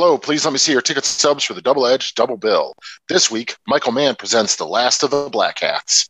Hello, 0.00 0.16
please 0.16 0.46
let 0.46 0.52
me 0.52 0.58
see 0.58 0.72
your 0.72 0.80
ticket 0.80 1.04
subs 1.04 1.44
for 1.44 1.52
the 1.52 1.60
double 1.60 1.86
edged 1.86 2.16
Double 2.16 2.38
Bill. 2.38 2.72
This 3.10 3.30
week, 3.30 3.56
Michael 3.66 3.92
Mann 3.92 4.14
presents 4.14 4.56
The 4.56 4.64
Last 4.64 5.02
of 5.02 5.10
the 5.10 5.28
Blackhats. 5.28 6.08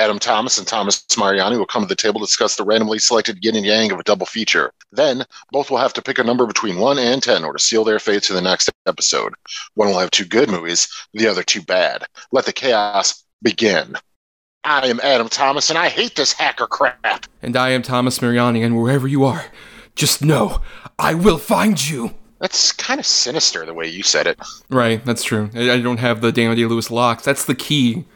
Adam 0.00 0.18
Thomas 0.18 0.56
and 0.56 0.66
Thomas 0.66 1.04
Mariani 1.18 1.58
will 1.58 1.66
come 1.66 1.82
to 1.82 1.88
the 1.88 1.94
table 1.94 2.20
to 2.20 2.26
discuss 2.26 2.56
the 2.56 2.64
randomly 2.64 2.98
selected 2.98 3.44
yin 3.44 3.54
and 3.54 3.66
yang 3.66 3.92
of 3.92 4.00
a 4.00 4.02
double 4.02 4.24
feature. 4.24 4.72
Then, 4.90 5.26
both 5.52 5.70
will 5.70 5.76
have 5.76 5.92
to 5.92 6.00
pick 6.00 6.18
a 6.18 6.24
number 6.24 6.46
between 6.46 6.78
1 6.78 6.98
and 6.98 7.22
10 7.22 7.44
or 7.44 7.52
to 7.52 7.58
seal 7.58 7.84
their 7.84 7.98
fates 7.98 8.28
for 8.28 8.32
the 8.32 8.40
next 8.40 8.70
episode. 8.86 9.34
One 9.74 9.88
will 9.88 9.98
have 9.98 10.10
two 10.10 10.24
good 10.24 10.48
movies, 10.48 10.88
the 11.12 11.26
other 11.26 11.42
two 11.42 11.60
bad. 11.60 12.06
Let 12.32 12.46
the 12.46 12.52
chaos 12.54 13.22
begin. 13.42 13.94
I 14.64 14.86
am 14.86 15.00
Adam 15.02 15.28
Thomas, 15.28 15.68
and 15.68 15.78
I 15.78 15.90
hate 15.90 16.16
this 16.16 16.32
hacker 16.32 16.66
crap. 16.66 17.26
And 17.42 17.54
I 17.54 17.68
am 17.70 17.82
Thomas 17.82 18.22
Mariani, 18.22 18.62
and 18.62 18.80
wherever 18.80 19.06
you 19.06 19.24
are, 19.26 19.46
just 19.96 20.24
know 20.24 20.62
I 20.98 21.12
will 21.12 21.38
find 21.38 21.90
you. 21.90 22.14
That's 22.40 22.72
kind 22.72 23.00
of 23.00 23.04
sinister 23.04 23.66
the 23.66 23.74
way 23.74 23.86
you 23.88 24.02
said 24.02 24.26
it. 24.26 24.40
Right, 24.70 25.04
that's 25.04 25.22
true. 25.22 25.50
I 25.54 25.72
I 25.72 25.80
don't 25.80 25.98
have 25.98 26.22
the 26.22 26.32
Daniel 26.32 26.56
Day 26.56 26.64
Lewis 26.64 26.90
locks. 26.90 27.22
That's 27.22 27.44
the 27.44 27.54
key 27.54 28.06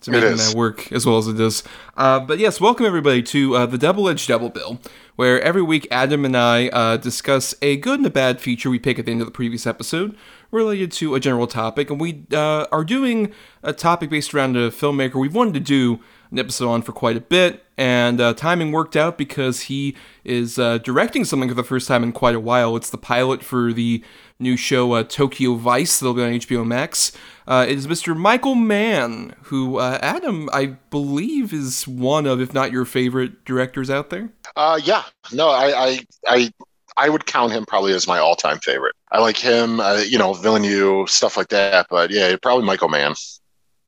to 0.00 0.10
making 0.10 0.32
is. 0.32 0.50
that 0.50 0.56
work 0.56 0.90
as 0.92 1.06
well 1.06 1.18
as 1.18 1.26
it 1.26 1.34
does. 1.34 1.62
Uh, 1.96 2.20
but 2.20 2.38
yes, 2.38 2.60
welcome 2.60 2.86
everybody 2.86 3.22
to 3.22 3.54
uh, 3.54 3.66
the 3.66 3.78
Double 3.78 4.08
Edge 4.08 4.26
Double 4.26 4.50
Bill, 4.50 4.80
where 5.16 5.40
every 5.42 5.62
week 5.62 5.86
Adam 5.90 6.24
and 6.24 6.36
I 6.36 6.68
uh, 6.68 6.96
discuss 6.96 7.54
a 7.62 7.76
good 7.76 8.00
and 8.00 8.06
a 8.06 8.10
bad 8.10 8.40
feature 8.40 8.70
we 8.70 8.78
pick 8.78 8.98
at 8.98 9.06
the 9.06 9.12
end 9.12 9.20
of 9.20 9.26
the 9.26 9.32
previous 9.32 9.66
episode 9.66 10.16
related 10.50 10.90
to 10.92 11.14
a 11.14 11.20
general 11.20 11.46
topic, 11.46 11.90
and 11.90 12.00
we 12.00 12.24
uh, 12.32 12.66
are 12.72 12.84
doing 12.84 13.32
a 13.62 13.72
topic 13.72 14.10
based 14.10 14.32
around 14.32 14.56
a 14.56 14.70
filmmaker 14.70 15.14
we've 15.14 15.34
wanted 15.34 15.54
to 15.54 15.60
do 15.60 16.00
an 16.30 16.38
episode 16.38 16.68
on 16.68 16.82
for 16.82 16.92
quite 16.92 17.16
a 17.16 17.20
bit, 17.20 17.64
and 17.76 18.20
uh, 18.20 18.34
timing 18.34 18.72
worked 18.72 18.96
out 18.96 19.16
because 19.16 19.62
he 19.62 19.96
is 20.24 20.58
uh, 20.58 20.78
directing 20.78 21.24
something 21.24 21.48
for 21.48 21.54
the 21.54 21.64
first 21.64 21.88
time 21.88 22.02
in 22.02 22.12
quite 22.12 22.34
a 22.34 22.40
while. 22.40 22.76
It's 22.76 22.90
the 22.90 22.98
pilot 22.98 23.42
for 23.42 23.72
the 23.72 24.02
new 24.38 24.56
show 24.56 24.92
uh, 24.92 25.02
Tokyo 25.02 25.54
Vice 25.54 25.98
that'll 25.98 26.14
be 26.14 26.22
on 26.22 26.32
HBO 26.32 26.66
Max. 26.66 27.12
Uh, 27.46 27.64
it 27.68 27.76
is 27.76 27.86
Mr. 27.86 28.16
Michael 28.16 28.54
Mann, 28.54 29.34
who 29.44 29.78
uh, 29.78 29.98
Adam, 30.02 30.48
I 30.52 30.66
believe, 30.90 31.52
is 31.52 31.88
one 31.88 32.26
of, 32.26 32.40
if 32.40 32.52
not 32.52 32.70
your 32.70 32.84
favorite 32.84 33.44
directors 33.44 33.90
out 33.90 34.10
there. 34.10 34.30
Uh, 34.54 34.78
yeah, 34.82 35.04
no, 35.32 35.48
I, 35.48 35.86
I, 35.86 36.00
I, 36.26 36.52
I 36.96 37.08
would 37.08 37.26
count 37.26 37.52
him 37.52 37.64
probably 37.64 37.94
as 37.94 38.06
my 38.06 38.18
all-time 38.18 38.58
favorite. 38.58 38.94
I 39.10 39.20
like 39.20 39.36
him, 39.36 39.80
uh, 39.80 40.02
you 40.06 40.18
know, 40.18 40.34
Villeneuve, 40.34 41.08
stuff 41.08 41.36
like 41.36 41.48
that. 41.48 41.86
But 41.88 42.10
yeah, 42.10 42.36
probably 42.42 42.66
Michael 42.66 42.88
Mann. 42.88 43.14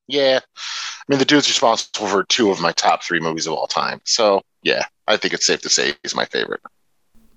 Yeah, 0.07 0.41
I 0.42 1.05
mean, 1.09 1.19
the 1.19 1.25
dude's 1.25 1.48
responsible 1.48 2.09
for 2.09 2.25
two 2.25 2.51
of 2.51 2.61
my 2.61 2.73
top 2.73 3.05
three 3.05 3.20
movies 3.20 3.47
of 3.47 3.53
all 3.53 3.67
time. 3.67 4.01
So 4.05 4.42
yeah, 4.62 4.87
I 5.07 5.17
think 5.17 5.35
it's 5.35 5.47
safe 5.47 5.61
to 5.62 5.69
say 5.69 5.95
he's 6.03 6.14
my 6.14 6.25
favorite. 6.25 6.61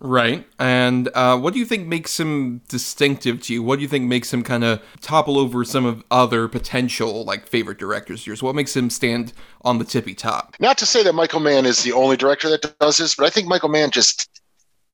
Right. 0.04 0.46
And 0.60 1.10
uh, 1.16 1.38
what 1.40 1.54
do 1.54 1.60
you 1.60 1.66
think 1.66 1.88
makes 1.88 2.20
him 2.20 2.62
distinctive 2.68 3.42
to 3.44 3.54
you? 3.54 3.64
What 3.64 3.78
do 3.78 3.84
you 3.84 3.88
think 3.88 4.06
makes 4.06 4.34
him 4.34 4.44
kind 4.44 4.66
of 4.66 4.82
topple 5.00 5.40
over 5.40 5.64
some 5.64 5.86
of 5.86 6.04
other 6.12 6.50
potential 6.50 7.24
like 7.24 7.48
favorite 7.48 7.80
directors 7.80 8.22
of 8.22 8.28
yours? 8.28 8.44
What 8.44 8.54
makes 8.54 8.76
him 8.76 8.90
stand 8.90 9.32
on 9.62 9.80
the 9.80 9.86
tippy 9.86 10.14
top? 10.14 10.58
Not 10.60 10.78
to 10.80 10.86
say 10.86 11.04
that 11.04 11.14
Michael 11.14 11.40
Mann 11.40 11.66
is 11.66 11.84
the 11.84 11.94
only 11.94 12.18
director 12.18 12.50
that 12.50 12.78
does 12.80 12.98
this, 12.98 13.16
but 13.16 13.26
I 13.26 13.30
think 13.30 13.48
Michael 13.48 13.70
Mann 13.70 13.92
just 13.92 14.30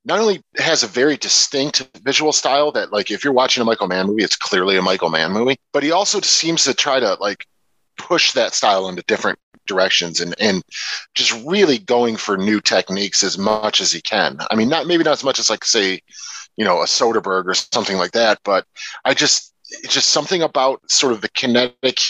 not 0.06 0.20
only 0.20 0.44
has 0.58 0.84
a 0.84 0.88
very 0.88 1.18
distinct 1.18 1.90
visual 2.04 2.32
style 2.32 2.72
that 2.74 2.94
like 2.94 3.10
if 3.10 3.24
you're 3.24 3.34
watching 3.34 3.62
a 3.62 3.66
Michael 3.66 3.88
Mann 3.88 4.06
movie, 4.06 4.24
it's 4.24 4.36
clearly 4.36 4.78
a 4.78 4.82
Michael 4.84 5.10
Mann 5.10 5.32
movie, 5.32 5.58
but 5.74 5.82
he 5.82 5.92
also 5.92 6.22
seems 6.22 6.66
to 6.66 6.76
try 6.76 7.00
to 7.00 7.16
like 7.16 7.48
push 7.98 8.32
that 8.34 8.54
style 8.54 8.88
into 8.88 9.02
different 9.08 9.40
directions 9.70 10.20
and 10.20 10.36
and 10.40 10.62
just 11.16 11.32
really 11.46 11.78
going 11.78 12.18
for 12.18 12.38
new 12.38 12.60
techniques 12.60 13.24
as 13.24 13.38
much 13.38 13.80
as 13.80 13.92
he 13.92 14.02
can. 14.02 14.38
I 14.52 14.56
mean, 14.56 14.68
not 14.68 14.88
maybe 14.88 15.06
not 15.06 15.14
as 15.14 15.24
much 15.24 15.40
as 15.40 15.50
like 15.50 15.64
say, 15.64 16.02
you 16.58 16.66
know, 16.66 16.82
a 16.82 16.86
Soderbergh 16.86 17.46
or 17.46 17.54
something 17.54 17.98
like 17.98 18.12
that, 18.12 18.40
but 18.44 18.66
I 19.06 19.14
just 19.14 19.54
it's 19.72 19.94
just 19.94 20.10
something 20.10 20.42
about 20.42 20.82
sort 20.92 21.14
of 21.14 21.22
the 21.22 21.30
kinetic 21.30 22.02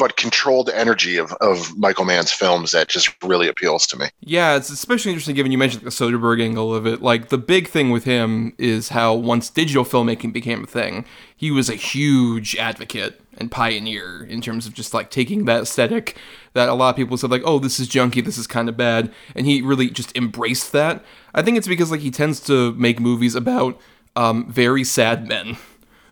but 0.00 0.16
controlled 0.16 0.70
energy 0.70 1.18
of, 1.18 1.30
of 1.42 1.76
Michael 1.76 2.06
Mann's 2.06 2.32
films 2.32 2.72
that 2.72 2.88
just 2.88 3.14
really 3.22 3.46
appeals 3.48 3.86
to 3.88 3.98
me. 3.98 4.06
Yeah, 4.20 4.56
it's 4.56 4.70
especially 4.70 5.12
interesting 5.12 5.34
given 5.34 5.52
you 5.52 5.58
mentioned 5.58 5.82
the 5.82 5.90
Soderbergh 5.90 6.42
angle 6.42 6.74
of 6.74 6.86
it. 6.86 7.02
Like 7.02 7.28
the 7.28 7.36
big 7.36 7.68
thing 7.68 7.90
with 7.90 8.04
him 8.04 8.54
is 8.56 8.88
how 8.88 9.14
once 9.14 9.50
digital 9.50 9.84
filmmaking 9.84 10.32
became 10.32 10.64
a 10.64 10.66
thing, 10.66 11.04
he 11.36 11.50
was 11.50 11.68
a 11.68 11.74
huge 11.74 12.56
advocate 12.56 13.20
and 13.36 13.50
pioneer 13.50 14.24
in 14.24 14.40
terms 14.40 14.66
of 14.66 14.72
just 14.72 14.94
like 14.94 15.10
taking 15.10 15.44
that 15.44 15.62
aesthetic 15.64 16.16
that 16.54 16.70
a 16.70 16.74
lot 16.74 16.88
of 16.88 16.96
people 16.96 17.18
said 17.18 17.30
like, 17.30 17.42
oh, 17.44 17.58
this 17.58 17.78
is 17.78 17.86
junky, 17.86 18.24
this 18.24 18.38
is 18.38 18.46
kind 18.46 18.70
of 18.70 18.78
bad, 18.78 19.12
and 19.34 19.44
he 19.44 19.60
really 19.60 19.90
just 19.90 20.16
embraced 20.16 20.72
that. 20.72 21.04
I 21.34 21.42
think 21.42 21.58
it's 21.58 21.68
because 21.68 21.90
like 21.90 22.00
he 22.00 22.10
tends 22.10 22.40
to 22.40 22.72
make 22.72 22.98
movies 22.98 23.34
about 23.34 23.78
um, 24.16 24.50
very 24.50 24.82
sad 24.82 25.28
men 25.28 25.58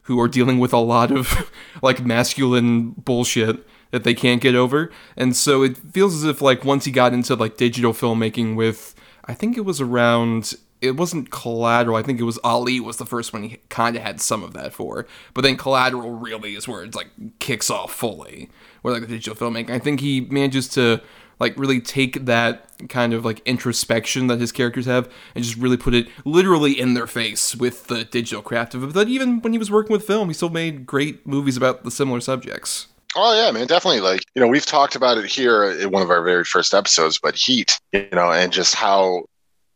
who 0.03 0.21
are 0.21 0.29
dealing 0.29 0.59
with 0.59 0.75
a 0.75 0.79
lot 0.79 1.11
of 1.11 1.51
like 1.83 2.05
masculine 2.05 2.91
bullshit 2.91 3.67
that 3.91 4.05
they 4.05 4.15
can't 4.15 4.41
get 4.41 4.55
over. 4.55 4.91
And 5.17 5.37
so 5.37 5.63
it 5.63 5.77
feels 5.77 6.15
as 6.15 6.25
if 6.25 6.41
like 6.43 6.65
once 6.65 6.85
he 6.85 6.91
got 6.91 7.13
into 7.13 7.35
like 7.35 7.57
digital 7.57 7.93
filmmaking 7.93 8.57
with 8.57 8.95
I 9.25 9.35
think 9.35 9.57
it 9.57 9.63
was 9.63 9.81
around 9.81 10.55
it 10.81 10.97
wasn't 10.97 11.31
collateral, 11.31 11.97
I 11.97 12.03
think 12.03 12.21
it 12.21 12.25
was 12.25 12.39
Ali 12.45 12.79
was 12.79 12.99
the 12.99 13.07
first 13.07 13.33
one 13.33 13.43
he 13.43 13.59
kind 13.69 13.97
of 13.97 14.03
had 14.03 14.21
some 14.21 14.45
of 14.45 14.55
that 14.55 14.73
for. 14.73 15.07
But 15.35 15.43
then 15.43 15.57
collateral 15.57 16.13
really 16.13 16.55
is 16.55 16.69
where 16.69 16.85
it's 16.85 16.97
like 16.97 17.09
kicks 17.41 17.69
off 17.69 17.93
fully. 17.93 18.49
Where 18.83 18.95
like 18.95 19.03
the 19.03 19.09
digital 19.09 19.35
filmmaking. 19.35 19.71
I 19.71 19.81
think 19.81 20.01
he 20.01 20.21
manages 20.21 20.69
to 20.71 21.01
like 21.41 21.59
really 21.59 21.81
take 21.81 22.27
that 22.27 22.71
kind 22.89 23.13
of 23.13 23.25
like 23.25 23.41
introspection 23.41 24.29
that 24.29 24.41
his 24.41 24.53
characters 24.53 24.87
have 24.87 25.11
and 25.35 25.45
just 25.45 25.57
really 25.57 25.77
put 25.77 25.95
it 25.95 26.09
literally 26.25 26.79
in 26.79 26.95
their 26.95 27.07
face 27.07 27.57
with 27.57 27.87
the 27.89 28.05
digital 28.05 28.43
craft 28.43 28.75
of 28.75 28.85
it. 28.85 28.93
But 28.93 29.09
even 29.09 29.41
when 29.41 29.53
he 29.53 29.59
was 29.59 29.71
working 29.71 29.93
with 29.93 30.05
film, 30.05 30.29
he 30.29 30.35
still 30.35 30.51
made 30.51 30.87
great 30.87 31.27
movies 31.27 31.57
about 31.57 31.85
the 31.85 31.91
similar 31.91 32.21
subjects. 32.21 32.87
Oh 33.17 33.35
yeah, 33.35 33.51
man, 33.51 33.67
definitely. 33.67 34.01
Like 34.01 34.25
you 34.35 34.43
know, 34.43 34.49
we've 34.49 34.67
talked 34.67 34.95
about 34.95 35.19
it 35.19 35.27
here 35.27 35.71
in 35.71 35.91
one 35.91 36.03
of 36.03 36.11
our 36.11 36.23
very 36.23 36.45
first 36.45 36.75
episodes, 36.75 37.19
but 37.19 37.35
Heat, 37.35 37.79
you 37.93 38.09
know, 38.13 38.31
and 38.31 38.53
just 38.53 38.75
how 38.75 39.25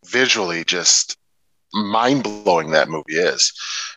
visually 0.04 0.64
just 0.64 1.16
mind 1.72 2.22
blowing 2.22 2.70
that 2.70 2.88
movie 2.88 3.16
is. 3.16 3.52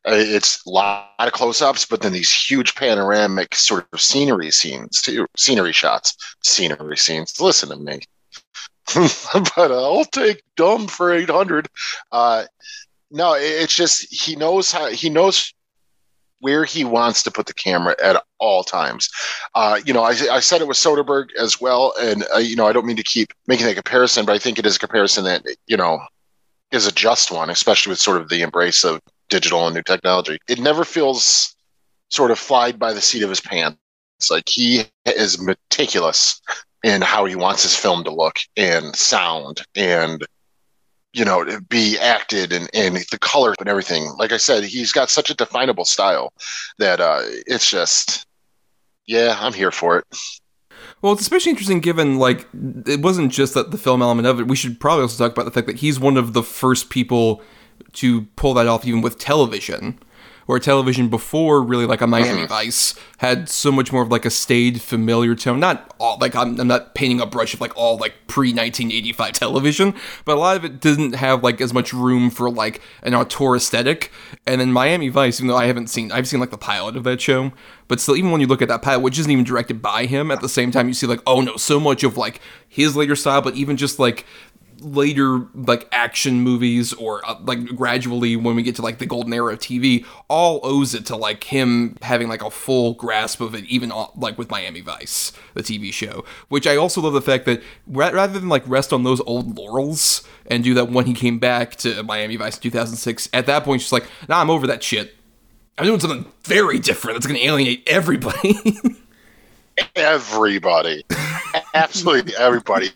It's 0.05 0.65
a 0.65 0.69
lot 0.69 1.09
of 1.19 1.33
close 1.33 1.61
ups, 1.61 1.85
but 1.85 2.01
then 2.01 2.13
these 2.13 2.31
huge 2.31 2.75
panoramic 2.75 3.55
sort 3.55 3.87
of 3.91 4.01
scenery 4.01 4.51
scenes, 4.51 5.01
too, 5.01 5.25
scenery 5.35 5.73
shots, 5.73 6.15
scenery 6.43 6.97
scenes. 6.97 7.39
Listen 7.41 7.69
to 7.69 7.75
me. 7.75 8.01
but 8.95 9.71
uh, 9.71 9.83
I'll 9.83 10.05
take 10.05 10.43
dumb 10.55 10.87
for 10.87 11.11
800. 11.11 11.67
Uh, 12.11 12.45
no, 13.11 13.33
it's 13.33 13.75
just 13.75 14.13
he 14.13 14.35
knows 14.35 14.71
how 14.71 14.87
he 14.87 15.09
knows 15.09 15.53
where 16.39 16.65
he 16.65 16.83
wants 16.83 17.23
to 17.23 17.31
put 17.31 17.45
the 17.45 17.53
camera 17.53 17.95
at 18.03 18.23
all 18.39 18.63
times. 18.63 19.09
Uh, 19.53 19.79
you 19.85 19.93
know, 19.93 20.03
I, 20.03 20.13
I 20.31 20.39
said 20.39 20.61
it 20.61 20.67
was 20.67 20.77
Soderbergh 20.77 21.29
as 21.39 21.59
well, 21.59 21.93
and 21.99 22.25
uh, 22.33 22.39
you 22.39 22.55
know, 22.55 22.67
I 22.67 22.73
don't 22.73 22.85
mean 22.85 22.97
to 22.97 23.03
keep 23.03 23.33
making 23.47 23.65
that 23.65 23.75
comparison, 23.75 24.25
but 24.25 24.33
I 24.33 24.39
think 24.39 24.59
it 24.59 24.65
is 24.65 24.75
a 24.75 24.79
comparison 24.79 25.23
that 25.25 25.43
you 25.67 25.77
know 25.77 25.99
is 26.71 26.87
a 26.87 26.91
just 26.91 27.31
one, 27.31 27.49
especially 27.49 27.91
with 27.91 27.99
sort 27.99 28.21
of 28.21 28.29
the 28.29 28.41
embrace 28.41 28.83
of 28.83 29.01
digital 29.29 29.65
and 29.65 29.75
new 29.75 29.83
technology. 29.83 30.37
It 30.47 30.59
never 30.59 30.83
feels 30.83 31.55
sort 32.09 32.31
of 32.31 32.39
flied 32.39 32.77
by 32.77 32.93
the 32.93 33.01
seat 33.01 33.23
of 33.23 33.29
his 33.29 33.41
pants. 33.41 33.77
Like 34.29 34.47
he 34.47 34.83
is 35.05 35.41
meticulous 35.41 36.41
in 36.83 37.01
how 37.01 37.25
he 37.25 37.35
wants 37.35 37.63
his 37.63 37.75
film 37.75 38.03
to 38.03 38.11
look 38.11 38.37
and 38.55 38.95
sound 38.95 39.61
and 39.75 40.25
you 41.15 41.23
know 41.23 41.45
be 41.69 41.97
acted 41.97 42.51
and, 42.51 42.69
and 42.73 42.97
the 43.11 43.19
color 43.19 43.55
and 43.59 43.69
everything. 43.69 44.13
Like 44.17 44.31
i 44.31 44.37
said 44.37 44.63
he's 44.63 44.91
got 44.91 45.09
such 45.09 45.29
a 45.29 45.35
definable 45.35 45.85
style 45.85 46.33
that 46.77 46.99
uh 46.99 47.21
it's 47.47 47.69
just 47.69 48.25
yeah 49.07 49.37
i'm 49.39 49.53
here 49.53 49.71
for 49.71 49.99
it. 49.99 50.05
Well, 51.01 51.13
it's 51.13 51.21
especially 51.21 51.51
interesting 51.51 51.79
given 51.79 52.17
like 52.17 52.47
it 52.85 53.01
wasn't 53.01 53.31
just 53.31 53.53
that 53.53 53.71
the 53.71 53.77
film 53.77 54.01
element 54.01 54.27
of 54.27 54.39
it. 54.39 54.47
We 54.47 54.55
should 54.55 54.79
probably 54.79 55.03
also 55.03 55.23
talk 55.23 55.33
about 55.33 55.45
the 55.45 55.51
fact 55.51 55.67
that 55.67 55.77
he's 55.77 55.99
one 55.99 56.17
of 56.17 56.33
the 56.33 56.43
first 56.43 56.89
people 56.89 57.41
to 57.93 58.23
pull 58.35 58.53
that 58.55 58.67
off, 58.67 58.85
even 58.85 59.01
with 59.01 59.17
television, 59.17 59.99
where 60.45 60.59
television 60.59 61.09
before 61.09 61.61
really 61.61 61.85
like 61.85 62.01
a 62.01 62.07
Miami 62.07 62.39
mm-hmm. 62.39 62.47
Vice 62.47 62.95
had 63.17 63.49
so 63.49 63.71
much 63.71 63.91
more 63.91 64.01
of 64.01 64.09
like 64.09 64.25
a 64.25 64.29
staid, 64.29 64.81
familiar 64.81 65.35
tone. 65.35 65.59
Not 65.59 65.93
all 65.99 66.17
like 66.19 66.35
I'm, 66.35 66.59
I'm 66.59 66.67
not 66.67 66.93
painting 66.93 67.19
a 67.19 67.25
brush 67.25 67.53
of 67.53 67.61
like 67.61 67.75
all 67.75 67.97
like 67.97 68.13
pre 68.27 68.49
1985 68.49 69.31
television, 69.33 69.93
but 70.23 70.37
a 70.37 70.39
lot 70.39 70.57
of 70.57 70.65
it 70.65 70.79
didn't 70.79 71.15
have 71.15 71.43
like 71.43 71.61
as 71.61 71.73
much 71.73 71.93
room 71.93 72.29
for 72.29 72.49
like 72.49 72.81
an 73.01 73.15
auteur 73.15 73.55
aesthetic. 73.55 74.11
And 74.45 74.61
then 74.61 74.71
Miami 74.71 75.09
Vice, 75.09 75.39
even 75.39 75.47
though 75.47 75.57
I 75.57 75.65
haven't 75.65 75.87
seen, 75.87 76.11
I've 76.11 76.27
seen 76.27 76.39
like 76.39 76.51
the 76.51 76.57
pilot 76.57 76.95
of 76.95 77.03
that 77.05 77.21
show, 77.21 77.51
but 77.87 77.99
still, 77.99 78.15
even 78.15 78.31
when 78.31 78.41
you 78.41 78.47
look 78.47 78.61
at 78.61 78.67
that 78.67 78.81
pilot, 78.81 79.01
which 79.01 79.19
isn't 79.19 79.31
even 79.31 79.45
directed 79.45 79.81
by 79.81 80.05
him, 80.05 80.31
at 80.31 80.41
the 80.41 80.49
same 80.49 80.71
time 80.71 80.87
you 80.87 80.93
see 80.93 81.07
like, 81.07 81.21
oh 81.25 81.41
no, 81.41 81.55
so 81.57 81.79
much 81.79 82.03
of 82.03 82.17
like 82.17 82.39
his 82.67 82.95
later 82.95 83.15
style, 83.15 83.41
but 83.41 83.55
even 83.55 83.77
just 83.77 83.99
like 83.99 84.25
later 84.79 85.47
like 85.53 85.87
action 85.91 86.41
movies 86.41 86.93
or 86.93 87.25
uh, 87.27 87.37
like 87.41 87.65
gradually 87.75 88.35
when 88.35 88.55
we 88.55 88.63
get 88.63 88.75
to 88.75 88.81
like 88.81 88.97
the 88.97 89.05
golden 89.05 89.33
era 89.33 89.53
of 89.53 89.59
TV 89.59 90.05
all 90.27 90.59
owes 90.63 90.93
it 90.93 91.05
to 91.05 91.15
like 91.15 91.45
him 91.45 91.95
having 92.01 92.27
like 92.27 92.43
a 92.43 92.49
full 92.49 92.93
grasp 92.93 93.41
of 93.41 93.55
it 93.55 93.63
even 93.65 93.91
like 94.15 94.37
with 94.37 94.49
Miami 94.49 94.81
Vice 94.81 95.31
the 95.53 95.61
TV 95.61 95.93
show 95.93 96.25
which 96.49 96.67
I 96.67 96.75
also 96.75 97.01
love 97.01 97.13
the 97.13 97.21
fact 97.21 97.45
that 97.45 97.61
ra- 97.87 98.09
rather 98.09 98.39
than 98.39 98.49
like 98.49 98.67
rest 98.67 98.91
on 98.91 99.03
those 99.03 99.21
old 99.21 99.57
laurels 99.57 100.27
and 100.47 100.63
do 100.63 100.73
that 100.73 100.89
when 100.89 101.05
he 101.05 101.13
came 101.13 101.39
back 101.39 101.75
to 101.77 102.03
Miami 102.03 102.35
Vice 102.35 102.55
in 102.55 102.61
2006 102.61 103.29
at 103.33 103.45
that 103.45 103.63
point 103.63 103.81
she's 103.81 103.91
like 103.91 104.05
nah 104.27 104.41
I'm 104.41 104.49
over 104.49 104.67
that 104.67 104.83
shit. 104.83 105.15
I'm 105.77 105.85
doing 105.85 105.99
something 105.99 106.25
very 106.43 106.79
different 106.79 107.15
that's 107.15 107.27
going 107.27 107.39
to 107.39 107.45
alienate 107.45 107.83
everybody. 107.85 108.57
Everybody. 109.95 111.03
Absolutely 111.73 112.33
everybody 112.37 112.91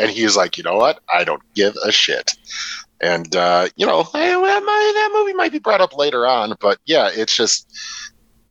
and 0.00 0.10
he's 0.10 0.36
like, 0.36 0.58
you 0.58 0.64
know 0.64 0.76
what? 0.76 1.00
I 1.12 1.24
don't 1.24 1.42
give 1.54 1.74
a 1.84 1.92
shit. 1.92 2.32
And 3.00 3.34
uh, 3.36 3.68
you 3.76 3.86
know, 3.86 4.00
I, 4.12 4.26
that, 4.28 4.62
might, 4.64 4.92
that 4.94 5.10
movie 5.14 5.34
might 5.34 5.52
be 5.52 5.58
brought 5.58 5.80
up 5.80 5.96
later 5.96 6.26
on, 6.26 6.54
but 6.60 6.78
yeah, 6.84 7.10
it's 7.12 7.36
just, 7.36 7.72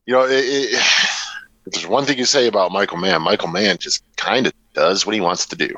you 0.06 0.14
know, 0.14 0.24
it, 0.26 0.32
it, 0.32 0.74
if 1.66 1.74
there's 1.74 1.88
one 1.88 2.06
thing 2.06 2.18
you 2.18 2.26
say 2.26 2.48
about 2.48 2.72
Michael 2.72 2.98
Mann, 2.98 3.22
Michael 3.22 3.50
Mann 3.50 3.78
just 3.78 4.04
kind 4.16 4.48
of 4.48 4.54
does 4.74 5.06
what 5.06 5.16
he 5.16 5.22
wants 5.22 5.46
to 5.48 5.56
do. 5.56 5.76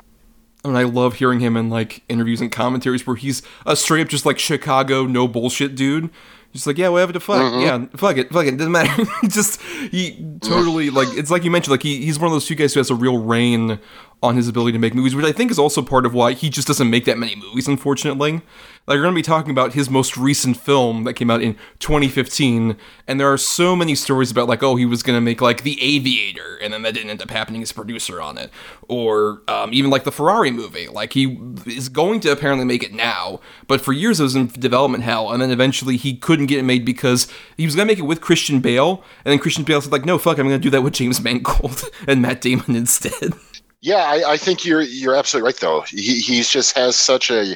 And 0.64 0.78
I 0.78 0.84
love 0.84 1.16
hearing 1.16 1.40
him 1.40 1.56
in 1.56 1.70
like 1.70 2.04
interviews 2.10 2.42
and 2.42 2.52
commentaries 2.52 3.08
where 3.08 3.16
he's 3.16 3.42
a 3.66 3.76
straight 3.76 4.02
up 4.02 4.10
just 4.10 4.26
like 4.26 4.38
Chicago 4.38 5.06
no 5.06 5.28
bullshit 5.28 5.76
dude. 5.76 6.10
Just 6.52 6.66
like, 6.66 6.80
yeah, 6.80 6.90
whatever 6.90 7.12
the 7.12 7.20
fuck. 7.20 7.42
Mm-hmm. 7.42 7.62
Yeah, 7.62 7.86
fuck 7.96 8.18
it. 8.18 8.32
Fuck 8.32 8.48
it. 8.48 8.58
Doesn't 8.58 8.72
matter. 8.72 9.04
just, 9.28 9.62
he 9.62 10.38
totally, 10.42 10.90
like, 10.90 11.08
it's 11.12 11.30
like 11.30 11.44
you 11.44 11.52
mentioned, 11.52 11.72
like, 11.72 11.84
he, 11.84 12.04
he's 12.04 12.18
one 12.18 12.26
of 12.26 12.32
those 12.32 12.48
two 12.48 12.56
guys 12.56 12.74
who 12.74 12.80
has 12.80 12.90
a 12.90 12.96
real 12.96 13.20
rein 13.20 13.80
on 14.22 14.36
his 14.36 14.48
ability 14.48 14.74
to 14.74 14.80
make 14.80 14.94
movies, 14.94 15.16
which 15.16 15.26
I 15.26 15.32
think 15.32 15.50
is 15.50 15.60
also 15.60 15.82
part 15.82 16.06
of 16.06 16.14
why 16.14 16.34
he 16.34 16.50
just 16.50 16.68
doesn't 16.68 16.90
make 16.90 17.06
that 17.06 17.18
many 17.18 17.36
movies, 17.36 17.68
unfortunately. 17.68 18.42
Like, 18.86 18.96
we're 18.96 19.04
going 19.04 19.14
to 19.14 19.20
be 19.20 19.22
talking 19.22 19.52
about 19.52 19.74
his 19.74 19.90
most 19.90 20.18
recent 20.18 20.58
film 20.58 21.04
that 21.04 21.14
came 21.14 21.30
out 21.30 21.42
in 21.42 21.56
2015, 21.78 22.76
and 23.08 23.20
there 23.20 23.32
are 23.32 23.38
so 23.38 23.76
many 23.76 23.96
stories 23.96 24.30
about, 24.32 24.50
like, 24.50 24.62
oh, 24.62 24.76
he 24.76 24.86
was 24.86 25.04
going 25.04 25.16
to 25.16 25.22
make, 25.22 25.42
like, 25.42 25.62
The 25.64 25.82
Aviator, 25.82 26.58
and 26.58 26.74
then 26.74 26.82
that 26.82 26.96
didn't 26.96 27.12
end 27.12 27.22
up 27.22 27.30
happening 27.30 27.62
as 27.62 27.72
producer 27.72 28.20
on 28.20 28.38
it. 28.38 28.50
Or 28.90 29.42
um, 29.48 29.74
even, 29.74 29.90
like, 29.90 30.04
the 30.04 30.12
Ferrari 30.12 30.52
movie. 30.52 30.88
Like, 30.88 31.14
he 31.14 31.40
is 31.66 31.88
going 31.88 32.20
to 32.22 32.32
apparently 32.32 32.66
make 32.66 32.84
it 32.84 32.94
now, 32.94 33.40
but 33.68 33.80
for 33.80 33.94
years 33.94 34.20
it 34.20 34.24
was 34.24 34.36
in 34.36 34.48
development 34.48 35.04
hell, 35.04 35.32
and 35.32 35.42
then 35.42 35.52
eventually 35.52 35.96
he 35.96 36.18
couldn't 36.18 36.48
get 36.48 36.60
it 36.60 36.64
made 36.64 36.84
because 36.84 37.28
he 37.56 37.66
was 37.66 37.76
going 37.76 37.88
to 37.88 37.92
make 37.92 38.00
it 38.00 38.08
with 38.08 38.22
Christian 38.22 38.60
Bale, 38.60 39.04
and 39.24 39.32
then 39.32 39.40
Christian 39.40 39.64
Bale 39.64 39.80
said, 39.80 39.94
like, 39.94 40.06
no, 40.06 40.18
fuck, 40.18 40.40
I'm 40.40 40.48
going 40.48 40.60
to 40.60 40.64
do 40.64 40.72
that 40.72 40.82
with 40.82 40.94
James 40.94 41.22
Mangold 41.22 41.84
and 42.08 42.22
Matt 42.22 42.42
Damon 42.42 42.76
instead. 42.76 43.34
Yeah, 43.82 44.04
I, 44.06 44.34
I, 44.34 44.38
think 44.38 44.66
you're 44.66 44.82
you're 44.82 45.16
absolutely 45.16 45.48
right. 45.48 45.56
Though 45.56 45.82
he 45.82 46.20
he's 46.20 46.50
just 46.50 46.78
has 46.78 46.98
such 46.98 47.32
a, 47.32 47.56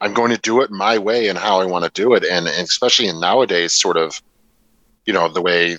I'm 0.00 0.14
going 0.14 0.30
to 0.30 0.38
do 0.38 0.60
it 0.60 0.70
my 0.70 0.96
way 0.96 1.28
and 1.28 1.36
how 1.36 1.60
I 1.60 1.64
want 1.64 1.84
to 1.84 1.90
do 1.90 2.14
it, 2.14 2.24
and, 2.24 2.46
and 2.46 2.64
especially 2.64 3.08
in 3.08 3.18
nowadays, 3.18 3.72
sort 3.72 3.96
of, 3.96 4.22
you 5.06 5.12
know, 5.12 5.28
the 5.28 5.42
way 5.42 5.78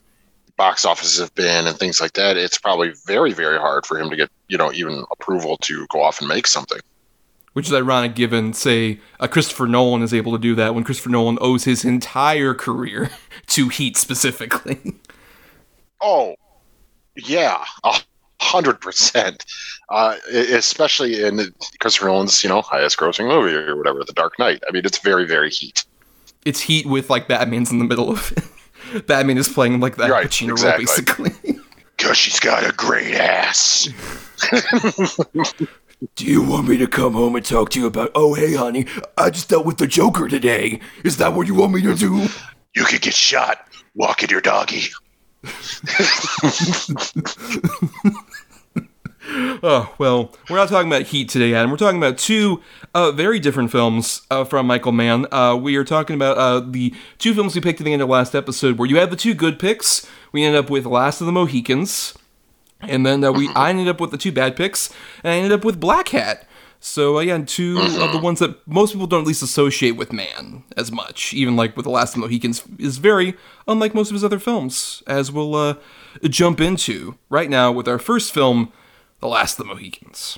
box 0.58 0.84
offices 0.84 1.20
have 1.20 1.34
been 1.36 1.68
and 1.68 1.78
things 1.78 2.02
like 2.02 2.14
that. 2.14 2.36
It's 2.36 2.58
probably 2.58 2.92
very 3.06 3.32
very 3.32 3.58
hard 3.58 3.86
for 3.86 3.98
him 3.98 4.10
to 4.10 4.16
get 4.18 4.30
you 4.50 4.58
know 4.58 4.74
even 4.74 5.06
approval 5.12 5.56
to 5.58 5.88
go 5.88 6.02
off 6.02 6.20
and 6.20 6.28
make 6.28 6.48
something. 6.48 6.80
Which 7.54 7.68
is 7.68 7.74
ironic, 7.74 8.14
given 8.14 8.54
say 8.54 9.00
a 9.20 9.28
Christopher 9.28 9.68
Nolan 9.68 10.04
is 10.04 10.14
able 10.14 10.34
to 10.34 10.38
do 10.38 10.54
that 10.56 10.76
when 10.76 10.84
Christopher 10.84 11.10
Nolan 11.10 11.38
owes 11.40 11.64
his 11.64 11.86
entire 11.86 12.54
career 12.54 13.10
to 13.48 13.70
Heat 13.70 13.96
specifically. 13.96 14.96
Oh, 16.00 16.36
yeah, 17.16 17.64
hundred 18.40 18.82
percent. 18.82 19.46
Uh, 19.90 20.18
especially 20.34 21.24
in 21.24 21.40
Christopher 21.80 22.08
Nolan's, 22.08 22.44
you 22.44 22.50
know, 22.50 22.62
highest 22.62 22.98
grossing 22.98 23.28
movie 23.28 23.56
or 23.56 23.78
whatever, 23.78 24.04
The 24.04 24.12
Dark 24.12 24.38
Knight. 24.38 24.62
I 24.68 24.72
mean, 24.74 24.86
it's 24.86 24.98
very, 24.98 25.26
very 25.26 25.50
heat. 25.50 25.86
It's 26.44 26.60
heat 26.60 26.86
with 26.86 27.10
like 27.10 27.30
Batman's 27.30 27.72
in 27.72 27.80
the 27.80 27.86
middle 27.86 28.12
of 28.12 28.34
it. 28.36 29.08
Batman 29.08 29.38
is 29.38 29.48
playing 29.48 29.80
like 29.80 29.96
that 29.96 30.10
right, 30.10 30.28
Pacino 30.28 30.52
exactly. 30.52 30.86
role, 30.86 30.96
basically. 30.96 31.60
Because 31.98 32.16
she's 32.16 32.40
got 32.40 32.64
a 32.64 32.72
great 32.74 33.16
ass. 33.16 33.90
Do 36.16 36.26
you 36.26 36.44
want 36.44 36.68
me 36.68 36.78
to 36.78 36.86
come 36.86 37.14
home 37.14 37.36
and 37.36 37.44
talk 37.44 37.72
to 37.72 37.80
you 37.80 37.88
about? 37.88 38.12
Oh, 38.14 38.36
hey, 38.36 38.54
honey, 38.54 38.86
I 39.18 39.32
just 39.32 39.50
dealt 39.50 39.66
with 39.66 39.80
the 39.80 39.88
Joker 39.88 40.28
today. 40.28 40.80
Is 41.04 41.18
that 41.18 41.34
what 41.34 41.48
you 41.48 41.56
want 41.56 41.74
me 41.74 41.82
to 41.82 41.96
do? 41.96 42.28
You 42.76 42.84
could 42.86 43.02
get 43.02 43.16
shot 43.16 43.68
walking 43.96 44.30
your 44.30 44.42
doggy. 44.42 44.90
Oh 49.30 49.94
well, 49.98 50.34
we're 50.50 50.56
not 50.56 50.70
talking 50.70 50.88
about 50.88 51.04
Heat 51.04 51.28
today, 51.28 51.54
Adam. 51.54 51.70
We're 51.70 51.78
talking 51.78 51.98
about 51.98 52.18
two 52.18 52.62
uh, 52.94 53.12
very 53.12 53.40
different 53.40 53.72
films 53.72 54.22
uh, 54.32 54.46
from 54.46 54.68
Michael 54.68 54.94
Mann. 54.94 55.26
Uh, 55.34 55.56
we 55.56 55.76
are 55.76 55.84
talking 55.84 56.16
about 56.16 56.38
uh, 56.38 56.62
the 56.62 56.94
two 57.18 57.34
films 57.34 57.54
we 57.54 57.60
picked 57.60 57.82
at 57.82 57.84
the 57.84 57.92
end 57.92 58.02
of 58.02 58.08
last 58.08 58.36
episode, 58.36 58.78
where 58.78 58.88
you 58.88 58.98
had 58.98 59.10
the 59.10 59.18
two 59.18 59.34
good 59.34 59.60
picks. 59.60 60.08
We 60.32 60.46
ended 60.46 60.64
up 60.64 60.70
with 60.70 60.86
Last 60.86 61.20
of 61.20 61.28
the 61.28 61.34
Mohicans, 61.34 62.14
and 62.80 63.06
then 63.06 63.22
uh, 63.24 63.34
we 63.34 63.50
I 63.50 63.70
ended 63.70 63.90
up 63.90 64.00
with 64.00 64.12
the 64.12 64.18
two 64.18 64.32
bad 64.32 64.56
picks, 64.56 64.94
and 65.24 65.34
I 65.34 65.38
ended 65.38 65.52
up 65.52 65.66
with 65.66 65.82
Blackhat. 65.82 66.44
So 66.80 67.18
again, 67.18 67.46
two 67.46 67.80
of 67.80 68.14
the 68.14 68.20
ones 68.20 68.40
that 68.40 68.66
most 68.66 68.94
people 68.94 69.08
don't 69.08 69.22
at 69.22 69.28
least 69.28 69.42
associate 69.42 69.98
with 69.98 70.14
Mann 70.14 70.64
as 70.78 70.92
much. 70.92 71.34
Even 71.34 71.56
like 71.56 71.76
with 71.76 71.84
the 71.84 71.90
Last 71.90 72.16
of 72.16 72.22
the 72.22 72.28
Mohicans 72.28 72.64
is 72.80 72.98
very 72.98 73.36
unlike 73.68 73.94
most 73.94 74.10
of 74.10 74.14
his 74.14 74.24
other 74.24 74.40
films, 74.40 75.04
as 75.06 75.32
we'll 75.32 75.56
uh, 75.56 75.76
jump 76.24 76.62
into 76.62 77.18
right 77.30 77.50
now 77.50 77.72
with 77.72 77.88
our 77.88 78.00
first 78.00 78.32
film, 78.32 78.72
The 79.20 79.28
Last 79.28 79.58
of 79.58 79.66
the 79.66 79.74
Mohicans. 79.74 80.38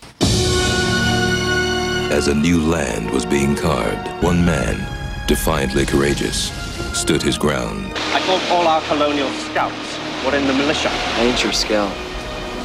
As 2.13 2.29
a 2.29 2.33
new 2.33 2.61
land 2.61 3.11
was 3.11 3.25
being 3.25 3.53
carved, 3.53 4.07
one 4.23 4.45
man, 4.45 5.27
defiantly 5.27 5.85
courageous, 5.85 6.49
stood 6.97 7.21
his 7.21 7.37
ground. 7.37 7.91
I 8.15 8.21
thought 8.21 8.41
all 8.49 8.65
our 8.65 8.81
colonial 8.83 9.29
scouts 9.51 9.99
were 10.25 10.33
in 10.33 10.47
the 10.47 10.53
militia. 10.53 10.87
I 10.89 11.23
ain't 11.23 11.43
your 11.43 11.51
scout. 11.51 11.93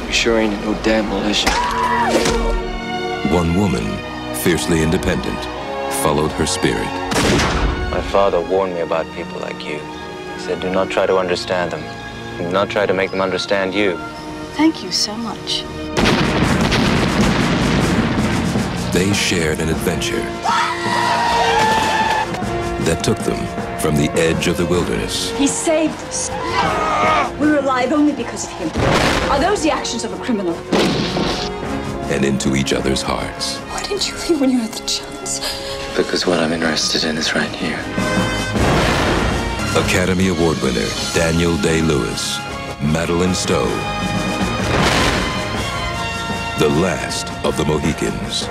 You 0.07 0.13
sure 0.13 0.39
ain't 0.39 0.53
no 0.63 0.73
damn 0.83 1.09
militia. 1.09 1.51
One 3.35 3.53
woman, 3.59 3.83
fiercely 4.37 4.83
independent, 4.83 5.43
followed 6.01 6.31
her 6.31 6.45
spirit. 6.45 6.87
My 7.91 8.01
father 8.09 8.39
warned 8.39 8.73
me 8.73 8.79
about 8.79 9.05
people 9.15 9.37
like 9.41 9.65
you. 9.65 9.79
He 9.79 10.39
said, 10.39 10.61
do 10.61 10.69
not 10.71 10.89
try 10.89 11.07
to 11.07 11.17
understand 11.17 11.73
them. 11.73 12.37
Do 12.37 12.49
not 12.51 12.69
try 12.69 12.85
to 12.85 12.93
make 12.93 13.11
them 13.11 13.19
understand 13.19 13.73
you. 13.73 13.97
Thank 14.53 14.81
you 14.81 14.93
so 14.93 15.13
much. 15.17 15.65
They 18.95 19.11
shared 19.11 19.59
an 19.59 19.67
adventure 19.67 20.23
that 22.85 23.03
took 23.03 23.17
them 23.17 23.35
from 23.81 23.97
the 23.97 24.09
edge 24.11 24.47
of 24.47 24.55
the 24.55 24.65
wilderness. 24.65 25.37
He 25.37 25.47
saved 25.47 26.01
us. 26.03 26.29
We're 27.37 27.59
alive 27.59 27.91
only 27.91 28.13
because 28.13 28.45
of 28.45 28.51
him. 28.51 28.69
Are 29.29 29.37
those 29.37 29.61
the 29.61 29.69
actions 29.69 30.05
of 30.05 30.13
a 30.13 30.23
criminal? 30.23 30.55
And 32.09 32.23
into 32.23 32.55
each 32.55 32.71
other's 32.71 33.01
hearts. 33.01 33.57
Why 33.57 33.83
didn't 33.83 34.07
you 34.07 34.15
leave 34.29 34.39
when 34.39 34.49
you 34.49 34.59
had 34.59 34.71
the 34.71 34.87
chance? 34.87 35.41
Because 35.97 36.25
what 36.25 36.39
I'm 36.39 36.53
interested 36.53 37.03
in 37.03 37.17
is 37.17 37.35
right 37.35 37.51
here. 37.51 37.77
Academy 39.75 40.29
Award 40.29 40.57
winner 40.61 40.87
Daniel 41.13 41.57
Day 41.57 41.81
Lewis, 41.81 42.37
Madeleine 42.81 43.35
Stowe, 43.35 43.67
The 46.57 46.69
Last 46.69 47.27
of 47.43 47.57
the 47.57 47.65
Mohicans. 47.65 48.43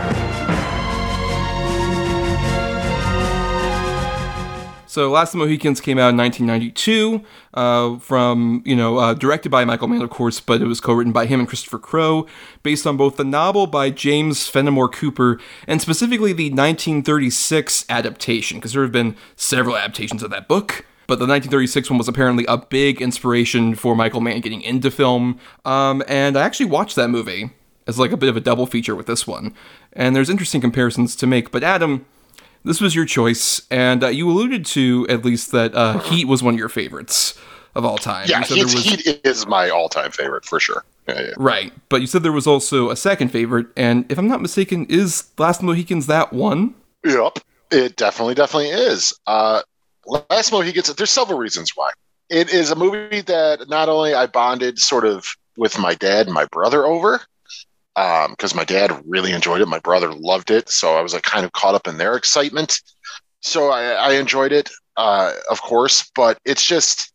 So, 4.86 5.10
Last 5.10 5.28
of 5.28 5.38
the 5.40 5.46
Mohicans 5.46 5.80
came 5.80 5.98
out 5.98 6.10
in 6.10 6.18
1992, 6.18 7.24
uh, 7.54 7.98
from 8.00 8.62
you 8.66 8.76
know 8.76 8.98
uh, 8.98 9.14
directed 9.14 9.48
by 9.48 9.64
Michael 9.64 9.88
Mann, 9.88 10.02
of 10.02 10.10
course, 10.10 10.38
but 10.38 10.60
it 10.60 10.66
was 10.66 10.82
co-written 10.82 11.14
by 11.14 11.24
him 11.24 11.40
and 11.40 11.48
Christopher 11.48 11.78
Crowe, 11.78 12.26
based 12.62 12.86
on 12.86 12.98
both 12.98 13.16
the 13.16 13.24
novel 13.24 13.66
by 13.66 13.88
James 13.88 14.48
Fenimore 14.48 14.90
Cooper 14.90 15.40
and 15.66 15.80
specifically 15.80 16.34
the 16.34 16.50
1936 16.50 17.86
adaptation, 17.88 18.58
because 18.58 18.74
there 18.74 18.82
have 18.82 18.92
been 18.92 19.16
several 19.34 19.78
adaptations 19.78 20.22
of 20.22 20.30
that 20.30 20.46
book. 20.46 20.84
But 21.06 21.20
the 21.20 21.26
1936 21.26 21.88
one 21.88 21.96
was 21.96 22.08
apparently 22.08 22.44
a 22.48 22.58
big 22.58 23.00
inspiration 23.00 23.74
for 23.74 23.96
Michael 23.96 24.20
Mann 24.20 24.42
getting 24.42 24.60
into 24.60 24.90
film. 24.90 25.40
Um, 25.64 26.02
and 26.06 26.36
I 26.36 26.42
actually 26.42 26.66
watched 26.66 26.96
that 26.96 27.08
movie 27.08 27.50
as 27.86 27.98
like 27.98 28.12
a 28.12 28.16
bit 28.16 28.28
of 28.28 28.36
a 28.36 28.40
double 28.40 28.66
feature 28.66 28.94
with 28.94 29.06
this 29.06 29.26
one. 29.26 29.54
And 29.92 30.14
there's 30.16 30.30
interesting 30.30 30.60
comparisons 30.60 31.14
to 31.16 31.26
make. 31.26 31.50
But 31.50 31.62
Adam, 31.62 32.06
this 32.64 32.80
was 32.80 32.94
your 32.94 33.04
choice, 33.04 33.62
and 33.70 34.02
uh, 34.02 34.08
you 34.08 34.28
alluded 34.28 34.64
to 34.66 35.06
at 35.08 35.24
least 35.24 35.52
that 35.52 35.74
uh, 35.74 35.98
Heat 36.10 36.26
was 36.26 36.42
one 36.42 36.54
of 36.54 36.58
your 36.58 36.68
favorites 36.68 37.38
of 37.74 37.84
all 37.84 37.98
time. 37.98 38.26
Yeah, 38.28 38.38
You 38.38 38.44
said 38.44 38.56
there 38.58 38.66
Heat, 38.66 38.74
was- 38.74 38.84
Heat 39.06 39.20
is 39.24 39.46
my 39.46 39.68
all-time 39.68 40.10
favorite 40.12 40.44
for 40.44 40.60
sure. 40.60 40.84
Yeah, 41.08 41.20
yeah. 41.20 41.30
Right, 41.36 41.72
but 41.90 42.00
you 42.00 42.06
said 42.06 42.22
there 42.22 42.32
was 42.32 42.46
also 42.46 42.88
a 42.88 42.96
second 42.96 43.28
favorite, 43.28 43.66
and 43.76 44.10
if 44.10 44.16
I'm 44.18 44.28
not 44.28 44.40
mistaken, 44.40 44.86
is 44.88 45.24
Last 45.36 45.62
Mohicans 45.62 46.06
that 46.06 46.32
one? 46.32 46.74
Yep, 47.04 47.40
it 47.70 47.96
definitely, 47.96 48.34
definitely 48.34 48.70
is. 48.70 49.12
Uh, 49.26 49.60
Last 50.06 50.50
Mohicans. 50.52 50.94
There's 50.94 51.10
several 51.10 51.38
reasons 51.38 51.72
why. 51.74 51.90
It 52.30 52.50
is 52.54 52.70
a 52.70 52.76
movie 52.76 53.20
that 53.20 53.68
not 53.68 53.90
only 53.90 54.14
I 54.14 54.26
bonded 54.26 54.78
sort 54.78 55.04
of 55.04 55.26
with 55.58 55.78
my 55.78 55.94
dad 55.94 56.26
and 56.26 56.34
my 56.34 56.46
brother 56.46 56.86
over, 56.86 57.20
because 57.94 58.54
my 58.54 58.64
dad 58.64 59.02
really 59.06 59.32
enjoyed 59.32 59.60
it, 59.60 59.68
my 59.68 59.78
brother 59.78 60.12
loved 60.12 60.50
it, 60.50 60.68
so 60.68 60.96
I 60.96 61.00
was 61.00 61.14
like 61.14 61.22
kind 61.22 61.44
of 61.44 61.52
caught 61.52 61.74
up 61.74 61.86
in 61.86 61.96
their 61.96 62.16
excitement. 62.16 62.80
So 63.40 63.70
I, 63.70 63.92
I 63.92 64.12
enjoyed 64.14 64.52
it, 64.52 64.70
uh, 64.96 65.32
of 65.50 65.60
course, 65.62 66.10
but 66.14 66.38
it's 66.44 66.64
just 66.64 67.12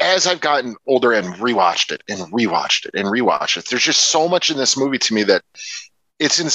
as 0.00 0.26
I've 0.26 0.40
gotten 0.40 0.76
older 0.86 1.12
and 1.12 1.34
rewatched 1.34 1.92
it 1.92 2.02
and 2.08 2.20
rewatched 2.32 2.86
it 2.86 2.94
and 2.94 3.06
rewatched 3.06 3.58
it, 3.58 3.68
there's 3.68 3.82
just 3.82 4.06
so 4.06 4.28
much 4.28 4.50
in 4.50 4.56
this 4.56 4.76
movie 4.76 4.98
to 4.98 5.14
me 5.14 5.22
that 5.24 5.42
it's 6.18 6.40
in 6.40 6.46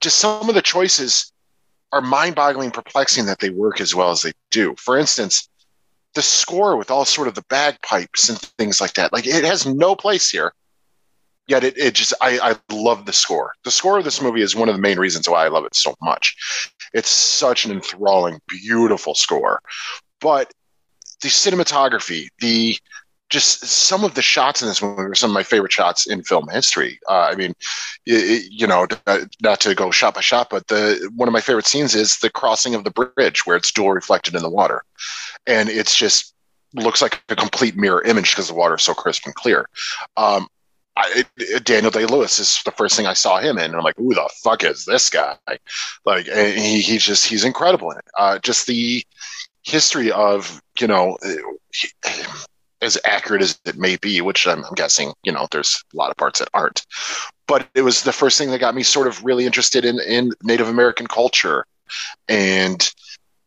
just 0.00 0.18
some 0.18 0.48
of 0.48 0.54
the 0.54 0.62
choices 0.62 1.32
are 1.92 2.00
mind-boggling, 2.00 2.70
perplexing 2.70 3.26
that 3.26 3.38
they 3.38 3.50
work 3.50 3.80
as 3.80 3.94
well 3.94 4.10
as 4.10 4.22
they 4.22 4.32
do. 4.50 4.74
For 4.78 4.98
instance, 4.98 5.48
the 6.14 6.22
score 6.22 6.76
with 6.76 6.90
all 6.90 7.04
sort 7.04 7.28
of 7.28 7.34
the 7.34 7.44
bagpipes 7.48 8.28
and 8.28 8.38
things 8.38 8.80
like 8.80 8.94
that, 8.94 9.12
like 9.12 9.26
it 9.26 9.44
has 9.44 9.66
no 9.66 9.94
place 9.94 10.30
here. 10.30 10.52
Yet 11.48 11.64
it, 11.64 11.78
it 11.78 11.94
just 11.94 12.12
I, 12.20 12.38
I 12.40 12.74
love 12.74 13.06
the 13.06 13.12
score. 13.12 13.54
The 13.64 13.70
score 13.70 13.98
of 13.98 14.04
this 14.04 14.20
movie 14.20 14.42
is 14.42 14.56
one 14.56 14.68
of 14.68 14.74
the 14.74 14.80
main 14.80 14.98
reasons 14.98 15.28
why 15.28 15.44
I 15.44 15.48
love 15.48 15.64
it 15.64 15.76
so 15.76 15.94
much. 16.02 16.72
It's 16.92 17.08
such 17.08 17.64
an 17.64 17.70
enthralling, 17.72 18.40
beautiful 18.48 19.14
score. 19.14 19.60
But 20.20 20.52
the 21.22 21.28
cinematography, 21.28 22.28
the 22.40 22.76
just 23.28 23.64
some 23.64 24.04
of 24.04 24.14
the 24.14 24.22
shots 24.22 24.62
in 24.62 24.68
this 24.68 24.80
movie 24.80 25.02
are 25.02 25.14
some 25.14 25.30
of 25.30 25.34
my 25.34 25.42
favorite 25.42 25.72
shots 25.72 26.06
in 26.06 26.22
film 26.22 26.48
history. 26.48 26.98
Uh, 27.08 27.28
I 27.30 27.34
mean, 27.34 27.54
y- 28.06 28.14
y- 28.14 28.42
you 28.50 28.66
know, 28.66 28.86
uh, 29.06 29.20
not 29.42 29.60
to 29.60 29.74
go 29.74 29.90
shot 29.90 30.14
by 30.14 30.20
shot, 30.20 30.48
but 30.50 30.66
the 30.68 31.10
one 31.16 31.28
of 31.28 31.32
my 31.32 31.40
favorite 31.40 31.66
scenes 31.66 31.94
is 31.94 32.18
the 32.18 32.30
crossing 32.30 32.74
of 32.76 32.84
the 32.84 32.90
bridge 32.90 33.44
where 33.44 33.56
it's 33.56 33.72
dual 33.72 33.92
reflected 33.92 34.34
in 34.34 34.42
the 34.42 34.50
water, 34.50 34.82
and 35.46 35.68
it's 35.68 35.96
just 35.96 36.34
looks 36.74 37.02
like 37.02 37.22
a 37.28 37.36
complete 37.36 37.76
mirror 37.76 38.02
image 38.02 38.30
because 38.30 38.48
the 38.48 38.54
water 38.54 38.74
is 38.76 38.82
so 38.82 38.94
crisp 38.94 39.24
and 39.26 39.34
clear. 39.34 39.68
Um, 40.16 40.46
I, 40.96 41.24
Daniel 41.62 41.90
Day 41.90 42.06
Lewis 42.06 42.38
is 42.38 42.60
the 42.64 42.70
first 42.70 42.96
thing 42.96 43.06
I 43.06 43.12
saw 43.12 43.38
him 43.38 43.58
in, 43.58 43.66
and 43.66 43.76
I'm 43.76 43.82
like, 43.82 43.96
"Who 43.98 44.14
the 44.14 44.30
fuck 44.42 44.64
is 44.64 44.84
this 44.86 45.10
guy?" 45.10 45.36
Like, 46.04 46.26
he 46.26 46.80
he's 46.80 47.04
just 47.04 47.26
he's 47.26 47.44
incredible 47.44 47.90
in 47.90 47.98
it. 47.98 48.04
Uh, 48.18 48.38
just 48.38 48.66
the 48.66 49.04
history 49.66 50.10
of 50.12 50.62
you 50.80 50.86
know 50.86 51.18
he- 51.72 51.90
as 52.82 52.98
accurate 53.04 53.42
as 53.42 53.58
it 53.64 53.76
may 53.76 53.96
be 53.96 54.20
which 54.20 54.46
I'm, 54.46 54.64
I'm 54.64 54.74
guessing 54.74 55.12
you 55.24 55.32
know 55.32 55.48
there's 55.50 55.82
a 55.92 55.96
lot 55.96 56.10
of 56.10 56.16
parts 56.16 56.38
that 56.38 56.48
aren't 56.54 56.86
but 57.48 57.66
it 57.74 57.82
was 57.82 58.02
the 58.02 58.12
first 58.12 58.38
thing 58.38 58.50
that 58.50 58.58
got 58.58 58.74
me 58.74 58.82
sort 58.82 59.08
of 59.08 59.24
really 59.24 59.46
interested 59.46 59.84
in 59.84 59.98
in 60.00 60.32
native 60.42 60.68
american 60.68 61.06
culture 61.06 61.64
and 62.28 62.88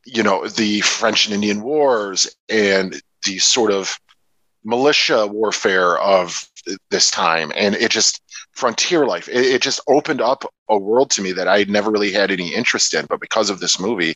you 0.06 0.24
know 0.24 0.48
the 0.48 0.82
french 0.82 1.26
and 1.26 1.34
indian 1.34 1.62
wars 1.62 2.36
and 2.50 3.02
the 3.26 3.38
sort 3.38 3.72
of 3.72 3.98
militia 4.64 5.28
warfare 5.28 5.98
of 6.00 6.50
this 6.90 7.10
time 7.12 7.52
and 7.56 7.76
it 7.76 7.92
just 7.92 8.22
frontier 8.54 9.06
life 9.06 9.28
it, 9.30 9.46
it 9.46 9.62
just 9.62 9.80
opened 9.88 10.22
up 10.22 10.44
a 10.70 10.78
world 10.78 11.10
to 11.10 11.22
me 11.22 11.32
that 11.32 11.48
i 11.48 11.64
never 11.64 11.92
really 11.92 12.12
had 12.12 12.32
any 12.32 12.54
interest 12.54 12.94
in 12.94 13.06
but 13.10 13.20
because 13.20 13.50
of 13.50 13.60
this 13.60 13.80
movie 13.80 14.14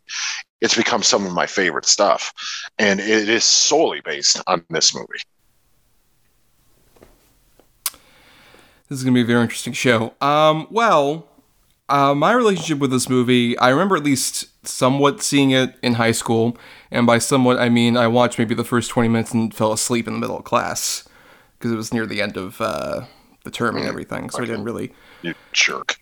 it's 0.61 0.75
become 0.75 1.03
some 1.03 1.25
of 1.25 1.33
my 1.33 1.45
favorite 1.45 1.85
stuff 1.85 2.33
and 2.77 2.99
it 2.99 3.29
is 3.29 3.43
solely 3.43 4.01
based 4.03 4.41
on 4.47 4.63
this 4.69 4.95
movie 4.95 5.19
This 8.89 8.99
is 8.99 9.05
going 9.05 9.15
to 9.15 9.17
be 9.17 9.23
a 9.23 9.25
very 9.25 9.41
interesting 9.41 9.73
show. 9.73 10.13
Um, 10.21 10.67
well, 10.69 11.27
uh, 11.89 12.13
my 12.13 12.31
relationship 12.31 12.77
with 12.79 12.91
this 12.91 13.09
movie, 13.09 13.57
I 13.57 13.69
remember 13.69 13.95
at 13.95 14.03
least 14.03 14.67
somewhat 14.67 15.21
seeing 15.23 15.51
it 15.51 15.75
in 15.81 15.95
high 15.95 16.11
school, 16.11 16.57
and 16.91 17.07
by 17.07 17.17
somewhat 17.17 17.57
I 17.57 17.69
mean 17.69 17.97
I 17.97 18.07
watched 18.07 18.37
maybe 18.37 18.53
the 18.53 18.63
first 18.63 18.91
twenty 18.91 19.09
minutes 19.09 19.33
and 19.33 19.53
fell 19.53 19.73
asleep 19.73 20.07
in 20.07 20.13
the 20.13 20.19
middle 20.19 20.37
of 20.37 20.43
class 20.43 21.07
because 21.63 21.71
it 21.71 21.77
was 21.77 21.93
near 21.93 22.05
the 22.05 22.21
end 22.21 22.35
of 22.35 22.59
uh, 22.59 23.05
the 23.45 23.51
term 23.51 23.77
and 23.77 23.85
everything, 23.85 24.29
so 24.29 24.43
I 24.43 24.45
didn't 24.45 24.65
really 24.65 24.91
you 25.21 25.33
jerk 25.53 25.97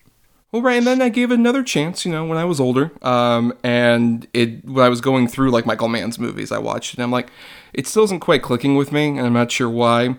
Well, 0.51 0.63
right, 0.63 0.75
and 0.75 0.87
then 0.87 1.03
I 1.03 1.09
gave 1.09 1.29
it 1.29 1.35
another 1.35 1.61
chance, 1.61 2.03
you 2.03 2.11
know, 2.11 2.25
when 2.25 2.39
I 2.39 2.45
was 2.45 2.59
older. 2.59 2.91
Um, 3.03 3.53
and 3.63 4.27
it 4.33 4.65
when 4.65 4.83
I 4.83 4.89
was 4.89 5.01
going 5.01 5.27
through 5.27 5.51
like 5.51 5.67
Michael 5.67 5.87
Mann's 5.87 6.17
movies, 6.17 6.51
I 6.51 6.57
watched 6.57 6.93
it, 6.93 6.97
and 6.97 7.03
I'm 7.03 7.11
like, 7.11 7.29
it 7.73 7.85
still 7.85 8.03
isn't 8.05 8.21
quite 8.21 8.41
clicking 8.41 8.75
with 8.75 8.91
me, 8.91 9.09
and 9.09 9.19
I'm 9.19 9.33
not 9.33 9.51
sure 9.51 9.69
why. 9.69 10.15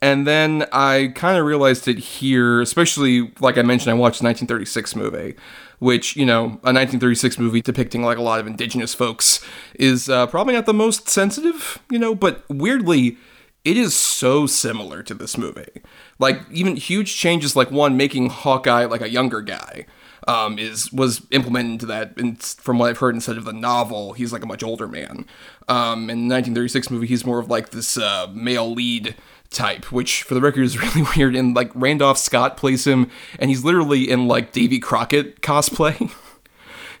And 0.00 0.26
then 0.26 0.64
I 0.72 1.12
kind 1.14 1.36
of 1.36 1.44
realized 1.44 1.86
it 1.86 1.98
here, 1.98 2.62
especially 2.62 3.30
like 3.40 3.58
I 3.58 3.62
mentioned, 3.62 3.90
I 3.90 3.94
watched 3.94 4.20
the 4.20 4.24
1936 4.24 4.96
movie, 4.96 5.34
which 5.80 6.16
you 6.16 6.24
know, 6.24 6.44
a 6.64 6.72
1936 6.72 7.38
movie 7.38 7.60
depicting 7.60 8.02
like 8.02 8.16
a 8.16 8.22
lot 8.22 8.40
of 8.40 8.46
indigenous 8.46 8.94
folks 8.94 9.44
is 9.74 10.08
uh, 10.08 10.26
probably 10.28 10.54
not 10.54 10.64
the 10.64 10.72
most 10.72 11.10
sensitive, 11.10 11.78
you 11.90 11.98
know, 11.98 12.14
but 12.14 12.42
weirdly 12.48 13.18
it 13.64 13.76
is 13.76 13.94
so 13.94 14.46
similar 14.46 15.02
to 15.02 15.14
this 15.14 15.36
movie. 15.36 15.82
Like 16.18 16.40
even 16.50 16.76
huge 16.76 17.16
changes, 17.16 17.56
like 17.56 17.70
one 17.70 17.96
making 17.96 18.30
Hawkeye 18.30 18.84
like 18.84 19.00
a 19.00 19.10
younger 19.10 19.40
guy, 19.40 19.86
um, 20.26 20.58
is 20.58 20.92
was 20.92 21.26
implemented 21.30 21.72
into 21.72 21.86
that. 21.86 22.16
And 22.18 22.40
from 22.42 22.78
what 22.78 22.90
I've 22.90 22.98
heard, 22.98 23.14
instead 23.14 23.36
of 23.36 23.44
the 23.44 23.52
novel, 23.52 24.12
he's 24.12 24.32
like 24.32 24.42
a 24.42 24.46
much 24.46 24.62
older 24.62 24.86
man. 24.86 25.26
Um, 25.68 26.10
in 26.10 26.28
the 26.28 26.34
1936 26.34 26.90
movie, 26.90 27.06
he's 27.06 27.26
more 27.26 27.38
of 27.38 27.48
like 27.48 27.70
this 27.70 27.96
uh, 27.96 28.28
male 28.32 28.72
lead 28.72 29.16
type, 29.50 29.90
which 29.90 30.22
for 30.22 30.34
the 30.34 30.40
record 30.40 30.62
is 30.62 30.78
really 30.96 31.06
weird. 31.16 31.34
And 31.34 31.54
like 31.54 31.70
Randolph 31.74 32.18
Scott 32.18 32.56
plays 32.56 32.86
him, 32.86 33.10
and 33.38 33.50
he's 33.50 33.64
literally 33.64 34.10
in 34.10 34.28
like 34.28 34.52
Davy 34.52 34.78
Crockett 34.78 35.40
cosplay. 35.40 36.12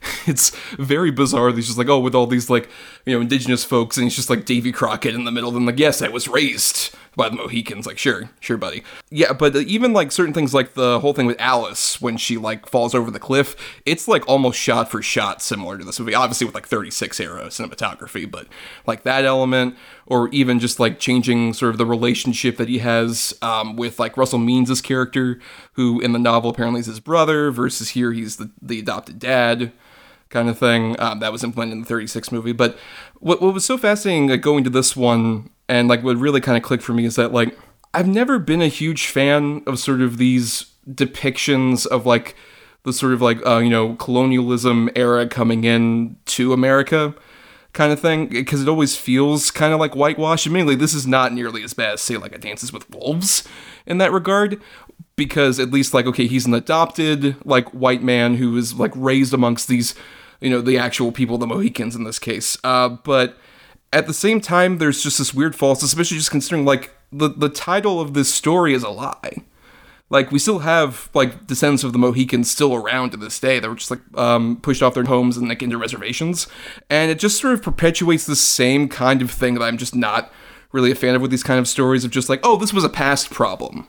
it's 0.26 0.50
very 0.76 1.10
bizarre. 1.10 1.50
He's 1.52 1.66
just 1.66 1.78
like, 1.78 1.88
oh, 1.88 1.98
with 1.98 2.14
all 2.14 2.26
these 2.26 2.50
like, 2.50 2.68
you 3.04 3.14
know, 3.14 3.20
indigenous 3.20 3.64
folks, 3.64 3.96
and 3.96 4.04
he's 4.04 4.16
just 4.16 4.30
like 4.30 4.44
Davy 4.44 4.72
Crockett 4.72 5.14
in 5.14 5.24
the 5.24 5.32
middle. 5.32 5.56
And 5.56 5.66
like, 5.66 5.78
yes, 5.78 6.02
I 6.02 6.08
was 6.08 6.28
raised 6.28 6.94
by 7.16 7.28
the 7.28 7.36
Mohicans. 7.36 7.86
Like, 7.86 7.98
sure, 7.98 8.30
sure, 8.40 8.56
buddy. 8.56 8.82
Yeah, 9.10 9.32
but 9.32 9.54
uh, 9.54 9.60
even 9.60 9.92
like 9.92 10.12
certain 10.12 10.32
things, 10.32 10.54
like 10.54 10.74
the 10.74 11.00
whole 11.00 11.12
thing 11.12 11.26
with 11.26 11.40
Alice 11.40 12.00
when 12.00 12.16
she 12.16 12.36
like 12.36 12.66
falls 12.68 12.94
over 12.94 13.10
the 13.10 13.18
cliff, 13.18 13.56
it's 13.84 14.08
like 14.08 14.26
almost 14.28 14.58
shot 14.58 14.90
for 14.90 15.02
shot 15.02 15.42
similar 15.42 15.76
to 15.76 15.84
this 15.84 15.98
movie. 15.98 16.14
Obviously 16.14 16.46
with 16.46 16.54
like 16.54 16.68
36 16.68 17.18
era 17.20 17.46
cinematography, 17.46 18.30
but 18.30 18.46
like 18.86 19.02
that 19.02 19.24
element, 19.24 19.76
or 20.08 20.28
even 20.30 20.58
just 20.58 20.80
like 20.80 20.98
changing 20.98 21.52
sort 21.52 21.70
of 21.70 21.78
the 21.78 21.86
relationship 21.86 22.56
that 22.56 22.68
he 22.68 22.78
has 22.78 23.34
um, 23.42 23.76
with 23.76 24.00
like 24.00 24.16
Russell 24.16 24.38
Means' 24.38 24.80
character, 24.80 25.38
who 25.74 26.00
in 26.00 26.12
the 26.12 26.18
novel 26.18 26.50
apparently 26.50 26.80
is 26.80 26.86
his 26.86 26.98
brother, 26.98 27.50
versus 27.50 27.90
here 27.90 28.12
he's 28.12 28.38
the 28.38 28.50
the 28.60 28.80
adopted 28.80 29.18
dad 29.18 29.70
kind 30.30 30.48
of 30.48 30.58
thing 30.58 30.98
um, 31.00 31.20
that 31.20 31.32
was 31.32 31.44
implemented 31.44 31.72
in 31.72 31.80
the 31.80 31.86
36 31.86 32.32
movie. 32.32 32.52
But 32.52 32.76
what, 33.20 33.40
what 33.40 33.54
was 33.54 33.64
so 33.64 33.78
fascinating 33.78 34.28
like, 34.28 34.42
going 34.42 34.64
to 34.64 34.70
this 34.70 34.94
one 34.96 35.50
and 35.68 35.88
like 35.88 36.02
what 36.02 36.16
really 36.16 36.40
kind 36.40 36.56
of 36.56 36.62
clicked 36.62 36.82
for 36.82 36.92
me 36.92 37.04
is 37.04 37.16
that 37.16 37.32
like 37.32 37.56
I've 37.94 38.08
never 38.08 38.38
been 38.38 38.62
a 38.62 38.68
huge 38.68 39.06
fan 39.06 39.62
of 39.66 39.78
sort 39.78 40.00
of 40.00 40.18
these 40.18 40.66
depictions 40.88 41.86
of 41.86 42.06
like 42.06 42.34
the 42.84 42.92
sort 42.92 43.12
of 43.12 43.22
like 43.22 43.44
uh, 43.46 43.58
you 43.58 43.70
know 43.70 43.94
colonialism 43.94 44.90
era 44.94 45.26
coming 45.26 45.64
in 45.64 46.16
to 46.26 46.52
America 46.52 47.14
kind 47.78 47.92
of 47.92 48.00
thing 48.00 48.26
because 48.26 48.60
it 48.60 48.68
always 48.68 48.96
feels 48.96 49.52
kind 49.52 49.72
of 49.72 49.78
like 49.78 49.94
whitewash. 49.94 50.46
Admittedly, 50.46 50.74
this 50.74 50.94
is 50.94 51.06
not 51.06 51.32
nearly 51.32 51.62
as 51.62 51.74
bad 51.74 51.92
as 51.92 52.00
say 52.00 52.16
like 52.16 52.34
a 52.34 52.38
Dances 52.38 52.72
with 52.72 52.90
Wolves 52.90 53.46
in 53.86 53.98
that 53.98 54.10
regard 54.10 54.60
because 55.14 55.60
at 55.60 55.70
least 55.70 55.94
like 55.94 56.04
okay 56.04 56.26
he's 56.26 56.44
an 56.44 56.54
adopted 56.54 57.36
like 57.44 57.68
white 57.70 58.02
man 58.02 58.34
who 58.34 58.56
is 58.56 58.74
like 58.74 58.90
raised 58.96 59.32
amongst 59.32 59.68
these 59.68 59.94
you 60.40 60.50
know 60.50 60.60
the 60.60 60.76
actual 60.76 61.12
people 61.12 61.38
the 61.38 61.46
mohicans 61.46 61.96
in 61.96 62.04
this 62.04 62.18
case 62.18 62.56
uh, 62.62 62.88
but 62.88 63.36
at 63.92 64.06
the 64.06 64.14
same 64.14 64.40
time 64.40 64.78
there's 64.78 65.02
just 65.02 65.18
this 65.18 65.34
weird 65.34 65.56
false 65.56 65.82
especially 65.82 66.16
just 66.16 66.30
considering 66.30 66.64
like 66.64 66.94
the 67.10 67.28
the 67.28 67.48
title 67.48 68.00
of 68.00 68.14
this 68.14 68.32
story 68.32 68.72
is 68.72 68.84
a 68.84 68.90
lie 68.90 69.42
like 70.10 70.32
we 70.32 70.38
still 70.38 70.60
have 70.60 71.10
like 71.14 71.46
descendants 71.46 71.84
of 71.84 71.92
the 71.92 71.98
Mohicans 71.98 72.50
still 72.50 72.74
around 72.74 73.10
to 73.10 73.16
this 73.16 73.38
day 73.38 73.58
They 73.58 73.68
were 73.68 73.74
just 73.74 73.90
like 73.90 74.00
um, 74.16 74.56
pushed 74.60 74.82
off 74.82 74.94
their 74.94 75.04
homes 75.04 75.36
and 75.36 75.48
like 75.48 75.62
into 75.62 75.76
reservations, 75.76 76.46
and 76.88 77.10
it 77.10 77.18
just 77.18 77.40
sort 77.40 77.54
of 77.54 77.62
perpetuates 77.62 78.26
the 78.26 78.36
same 78.36 78.88
kind 78.88 79.22
of 79.22 79.30
thing 79.30 79.54
that 79.54 79.62
I'm 79.62 79.76
just 79.76 79.94
not 79.94 80.32
really 80.72 80.90
a 80.90 80.94
fan 80.94 81.14
of 81.14 81.22
with 81.22 81.30
these 81.30 81.42
kind 81.42 81.58
of 81.58 81.68
stories 81.68 82.04
of 82.04 82.10
just 82.10 82.28
like 82.28 82.40
oh 82.42 82.56
this 82.56 82.72
was 82.72 82.84
a 82.84 82.88
past 82.88 83.30
problem, 83.30 83.86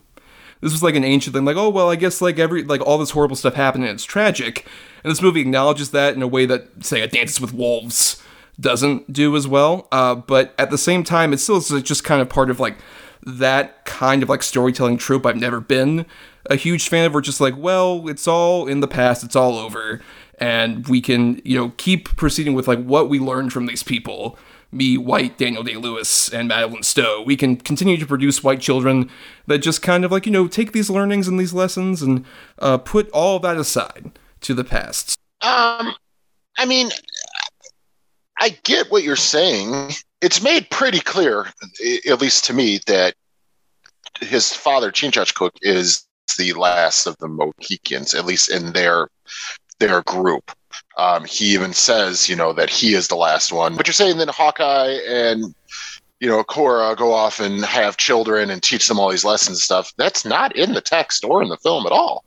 this 0.62 0.74
was 0.74 0.84
like 0.84 0.96
an 0.96 1.06
ancient 1.06 1.36
thing 1.36 1.46
like 1.46 1.58
oh 1.58 1.70
well 1.70 1.90
I 1.90 1.96
guess 1.96 2.22
like 2.22 2.38
every 2.38 2.64
like 2.64 2.82
all 2.82 2.98
this 2.98 3.12
horrible 3.12 3.36
stuff 3.36 3.54
happened 3.54 3.86
and 3.86 3.94
it's 3.94 4.06
tragic, 4.06 4.66
and 5.04 5.12
this 5.12 5.22
movie 5.22 5.42
acknowledges 5.42 5.92
that 5.92 6.16
in 6.16 6.22
a 6.22 6.28
way 6.28 6.46
that 6.46 6.86
say 6.86 7.02
a 7.02 7.08
Dances 7.08 7.40
with 7.40 7.54
Wolves 7.54 8.22
doesn't 8.60 9.14
do 9.14 9.38
as 9.38 9.48
well, 9.48 9.88
uh, 9.90 10.16
but 10.16 10.54
at 10.58 10.70
the 10.70 10.78
same 10.78 11.06
time 11.06 11.32
it 11.32 11.38
still 11.38 11.62
just 11.62 12.04
kind 12.04 12.22
of 12.22 12.28
part 12.28 12.50
of 12.50 12.60
like 12.60 12.78
that 13.24 13.86
kind 13.86 14.24
of 14.24 14.30
like 14.30 14.44
storytelling 14.44 14.98
trope 14.98 15.26
I've 15.26 15.36
never 15.36 15.60
been 15.60 16.06
a 16.50 16.56
huge 16.56 16.90
fan 16.90 17.06
of. 17.06 17.14
We're 17.14 17.22
just 17.22 17.42
like, 17.42 17.56
well, 17.58 18.08
it's 18.08 18.28
all 18.28 18.68
in 18.68 18.80
the 18.80 18.88
past, 18.88 19.24
it's 19.24 19.36
all 19.36 19.58
over, 19.58 20.02
and 20.40 20.88
we 20.88 21.02
can 21.02 21.42
you 21.44 21.58
know 21.58 21.74
keep 21.78 22.16
proceeding 22.16 22.54
with 22.54 22.68
like 22.68 22.84
what 22.84 23.10
we 23.10 23.20
learned 23.20 23.54
from 23.54 23.66
these 23.66 23.84
people 23.84 24.38
me, 24.72 24.98
white 24.98 25.38
Daniel 25.38 25.64
Day 25.64 25.76
Lewis, 25.76 26.30
and 26.30 26.48
Madeleine 26.48 26.84
Stowe. 26.84 27.24
We 27.24 27.36
can 27.36 27.58
continue 27.58 27.98
to 27.98 28.06
produce 28.06 28.44
white 28.44 28.62
children 28.62 29.10
that 29.48 29.60
just 29.60 29.82
kind 29.82 30.06
of 30.06 30.12
like, 30.12 30.26
you 30.26 30.32
know, 30.32 30.48
take 30.48 30.72
these 30.72 30.90
learnings 30.90 31.28
and 31.28 31.40
these 31.40 31.54
lessons 31.54 32.02
and 32.02 32.26
uh, 32.60 32.78
put 32.78 33.10
all 33.12 33.40
that 33.40 33.58
aside 33.58 34.12
to 34.42 34.54
the 34.54 34.64
past. 34.64 35.18
Um, 35.42 35.96
I 36.58 36.66
mean, 36.66 36.92
I 38.40 38.58
get 38.64 38.92
what 38.92 39.04
you're 39.04 39.16
saying. 39.16 39.92
It's 40.22 40.42
made 40.42 40.70
pretty 40.70 41.00
clear, 41.00 41.48
at 42.10 42.22
least 42.22 42.46
to 42.46 42.54
me, 42.54 42.80
that 42.88 43.14
his 44.22 44.54
father, 44.54 44.92
Chingachgook, 44.92 45.52
is 45.62 46.06
the 46.38 46.54
last 46.54 47.06
of 47.06 47.18
the 47.18 47.28
Mohicans, 47.28 48.14
at 48.14 48.26
least 48.26 48.50
in 48.50 48.74
their 48.74 49.10
their 49.80 50.02
group. 50.04 50.52
Um, 50.98 51.26
he 51.26 51.54
even 51.54 51.74
says, 51.74 52.28
you 52.28 52.36
know, 52.36 52.54
that 52.54 52.70
he 52.70 52.94
is 52.94 53.08
the 53.08 53.16
last 53.16 53.52
one. 53.52 53.76
But 53.76 53.88
you're 53.88 53.94
saying 53.94 54.18
that 54.18 54.30
Hawkeye 54.30 55.00
and 55.08 55.56
you 56.20 56.28
know 56.28 56.44
Cora 56.44 56.96
go 56.96 57.14
off 57.14 57.40
and 57.40 57.64
have 57.66 57.98
children 57.98 58.50
and 58.50 58.62
teach 58.62 58.88
them 58.88 59.00
all 59.00 59.10
these 59.10 59.26
lessons 59.26 59.58
and 59.58 59.64
stuff. 59.64 59.94
That's 59.98 60.26
not 60.26 60.56
in 60.56 60.74
the 60.74 60.82
text 60.82 61.24
or 61.24 61.42
in 61.42 61.50
the 61.50 61.58
film 61.58 61.86
at 61.86 61.92
all. 61.92 62.24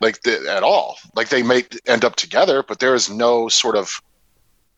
Like 0.00 0.22
the, 0.22 0.50
at 0.50 0.62
all. 0.62 0.96
Like 1.14 1.28
they 1.28 1.42
may 1.42 1.64
end 1.86 2.04
up 2.04 2.16
together, 2.16 2.62
but 2.62 2.78
there 2.78 2.94
is 2.94 3.10
no 3.10 3.48
sort 3.48 3.76
of 3.76 4.00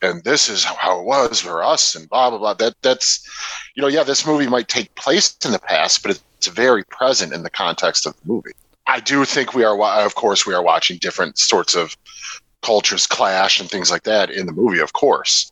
and 0.02 0.22
this 0.24 0.48
is 0.48 0.64
how 0.64 0.98
it 1.00 1.04
was 1.04 1.40
for 1.40 1.62
us 1.62 1.94
and 1.94 2.08
blah 2.10 2.28
blah 2.28 2.38
blah. 2.38 2.54
That 2.54 2.74
that's 2.82 3.26
you 3.74 3.80
know 3.80 3.88
yeah 3.88 4.02
this 4.02 4.26
movie 4.26 4.48
might 4.48 4.68
take 4.68 4.94
place 4.96 5.36
in 5.44 5.52
the 5.52 5.58
past 5.58 6.02
but 6.02 6.20
it's 6.36 6.48
very 6.48 6.84
present 6.84 7.32
in 7.32 7.44
the 7.44 7.50
context 7.50 8.06
of 8.06 8.14
the 8.20 8.32
movie. 8.32 8.50
I 8.86 9.00
do 9.00 9.24
think 9.24 9.54
we 9.54 9.64
are 9.64 9.80
of 10.04 10.14
course 10.16 10.46
we 10.46 10.54
are 10.54 10.62
watching 10.62 10.98
different 10.98 11.38
sorts 11.38 11.74
of 11.74 11.96
cultures 12.62 13.06
clash 13.06 13.60
and 13.60 13.70
things 13.70 13.90
like 13.90 14.02
that 14.02 14.30
in 14.30 14.46
the 14.46 14.52
movie 14.52 14.80
of 14.80 14.92
course. 14.92 15.50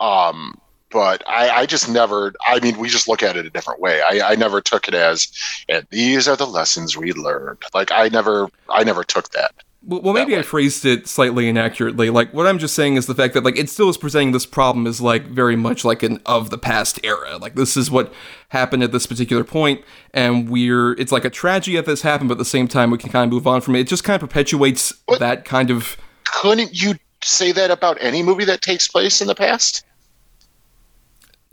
Um 0.00 0.60
but 0.90 1.22
I, 1.26 1.50
I 1.50 1.66
just 1.66 1.88
never 1.88 2.32
i 2.46 2.60
mean 2.60 2.78
we 2.78 2.88
just 2.88 3.08
look 3.08 3.22
at 3.22 3.36
it 3.36 3.46
a 3.46 3.50
different 3.50 3.80
way. 3.80 4.02
I, 4.02 4.32
I 4.32 4.34
never 4.34 4.60
took 4.60 4.88
it 4.88 4.94
as 4.94 5.28
and 5.68 5.86
these 5.90 6.26
are 6.28 6.36
the 6.36 6.46
lessons 6.46 6.96
we 6.96 7.12
learned. 7.12 7.62
Like 7.72 7.92
i 7.92 8.08
never 8.08 8.48
i 8.68 8.82
never 8.82 9.04
took 9.04 9.30
that 9.30 9.54
well, 9.86 10.00
well 10.02 10.14
maybe 10.14 10.36
I 10.36 10.42
phrased 10.42 10.84
it 10.84 11.06
slightly 11.06 11.48
inaccurately. 11.48 12.10
Like 12.10 12.32
what 12.34 12.46
I'm 12.46 12.58
just 12.58 12.74
saying 12.74 12.96
is 12.96 13.06
the 13.06 13.14
fact 13.14 13.34
that 13.34 13.44
like 13.44 13.58
it 13.58 13.70
still 13.70 13.88
is 13.88 13.96
presenting 13.96 14.32
this 14.32 14.46
problem 14.46 14.86
as 14.86 15.00
like 15.00 15.26
very 15.26 15.56
much 15.56 15.84
like 15.84 16.02
an 16.02 16.20
of 16.26 16.50
the 16.50 16.58
past 16.58 17.00
era. 17.04 17.38
Like 17.38 17.54
this 17.54 17.76
is 17.76 17.90
what 17.90 18.12
happened 18.50 18.82
at 18.82 18.92
this 18.92 19.06
particular 19.06 19.44
point, 19.44 19.82
and 20.12 20.50
we're 20.50 20.92
it's 20.92 21.12
like 21.12 21.24
a 21.24 21.30
tragedy 21.30 21.76
that 21.76 21.86
this 21.86 22.02
happened, 22.02 22.28
but 22.28 22.34
at 22.34 22.38
the 22.38 22.44
same 22.44 22.68
time 22.68 22.90
we 22.90 22.98
can 22.98 23.10
kind 23.10 23.28
of 23.28 23.32
move 23.32 23.46
on 23.46 23.60
from 23.60 23.76
it. 23.76 23.80
It 23.80 23.88
just 23.88 24.04
kind 24.04 24.20
of 24.20 24.28
perpetuates 24.28 24.92
that 25.18 25.44
kind 25.44 25.70
of. 25.70 25.96
Couldn't 26.24 26.82
you 26.82 26.94
say 27.22 27.52
that 27.52 27.70
about 27.70 27.98
any 28.00 28.22
movie 28.22 28.44
that 28.44 28.62
takes 28.62 28.88
place 28.88 29.20
in 29.20 29.28
the 29.28 29.34
past? 29.34 29.84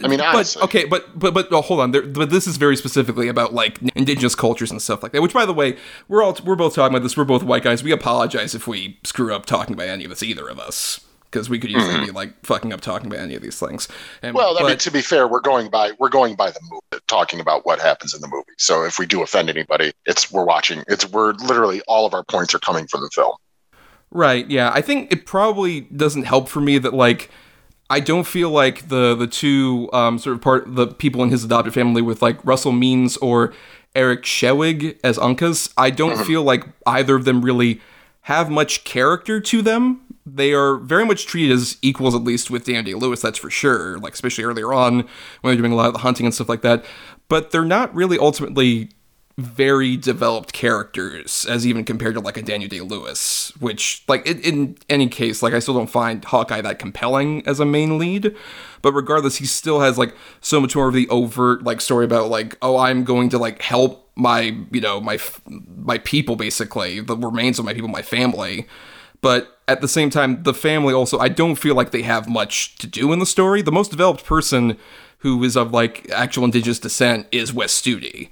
I 0.03 0.07
mean, 0.07 0.22
honestly. 0.22 0.60
but 0.60 0.65
okay, 0.65 0.86
but 0.86 1.17
but 1.17 1.33
but 1.33 1.48
oh, 1.51 1.62
hold 1.62 1.79
on. 1.79 1.91
There, 1.91 2.01
but 2.01 2.29
this 2.29 2.48
is 2.48 2.57
very 2.57 2.75
specifically 2.75 3.27
about 3.27 3.53
like 3.53 3.79
indigenous 3.95 4.36
cultures 4.36 4.72
and 4.72 4.81
stuff 4.81 5.03
like 5.03 5.12
that. 5.13 5.22
Which, 5.22 5.33
by 5.33 5.45
the 5.45 5.53
way, 5.53 5.77
we're 6.07 6.24
all 6.24 6.38
we're 6.43 6.55
both 6.55 6.75
talking 6.75 6.95
about 6.95 7.03
this. 7.03 7.15
We're 7.15 7.24
both 7.24 7.43
white 7.43 7.63
guys. 7.63 7.83
We 7.83 7.91
apologize 7.91 8.55
if 8.55 8.67
we 8.67 9.00
screw 9.03 9.33
up 9.33 9.45
talking 9.45 9.74
about 9.74 9.88
any 9.88 10.03
of 10.03 10.10
this, 10.10 10.24
either 10.24 10.48
of 10.48 10.60
us, 10.60 11.00
because 11.33 11.50
we 11.50 11.60
could 11.60 11.72
easily 11.72 11.95
mm-hmm. 11.95 12.05
be 12.05 12.12
like 12.12 12.45
fucking 12.45 12.72
up 12.72 12.81
talking 12.81 13.07
about 13.07 13.19
any 13.19 13.36
of 13.36 13.41
these 13.41 13.60
things. 13.60 13.88
And, 14.22 14.36
well, 14.36 14.53
but, 14.53 14.65
I 14.65 14.67
mean, 14.69 14.77
to 14.77 14.91
be 14.91 15.01
fair, 15.01 15.27
we're 15.27 15.41
going 15.41 15.69
by 15.69 15.91
we're 16.00 16.10
going 16.10 16.36
by 16.36 16.51
the 16.51 16.60
movie, 16.69 17.03
talking 17.07 17.39
about 17.39 17.65
what 17.65 17.79
happens 17.79 18.13
in 18.13 18.22
the 18.22 18.27
movie. 18.27 18.51
So 18.57 18.83
if 18.83 19.00
we 19.00 19.05
do 19.05 19.24
offend 19.24 19.50
anybody, 19.50 19.91
it's 20.05 20.31
we're 20.31 20.45
watching. 20.45 20.83
It's 20.88 21.10
we're 21.10 21.33
literally 21.33 21.81
all 21.88 22.05
of 22.05 22.13
our 22.13 22.24
points 22.24 22.53
are 22.53 22.60
coming 22.60 22.88
from 22.88 23.01
the 23.01 23.10
film. 23.13 23.36
Right. 24.12 24.48
Yeah. 24.50 24.72
I 24.72 24.81
think 24.81 25.12
it 25.12 25.25
probably 25.25 25.81
doesn't 25.81 26.25
help 26.25 26.48
for 26.48 26.62
me 26.62 26.77
that 26.77 26.93
like 26.93 27.31
I 27.93 28.00
don't 28.00 28.25
feel 28.25 28.50
like 28.50 28.88
the 28.88 29.13
the 29.13 29.27
two 29.27 29.88
um, 29.93 30.17
sort 30.17 30.35
of 30.35 30.41
part 30.41 30.63
the 30.75 30.88
people 30.88 31.21
in 31.21 31.29
his 31.29 31.43
adopted 31.43 31.75
family 31.75 32.01
with 32.01 32.23
like 32.23 32.43
Russell 32.43 32.71
Means 32.71 33.17
or 33.17 33.53
Eric 33.93 34.23
Schweig 34.23 34.97
as 35.03 35.19
Uncas. 35.19 35.71
I 35.77 35.91
don't 35.91 36.13
mm-hmm. 36.13 36.23
feel 36.23 36.41
like 36.41 36.65
either 36.88 37.15
of 37.15 37.25
them 37.25 37.45
really 37.45 37.81
have 38.21 38.50
much 38.50 38.83
character 38.83 39.39
to 39.41 39.62
them. 39.62 40.01
They 40.25 40.53
are 40.53 40.77
very 40.77 41.05
much 41.05 41.27
treated 41.27 41.53
as 41.53 41.77
equals, 41.83 42.15
at 42.15 42.23
least 42.23 42.50
with 42.50 42.65
Dan 42.65 42.83
Day 42.83 42.95
Lewis, 42.95 43.21
that's 43.21 43.38
for 43.38 43.51
sure. 43.51 44.00
Like 44.00 44.13
especially 44.13 44.43
earlier 44.43 44.73
on 44.73 45.07
when 45.41 45.53
they're 45.53 45.55
doing 45.57 45.71
a 45.71 45.75
lot 45.75 45.85
of 45.85 45.93
the 45.93 46.00
hunting 46.00 46.25
and 46.25 46.33
stuff 46.33 46.50
like 46.50 46.63
that. 46.63 46.83
But 47.27 47.51
they're 47.51 47.63
not 47.63 47.93
really 47.93 48.17
ultimately 48.17 48.89
very 49.38 49.98
developed 49.98 50.54
characters 50.54 51.46
as 51.50 51.65
even 51.65 51.84
compared 51.84 52.13
to 52.13 52.22
like 52.22 52.38
a 52.38 52.41
Daniel 52.41 52.69
Day 52.69 52.82
Lewis, 52.82 53.52
which 53.60 54.04
like 54.08 54.28
in, 54.28 54.39
in, 54.41 54.78
any 54.89 55.08
case, 55.08 55.41
like 55.41 55.54
I 55.54 55.60
still 55.60 55.74
don't 55.74 55.89
find 55.89 56.24
Hawkeye 56.24 56.62
that 56.62 56.78
compelling 56.78 57.46
as 57.48 57.60
a 57.60 57.65
main 57.65 57.98
lead. 57.98 58.36
But 58.84 58.93
regardless, 58.93 59.38
he 59.38 59.46
still 59.46 59.80
has 59.80 59.98
like 59.98 60.15
so 60.39 60.62
much 60.62 60.76
more 60.76 60.88
of 60.88 60.93
the 60.93 61.10
overt 61.10 61.63
like 61.63 61.82
story 61.82 62.06
about 62.06 62.30
like 62.30 62.58
oh 62.62 62.78
I'm 62.78 63.04
going 63.04 63.30
to 63.30 63.39
like 63.39 63.62
help 63.62 64.12
my 64.15 64.56
you 64.72 64.82
know 64.82 65.02
my 65.02 65.17
my 65.48 65.98
people 66.00 66.36
basically 66.36 67.00
the 67.00 67.17
remains 67.17 67.58
of 67.58 67.65
my 67.65 67.74
people 67.74 67.89
my 67.89 68.04
family. 68.04 68.67
But 69.22 69.58
at 69.67 69.82
the 69.82 69.88
same 69.88 70.10
time, 70.10 70.43
the 70.43 70.54
family 70.54 70.93
also 70.93 71.17
I 71.17 71.30
don't 71.30 71.56
feel 71.56 71.74
like 71.74 71.89
they 71.89 72.04
have 72.04 72.30
much 72.30 72.76
to 72.76 72.88
do 72.88 73.12
in 73.12 73.17
the 73.17 73.26
story. 73.26 73.63
The 73.63 73.72
most 73.72 73.89
developed 73.89 74.26
person 74.26 74.78
who 75.19 75.43
is 75.43 75.58
of 75.58 75.72
like 75.72 76.08
actual 76.12 76.43
indigenous 76.43 76.78
descent 76.78 77.26
is 77.32 77.52
Wes 77.52 77.74
Studi 77.82 78.30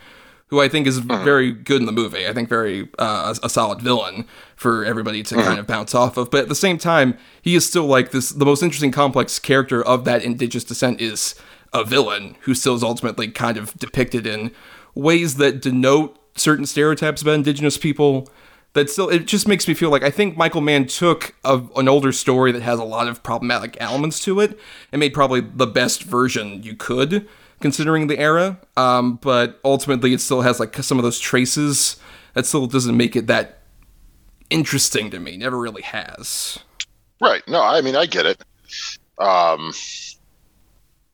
who 0.52 0.60
I 0.60 0.68
think 0.68 0.86
is 0.86 1.00
mm-hmm. 1.00 1.24
very 1.24 1.52
good 1.52 1.80
in 1.80 1.86
the 1.86 1.94
movie. 1.94 2.28
I 2.28 2.34
think 2.34 2.50
very 2.50 2.90
uh, 3.00 3.34
a 3.42 3.50
solid 3.50 3.82
villain 3.82 4.28
for 4.58 4.86
everybody 4.86 5.24
to 5.24 5.36
mm-hmm. 5.36 5.48
kind 5.48 5.60
of 5.60 5.66
bounce 5.66 5.96
off 5.96 6.18
of. 6.18 6.30
But 6.30 6.42
at 6.42 6.50
the 6.50 6.56
same 6.56 6.78
time, 6.78 7.18
he 7.42 7.56
is 7.56 7.66
still 7.66 7.86
like 7.86 8.12
this. 8.12 8.30
The 8.30 8.46
most 8.46 8.62
interesting, 8.62 8.92
complex 8.92 9.40
character 9.40 9.84
of 9.84 10.04
that 10.06 10.24
indigenous 10.24 10.66
descent 10.66 11.00
is 11.00 11.36
a 11.74 11.86
villain 11.86 12.36
who 12.42 12.54
still 12.54 12.76
is 12.76 12.84
ultimately 12.84 13.30
kind 13.30 13.58
of 13.58 13.74
depicted 13.76 14.28
in 14.28 14.52
ways 14.94 15.36
that 15.36 15.62
denote 15.62 16.20
certain 16.36 16.66
stereotypes 16.66 17.22
about 17.22 17.36
indigenous 17.36 17.78
people. 17.78 18.30
That 18.74 18.90
still, 18.90 19.10
it 19.10 19.28
just 19.28 19.50
makes 19.50 19.68
me 19.68 19.74
feel 19.74 19.90
like 19.90 20.04
I 20.04 20.10
think 20.10 20.38
Michael 20.38 20.62
Mann 20.62 20.86
took 20.86 21.34
a, 21.44 21.62
an 21.76 21.90
older 21.90 22.14
story 22.14 22.54
that 22.54 22.62
has 22.62 22.80
a 22.80 22.86
lot 22.86 23.08
of 23.08 23.22
problematic 23.22 23.76
elements 23.82 24.22
to 24.24 24.40
it 24.40 24.58
and 24.92 25.00
made 25.00 25.14
probably 25.14 25.42
the 25.42 25.68
best 25.68 26.04
version 26.04 26.64
you 26.64 26.76
could 26.76 27.28
considering 27.62 28.08
the 28.08 28.20
era. 28.20 28.60
Um, 28.76 29.16
but 29.16 29.60
ultimately, 29.64 30.14
it 30.14 30.22
still 30.22 30.42
has 30.42 30.60
like 30.60 30.76
some 30.76 30.98
of 30.98 31.04
those 31.04 31.20
traces 31.20 31.98
that 32.34 32.46
still 32.46 32.68
doesn't 32.68 32.96
make 32.96 33.16
it 33.16 33.28
that 33.28 33.60
interesting 34.50 35.10
to 35.12 35.20
me. 35.20 35.38
Never 35.38 35.58
really 35.58 35.82
has. 35.82 36.60
Right. 37.22 37.48
No, 37.48 37.62
I 37.62 37.82
mean, 37.82 37.96
I 37.96 38.06
get 38.06 38.26
it. 38.26 38.44
Um, 39.18 39.74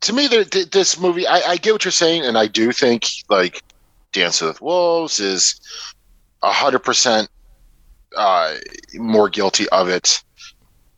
to 0.02 0.14
me, 0.14 0.28
the, 0.28 0.68
this 0.72 1.00
movie, 1.00 1.28
I, 1.28 1.42
I, 1.42 1.58
get 1.58 1.74
what 1.74 1.84
you're 1.84 1.92
saying, 1.92 2.24
and 2.24 2.38
I 2.38 2.48
do 2.48 2.72
think 2.72 3.06
like 3.30 3.62
Dance 4.14 4.42
with 4.42 4.62
Wolves 4.62 5.20
is 5.20 5.60
hundred 6.42 6.80
percent 6.80 7.30
uh, 8.16 8.56
more 8.94 9.30
guilty 9.30 9.68
of 9.70 9.90
it. 9.90 10.24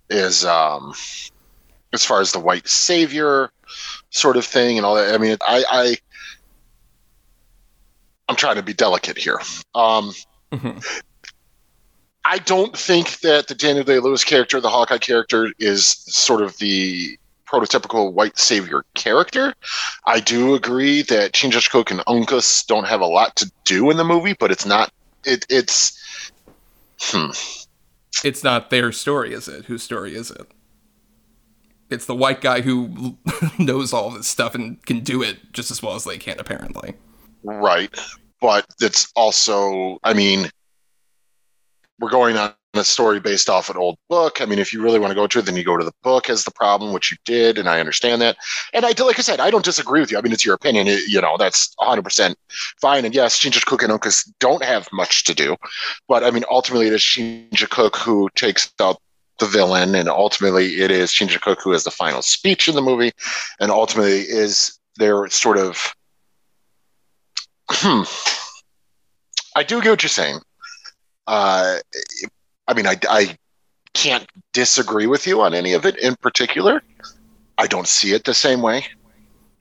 Is 0.09 0.45
um, 0.45 0.93
as 1.93 2.05
far 2.05 2.21
as 2.21 2.31
the 2.31 2.39
white 2.39 2.67
savior 2.67 3.51
sort 4.09 4.37
of 4.37 4.45
thing 4.45 4.77
and 4.77 4.85
all 4.85 4.95
that. 4.95 5.13
I 5.13 5.17
mean, 5.17 5.37
I, 5.41 5.63
I 5.69 5.97
I'm 8.27 8.35
trying 8.35 8.55
to 8.55 8.63
be 8.63 8.73
delicate 8.73 9.17
here. 9.17 9.39
Um, 9.73 10.13
mm-hmm. 10.51 10.79
I 12.25 12.37
don't 12.37 12.77
think 12.77 13.21
that 13.21 13.47
the 13.47 13.55
Daniel 13.55 13.83
Day 13.83 13.99
Lewis 13.99 14.23
character, 14.23 14.61
the 14.61 14.69
Hawkeye 14.69 14.99
character, 14.99 15.51
is 15.57 15.87
sort 15.87 16.43
of 16.43 16.57
the 16.57 17.17
prototypical 17.47 18.13
white 18.13 18.37
savior 18.37 18.85
character. 18.93 19.55
I 20.05 20.19
do 20.19 20.53
agree 20.53 21.01
that 21.03 21.31
Chingachgook 21.31 21.89
and 21.89 22.01
Uncas 22.01 22.65
don't 22.67 22.87
have 22.87 23.01
a 23.01 23.07
lot 23.07 23.35
to 23.37 23.51
do 23.63 23.89
in 23.89 23.97
the 23.97 24.03
movie, 24.03 24.33
but 24.33 24.51
it's 24.51 24.65
not. 24.65 24.91
It, 25.25 25.45
it's. 25.49 26.31
Hmm. 27.01 27.31
It's 28.23 28.43
not 28.43 28.69
their 28.69 28.91
story, 28.91 29.33
is 29.33 29.47
it? 29.47 29.65
Whose 29.65 29.81
story 29.81 30.15
is 30.15 30.29
it? 30.29 30.45
It's 31.89 32.05
the 32.05 32.15
white 32.15 32.41
guy 32.41 32.61
who 32.61 33.17
knows 33.59 33.93
all 33.93 34.11
this 34.11 34.27
stuff 34.27 34.55
and 34.55 34.83
can 34.85 35.01
do 35.01 35.21
it 35.21 35.53
just 35.53 35.71
as 35.71 35.81
well 35.81 35.95
as 35.95 36.03
they 36.03 36.17
can, 36.17 36.39
apparently. 36.39 36.93
Right. 37.43 37.89
But 38.41 38.65
it's 38.79 39.11
also, 39.15 39.97
I 40.03 40.13
mean, 40.13 40.49
we're 41.99 42.09
going 42.09 42.37
on 42.37 42.53
a 42.75 42.83
story 42.83 43.19
based 43.19 43.49
off 43.49 43.69
an 43.69 43.77
old 43.77 43.97
book. 44.09 44.41
I 44.41 44.45
mean, 44.45 44.59
if 44.59 44.71
you 44.71 44.81
really 44.81 44.99
want 44.99 45.11
to 45.11 45.15
go 45.15 45.27
to 45.27 45.39
it, 45.39 45.45
then 45.45 45.55
you 45.55 45.63
go 45.63 45.75
to 45.75 45.83
the 45.83 45.91
book 46.03 46.29
as 46.29 46.43
the 46.43 46.51
problem, 46.51 46.93
which 46.93 47.11
you 47.11 47.17
did, 47.25 47.57
and 47.57 47.67
I 47.67 47.79
understand 47.79 48.21
that. 48.21 48.37
And 48.73 48.85
I, 48.85 48.93
do 48.93 49.05
like 49.05 49.19
I 49.19 49.23
said, 49.23 49.39
I 49.39 49.49
don't 49.49 49.65
disagree 49.65 49.99
with 49.99 50.11
you. 50.11 50.17
I 50.17 50.21
mean, 50.21 50.31
it's 50.31 50.45
your 50.45 50.55
opinion. 50.55 50.87
It, 50.87 51.09
you 51.09 51.19
know, 51.19 51.35
that's 51.37 51.73
100% 51.79 52.35
fine. 52.79 53.05
And 53.05 53.15
yes, 53.15 53.39
Chingachgook 53.39 53.83
and 53.83 53.91
Uncas 53.91 54.31
don't 54.39 54.63
have 54.63 54.87
much 54.93 55.23
to 55.25 55.33
do, 55.33 55.57
but 56.07 56.23
I 56.23 56.31
mean, 56.31 56.43
ultimately, 56.49 56.87
it 56.87 56.93
is 56.93 57.01
Chingachgook 57.01 57.97
who 57.97 58.29
takes 58.35 58.71
out 58.79 59.01
the 59.39 59.45
villain, 59.47 59.95
and 59.95 60.09
ultimately 60.09 60.81
it 60.81 60.91
is 60.91 61.11
Chingachgook 61.11 61.61
who 61.63 61.71
has 61.71 61.83
the 61.83 61.91
final 61.91 62.21
speech 62.21 62.67
in 62.67 62.75
the 62.75 62.81
movie, 62.81 63.11
and 63.59 63.71
ultimately 63.71 64.21
is 64.21 64.77
their 64.97 65.27
sort 65.29 65.57
of. 65.57 65.93
Hmm, 67.71 68.03
I 69.55 69.63
do 69.63 69.81
get 69.81 69.89
what 69.91 70.03
you're 70.03 70.09
saying. 70.09 70.39
Uh, 71.27 71.77
I 72.67 72.73
mean, 72.73 72.87
I, 72.87 72.97
I 73.09 73.37
can't 73.93 74.27
disagree 74.53 75.07
with 75.07 75.27
you 75.27 75.41
on 75.41 75.53
any 75.53 75.73
of 75.73 75.85
it 75.85 75.97
in 75.97 76.15
particular. 76.15 76.81
I 77.57 77.67
don't 77.67 77.87
see 77.87 78.13
it 78.13 78.23
the 78.25 78.33
same 78.33 78.61
way, 78.61 78.85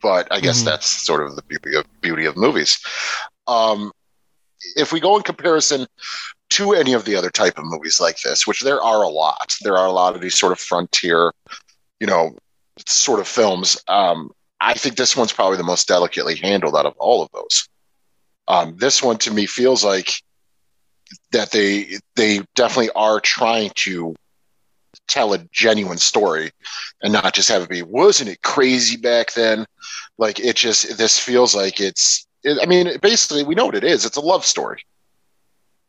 but 0.00 0.28
I 0.30 0.40
guess 0.40 0.62
Mhm. 0.62 0.66
that's 0.66 0.86
sort 0.86 1.26
of 1.26 1.36
the 1.36 1.42
beauty 1.42 1.74
of 1.76 1.84
beauty 2.00 2.24
of 2.24 2.36
movies. 2.36 2.78
Um, 3.46 3.92
if 4.76 4.92
we 4.92 5.00
go 5.00 5.16
in 5.16 5.22
comparison 5.22 5.86
to 6.50 6.72
any 6.72 6.92
of 6.92 7.04
the 7.04 7.16
other 7.16 7.30
type 7.30 7.58
of 7.58 7.64
movies 7.64 8.00
like 8.00 8.20
this, 8.20 8.46
which 8.46 8.60
there 8.60 8.80
are 8.80 9.02
a 9.02 9.08
lot, 9.08 9.54
there 9.62 9.76
are 9.76 9.86
a 9.86 9.92
lot 9.92 10.14
of 10.14 10.20
these 10.20 10.38
sort 10.38 10.52
of 10.52 10.58
frontier, 10.58 11.32
you 12.00 12.06
know, 12.06 12.36
sort 12.86 13.20
of 13.20 13.28
films. 13.28 13.82
Um, 13.88 14.30
I 14.60 14.74
think 14.74 14.96
this 14.96 15.16
one's 15.16 15.32
probably 15.32 15.56
the 15.56 15.62
most 15.62 15.86
delicately 15.88 16.36
handled 16.36 16.74
out 16.74 16.86
of 16.86 16.94
all 16.98 17.22
of 17.22 17.30
those. 17.32 17.68
Um, 18.48 18.76
this 18.76 19.02
one 19.02 19.18
to 19.18 19.30
me 19.30 19.46
feels 19.46 19.84
like 19.84 20.12
that 21.32 21.50
they 21.50 21.98
they 22.16 22.40
definitely 22.54 22.90
are 22.94 23.20
trying 23.20 23.70
to 23.74 24.14
tell 25.06 25.32
a 25.32 25.38
genuine 25.52 25.98
story 25.98 26.50
and 27.02 27.12
not 27.12 27.34
just 27.34 27.48
have 27.48 27.62
it 27.62 27.68
be 27.68 27.82
wasn't 27.82 28.28
it 28.28 28.42
crazy 28.42 28.96
back 28.96 29.32
then 29.32 29.64
like 30.18 30.38
it 30.38 30.56
just 30.56 30.98
this 30.98 31.18
feels 31.18 31.54
like 31.54 31.80
it's 31.80 32.26
it, 32.26 32.27
i 32.62 32.66
mean 32.66 32.96
basically 33.02 33.44
we 33.44 33.54
know 33.54 33.66
what 33.66 33.74
it 33.74 33.84
is. 33.84 34.04
It's 34.04 34.16
a 34.16 34.20
love 34.20 34.44
story. 34.44 34.82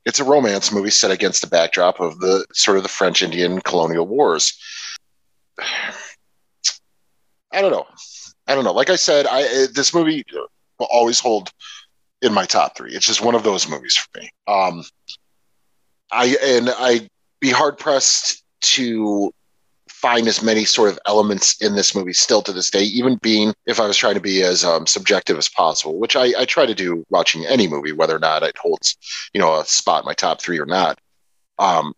It's 0.05 0.19
a 0.19 0.23
romance 0.23 0.71
movie 0.71 0.89
set 0.89 1.11
against 1.11 1.41
the 1.41 1.47
backdrop 1.47 1.99
of 1.99 2.19
the 2.19 2.45
sort 2.53 2.77
of 2.77 2.83
the 2.83 2.89
french 2.89 3.21
indian 3.21 3.61
colonial 3.61 4.07
wars. 4.07 4.57
I 7.51 7.61
don't 7.61 7.71
know. 7.71 7.87
I 8.47 8.53
don't 8.55 8.63
know. 8.63 8.73
Like 8.73 8.89
i 8.89 8.95
said 8.95 9.27
i 9.27 9.43
uh, 9.43 9.67
this 9.73 9.93
movie 9.93 10.23
will 10.79 10.87
always 10.91 11.19
hold 11.19 11.51
in 12.21 12.33
my 12.33 12.45
top 12.45 12.75
three. 12.75 12.93
It's 12.93 13.05
just 13.05 13.21
one 13.23 13.35
of 13.35 13.43
those 13.43 13.67
movies 13.67 13.95
for 13.95 14.19
me. 14.19 14.29
Um 14.47 14.83
i 16.11 16.35
and 16.41 16.69
i'd 16.69 17.07
be 17.39 17.51
hard 17.51 17.77
pressed 17.77 18.43
to 18.61 19.31
find 20.01 20.29
as 20.29 20.41
many 20.41 20.63
sort 20.63 20.89
of 20.89 20.97
elements 21.07 21.61
in 21.61 21.75
this 21.75 21.93
movie 21.93 22.13
still 22.13 22.41
to 22.41 22.53
this 22.53 22.69
day, 22.69 22.83
even 22.83 23.17
being 23.17 23.53
if 23.65 23.81
I 23.81 23.87
was 23.87 23.97
trying 23.97 24.13
to 24.13 24.21
be 24.21 24.41
as 24.43 24.63
um, 24.63 24.87
subjective 24.87 25.37
as 25.37 25.49
possible, 25.49 25.99
which 25.99 26.15
I, 26.15 26.31
I 26.39 26.45
try 26.45 26.65
to 26.65 26.73
do 26.73 27.05
watching 27.09 27.45
any 27.45 27.67
movie, 27.67 27.91
whether 27.91 28.15
or 28.15 28.19
not 28.19 28.43
it 28.43 28.57
holds, 28.57 28.95
you 29.33 29.41
know, 29.41 29.59
a 29.59 29.65
spot 29.65 30.03
in 30.03 30.05
my 30.05 30.13
top 30.13 30.39
three 30.39 30.57
or 30.57 30.65
not. 30.65 30.99
Um, 31.57 31.93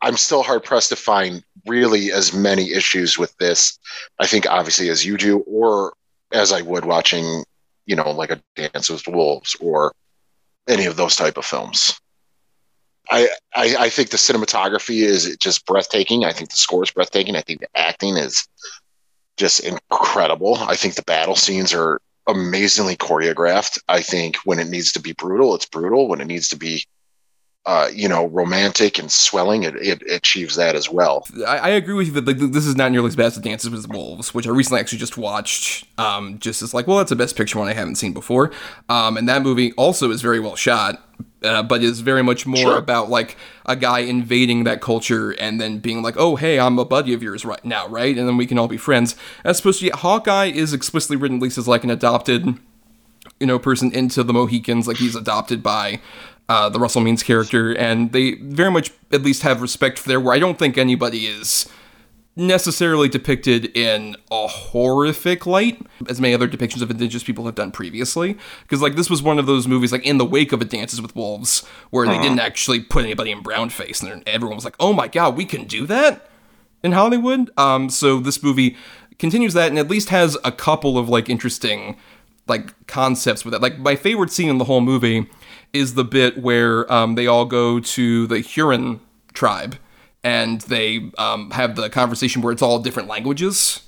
I'm 0.00 0.16
still 0.16 0.44
hard 0.44 0.62
pressed 0.62 0.90
to 0.90 0.96
find 0.96 1.42
really 1.66 2.12
as 2.12 2.32
many 2.32 2.72
issues 2.72 3.18
with 3.18 3.36
this. 3.38 3.80
I 4.20 4.28
think 4.28 4.46
obviously 4.48 4.88
as 4.88 5.04
you 5.04 5.16
do, 5.16 5.40
or 5.40 5.94
as 6.32 6.52
I 6.52 6.62
would 6.62 6.84
watching, 6.84 7.42
you 7.84 7.96
know, 7.96 8.12
like 8.12 8.30
a 8.30 8.40
Dance 8.54 8.90
with 8.90 9.08
Wolves 9.08 9.56
or 9.60 9.92
any 10.68 10.86
of 10.86 10.94
those 10.94 11.16
type 11.16 11.36
of 11.36 11.44
films. 11.44 11.98
I, 13.10 13.28
I, 13.54 13.90
think 13.90 14.10
the 14.10 14.16
cinematography 14.16 15.02
is 15.02 15.36
just 15.36 15.66
breathtaking. 15.66 16.24
I 16.24 16.32
think 16.32 16.50
the 16.50 16.56
score 16.56 16.82
is 16.82 16.90
breathtaking. 16.90 17.36
I 17.36 17.42
think 17.42 17.60
the 17.60 17.68
acting 17.74 18.16
is 18.16 18.48
just 19.36 19.60
incredible. 19.60 20.56
I 20.56 20.74
think 20.76 20.94
the 20.94 21.02
battle 21.02 21.36
scenes 21.36 21.74
are 21.74 22.00
amazingly 22.26 22.96
choreographed. 22.96 23.78
I 23.88 24.00
think 24.00 24.36
when 24.44 24.58
it 24.58 24.68
needs 24.68 24.92
to 24.92 25.00
be 25.00 25.12
brutal, 25.12 25.54
it's 25.54 25.66
brutal. 25.66 26.08
When 26.08 26.20
it 26.20 26.26
needs 26.26 26.48
to 26.50 26.56
be, 26.56 26.84
uh, 27.66 27.88
you 27.92 28.08
know, 28.08 28.26
romantic 28.26 28.98
and 28.98 29.10
swelling, 29.10 29.64
it, 29.64 29.74
it, 29.76 30.02
achieves 30.10 30.56
that 30.56 30.74
as 30.74 30.88
well. 30.88 31.26
I, 31.46 31.58
I 31.58 31.68
agree 31.70 31.94
with 31.94 32.06
you 32.06 32.12
that 32.14 32.26
like, 32.26 32.38
this 32.38 32.66
is 32.66 32.76
not 32.76 32.92
nearly 32.92 33.08
as 33.08 33.16
bad 33.16 33.26
as 33.26 33.38
Dances 33.38 33.70
with 33.70 33.88
Wolves, 33.88 34.32
which 34.32 34.46
I 34.46 34.50
recently 34.50 34.80
actually 34.80 34.98
just 34.98 35.18
watched. 35.18 35.86
Um, 35.98 36.38
just 36.38 36.62
as 36.62 36.72
like, 36.72 36.86
well, 36.86 36.98
that's 36.98 37.12
a 37.12 37.16
best 37.16 37.36
picture 37.36 37.58
one 37.58 37.68
I 37.68 37.74
haven't 37.74 37.96
seen 37.96 38.12
before. 38.12 38.52
Um, 38.88 39.16
and 39.16 39.28
that 39.28 39.42
movie 39.42 39.72
also 39.72 40.10
is 40.10 40.22
very 40.22 40.40
well 40.40 40.56
shot. 40.56 41.02
Uh, 41.44 41.62
but 41.62 41.82
is 41.82 42.00
very 42.00 42.22
much 42.22 42.46
more 42.46 42.56
Sure. 42.56 42.78
about 42.78 43.10
like 43.10 43.36
a 43.66 43.76
guy 43.76 43.98
invading 44.00 44.64
that 44.64 44.80
culture 44.80 45.32
and 45.32 45.60
then 45.60 45.78
being 45.78 46.02
like, 46.02 46.14
oh, 46.16 46.36
hey, 46.36 46.58
I'm 46.58 46.78
a 46.78 46.84
buddy 46.84 47.12
of 47.12 47.22
yours 47.22 47.44
right 47.44 47.64
now, 47.64 47.86
right? 47.88 48.16
And 48.16 48.26
then 48.26 48.36
we 48.38 48.46
can 48.46 48.58
all 48.58 48.68
be 48.68 48.78
friends. 48.78 49.14
As 49.44 49.60
opposed 49.60 49.80
to, 49.80 49.86
yeah, 49.86 49.96
Hawkeye 49.96 50.46
is 50.46 50.72
explicitly 50.72 51.16
written 51.16 51.36
at 51.36 51.42
least 51.42 51.58
as 51.58 51.68
like 51.68 51.84
an 51.84 51.90
adopted, 51.90 52.46
you 53.38 53.46
know, 53.46 53.58
person 53.58 53.92
into 53.92 54.22
the 54.22 54.32
Mohicans. 54.32 54.88
Like 54.88 54.96
he's 54.96 55.14
adopted 55.14 55.62
by 55.62 56.00
uh, 56.48 56.68
the 56.70 56.78
Russell 56.78 57.00
Means 57.02 57.22
character, 57.22 57.72
and 57.72 58.12
they 58.12 58.34
very 58.34 58.70
much 58.70 58.90
at 59.12 59.22
least 59.22 59.42
have 59.42 59.60
respect 59.62 59.98
for 59.98 60.08
there. 60.08 60.20
Where 60.20 60.34
I 60.34 60.38
don't 60.38 60.58
think 60.58 60.76
anybody 60.78 61.26
is 61.26 61.68
necessarily 62.36 63.08
depicted 63.08 63.76
in 63.76 64.16
a 64.30 64.48
horrific 64.48 65.46
light 65.46 65.80
as 66.08 66.20
many 66.20 66.34
other 66.34 66.48
depictions 66.48 66.82
of 66.82 66.90
indigenous 66.90 67.22
people 67.22 67.46
have 67.46 67.54
done 67.54 67.70
previously. 67.70 68.36
Because 68.62 68.82
like 68.82 68.96
this 68.96 69.08
was 69.08 69.22
one 69.22 69.38
of 69.38 69.46
those 69.46 69.68
movies 69.68 69.92
like 69.92 70.04
in 70.04 70.18
the 70.18 70.24
wake 70.24 70.52
of 70.52 70.60
a 70.60 70.64
dances 70.64 71.00
with 71.00 71.14
wolves 71.14 71.64
where 71.90 72.06
they 72.06 72.18
didn't 72.18 72.40
actually 72.40 72.80
put 72.80 73.04
anybody 73.04 73.30
in 73.30 73.40
brown 73.40 73.70
face 73.70 74.02
and 74.02 74.26
everyone 74.26 74.56
was 74.56 74.64
like 74.64 74.76
oh 74.80 74.92
my 74.92 75.06
god 75.06 75.36
we 75.36 75.44
can 75.44 75.64
do 75.64 75.86
that 75.86 76.28
in 76.82 76.92
hollywood? 76.92 77.50
Um 77.56 77.88
so 77.88 78.18
this 78.18 78.42
movie 78.42 78.76
continues 79.18 79.54
that 79.54 79.68
and 79.68 79.78
at 79.78 79.88
least 79.88 80.08
has 80.08 80.36
a 80.44 80.50
couple 80.50 80.98
of 80.98 81.08
like 81.08 81.28
interesting 81.28 81.96
like 82.46 82.86
concepts 82.86 83.44
with 83.44 83.54
it. 83.54 83.62
Like 83.62 83.78
my 83.78 83.96
favorite 83.96 84.30
scene 84.30 84.48
in 84.48 84.58
the 84.58 84.64
whole 84.64 84.80
movie 84.80 85.28
is 85.72 85.94
the 85.94 86.04
bit 86.04 86.38
where 86.38 86.90
um, 86.92 87.14
they 87.14 87.26
all 87.26 87.44
go 87.46 87.80
to 87.80 88.26
the 88.26 88.40
huron 88.40 89.00
tribe 89.32 89.76
and 90.24 90.62
they 90.62 91.10
um, 91.18 91.50
have 91.50 91.76
the 91.76 91.90
conversation 91.90 92.42
where 92.42 92.52
it's 92.52 92.62
all 92.62 92.80
different 92.80 93.08
languages. 93.08 93.82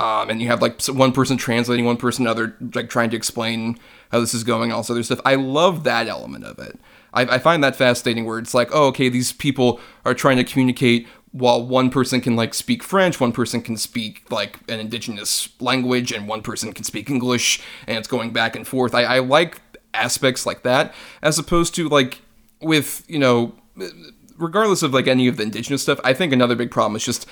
Um, 0.00 0.30
and 0.30 0.40
you 0.40 0.48
have 0.48 0.62
like 0.62 0.82
one 0.86 1.12
person 1.12 1.36
translating, 1.36 1.84
one 1.84 1.96
person 1.96 2.24
another 2.24 2.56
like 2.74 2.88
trying 2.88 3.10
to 3.10 3.16
explain 3.16 3.78
how 4.10 4.20
this 4.20 4.32
is 4.32 4.42
going, 4.42 4.72
all 4.72 4.80
this 4.80 4.90
other 4.90 5.02
stuff. 5.02 5.20
I 5.24 5.34
love 5.34 5.84
that 5.84 6.08
element 6.08 6.44
of 6.44 6.58
it. 6.58 6.80
I, 7.12 7.22
I 7.22 7.38
find 7.38 7.62
that 7.64 7.76
fascinating, 7.76 8.24
where 8.24 8.38
it's 8.38 8.54
like, 8.54 8.70
oh, 8.72 8.86
okay, 8.88 9.08
these 9.08 9.32
people 9.32 9.80
are 10.04 10.14
trying 10.14 10.36
to 10.36 10.44
communicate 10.44 11.06
while 11.32 11.64
one 11.64 11.90
person 11.90 12.20
can 12.20 12.36
like 12.36 12.54
speak 12.54 12.82
French, 12.82 13.20
one 13.20 13.32
person 13.32 13.60
can 13.60 13.76
speak 13.76 14.30
like 14.30 14.60
an 14.68 14.80
indigenous 14.80 15.48
language, 15.60 16.12
and 16.12 16.26
one 16.28 16.42
person 16.42 16.72
can 16.72 16.84
speak 16.84 17.10
English, 17.10 17.60
and 17.86 17.98
it's 17.98 18.08
going 18.08 18.30
back 18.30 18.56
and 18.56 18.66
forth. 18.66 18.94
I, 18.94 19.02
I 19.02 19.18
like 19.18 19.60
aspects 19.92 20.46
like 20.46 20.62
that, 20.62 20.94
as 21.22 21.38
opposed 21.38 21.74
to 21.74 21.88
like 21.88 22.22
with 22.60 23.04
you 23.08 23.18
know 23.18 23.54
regardless 24.38 24.82
of 24.82 24.94
like 24.94 25.06
any 25.06 25.28
of 25.28 25.36
the 25.36 25.42
indigenous 25.42 25.82
stuff, 25.82 26.00
I 26.04 26.14
think 26.14 26.32
another 26.32 26.56
big 26.56 26.70
problem 26.70 26.96
is 26.96 27.04
just 27.04 27.26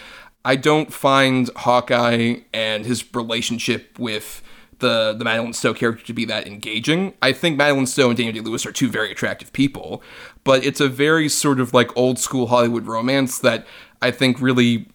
I 0.45 0.57
don't 0.57 0.93
find 0.93 1.51
Hawkeye 1.57 2.37
and 2.53 2.85
his 2.85 3.05
relationship 3.15 3.99
with 3.99 4.43
the 4.79 5.15
the 5.17 5.25
Madeleine 5.25 5.53
Stowe 5.53 5.75
character 5.75 6.05
to 6.05 6.13
be 6.13 6.25
that 6.27 6.47
engaging. 6.47 7.15
I 7.23 7.33
think 7.33 7.57
Madeleine 7.57 7.87
Stowe 7.87 8.09
and 8.09 8.17
Daniel 8.17 8.35
Day 8.35 8.41
Lewis 8.41 8.67
are 8.67 8.73
two 8.73 8.91
very 8.91 9.11
attractive 9.11 9.53
people, 9.53 10.03
but 10.45 10.65
it's 10.65 10.81
a 10.81 10.89
very 10.89 11.29
sort 11.29 11.61
of 11.61 11.73
like 11.73 11.97
old 11.97 12.19
school 12.19 12.49
Hollywood 12.49 12.87
romance 12.87 13.39
that 13.39 13.67
I 14.03 14.11
think 14.11 14.41
really 14.41 14.89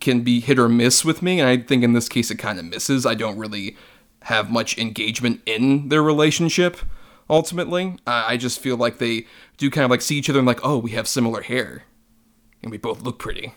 can 0.00 0.22
be 0.22 0.40
hit 0.40 0.58
or 0.58 0.68
miss 0.68 1.04
with 1.04 1.22
me, 1.22 1.38
and 1.38 1.48
I 1.48 1.58
think 1.58 1.84
in 1.84 1.92
this 1.92 2.08
case 2.08 2.30
it 2.30 2.36
kind 2.36 2.58
of 2.58 2.64
misses. 2.64 3.06
I 3.06 3.14
don't 3.14 3.38
really 3.38 3.76
have 4.22 4.50
much 4.50 4.76
engagement 4.78 5.40
in 5.46 5.88
their 5.88 6.02
relationship 6.02 6.78
ultimately. 7.28 7.96
I 8.06 8.36
just 8.36 8.60
feel 8.60 8.76
like 8.76 8.98
they 8.98 9.26
do 9.56 9.70
kind 9.70 9.84
of 9.84 9.90
like 9.90 10.02
see 10.02 10.16
each 10.16 10.28
other 10.28 10.38
and 10.38 10.46
like, 10.46 10.60
oh, 10.62 10.78
we 10.78 10.92
have 10.92 11.08
similar 11.08 11.42
hair, 11.42 11.84
and 12.62 12.70
we 12.70 12.78
both 12.78 13.02
look 13.02 13.18
pretty. 13.18 13.54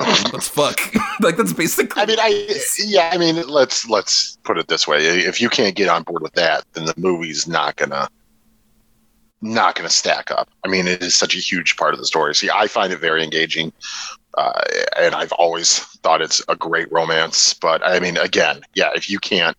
Let's 0.00 0.48
fuck. 0.48 0.80
like 1.20 1.36
that's 1.36 1.52
basically. 1.52 2.00
I 2.00 2.06
mean, 2.06 2.18
I 2.20 2.60
yeah, 2.78 3.10
I 3.12 3.18
mean, 3.18 3.46
let's 3.48 3.88
let's 3.88 4.36
put 4.44 4.58
it 4.58 4.68
this 4.68 4.86
way: 4.86 5.04
if 5.04 5.40
you 5.40 5.48
can't 5.48 5.74
get 5.74 5.88
on 5.88 6.02
board 6.02 6.22
with 6.22 6.34
that, 6.34 6.64
then 6.72 6.84
the 6.84 6.94
movie's 6.96 7.48
not 7.48 7.76
gonna 7.76 8.08
not 9.40 9.74
gonna 9.74 9.90
stack 9.90 10.30
up. 10.30 10.48
I 10.64 10.68
mean, 10.68 10.86
it 10.86 11.02
is 11.02 11.16
such 11.16 11.34
a 11.34 11.38
huge 11.38 11.76
part 11.76 11.94
of 11.94 12.00
the 12.00 12.06
story. 12.06 12.34
See, 12.34 12.50
I 12.50 12.68
find 12.68 12.92
it 12.92 13.00
very 13.00 13.24
engaging, 13.24 13.72
uh, 14.36 14.60
and 14.96 15.14
I've 15.14 15.32
always 15.32 15.78
thought 15.78 16.22
it's 16.22 16.42
a 16.48 16.54
great 16.54 16.90
romance. 16.92 17.54
But 17.54 17.84
I 17.84 17.98
mean, 17.98 18.16
again, 18.16 18.60
yeah, 18.74 18.90
if 18.94 19.10
you 19.10 19.18
can't, 19.18 19.56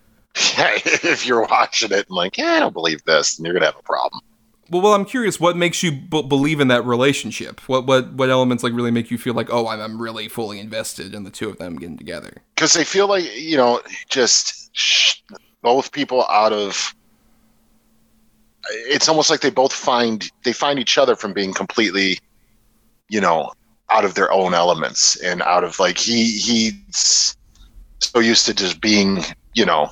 if 0.34 1.24
you're 1.24 1.42
watching 1.42 1.92
it 1.92 2.08
and 2.08 2.16
like, 2.16 2.36
yeah, 2.36 2.54
I 2.54 2.60
don't 2.60 2.72
believe 2.72 3.04
this, 3.04 3.36
then 3.36 3.44
you're 3.44 3.54
gonna 3.54 3.66
have 3.66 3.78
a 3.78 3.82
problem. 3.82 4.22
Well, 4.70 4.82
well, 4.82 4.94
I'm 4.94 5.04
curious. 5.04 5.40
What 5.40 5.56
makes 5.56 5.82
you 5.82 5.92
b- 5.92 6.22
believe 6.22 6.60
in 6.60 6.68
that 6.68 6.84
relationship? 6.84 7.60
What 7.68 7.86
what 7.86 8.12
what 8.12 8.30
elements 8.30 8.62
like 8.62 8.72
really 8.72 8.90
make 8.90 9.10
you 9.10 9.18
feel 9.18 9.34
like, 9.34 9.48
oh, 9.50 9.68
I'm, 9.68 9.80
I'm 9.80 10.00
really 10.00 10.28
fully 10.28 10.60
invested 10.60 11.14
in 11.14 11.24
the 11.24 11.30
two 11.30 11.48
of 11.48 11.58
them 11.58 11.76
getting 11.76 11.96
together? 11.96 12.42
because 12.58 12.72
they 12.72 12.82
feel 12.82 13.06
like 13.06 13.24
you 13.36 13.56
know 13.56 13.80
just 14.08 14.74
sh- 14.76 15.22
both 15.62 15.92
people 15.92 16.26
out 16.28 16.52
of 16.52 16.92
it's 18.70 19.08
almost 19.08 19.30
like 19.30 19.40
they 19.40 19.50
both 19.50 19.72
find 19.72 20.28
they 20.42 20.52
find 20.52 20.80
each 20.80 20.98
other 20.98 21.14
from 21.14 21.32
being 21.32 21.54
completely 21.54 22.18
you 23.08 23.20
know 23.20 23.52
out 23.90 24.04
of 24.04 24.14
their 24.14 24.30
own 24.32 24.54
elements 24.54 25.14
and 25.22 25.40
out 25.42 25.62
of 25.62 25.78
like 25.78 25.98
he 25.98 26.24
he's 26.36 27.36
so 28.00 28.18
used 28.18 28.44
to 28.44 28.52
just 28.52 28.80
being 28.80 29.22
you 29.54 29.64
know 29.64 29.88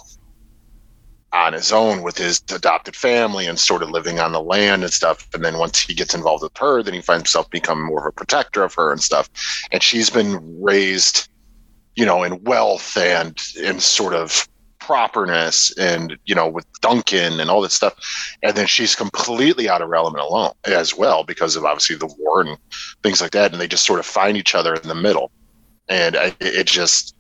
on 1.33 1.53
his 1.53 1.73
own 1.73 2.03
with 2.03 2.17
his 2.17 2.43
adopted 2.51 2.97
family 2.97 3.47
and 3.47 3.59
sort 3.59 3.83
of 3.83 3.91
living 3.91 4.19
on 4.19 4.33
the 4.33 4.41
land 4.41 4.85
and 4.85 4.93
stuff. 4.93 5.29
And 5.35 5.45
then 5.45 5.59
once 5.59 5.81
he 5.81 5.95
gets 5.95 6.15
involved 6.15 6.43
with 6.43 6.57
her 6.59 6.83
then 6.83 6.95
he 6.95 7.01
finds 7.03 7.23
himself 7.23 7.51
becoming 7.51 7.87
more 7.87 8.07
of 8.07 8.07
a 8.07 8.13
protector 8.13 8.63
of 8.63 8.75
her 8.75 8.93
and 8.93 9.03
stuff. 9.03 9.29
And 9.73 9.83
she's 9.83 10.11
been 10.11 10.63
raised 10.63 11.29
you 11.97 12.05
know, 12.05 12.23
in 12.23 12.43
wealth 12.45 12.97
and 12.97 13.43
in 13.61 13.81
sort 13.81 14.15
of 14.15 14.47
properness 14.79 15.77
and 15.79 16.17
you 16.27 16.35
know 16.35 16.47
with 16.47 16.65
Duncan 16.81 17.41
and 17.41 17.51
all 17.51 17.63
that 17.63 17.73
stuff, 17.73 17.95
and 18.43 18.57
then 18.57 18.67
she's 18.67 18.95
completely 18.95 19.69
out 19.69 19.83
of 19.83 19.89
her 19.89 19.97
element 19.97 20.23
alone 20.23 20.53
as 20.65 20.97
well 20.97 21.25
because 21.25 21.57
of 21.57 21.65
obviously 21.65 21.97
the 21.97 22.15
war 22.19 22.43
and 22.43 22.57
things 23.03 23.21
like 23.21 23.33
that, 23.33 23.51
and 23.51 23.61
they 23.61 23.67
just 23.67 23.87
sort 23.87 23.99
of 23.99 24.07
find 24.07 24.37
each 24.37 24.55
other 24.55 24.75
in 24.75 24.87
the 24.87 24.95
middle, 24.95 25.33
and 25.89 26.17
it 26.41 26.67
just 26.67 27.16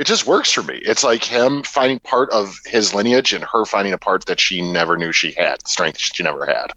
it 0.00 0.06
just 0.06 0.26
works 0.26 0.50
for 0.50 0.62
me. 0.62 0.80
It's 0.82 1.04
like 1.04 1.22
him 1.22 1.62
finding 1.62 1.98
part 1.98 2.30
of 2.30 2.58
his 2.64 2.94
lineage 2.94 3.34
and 3.34 3.44
her 3.44 3.66
finding 3.66 3.92
a 3.92 3.98
part 3.98 4.24
that 4.24 4.40
she 4.40 4.62
never 4.62 4.96
knew 4.96 5.12
she 5.12 5.32
had, 5.32 5.68
strength 5.68 5.98
she 5.98 6.22
never 6.22 6.46
had. 6.46 6.68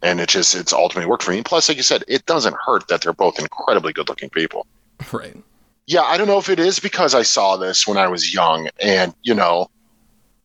And 0.00 0.18
it 0.18 0.30
just 0.30 0.54
it's 0.54 0.72
ultimately 0.72 1.10
worked 1.10 1.24
for 1.24 1.32
me. 1.32 1.42
Plus, 1.42 1.68
like 1.68 1.76
you 1.76 1.82
said, 1.82 2.02
it 2.08 2.24
doesn't 2.24 2.56
hurt 2.64 2.88
that 2.88 3.02
they're 3.02 3.12
both 3.12 3.38
incredibly 3.38 3.92
good 3.92 4.08
looking 4.08 4.30
people. 4.30 4.66
Right. 5.12 5.36
Yeah, 5.86 6.02
I 6.02 6.16
don't 6.16 6.28
know 6.28 6.38
if 6.38 6.48
it 6.48 6.58
is 6.58 6.78
because 6.78 7.14
I 7.14 7.22
saw 7.22 7.58
this 7.58 7.86
when 7.86 7.98
I 7.98 8.06
was 8.06 8.32
young 8.32 8.70
and, 8.80 9.12
you 9.22 9.34
know, 9.34 9.68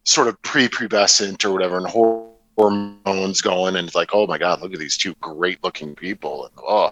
sort 0.04 0.28
of 0.28 0.42
pre 0.42 0.68
pubescent 0.68 1.46
or 1.46 1.54
whatever, 1.54 1.78
and 1.78 1.88
hormones 2.60 3.40
going, 3.40 3.78
and 3.78 3.88
it's 3.88 3.96
like, 3.96 4.10
oh 4.12 4.28
my 4.28 4.38
God, 4.38 4.62
look 4.62 4.74
at 4.74 4.80
these 4.80 4.98
two 4.98 5.16
great 5.22 5.64
looking 5.64 5.96
people. 5.96 6.44
And 6.44 6.54
oh, 6.68 6.92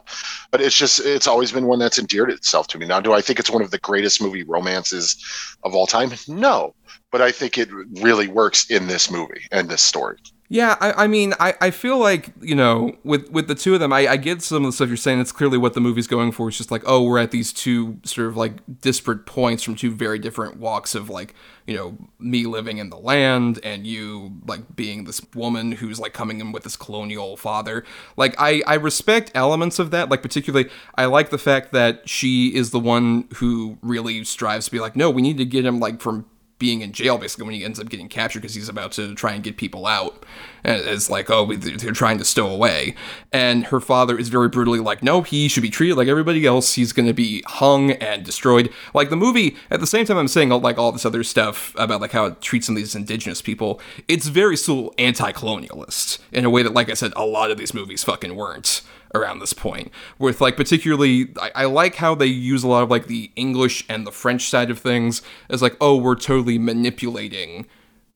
but 0.49 0.61
it's 0.61 0.77
just, 0.77 1.01
it's 1.01 1.27
always 1.27 1.51
been 1.51 1.67
one 1.67 1.77
that's 1.77 1.99
endeared 1.99 2.31
itself 2.31 2.67
to 2.69 2.77
me. 2.77 2.85
Now, 2.85 3.01
do 3.01 3.11
I 3.11 3.19
think 3.19 3.37
it's 3.37 3.49
one 3.49 3.61
of 3.61 3.71
the 3.71 3.77
greatest 3.79 4.21
movie 4.21 4.43
romances 4.43 5.17
of 5.63 5.75
all 5.75 5.85
time? 5.85 6.11
No, 6.29 6.73
but 7.11 7.21
I 7.21 7.33
think 7.33 7.57
it 7.57 7.67
really 8.01 8.29
works 8.29 8.71
in 8.71 8.87
this 8.87 9.11
movie 9.11 9.45
and 9.51 9.67
this 9.67 9.81
story. 9.81 10.17
Yeah, 10.49 10.77
I, 10.79 11.03
I 11.03 11.07
mean, 11.07 11.33
I, 11.41 11.55
I 11.59 11.71
feel 11.71 11.97
like, 11.97 12.31
you 12.39 12.55
know, 12.55 12.95
with, 13.03 13.29
with 13.31 13.49
the 13.49 13.55
two 13.55 13.73
of 13.73 13.81
them, 13.81 13.91
I, 13.91 14.07
I 14.07 14.15
get 14.15 14.41
some 14.41 14.63
of 14.63 14.69
the 14.69 14.71
stuff 14.71 14.87
you're 14.87 14.95
saying. 14.95 15.19
It's 15.19 15.33
clearly 15.33 15.57
what 15.57 15.73
the 15.73 15.81
movie's 15.81 16.07
going 16.07 16.31
for. 16.31 16.47
It's 16.47 16.55
just 16.55 16.71
like, 16.71 16.83
oh, 16.85 17.03
we're 17.03 17.19
at 17.19 17.31
these 17.31 17.51
two 17.51 17.99
sort 18.03 18.29
of 18.29 18.37
like 18.37 18.53
disparate 18.79 19.25
points 19.25 19.61
from 19.61 19.75
two 19.75 19.91
very 19.91 20.19
different 20.19 20.55
walks 20.55 20.95
of 20.95 21.09
like, 21.09 21.35
you 21.65 21.75
know, 21.75 21.97
me 22.17 22.45
living 22.45 22.77
in 22.77 22.89
the 22.89 22.97
land 22.97 23.59
and 23.61 23.85
you 23.85 24.39
like 24.47 24.73
being 24.73 25.03
this 25.03 25.21
woman 25.35 25.73
who's 25.73 25.99
like 25.99 26.13
coming 26.13 26.39
in 26.39 26.53
with 26.53 26.63
this 26.63 26.77
colonial 26.77 27.35
father. 27.35 27.83
Like, 28.15 28.33
I, 28.39 28.63
I 28.65 28.75
respect 28.75 29.31
elements 29.35 29.79
of 29.79 29.91
that. 29.91 30.07
Like, 30.07 30.21
particularly, 30.21 30.69
I 30.95 31.07
like 31.07 31.29
the 31.29 31.37
fact 31.37 31.73
that 31.73 32.07
she 32.07 32.55
is 32.55 32.71
the 32.71 32.79
one 32.79 33.27
who 33.35 33.77
really 33.81 34.23
strives 34.23 34.67
to 34.67 34.71
be 34.71 34.79
like, 34.79 34.95
no, 34.95 35.09
we 35.09 35.21
need 35.21 35.37
to 35.39 35.45
get 35.45 35.65
him 35.65 35.81
like 35.81 35.99
from 35.99 36.25
being 36.59 36.81
in 36.81 36.91
jail 36.91 37.17
basically 37.17 37.45
when 37.45 37.53
he 37.53 37.63
ends 37.63 37.79
up 37.79 37.89
getting 37.89 38.09
captured 38.09 38.41
because 38.41 38.55
he's 38.55 38.69
about 38.69 38.91
to 38.93 39.13
try 39.15 39.33
and 39.33 39.43
get 39.43 39.57
people 39.57 39.85
out. 39.85 40.25
And 40.63 40.81
it's 40.81 41.09
like 41.09 41.29
oh 41.29 41.53
they're 41.53 41.91
trying 41.91 42.17
to 42.17 42.25
stow 42.25 42.47
away. 42.47 42.95
And 43.31 43.65
her 43.67 43.79
father 43.79 44.17
is 44.17 44.29
very 44.29 44.49
brutally 44.49 44.79
like 44.79 45.03
no 45.03 45.21
he 45.21 45.47
should 45.47 45.63
be 45.63 45.69
treated 45.69 45.95
like 45.95 46.07
everybody 46.07 46.45
else. 46.45 46.73
He's 46.73 46.93
going 46.93 47.07
to 47.07 47.13
be 47.13 47.43
hung 47.47 47.91
and 47.91 48.23
destroyed. 48.23 48.71
Like 48.93 49.09
the 49.09 49.15
movie 49.15 49.57
at 49.69 49.79
the 49.79 49.87
same 49.87 50.05
time 50.05 50.17
i'm 50.17 50.27
saying 50.27 50.49
like 50.49 50.77
all 50.77 50.91
this 50.91 51.05
other 51.05 51.23
stuff 51.23 51.73
about 51.77 52.01
like 52.01 52.11
how 52.11 52.25
it 52.25 52.41
treats 52.41 52.65
some 52.65 52.75
of 52.75 52.77
these 52.77 52.95
indigenous 52.95 53.41
people 53.41 53.79
it's 54.07 54.27
very 54.27 54.57
still 54.57 54.93
anti-colonialist 54.97 56.19
in 56.31 56.45
a 56.45 56.49
way 56.49 56.63
that 56.63 56.73
like 56.73 56.89
i 56.89 56.93
said 56.93 57.13
a 57.15 57.25
lot 57.25 57.51
of 57.51 57.57
these 57.57 57.73
movies 57.73 58.03
fucking 58.03 58.35
weren't 58.35 58.81
around 59.15 59.39
this 59.39 59.53
point 59.53 59.91
with 60.19 60.41
like 60.41 60.55
particularly 60.55 61.33
I, 61.39 61.51
I, 61.55 61.65
like 61.65 61.95
how 61.95 62.15
they 62.15 62.25
use 62.25 62.63
a 62.63 62.67
lot 62.67 62.83
of 62.83 62.89
like 62.89 63.07
the 63.07 63.31
english 63.35 63.85
and 63.87 64.05
the 64.05 64.11
french 64.11 64.49
side 64.49 64.69
of 64.69 64.79
things 64.79 65.21
as 65.49 65.61
like 65.61 65.77
oh 65.79 65.95
we're 65.95 66.15
totally 66.15 66.57
manipulating 66.57 67.67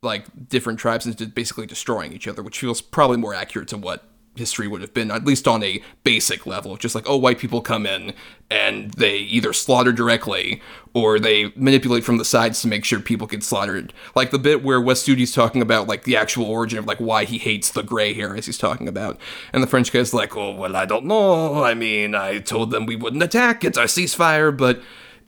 like 0.01 0.49
different 0.49 0.79
tribes 0.79 1.05
into 1.05 1.25
basically 1.27 1.65
destroying 1.65 2.11
each 2.13 2.27
other 2.27 2.43
which 2.43 2.59
feels 2.59 2.81
probably 2.81 3.17
more 3.17 3.33
accurate 3.33 3.67
to 3.69 3.77
what 3.77 4.03
history 4.35 4.67
would 4.67 4.81
have 4.81 4.93
been, 4.93 5.11
at 5.11 5.25
least 5.25 5.47
on 5.47 5.63
a 5.63 5.81
basic 6.03 6.45
level. 6.45 6.77
Just 6.77 6.95
like, 6.95 7.03
oh, 7.07 7.17
white 7.17 7.39
people 7.39 7.61
come 7.61 7.85
in 7.85 8.13
and 8.49 8.91
they 8.91 9.17
either 9.17 9.53
slaughter 9.53 9.91
directly 9.91 10.61
or 10.93 11.19
they 11.19 11.51
manipulate 11.55 12.03
from 12.03 12.17
the 12.17 12.25
sides 12.25 12.61
to 12.61 12.67
make 12.67 12.85
sure 12.85 12.99
people 12.99 13.27
get 13.27 13.43
slaughtered. 13.43 13.93
Like 14.15 14.31
the 14.31 14.39
bit 14.39 14.63
where 14.63 14.81
Wes 14.81 15.01
Studi's 15.01 15.33
talking 15.33 15.61
about 15.61 15.87
like 15.87 16.03
the 16.03 16.15
actual 16.15 16.45
origin 16.45 16.79
of 16.79 16.85
like 16.85 16.99
why 16.99 17.25
he 17.25 17.37
hates 17.37 17.71
the 17.71 17.83
gray 17.83 18.13
hair 18.13 18.35
as 18.35 18.45
he's 18.45 18.57
talking 18.57 18.87
about. 18.87 19.19
And 19.53 19.61
the 19.61 19.67
French 19.67 19.91
guy's 19.91 20.13
like, 20.13 20.35
oh, 20.35 20.55
well, 20.55 20.75
I 20.75 20.85
don't 20.85 21.05
know. 21.05 21.63
I 21.63 21.73
mean, 21.73 22.15
I 22.15 22.39
told 22.39 22.71
them 22.71 22.85
we 22.85 22.95
wouldn't 22.95 23.23
attack. 23.23 23.63
It's 23.63 23.77
our 23.77 23.85
ceasefire, 23.85 24.55
but 24.55 24.81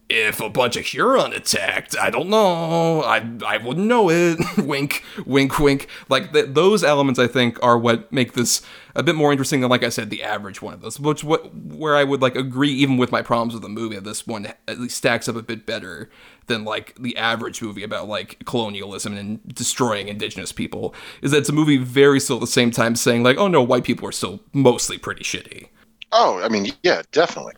if 0.10 0.40
a 0.42 0.50
bunch 0.50 0.76
of 0.76 0.86
Huron 0.86 1.34
attacked, 1.34 1.96
I 1.98 2.10
don't 2.10 2.30
know. 2.30 3.02
I 3.04 3.26
I 3.46 3.58
wouldn't 3.58 3.88
know 3.88 4.10
it. 4.10 4.40
wink, 4.58 5.04
wink, 5.26 5.60
wink. 5.60 5.88
Like 6.10 6.34
th- 6.34 6.50
those 6.50 6.84
elements, 6.84 7.20
I 7.20 7.28
think, 7.28 7.62
are 7.64 7.78
what 7.78 8.12
make 8.12 8.34
this 8.34 8.62
a 8.96 9.02
bit 9.02 9.16
more 9.16 9.32
interesting 9.32 9.62
than, 9.62 9.70
like 9.70 9.84
I 9.84 9.90
said, 9.90 10.10
the 10.10 10.24
average 10.24 10.62
one 10.62 10.74
of 10.74 10.82
those. 10.82 11.00
Which 11.00 11.24
what 11.24 11.56
where 11.56 11.96
I 11.96 12.04
would 12.04 12.22
like 12.22 12.36
agree, 12.36 12.72
even 12.72 12.98
with 12.98 13.12
my 13.12 13.22
problems 13.22 13.54
with 13.54 13.64
the 13.64 13.70
movie, 13.70 13.98
this 14.00 14.28
one 14.28 14.48
at 14.68 14.80
least 14.80 14.98
stacks 14.98 15.28
up 15.28 15.36
a 15.36 15.42
bit 15.42 15.66
better 15.66 16.10
than 16.48 16.66
like 16.66 16.96
the 17.00 17.16
average 17.18 17.62
movie 17.62 17.84
about 17.84 18.08
like 18.08 18.44
colonialism 18.46 19.18
and 19.18 19.40
destroying 19.54 20.10
indigenous 20.10 20.52
people. 20.52 20.94
Is 21.22 21.32
that 21.32 21.40
it's 21.40 21.50
a 21.50 21.54
movie 21.54 21.78
very 21.78 22.20
still 22.20 22.38
at 22.38 22.42
the 22.42 22.48
same 22.48 22.72
time 22.72 22.96
saying 22.96 23.24
like, 23.24 23.38
oh 23.38 23.48
no, 23.48 23.64
white 23.64 23.84
people 23.84 24.08
are 24.08 24.12
still 24.12 24.42
mostly 24.52 24.98
pretty 24.98 25.24
shitty. 25.24 25.70
Oh, 26.12 26.40
I 26.44 26.50
mean, 26.50 26.68
yeah, 26.84 27.02
definitely. 27.12 27.54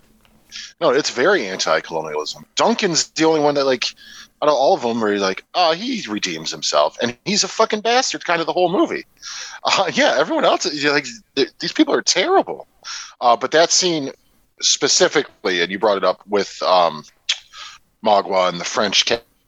No, 0.79 0.89
it's 0.89 1.09
very 1.09 1.47
anti-colonialism. 1.47 2.45
Duncan's 2.55 3.09
the 3.09 3.25
only 3.25 3.39
one 3.39 3.55
that 3.55 3.65
like 3.65 3.85
out 4.41 4.49
of 4.49 4.55
all 4.55 4.75
of 4.75 4.81
them 4.81 4.99
where 5.01 5.13
he's 5.13 5.21
like, 5.21 5.43
oh, 5.53 5.73
he 5.73 6.03
redeems 6.07 6.51
himself, 6.51 6.97
and 7.01 7.17
he's 7.25 7.43
a 7.43 7.47
fucking 7.47 7.81
bastard. 7.81 8.25
Kind 8.25 8.41
of 8.41 8.47
the 8.47 8.53
whole 8.53 8.71
movie. 8.71 9.05
Uh, 9.67 9.89
yeah, 9.91 10.13
everyone 10.19 10.45
else 10.45 10.63
like 10.83 11.07
these 11.57 11.71
people 11.71 11.91
are 11.91 12.03
terrible. 12.03 12.67
Uh, 13.19 13.35
but 13.35 13.49
that 13.49 13.71
scene 13.71 14.11
specifically, 14.61 15.59
and 15.59 15.71
you 15.71 15.79
brought 15.79 15.97
it 15.97 16.03
up 16.03 16.21
with 16.27 16.61
um, 16.61 17.03
Magua 18.05 18.47
and 18.49 18.59
the 18.59 18.63
French 18.63 19.05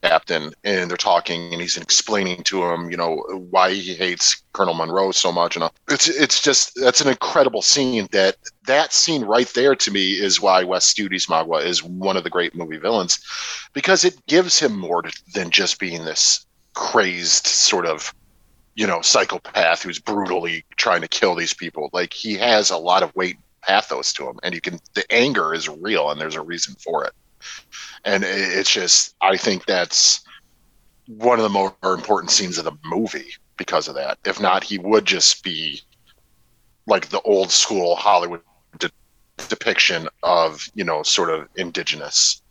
captain 0.08 0.54
and 0.64 0.90
they're 0.90 0.98
talking 0.98 1.52
and 1.54 1.62
he's 1.62 1.78
explaining 1.78 2.44
to 2.44 2.64
him 2.64 2.90
you 2.90 2.98
know 2.98 3.18
why 3.52 3.74
he 3.74 3.94
hates 3.94 4.42
colonel 4.54 4.74
munro 4.74 5.12
so 5.12 5.32
much 5.32 5.56
and 5.56 5.70
it's 5.90 6.08
it's 6.08 6.42
just 6.42 6.74
that's 6.76 7.02
an 7.02 7.10
incredible 7.10 7.62
scene 7.62 8.08
that 8.12 8.36
that 8.66 8.94
scene 8.94 9.24
right 9.26 9.50
there 9.50 9.76
to 9.76 9.92
me 9.92 10.14
is 10.14 10.42
why 10.42 10.64
wes 10.64 10.86
studi's 10.86 11.28
magua 11.28 11.64
is 11.66 11.84
one 11.84 12.18
of 12.18 12.24
the 12.24 12.30
great 12.30 12.56
movie 12.56 12.78
villains 12.78 13.20
because 13.74 14.06
it 14.06 14.26
gives 14.28 14.60
him 14.60 14.78
more 14.78 15.04
than 15.34 15.50
just 15.52 15.80
being 15.80 16.06
this 16.06 16.46
crazed 16.74 17.48
sort 17.48 17.86
of 17.86 18.14
you 18.78 18.86
know 18.86 19.02
psychopath 19.02 19.82
who's 19.82 20.00
brutally 20.00 20.64
trying 20.78 21.02
to 21.02 21.08
kill 21.08 21.36
these 21.36 21.54
people. 21.54 21.90
Like 21.92 22.14
he 22.14 22.36
has 22.36 22.70
a 22.70 22.78
lot 22.78 23.04
of 23.04 23.14
weight 23.16 23.38
pathos 23.64 24.14
to 24.14 24.30
him 24.30 24.40
and 24.44 24.56
you 24.56 24.62
can 24.62 24.80
the 24.94 25.04
anger 25.12 25.54
is 25.54 25.68
real 25.68 26.10
and 26.10 26.22
there's 26.22 26.36
a 26.36 26.42
reason 26.42 26.76
for 26.76 27.04
it 27.04 27.12
and 28.06 28.24
it's 28.24 28.72
just 28.72 29.16
I 29.22 29.38
think 29.38 29.66
that's 29.66 30.24
one 31.08 31.40
of 31.40 31.44
the 31.44 31.50
more 31.50 31.76
important 31.84 32.32
scenes 32.32 32.58
of 32.58 32.66
the 32.66 32.78
movie 32.86 33.34
because 33.58 33.88
of 33.88 33.96
that. 33.96 34.18
If 34.26 34.40
not, 34.40 34.64
he 34.64 34.78
would 34.78 35.06
just 35.06 35.44
be 35.44 35.82
like 36.86 37.10
the 37.10 37.22
old 37.22 37.52
school 37.52 37.96
Hollywood 37.96 38.42
de- 38.80 38.92
depiction 39.50 40.08
of 40.24 40.68
you 40.76 40.84
know 40.84 41.04
sort 41.04 41.30
of 41.30 41.48
indigenous 41.56 42.42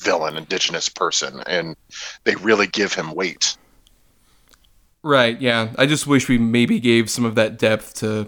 villain, 0.00 0.36
indigenous 0.36 0.88
person, 0.88 1.42
and 1.46 1.76
they 2.24 2.34
really 2.36 2.66
give 2.66 2.92
him 2.92 3.14
weight. 3.14 3.56
Right. 5.02 5.40
Yeah. 5.40 5.72
I 5.78 5.86
just 5.86 6.06
wish 6.06 6.28
we 6.28 6.36
maybe 6.36 6.80
gave 6.80 7.08
some 7.08 7.24
of 7.24 7.36
that 7.36 7.58
depth 7.58 7.94
to 8.00 8.26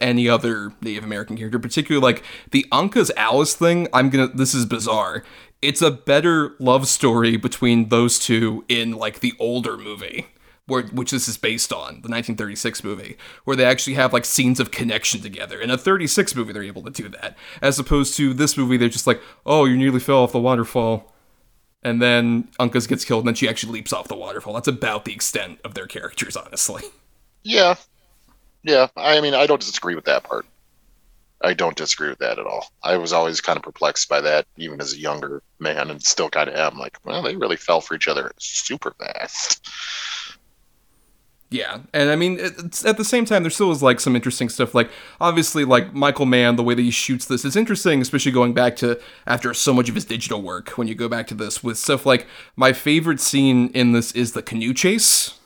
any 0.00 0.28
other 0.28 0.72
Native 0.80 1.04
American 1.04 1.36
character, 1.36 1.58
particularly 1.58 2.02
like 2.02 2.22
the 2.50 2.66
Uncas 2.72 3.10
Alice 3.16 3.54
thing. 3.54 3.88
I'm 3.92 4.10
gonna. 4.10 4.28
This 4.28 4.54
is 4.54 4.66
bizarre 4.66 5.22
it's 5.62 5.82
a 5.82 5.90
better 5.90 6.54
love 6.58 6.86
story 6.86 7.36
between 7.36 7.88
those 7.88 8.18
two 8.18 8.64
in 8.68 8.92
like 8.92 9.20
the 9.20 9.32
older 9.38 9.76
movie 9.76 10.26
where 10.66 10.82
which 10.84 11.10
this 11.10 11.28
is 11.28 11.36
based 11.36 11.72
on 11.72 12.02
the 12.02 12.08
1936 12.08 12.84
movie 12.84 13.16
where 13.44 13.56
they 13.56 13.64
actually 13.64 13.94
have 13.94 14.12
like 14.12 14.24
scenes 14.24 14.60
of 14.60 14.70
connection 14.70 15.20
together 15.20 15.60
in 15.60 15.70
a 15.70 15.78
36 15.78 16.34
movie 16.34 16.52
they're 16.52 16.62
able 16.62 16.82
to 16.82 16.90
do 16.90 17.08
that 17.08 17.36
as 17.62 17.78
opposed 17.78 18.16
to 18.16 18.34
this 18.34 18.56
movie 18.56 18.76
they're 18.76 18.88
just 18.88 19.06
like 19.06 19.20
oh 19.44 19.64
you 19.64 19.76
nearly 19.76 20.00
fell 20.00 20.18
off 20.18 20.32
the 20.32 20.38
waterfall 20.38 21.12
and 21.82 22.02
then 22.02 22.48
uncas 22.60 22.88
gets 22.88 23.04
killed 23.04 23.20
and 23.20 23.28
then 23.28 23.34
she 23.34 23.48
actually 23.48 23.72
leaps 23.72 23.92
off 23.92 24.08
the 24.08 24.16
waterfall 24.16 24.54
that's 24.54 24.68
about 24.68 25.04
the 25.04 25.12
extent 25.12 25.58
of 25.64 25.74
their 25.74 25.86
characters 25.86 26.36
honestly 26.36 26.82
yeah 27.42 27.74
yeah 28.66 28.86
i 28.96 29.20
mean 29.20 29.32
i 29.32 29.46
don't 29.46 29.60
disagree 29.60 29.94
with 29.94 30.04
that 30.04 30.22
part 30.22 30.44
I 31.42 31.54
don't 31.54 31.76
disagree 31.76 32.08
with 32.08 32.18
that 32.20 32.38
at 32.38 32.46
all. 32.46 32.72
I 32.82 32.96
was 32.96 33.12
always 33.12 33.40
kind 33.40 33.56
of 33.56 33.62
perplexed 33.62 34.08
by 34.08 34.20
that, 34.22 34.46
even 34.56 34.80
as 34.80 34.94
a 34.94 34.98
younger 34.98 35.42
man, 35.58 35.90
and 35.90 36.02
still 36.02 36.30
kind 36.30 36.48
of 36.48 36.54
am. 36.56 36.78
Like, 36.78 36.98
well, 37.04 37.22
they 37.22 37.36
really 37.36 37.56
fell 37.56 37.80
for 37.80 37.94
each 37.94 38.08
other 38.08 38.32
super 38.38 38.94
fast. 38.98 39.68
Yeah, 41.50 41.78
and 41.92 42.10
I 42.10 42.16
mean, 42.16 42.40
at 42.40 42.96
the 42.96 43.04
same 43.04 43.24
time, 43.24 43.44
there 43.44 43.50
still 43.50 43.70
is 43.70 43.82
like 43.82 44.00
some 44.00 44.16
interesting 44.16 44.48
stuff. 44.48 44.74
Like, 44.74 44.90
obviously, 45.20 45.64
like 45.64 45.94
Michael 45.94 46.26
Mann, 46.26 46.56
the 46.56 46.62
way 46.64 46.74
that 46.74 46.82
he 46.82 46.90
shoots 46.90 47.26
this 47.26 47.44
is 47.44 47.54
interesting, 47.54 48.00
especially 48.00 48.32
going 48.32 48.52
back 48.52 48.74
to 48.76 49.00
after 49.26 49.54
so 49.54 49.72
much 49.72 49.88
of 49.88 49.94
his 49.94 50.04
digital 50.04 50.42
work. 50.42 50.70
When 50.70 50.88
you 50.88 50.96
go 50.96 51.08
back 51.08 51.28
to 51.28 51.34
this 51.34 51.62
with 51.62 51.78
stuff 51.78 52.04
like 52.04 52.26
my 52.56 52.72
favorite 52.72 53.20
scene 53.20 53.68
in 53.68 53.92
this 53.92 54.10
is 54.12 54.32
the 54.32 54.42
canoe 54.42 54.74
chase, 54.74 55.38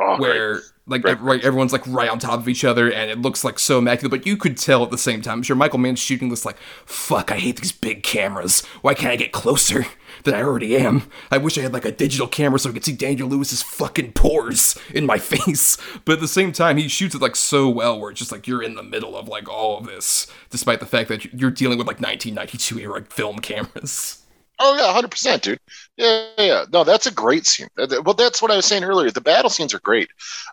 oh, 0.00 0.18
where 0.18 0.54
great 0.54 0.64
like 0.88 1.04
Right. 1.04 1.12
ev- 1.12 1.22
right, 1.22 1.44
everyone's 1.44 1.72
like 1.72 1.86
right 1.86 2.08
on 2.10 2.18
top 2.18 2.40
of 2.40 2.48
each 2.48 2.64
other, 2.64 2.90
and 2.90 3.10
it 3.10 3.18
looks 3.20 3.44
like 3.44 3.58
so 3.58 3.78
immaculate. 3.78 4.10
But 4.10 4.26
you 4.26 4.36
could 4.36 4.56
tell 4.56 4.82
at 4.82 4.90
the 4.90 4.98
same 4.98 5.22
time. 5.22 5.34
I'm 5.38 5.42
sure 5.42 5.54
Michael 5.56 5.78
Mann's 5.78 5.98
shooting 6.00 6.28
this 6.30 6.44
like, 6.44 6.56
fuck, 6.86 7.30
I 7.30 7.36
hate 7.38 7.60
these 7.60 7.72
big 7.72 8.02
cameras. 8.02 8.64
Why 8.82 8.94
can't 8.94 9.12
I 9.12 9.16
get 9.16 9.32
closer 9.32 9.86
than 10.24 10.34
I 10.34 10.42
already 10.42 10.76
am? 10.76 11.04
I 11.30 11.38
wish 11.38 11.56
I 11.58 11.60
had 11.62 11.72
like 11.72 11.84
a 11.84 11.92
digital 11.92 12.26
camera 12.26 12.58
so 12.58 12.70
I 12.70 12.72
could 12.72 12.84
see 12.84 12.92
Daniel 12.92 13.28
Lewis's 13.28 13.62
fucking 13.62 14.12
pores 14.12 14.76
in 14.92 15.06
my 15.06 15.18
face. 15.18 15.76
But 16.04 16.14
at 16.14 16.20
the 16.20 16.28
same 16.28 16.52
time, 16.52 16.76
he 16.78 16.88
shoots 16.88 17.14
it 17.14 17.22
like 17.22 17.36
so 17.36 17.68
well, 17.68 18.00
where 18.00 18.10
it's 18.10 18.18
just 18.18 18.32
like 18.32 18.46
you're 18.46 18.62
in 18.62 18.74
the 18.74 18.82
middle 18.82 19.16
of 19.16 19.28
like 19.28 19.48
all 19.48 19.78
of 19.78 19.86
this, 19.86 20.26
despite 20.50 20.80
the 20.80 20.86
fact 20.86 21.08
that 21.10 21.32
you're 21.34 21.50
dealing 21.50 21.78
with 21.78 21.86
like 21.86 22.00
1992 22.00 22.78
era 22.80 23.04
film 23.10 23.38
cameras. 23.40 24.24
Oh 24.58 24.76
yeah, 24.76 24.92
hundred 24.92 25.10
percent, 25.10 25.42
dude. 25.42 25.60
Yeah, 25.96 26.28
yeah. 26.38 26.64
No, 26.72 26.84
that's 26.84 27.06
a 27.06 27.12
great 27.12 27.46
scene. 27.46 27.68
Well, 27.76 28.14
that's 28.14 28.42
what 28.42 28.50
I 28.50 28.56
was 28.56 28.66
saying 28.66 28.84
earlier. 28.84 29.10
The 29.10 29.20
battle 29.20 29.50
scenes 29.50 29.72
are 29.74 29.80
great. 29.80 30.08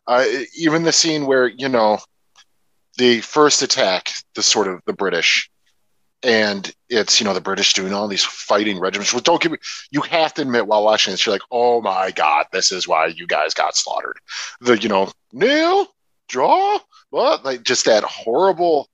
Uh, 0.05 0.25
even 0.55 0.83
the 0.83 0.91
scene 0.91 1.25
where 1.25 1.47
you 1.47 1.69
know 1.69 1.99
the 2.97 3.21
first 3.21 3.61
attack, 3.61 4.11
the 4.35 4.43
sort 4.43 4.67
of 4.67 4.81
the 4.85 4.93
British, 4.93 5.49
and 6.21 6.71
it's 6.89 7.19
you 7.19 7.25
know 7.25 7.33
the 7.33 7.41
British 7.41 7.73
doing 7.73 7.93
all 7.93 8.07
these 8.07 8.23
fighting 8.23 8.79
regiments. 8.79 9.13
Which 9.13 9.23
don't 9.23 9.41
give 9.41 9.51
me. 9.51 9.57
You 9.91 10.01
have 10.01 10.33
to 10.35 10.43
admit 10.43 10.67
while 10.67 10.83
watching 10.83 11.11
this, 11.11 11.25
you're 11.25 11.33
like, 11.33 11.41
oh 11.51 11.81
my 11.81 12.11
god, 12.11 12.45
this 12.51 12.71
is 12.71 12.87
why 12.87 13.07
you 13.07 13.25
guys 13.25 13.53
got 13.53 13.75
slaughtered. 13.75 14.19
The 14.61 14.77
you 14.77 14.89
know 14.89 15.11
kneel, 15.33 15.87
draw, 16.27 16.79
what 17.09 17.43
like 17.43 17.63
just 17.63 17.85
that 17.85 18.03
horrible 18.03 18.87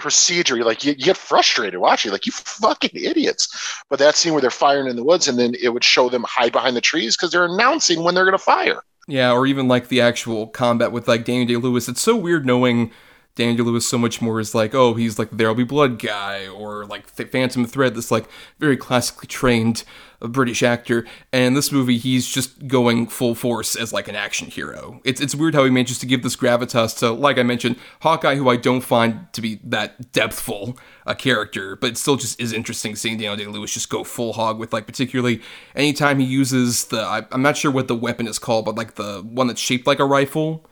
procedure. 0.00 0.56
You're 0.56 0.64
like 0.64 0.84
you, 0.84 0.92
you 0.92 1.04
get 1.04 1.16
frustrated 1.16 1.78
watching, 1.78 2.10
like 2.10 2.26
you 2.26 2.32
fucking 2.32 2.90
idiots. 2.94 3.82
But 3.88 3.98
that 4.00 4.16
scene 4.16 4.32
where 4.32 4.42
they're 4.42 4.50
firing 4.50 4.88
in 4.88 4.96
the 4.96 5.04
woods, 5.04 5.28
and 5.28 5.38
then 5.38 5.54
it 5.60 5.68
would 5.68 5.84
show 5.84 6.08
them 6.08 6.24
hide 6.26 6.52
behind 6.52 6.76
the 6.76 6.80
trees 6.80 7.16
because 7.16 7.30
they're 7.30 7.44
announcing 7.44 8.02
when 8.02 8.14
they're 8.14 8.24
going 8.24 8.36
to 8.36 8.42
fire. 8.42 8.82
Yeah, 9.06 9.32
or 9.32 9.46
even 9.46 9.68
like 9.68 9.88
the 9.88 10.00
actual 10.00 10.46
combat 10.46 10.92
with 10.92 11.08
like 11.08 11.24
Daniel 11.24 11.46
Day 11.46 11.56
Lewis. 11.56 11.88
It's 11.88 12.00
so 12.00 12.16
weird 12.16 12.46
knowing 12.46 12.92
Daniel 13.34 13.66
Lewis 13.66 13.88
so 13.88 13.98
much 13.98 14.20
more 14.20 14.40
is 14.40 14.54
like, 14.54 14.74
oh, 14.74 14.94
he's 14.94 15.18
like 15.18 15.30
the 15.30 15.36
There'll 15.36 15.54
Be 15.54 15.64
Blood 15.64 15.98
guy, 15.98 16.46
or 16.46 16.84
like 16.84 17.08
Phantom 17.08 17.64
Thread, 17.64 17.94
this 17.94 18.10
like 18.10 18.26
very 18.58 18.76
classically 18.76 19.28
trained 19.28 19.84
uh, 20.20 20.28
British 20.28 20.62
actor. 20.62 21.06
And 21.32 21.56
this 21.56 21.72
movie, 21.72 21.98
he's 21.98 22.26
just 22.26 22.66
going 22.66 23.06
full 23.06 23.34
force 23.34 23.76
as 23.76 23.92
like 23.92 24.08
an 24.08 24.16
action 24.16 24.48
hero. 24.48 25.00
It's 25.04 25.20
it's 25.20 25.34
weird 25.34 25.54
how 25.54 25.64
he 25.64 25.70
manages 25.70 25.98
to 26.00 26.06
give 26.06 26.22
this 26.22 26.36
gravitas 26.36 26.98
to, 26.98 27.10
like 27.10 27.38
I 27.38 27.42
mentioned, 27.42 27.76
Hawkeye, 28.02 28.36
who 28.36 28.48
I 28.48 28.56
don't 28.56 28.82
find 28.82 29.32
to 29.32 29.40
be 29.40 29.60
that 29.64 30.12
depthful 30.12 30.78
a 31.06 31.14
character, 31.14 31.76
but 31.76 31.90
it 31.90 31.96
still 31.96 32.16
just 32.16 32.40
is 32.40 32.52
interesting 32.52 32.96
seeing 32.96 33.16
Daniel 33.16 33.36
Day 33.36 33.46
Lewis 33.46 33.72
just 33.72 33.90
go 33.90 34.04
full 34.04 34.32
hog 34.32 34.58
with 34.58 34.72
like 34.72 34.86
particularly 34.86 35.40
anytime 35.74 36.18
he 36.18 36.26
uses 36.26 36.86
the 36.86 37.00
I, 37.00 37.26
I'm 37.32 37.42
not 37.42 37.56
sure 37.56 37.70
what 37.70 37.88
the 37.88 37.96
weapon 37.96 38.26
is 38.26 38.38
called, 38.38 38.64
but 38.64 38.76
like 38.76 38.94
the 38.94 39.20
one 39.22 39.46
that's 39.46 39.60
shaped 39.60 39.86
like 39.86 39.98
a 39.98 40.04
rifle 40.04 40.66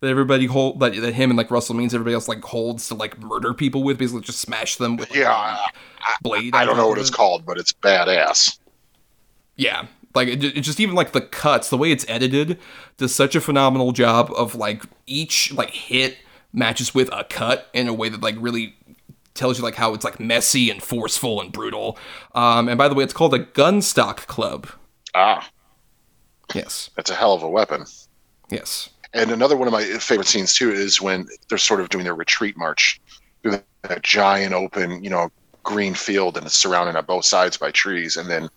that 0.00 0.08
everybody 0.08 0.46
hold 0.46 0.80
that, 0.80 0.94
that 0.94 1.14
him 1.14 1.30
and 1.30 1.36
like 1.36 1.50
Russell 1.50 1.74
Means 1.74 1.92
everybody 1.94 2.14
else 2.14 2.28
like 2.28 2.42
holds 2.42 2.88
to 2.88 2.94
like 2.94 3.18
murder 3.20 3.52
people 3.54 3.82
with, 3.82 3.98
basically 3.98 4.22
just 4.22 4.40
smash 4.40 4.76
them 4.76 4.96
with 4.96 5.10
like, 5.10 5.18
Yeah, 5.18 5.56
a 5.56 6.22
blade. 6.22 6.54
I 6.54 6.62
on 6.62 6.66
don't 6.68 6.76
know 6.76 6.88
what 6.88 6.98
it's 6.98 7.10
called, 7.10 7.44
but 7.44 7.58
it's 7.58 7.72
badass. 7.72 8.58
Yeah. 9.58 9.86
Like 10.14 10.28
it, 10.28 10.42
it's 10.42 10.66
just 10.66 10.80
even 10.80 10.94
like 10.94 11.12
the 11.12 11.20
cuts, 11.20 11.68
the 11.68 11.76
way 11.76 11.92
it's 11.92 12.06
edited 12.08 12.58
does 12.96 13.14
such 13.14 13.36
a 13.36 13.40
phenomenal 13.42 13.92
job 13.92 14.32
of 14.34 14.54
like 14.54 14.82
each 15.06 15.52
like 15.52 15.70
hit 15.70 16.16
matches 16.52 16.94
with 16.94 17.10
a 17.12 17.24
cut 17.24 17.68
in 17.74 17.86
a 17.88 17.92
way 17.92 18.08
that 18.08 18.22
like 18.22 18.36
really 18.38 18.74
tells 19.34 19.58
you 19.58 19.62
like 19.64 19.74
how 19.74 19.92
it's 19.94 20.04
like 20.04 20.18
messy 20.18 20.70
and 20.70 20.82
forceful 20.82 21.40
and 21.42 21.52
brutal. 21.52 21.98
Um, 22.34 22.68
and 22.68 22.78
by 22.78 22.88
the 22.88 22.94
way, 22.94 23.04
it's 23.04 23.12
called 23.12 23.34
a 23.34 23.38
gunstock 23.44 24.26
club. 24.26 24.66
Ah, 25.14 25.48
Yes. 26.54 26.88
that's 26.96 27.10
a 27.10 27.14
hell 27.14 27.34
of 27.34 27.42
a 27.42 27.48
weapon. 27.48 27.84
Yes. 28.50 28.88
And 29.12 29.30
another 29.30 29.56
one 29.56 29.68
of 29.68 29.72
my 29.72 29.84
favorite 29.98 30.26
scenes 30.26 30.54
too 30.54 30.72
is 30.72 31.00
when 31.00 31.28
they're 31.48 31.58
sort 31.58 31.80
of 31.80 31.90
doing 31.90 32.04
their 32.04 32.14
retreat 32.14 32.56
march 32.56 33.00
through 33.42 33.60
that 33.82 34.02
giant 34.02 34.54
open, 34.54 35.04
you 35.04 35.10
know, 35.10 35.30
green 35.62 35.94
field, 35.94 36.36
and 36.36 36.46
it's 36.46 36.54
surrounded 36.54 36.96
on 36.96 37.04
both 37.04 37.24
sides 37.26 37.56
by 37.58 37.70
trees, 37.70 38.16
and 38.16 38.28
then 38.30 38.48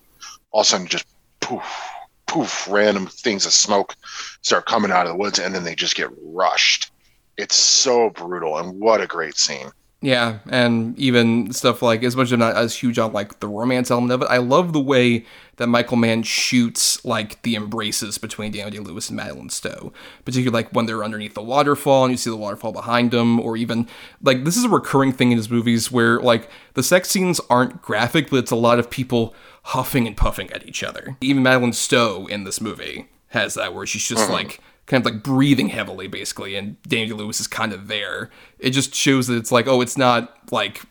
all 0.52 0.60
of 0.60 0.66
a 0.66 0.68
sudden 0.68 0.86
just 0.86 1.06
poof, 1.40 1.90
poof, 2.26 2.68
random 2.70 3.06
things 3.06 3.44
of 3.46 3.52
smoke 3.52 3.94
start 4.42 4.66
coming 4.66 4.90
out 4.90 5.06
of 5.06 5.12
the 5.12 5.18
woods, 5.18 5.38
and 5.38 5.54
then 5.54 5.64
they 5.64 5.74
just 5.74 5.96
get 5.96 6.08
rushed. 6.22 6.90
It's 7.36 7.56
so 7.56 8.10
brutal, 8.10 8.58
and 8.58 8.78
what 8.78 9.00
a 9.00 9.06
great 9.06 9.36
scene. 9.36 9.70
Yeah, 10.04 10.40
and 10.50 10.98
even 10.98 11.52
stuff 11.52 11.80
like 11.80 12.02
as 12.02 12.16
much 12.16 12.26
as 12.26 12.32
I'm 12.32 12.40
not 12.40 12.56
as 12.56 12.74
huge 12.74 12.98
on 12.98 13.12
like 13.12 13.38
the 13.38 13.46
romance 13.46 13.88
element 13.88 14.12
of 14.12 14.22
it, 14.22 14.28
I 14.28 14.38
love 14.38 14.72
the 14.72 14.80
way 14.80 15.24
that 15.56 15.68
Michael 15.68 15.96
Mann 15.96 16.24
shoots 16.24 17.04
like 17.04 17.40
the 17.42 17.54
embraces 17.54 18.18
between 18.18 18.50
Daniel 18.50 18.70
Day 18.70 18.78
Lewis 18.80 19.10
and 19.10 19.16
Madeleine 19.16 19.48
Stowe. 19.48 19.92
Particularly 20.24 20.64
like 20.64 20.72
when 20.72 20.86
they're 20.86 21.04
underneath 21.04 21.34
the 21.34 21.42
waterfall 21.42 22.04
and 22.04 22.10
you 22.10 22.16
see 22.16 22.30
the 22.30 22.36
waterfall 22.36 22.72
behind 22.72 23.12
them, 23.12 23.38
or 23.38 23.56
even 23.56 23.86
like 24.20 24.42
this 24.42 24.56
is 24.56 24.64
a 24.64 24.68
recurring 24.68 25.12
thing 25.12 25.30
in 25.30 25.38
his 25.38 25.48
movies 25.48 25.92
where 25.92 26.18
like 26.18 26.50
the 26.74 26.82
sex 26.82 27.08
scenes 27.08 27.40
aren't 27.48 27.80
graphic, 27.80 28.28
but 28.28 28.38
it's 28.38 28.50
a 28.50 28.56
lot 28.56 28.80
of 28.80 28.90
people 28.90 29.36
huffing 29.62 30.06
and 30.06 30.16
puffing 30.16 30.50
at 30.52 30.66
each 30.66 30.82
other. 30.82 31.16
Even 31.20 31.42
Madeleine 31.42 31.72
Stowe 31.72 32.26
in 32.26 32.44
this 32.44 32.60
movie 32.60 33.08
has 33.28 33.54
that 33.54 33.74
where 33.74 33.86
she's 33.86 34.06
just 34.06 34.24
mm-hmm. 34.24 34.32
like 34.32 34.60
kind 34.86 35.06
of 35.06 35.12
like 35.12 35.22
breathing 35.22 35.68
heavily 35.68 36.08
basically 36.08 36.56
and 36.56 36.80
Daniel 36.82 37.16
Lewis 37.16 37.40
is 37.40 37.46
kind 37.46 37.72
of 37.72 37.88
there. 37.88 38.30
It 38.58 38.70
just 38.70 38.94
shows 38.94 39.26
that 39.28 39.36
it's 39.36 39.52
like 39.52 39.66
oh 39.66 39.80
it's 39.80 39.96
not 39.96 40.36
like 40.50 40.82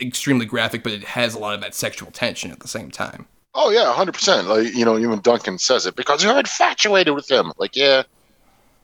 extremely 0.00 0.46
graphic 0.46 0.82
but 0.82 0.92
it 0.92 1.04
has 1.04 1.34
a 1.34 1.38
lot 1.38 1.54
of 1.54 1.60
that 1.60 1.74
sexual 1.74 2.10
tension 2.10 2.50
at 2.50 2.60
the 2.60 2.68
same 2.68 2.90
time. 2.90 3.26
Oh 3.54 3.70
yeah, 3.70 3.92
hundred 3.92 4.12
percent. 4.12 4.46
Like 4.46 4.74
you 4.74 4.84
know, 4.84 4.98
even 4.98 5.20
Duncan 5.20 5.58
says 5.58 5.86
it 5.86 5.96
because 5.96 6.22
you're 6.22 6.38
infatuated 6.38 7.14
with 7.14 7.28
him. 7.30 7.52
Like 7.56 7.74
yeah, 7.74 8.02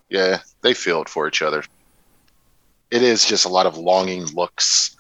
yeah, 0.08 0.40
they 0.62 0.74
feel 0.74 1.02
it 1.02 1.08
for 1.08 1.28
each 1.28 1.42
other. 1.42 1.62
It 2.90 3.02
is 3.02 3.24
just 3.24 3.44
a 3.44 3.48
lot 3.48 3.66
of 3.66 3.76
longing 3.76 4.24
looks 4.26 4.96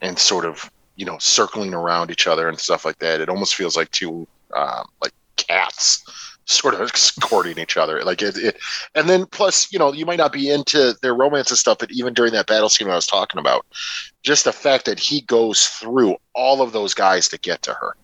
and 0.00 0.18
sort 0.18 0.44
of 0.44 0.70
you 0.98 1.06
know 1.06 1.16
circling 1.18 1.72
around 1.72 2.10
each 2.10 2.26
other 2.26 2.48
and 2.48 2.58
stuff 2.58 2.84
like 2.84 2.98
that. 2.98 3.20
It 3.20 3.30
almost 3.30 3.54
feels 3.54 3.76
like 3.76 3.90
two 3.92 4.26
um, 4.54 4.86
like 5.00 5.12
cats 5.36 6.04
sort 6.44 6.74
of 6.74 6.90
courting 7.20 7.58
each 7.58 7.76
other. 7.76 8.02
Like 8.02 8.20
it, 8.20 8.36
it, 8.36 8.58
and 8.94 9.08
then 9.08 9.24
plus 9.26 9.72
you 9.72 9.78
know 9.78 9.92
you 9.92 10.04
might 10.04 10.18
not 10.18 10.32
be 10.32 10.50
into 10.50 10.94
their 11.00 11.14
romance 11.14 11.50
and 11.50 11.58
stuff, 11.58 11.78
but 11.78 11.90
even 11.92 12.12
during 12.12 12.32
that 12.32 12.48
battle 12.48 12.68
scene 12.68 12.90
I 12.90 12.96
was 12.96 13.06
talking 13.06 13.38
about, 13.38 13.64
just 14.22 14.44
the 14.44 14.52
fact 14.52 14.84
that 14.86 14.98
he 14.98 15.22
goes 15.22 15.68
through 15.68 16.16
all 16.34 16.60
of 16.60 16.72
those 16.72 16.94
guys 16.94 17.28
to 17.28 17.38
get 17.38 17.62
to 17.62 17.72
her. 17.72 17.96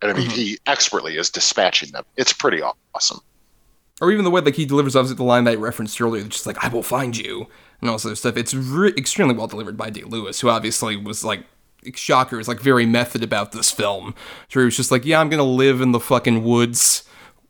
And 0.00 0.10
I 0.10 0.14
mean, 0.14 0.30
he 0.30 0.58
expertly 0.66 1.16
is 1.16 1.30
dispatching 1.30 1.92
them. 1.92 2.04
It's 2.16 2.32
pretty 2.32 2.60
awesome. 2.94 3.20
Or 4.00 4.10
even 4.10 4.24
the 4.24 4.30
way 4.30 4.40
like 4.40 4.56
he 4.56 4.66
delivers 4.66 4.96
obviously 4.96 5.16
the 5.16 5.22
line 5.22 5.44
that 5.44 5.52
I 5.52 5.54
referenced 5.54 6.00
earlier, 6.00 6.24
just 6.24 6.46
like 6.46 6.62
I 6.64 6.68
will 6.68 6.82
find 6.82 7.16
you 7.16 7.46
and 7.80 7.88
all 7.90 7.96
this 7.96 8.06
other 8.06 8.16
stuff. 8.16 8.36
It's 8.36 8.54
re- 8.54 8.94
extremely 8.96 9.34
well 9.34 9.46
delivered 9.46 9.76
by 9.76 9.90
Day 9.90 10.02
Lewis, 10.02 10.40
who 10.40 10.48
obviously 10.48 10.96
was 10.96 11.24
like 11.24 11.44
shocker 11.94 12.38
is 12.38 12.48
like 12.48 12.60
very 12.60 12.86
method 12.86 13.22
about 13.22 13.52
this 13.52 13.70
film. 13.70 14.14
So 14.48 14.60
he 14.60 14.64
was 14.64 14.76
just 14.76 14.90
like, 14.90 15.04
yeah, 15.04 15.20
I'm 15.20 15.28
gonna 15.28 15.42
live 15.42 15.80
in 15.80 15.92
the 15.92 16.00
fucking 16.00 16.44
woods 16.44 17.04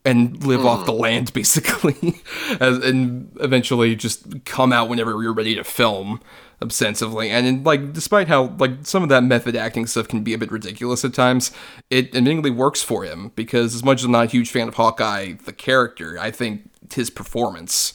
and 0.04 0.44
live 0.44 0.66
off 0.66 0.84
the 0.86 0.92
hmm. 0.92 1.00
land 1.00 1.32
basically, 1.34 2.20
As, 2.60 2.78
and 2.78 3.30
eventually 3.40 3.94
just 3.94 4.44
come 4.44 4.72
out 4.72 4.88
whenever 4.88 5.16
we 5.16 5.26
are 5.26 5.32
ready 5.32 5.54
to 5.54 5.64
film 5.64 6.20
obsessively. 6.60 7.28
And 7.28 7.46
in, 7.46 7.64
like, 7.64 7.92
despite 7.92 8.28
how 8.28 8.54
like 8.58 8.72
some 8.82 9.02
of 9.02 9.08
that 9.10 9.24
method 9.24 9.56
acting 9.56 9.86
stuff 9.86 10.08
can 10.08 10.22
be 10.22 10.34
a 10.34 10.38
bit 10.38 10.50
ridiculous 10.50 11.04
at 11.04 11.14
times, 11.14 11.50
it 11.90 12.14
admittedly 12.14 12.50
works 12.50 12.82
for 12.82 13.04
him 13.04 13.32
because 13.34 13.74
as 13.74 13.84
much 13.84 14.00
as 14.00 14.04
I'm 14.04 14.12
not 14.12 14.26
a 14.26 14.30
huge 14.30 14.50
fan 14.50 14.68
of 14.68 14.74
Hawkeye, 14.74 15.34
the 15.44 15.52
character, 15.52 16.18
I 16.18 16.30
think 16.30 16.70
his 16.92 17.10
performance 17.10 17.92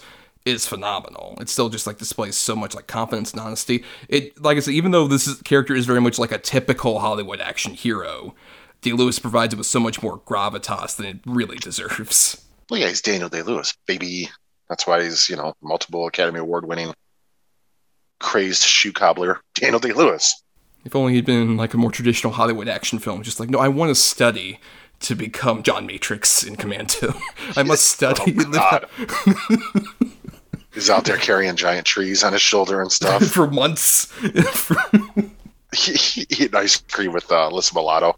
is 0.48 0.66
phenomenal. 0.66 1.38
It 1.42 1.50
still 1.50 1.70
just 1.70 1.86
like 1.86 1.98
displays 1.98 2.38
so 2.38 2.56
much 2.56 2.74
like 2.74 2.88
confidence 2.88 3.32
and 3.32 3.42
honesty. 3.42 3.84
It 4.08 4.42
like 4.42 4.58
I 4.58 4.62
said, 4.62 4.74
even 4.74 4.92
though 4.92 5.08
this 5.08 5.28
is, 5.28 5.42
character 5.42 5.76
is 5.76 5.86
very 5.86 6.02
much 6.02 6.18
like 6.18 6.32
a 6.32 6.38
typical 6.38 7.00
Hollywood 7.00 7.42
action 7.42 7.74
hero, 7.74 8.34
D. 8.82 8.94
Lewis 8.94 9.20
provides 9.20 9.54
it 9.54 9.58
with 9.58 9.68
so 9.68 9.80
much 9.80 10.02
more 10.02 10.20
gravitas 10.20 10.96
than 10.96 11.06
it 11.06 11.20
really 11.26 11.58
deserves. 11.58 12.44
Well, 12.70 12.80
yeah, 12.80 12.88
he's 12.88 13.02
Daniel 13.02 13.30
Day 13.30 13.42
Lewis, 13.42 13.74
baby. 13.86 14.30
That's 14.70 14.86
why 14.86 15.04
he's, 15.04 15.30
you 15.30 15.36
know, 15.36 15.54
multiple 15.62 16.08
Academy 16.08 16.40
Award 16.40 16.66
winning 16.68 16.94
crazed 18.20 18.64
shoe 18.64 18.92
cobbler, 18.92 19.42
Daniel 19.56 19.80
Day 19.80 19.94
Lewis. 19.94 20.42
If 20.84 20.96
only 20.96 21.14
he'd 21.14 21.26
been 21.26 21.58
like 21.58 21.74
a 21.74 21.78
more 21.78 21.92
traditional 21.92 22.34
Hollywood 22.34 22.68
action 22.68 23.00
film, 23.00 23.24
just 23.24 23.40
like, 23.40 23.50
no, 23.50 23.60
I 23.60 23.68
want 23.68 23.90
to 23.90 23.96
study 23.96 24.60
to 25.02 25.16
become 25.16 25.64
John 25.64 25.86
Matrix 25.86 26.44
in 26.44 26.56
Commando. 26.56 27.14
I 27.56 27.64
must 27.64 28.04
oh, 28.04 28.14
study. 28.14 28.38
Oh, 28.40 28.80
He's 30.78 30.92
out 30.92 31.06
there 31.06 31.18
carrying 31.18 31.56
giant 31.56 31.88
trees 31.88 32.24
on 32.24 32.34
his 32.34 32.42
shoulder 32.44 32.84
and 32.84 32.92
stuff. 32.92 33.24
for 33.32 33.48
months. 33.48 34.14
he, 35.76 35.94
he 35.94 36.22
eating 36.30 36.54
ice 36.54 36.78
cream 36.78 37.14
with 37.14 37.32
uh, 37.32 37.50
Alyssa 37.50 37.74
Milano. 37.74 38.16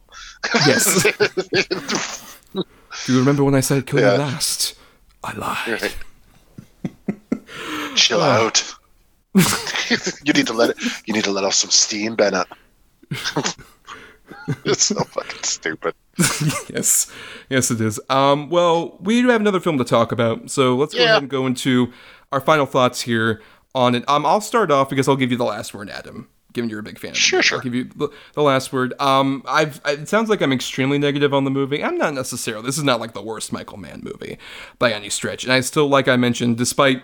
yes. 0.68 2.38
Do 3.06 3.14
you 3.14 3.20
remember 3.20 3.46
when 3.46 3.56
I 3.56 3.62
said 3.62 3.88
kill 3.88 4.02
Yeah. 4.02 4.12
you 4.16 4.18
last? 4.20 4.76
I 5.24 5.34
lied. 5.38 5.94
Chill 7.96 8.20
out. 8.22 8.62
you 10.26 10.34
need 10.34 10.48
to 10.48 10.54
let 10.54 10.72
it. 10.72 10.78
You 11.06 11.14
need 11.14 11.24
to 11.24 11.32
let 11.32 11.46
off 11.46 11.54
some 11.54 11.70
steam, 11.72 12.18
Bennett. 12.18 12.48
it's 14.66 14.84
so 14.84 14.96
fucking 15.02 15.44
stupid. 15.44 15.94
yes, 16.70 17.10
yes, 17.50 17.72
it 17.72 17.80
is. 17.80 18.02
Um, 18.10 18.50
well, 18.50 18.98
we 19.00 19.22
do 19.22 19.30
have 19.30 19.40
another 19.40 19.62
film 19.62 19.78
to 19.78 19.86
talk 19.86 20.12
about, 20.12 20.52
so 20.52 20.76
let's 20.76 20.94
go 20.94 21.06
ahead 21.06 21.22
and 21.22 21.30
go 21.30 21.46
into 21.48 21.94
our 22.32 22.42
final 22.42 22.66
thoughts 22.66 23.02
here 23.02 23.42
on 23.76 23.96
it. 23.96 24.04
Um, 24.08 24.26
I'll 24.26 24.42
start 24.42 24.72
off 24.72 24.90
because 24.90 25.08
I'll 25.08 25.16
give 25.16 25.32
you 25.32 25.38
the 25.38 25.44
last 25.46 25.74
word, 25.74 25.90
Adam. 25.90 26.28
Given 26.52 26.70
you're 26.72 26.80
a 26.80 26.84
big 26.84 26.98
fan, 26.98 27.12
of 27.12 27.18
Sure, 27.18 27.44
sure. 27.44 27.60
I'll 27.60 27.64
give 27.64 27.76
you 27.76 27.84
the, 27.84 28.10
the 28.34 28.42
last 28.42 28.74
word. 28.74 28.94
Um, 29.00 29.44
I've 29.48 29.80
I- 29.86 29.92
it 29.92 30.10
sounds 30.10 30.30
like 30.30 30.42
I'm 30.42 30.52
extremely 30.52 30.98
negative 30.98 31.32
on 31.32 31.44
the 31.44 31.52
movie. 31.52 31.84
I'm 31.84 31.96
not 31.98 32.16
necessarily. 32.16 32.66
This 32.66 32.78
is 32.78 32.84
not 32.84 33.00
like 33.00 33.14
the 33.14 33.22
worst 33.22 33.54
Michael 33.54 33.78
Mann 33.78 34.02
movie 34.04 34.40
by 34.80 34.92
any 34.92 35.10
stretch. 35.12 35.44
And 35.44 35.54
I 35.54 35.60
still, 35.62 35.88
like 35.88 36.08
I 36.08 36.16
mentioned, 36.16 36.58
despite 36.58 37.04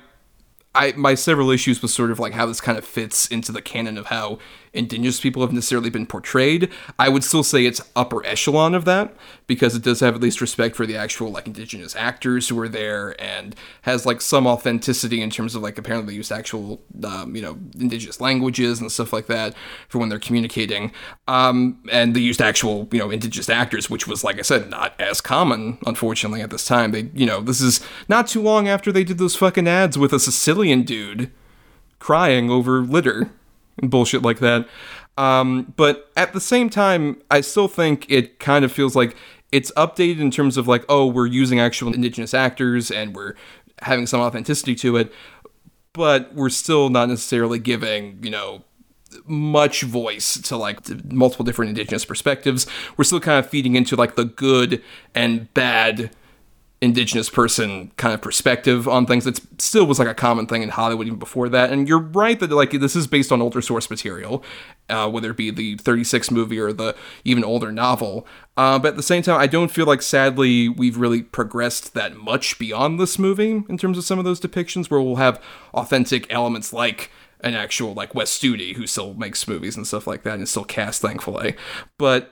I 0.74 0.94
my 0.94 1.14
several 1.14 1.52
issues 1.52 1.80
with 1.82 1.92
sort 1.92 2.10
of 2.10 2.18
like 2.20 2.34
how 2.34 2.48
this 2.48 2.60
kind 2.60 2.76
of 2.78 2.84
fits 2.86 3.28
into 3.28 3.52
the 3.52 3.62
canon 3.62 4.00
of 4.00 4.08
how 4.08 4.40
indigenous 4.76 5.20
people 5.20 5.42
have 5.42 5.52
necessarily 5.52 5.90
been 5.90 6.06
portrayed. 6.06 6.70
I 7.00 7.10
would 7.10 7.24
still 7.24 7.44
say 7.44 7.66
it's 7.66 7.82
upper 7.96 8.26
echelon 8.26 8.76
of 8.76 8.86
that 8.86 9.16
because 9.48 9.76
it 9.76 9.84
does 9.84 10.00
have 10.00 10.16
at 10.16 10.22
least 10.22 10.42
respect 10.42 10.76
for 10.76 10.86
the 10.86 10.96
actual 10.96 11.32
like 11.32 11.48
indigenous 11.48 11.96
actors 11.96 12.50
who 12.50 12.60
are 12.60 12.68
there 12.68 13.20
and 13.22 13.56
has 13.84 14.06
like 14.06 14.22
some 14.22 14.48
authenticity 14.48 15.22
in 15.22 15.30
terms 15.30 15.56
of 15.56 15.62
like 15.64 15.78
apparently 15.78 16.14
they 16.14 16.18
used 16.18 16.32
actual 16.32 16.82
um, 17.04 17.36
you 17.36 17.42
know 17.42 17.58
indigenous 17.80 18.20
languages 18.22 18.82
and 18.82 18.92
stuff 18.92 19.14
like 19.14 19.28
that 19.28 19.56
for 19.88 20.00
when 20.00 20.10
they're 20.10 20.20
communicating. 20.20 20.92
Um, 21.28 21.82
and 21.92 22.16
they 22.16 22.20
used 22.20 22.42
actual 22.42 22.88
you 22.92 23.00
know 23.00 23.10
indigenous 23.10 23.50
actors, 23.50 23.90
which 23.90 24.08
was 24.08 24.24
like 24.24 24.40
I 24.40 24.44
said 24.44 24.70
not 24.70 25.00
as 25.00 25.22
common 25.22 25.78
unfortunately 25.86 26.42
at 26.42 26.50
this 26.50 26.66
time. 26.66 26.92
They 26.92 27.10
you 27.14 27.26
know 27.26 27.42
this 27.42 27.62
is 27.62 27.86
not 28.10 28.28
too 28.28 28.42
long 28.42 28.68
after 28.68 28.92
they 28.92 29.04
did 29.04 29.18
those 29.18 29.36
fucking 29.36 29.68
ads 29.68 29.98
with 29.98 30.14
a 30.14 30.20
Sicilian 30.20 30.84
dude 30.84 31.32
crying 32.00 32.50
over 32.50 32.82
litter 32.82 33.32
bullshit 33.78 34.22
like 34.22 34.40
that. 34.40 34.68
Um, 35.18 35.74
but 35.78 36.12
at 36.18 36.34
the 36.34 36.42
same 36.42 36.70
time, 36.70 37.22
I 37.32 37.42
still 37.42 37.68
think 37.68 38.06
it 38.10 38.40
kind 38.40 38.66
of 38.66 38.72
feels 38.72 38.96
like 38.96 39.16
it's 39.52 39.72
updated 39.72 40.20
in 40.20 40.32
terms 40.32 40.58
of 40.58 40.68
like, 40.68 40.84
oh, 40.90 41.06
we're 41.06 41.28
using 41.28 41.60
actual 41.60 41.94
indigenous 41.94 42.34
actors 42.34 42.92
and 42.92 43.16
we're 43.16 43.36
having 43.82 44.08
some 44.08 44.20
authenticity 44.22 44.76
to 44.76 44.98
it, 44.98 45.14
but 45.94 46.34
we're 46.34 46.50
still 46.50 46.90
not 46.90 47.10
necessarily 47.10 47.60
giving, 47.60 48.20
you 48.22 48.30
know, 48.30 48.64
much 49.26 49.84
voice 49.84 50.38
to 50.42 50.58
like 50.58 50.80
multiple 51.12 51.46
different 51.46 51.70
indigenous 51.70 52.04
perspectives. 52.04 52.68
We're 52.98 53.06
still 53.06 53.22
kind 53.22 53.44
of 53.44 53.50
feeding 53.50 53.76
into 53.76 53.96
like 53.96 54.16
the 54.16 54.26
good 54.26 54.84
and 55.14 55.54
bad 55.54 56.12
indigenous 56.82 57.30
person 57.30 57.92
kind 57.96 58.14
of 58.14 58.22
perspective 58.22 58.88
on 58.88 59.06
things 59.06 59.24
that 59.24 59.40
still 59.62 59.86
was 59.86 59.98
like 59.98 60.08
a 60.08 60.14
common 60.14 60.46
thing 60.46 60.62
in 60.62 60.70
Hollywood 60.70 61.08
even 61.08 61.18
before 61.18 61.48
that. 61.50 61.72
And 61.72 61.88
you're 61.88 62.00
right 62.00 62.40
that 62.40 62.52
like 62.52 62.72
this 62.72 62.96
is 62.96 63.08
based 63.08 63.32
on 63.32 63.42
older 63.42 63.62
source 63.62 63.90
material, 63.90 64.44
uh, 64.90 65.10
whether 65.10 65.32
it 65.32 65.38
be 65.38 65.52
the 65.52 65.78
36 65.78 66.32
movie 66.32 66.60
or 66.60 66.74
the 66.74 66.96
even 67.24 67.44
older 67.44 67.72
novel. 67.72 68.28
Uh, 68.58 68.78
but 68.78 68.90
at 68.90 68.96
the 68.98 69.04
same 69.04 69.24
time, 69.24 69.40
I 69.40 69.48
don't 69.48 69.72
feel 69.72 69.86
like 69.86 70.02
sadly 70.02 70.68
we've 70.68 70.98
really 70.98 71.24
progressed 71.24 71.94
that 71.94 72.18
much 72.18 72.60
beyond 72.60 73.00
this 73.00 73.18
movie 73.18 73.64
in 73.70 73.78
terms 73.78 73.98
of 73.98 74.04
some 74.04 74.20
of 74.20 74.26
those 74.26 74.42
depictions 74.42 74.90
where 74.90 75.02
we'll 75.02 75.16
have 75.16 75.42
authentic 75.74 76.32
elements 76.32 76.74
like 76.74 77.10
an 77.40 77.54
actual 77.54 77.94
like 77.94 78.14
Wes 78.14 78.38
Studi 78.38 78.76
who 78.76 78.86
still 78.86 79.14
makes 79.14 79.48
movies 79.48 79.78
and 79.78 79.88
stuff 79.88 80.08
like 80.08 80.24
that 80.24 80.36
and 80.36 80.48
still 80.48 80.66
cast 80.66 81.02
thankfully. 81.02 81.56
But 81.98 82.32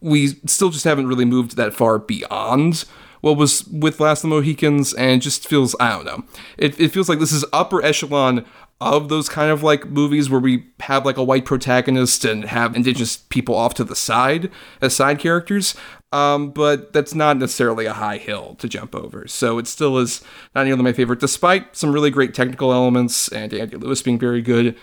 we 0.00 0.28
still 0.46 0.70
just 0.70 0.84
haven't 0.84 1.06
really 1.06 1.24
moved 1.24 1.56
that 1.56 1.74
far 1.74 1.98
beyond 1.98 2.84
what 3.24 3.38
was 3.38 3.66
with 3.68 4.00
Last 4.00 4.22
of 4.22 4.28
the 4.28 4.36
Mohicans, 4.36 4.92
and 4.92 5.22
just 5.22 5.48
feels 5.48 5.74
I 5.80 5.88
don't 5.88 6.04
know. 6.04 6.24
It, 6.58 6.78
it 6.78 6.90
feels 6.90 7.08
like 7.08 7.18
this 7.18 7.32
is 7.32 7.44
upper 7.54 7.82
echelon 7.82 8.44
of 8.82 9.08
those 9.08 9.30
kind 9.30 9.50
of 9.50 9.62
like 9.62 9.86
movies 9.86 10.28
where 10.28 10.40
we 10.40 10.66
have 10.80 11.06
like 11.06 11.16
a 11.16 11.24
white 11.24 11.46
protagonist 11.46 12.26
and 12.26 12.44
have 12.44 12.76
indigenous 12.76 13.16
people 13.16 13.54
off 13.54 13.72
to 13.74 13.84
the 13.84 13.96
side 13.96 14.50
as 14.82 14.94
side 14.94 15.18
characters. 15.18 15.74
Um, 16.12 16.50
but 16.50 16.92
that's 16.92 17.14
not 17.14 17.38
necessarily 17.38 17.86
a 17.86 17.94
high 17.94 18.18
hill 18.18 18.56
to 18.56 18.68
jump 18.68 18.94
over. 18.94 19.26
So 19.26 19.58
it 19.58 19.66
still 19.66 19.96
is 19.98 20.22
not 20.54 20.66
nearly 20.66 20.82
my 20.82 20.92
favorite, 20.92 21.18
despite 21.18 21.74
some 21.74 21.92
really 21.92 22.10
great 22.10 22.34
technical 22.34 22.72
elements 22.72 23.28
and 23.28 23.54
Andy 23.54 23.78
Lewis 23.78 24.02
being 24.02 24.18
very 24.18 24.42
good. 24.42 24.76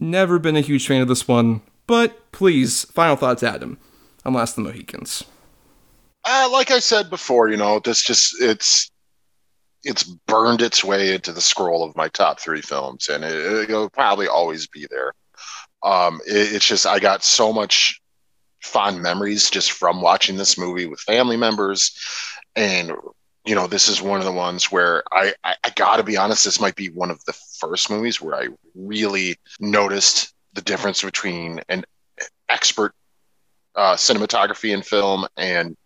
Never 0.00 0.40
been 0.40 0.56
a 0.56 0.60
huge 0.60 0.88
fan 0.88 1.02
of 1.02 1.08
this 1.08 1.28
one, 1.28 1.62
but 1.86 2.32
please, 2.32 2.84
final 2.86 3.16
thoughts, 3.16 3.44
Adam, 3.44 3.78
on 4.24 4.34
Last 4.34 4.58
of 4.58 4.64
the 4.64 4.70
Mohicans. 4.70 5.24
Uh, 6.32 6.48
like 6.52 6.70
I 6.70 6.78
said 6.78 7.10
before, 7.10 7.48
you 7.48 7.56
know, 7.56 7.80
this 7.80 8.04
just 8.04 8.40
it's 8.40 8.88
it's 9.82 10.04
burned 10.04 10.62
its 10.62 10.84
way 10.84 11.12
into 11.12 11.32
the 11.32 11.40
scroll 11.40 11.82
of 11.82 11.96
my 11.96 12.06
top 12.06 12.38
three 12.38 12.60
films, 12.60 13.08
and 13.08 13.24
it, 13.24 13.68
it'll 13.68 13.90
probably 13.90 14.28
always 14.28 14.68
be 14.68 14.86
there. 14.88 15.12
Um, 15.82 16.20
it, 16.24 16.54
it's 16.54 16.68
just 16.68 16.86
I 16.86 17.00
got 17.00 17.24
so 17.24 17.52
much 17.52 18.00
fond 18.62 19.02
memories 19.02 19.50
just 19.50 19.72
from 19.72 20.02
watching 20.02 20.36
this 20.36 20.56
movie 20.56 20.86
with 20.86 21.00
family 21.00 21.36
members, 21.36 21.90
and 22.54 22.92
you 23.44 23.56
know, 23.56 23.66
this 23.66 23.88
is 23.88 24.00
one 24.00 24.20
of 24.20 24.24
the 24.24 24.30
ones 24.30 24.70
where 24.70 25.02
I 25.10 25.34
I, 25.42 25.56
I 25.64 25.70
got 25.70 25.96
to 25.96 26.04
be 26.04 26.16
honest, 26.16 26.44
this 26.44 26.60
might 26.60 26.76
be 26.76 26.90
one 26.90 27.10
of 27.10 27.24
the 27.24 27.36
first 27.58 27.90
movies 27.90 28.20
where 28.20 28.36
I 28.36 28.46
really 28.76 29.36
noticed 29.58 30.32
the 30.52 30.62
difference 30.62 31.02
between 31.02 31.60
an 31.68 31.84
expert 32.48 32.94
uh, 33.74 33.96
cinematography 33.96 34.72
in 34.72 34.82
film 34.82 35.26
and 35.36 35.76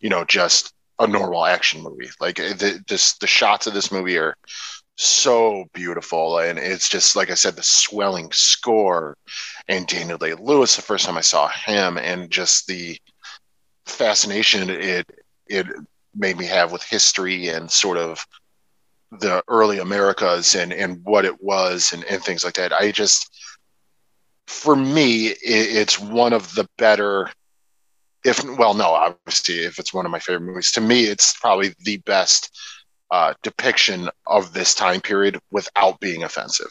you 0.00 0.08
know 0.08 0.24
just 0.24 0.72
a 0.98 1.06
normal 1.06 1.46
action 1.46 1.82
movie. 1.82 2.10
Like 2.20 2.36
the 2.36 2.82
this 2.88 3.14
the 3.18 3.26
shots 3.26 3.66
of 3.66 3.74
this 3.74 3.90
movie 3.90 4.18
are 4.18 4.36
so 4.96 5.64
beautiful 5.72 6.38
and 6.40 6.58
it's 6.58 6.86
just 6.86 7.16
like 7.16 7.30
i 7.30 7.34
said 7.34 7.56
the 7.56 7.62
swelling 7.62 8.30
score 8.32 9.16
and 9.66 9.86
daniel 9.86 10.18
day 10.18 10.34
lewis 10.34 10.76
the 10.76 10.82
first 10.82 11.06
time 11.06 11.16
i 11.16 11.22
saw 11.22 11.48
him 11.48 11.96
and 11.96 12.30
just 12.30 12.66
the 12.66 12.98
fascination 13.86 14.68
it 14.68 15.06
it 15.46 15.66
made 16.14 16.36
me 16.36 16.44
have 16.44 16.70
with 16.70 16.82
history 16.82 17.48
and 17.48 17.70
sort 17.70 17.96
of 17.96 18.26
the 19.18 19.42
early 19.48 19.78
americas 19.78 20.54
and 20.54 20.72
and 20.72 21.00
what 21.04 21.24
it 21.24 21.42
was 21.42 21.92
and, 21.92 22.04
and 22.04 22.22
things 22.22 22.44
like 22.44 22.54
that. 22.54 22.72
I 22.72 22.92
just 22.92 23.28
for 24.46 24.76
me 24.76 25.28
it, 25.28 25.36
it's 25.42 25.98
one 25.98 26.32
of 26.32 26.54
the 26.54 26.68
better 26.78 27.28
if 28.24 28.44
well 28.58 28.74
no 28.74 28.90
obviously 28.90 29.60
if 29.60 29.78
it's 29.78 29.94
one 29.94 30.04
of 30.04 30.12
my 30.12 30.18
favorite 30.18 30.46
movies 30.46 30.72
to 30.72 30.80
me 30.80 31.04
it's 31.04 31.38
probably 31.38 31.74
the 31.84 31.96
best 31.98 32.50
uh, 33.10 33.34
depiction 33.42 34.08
of 34.26 34.52
this 34.52 34.74
time 34.74 35.00
period 35.00 35.38
without 35.50 35.98
being 35.98 36.22
offensive. 36.22 36.70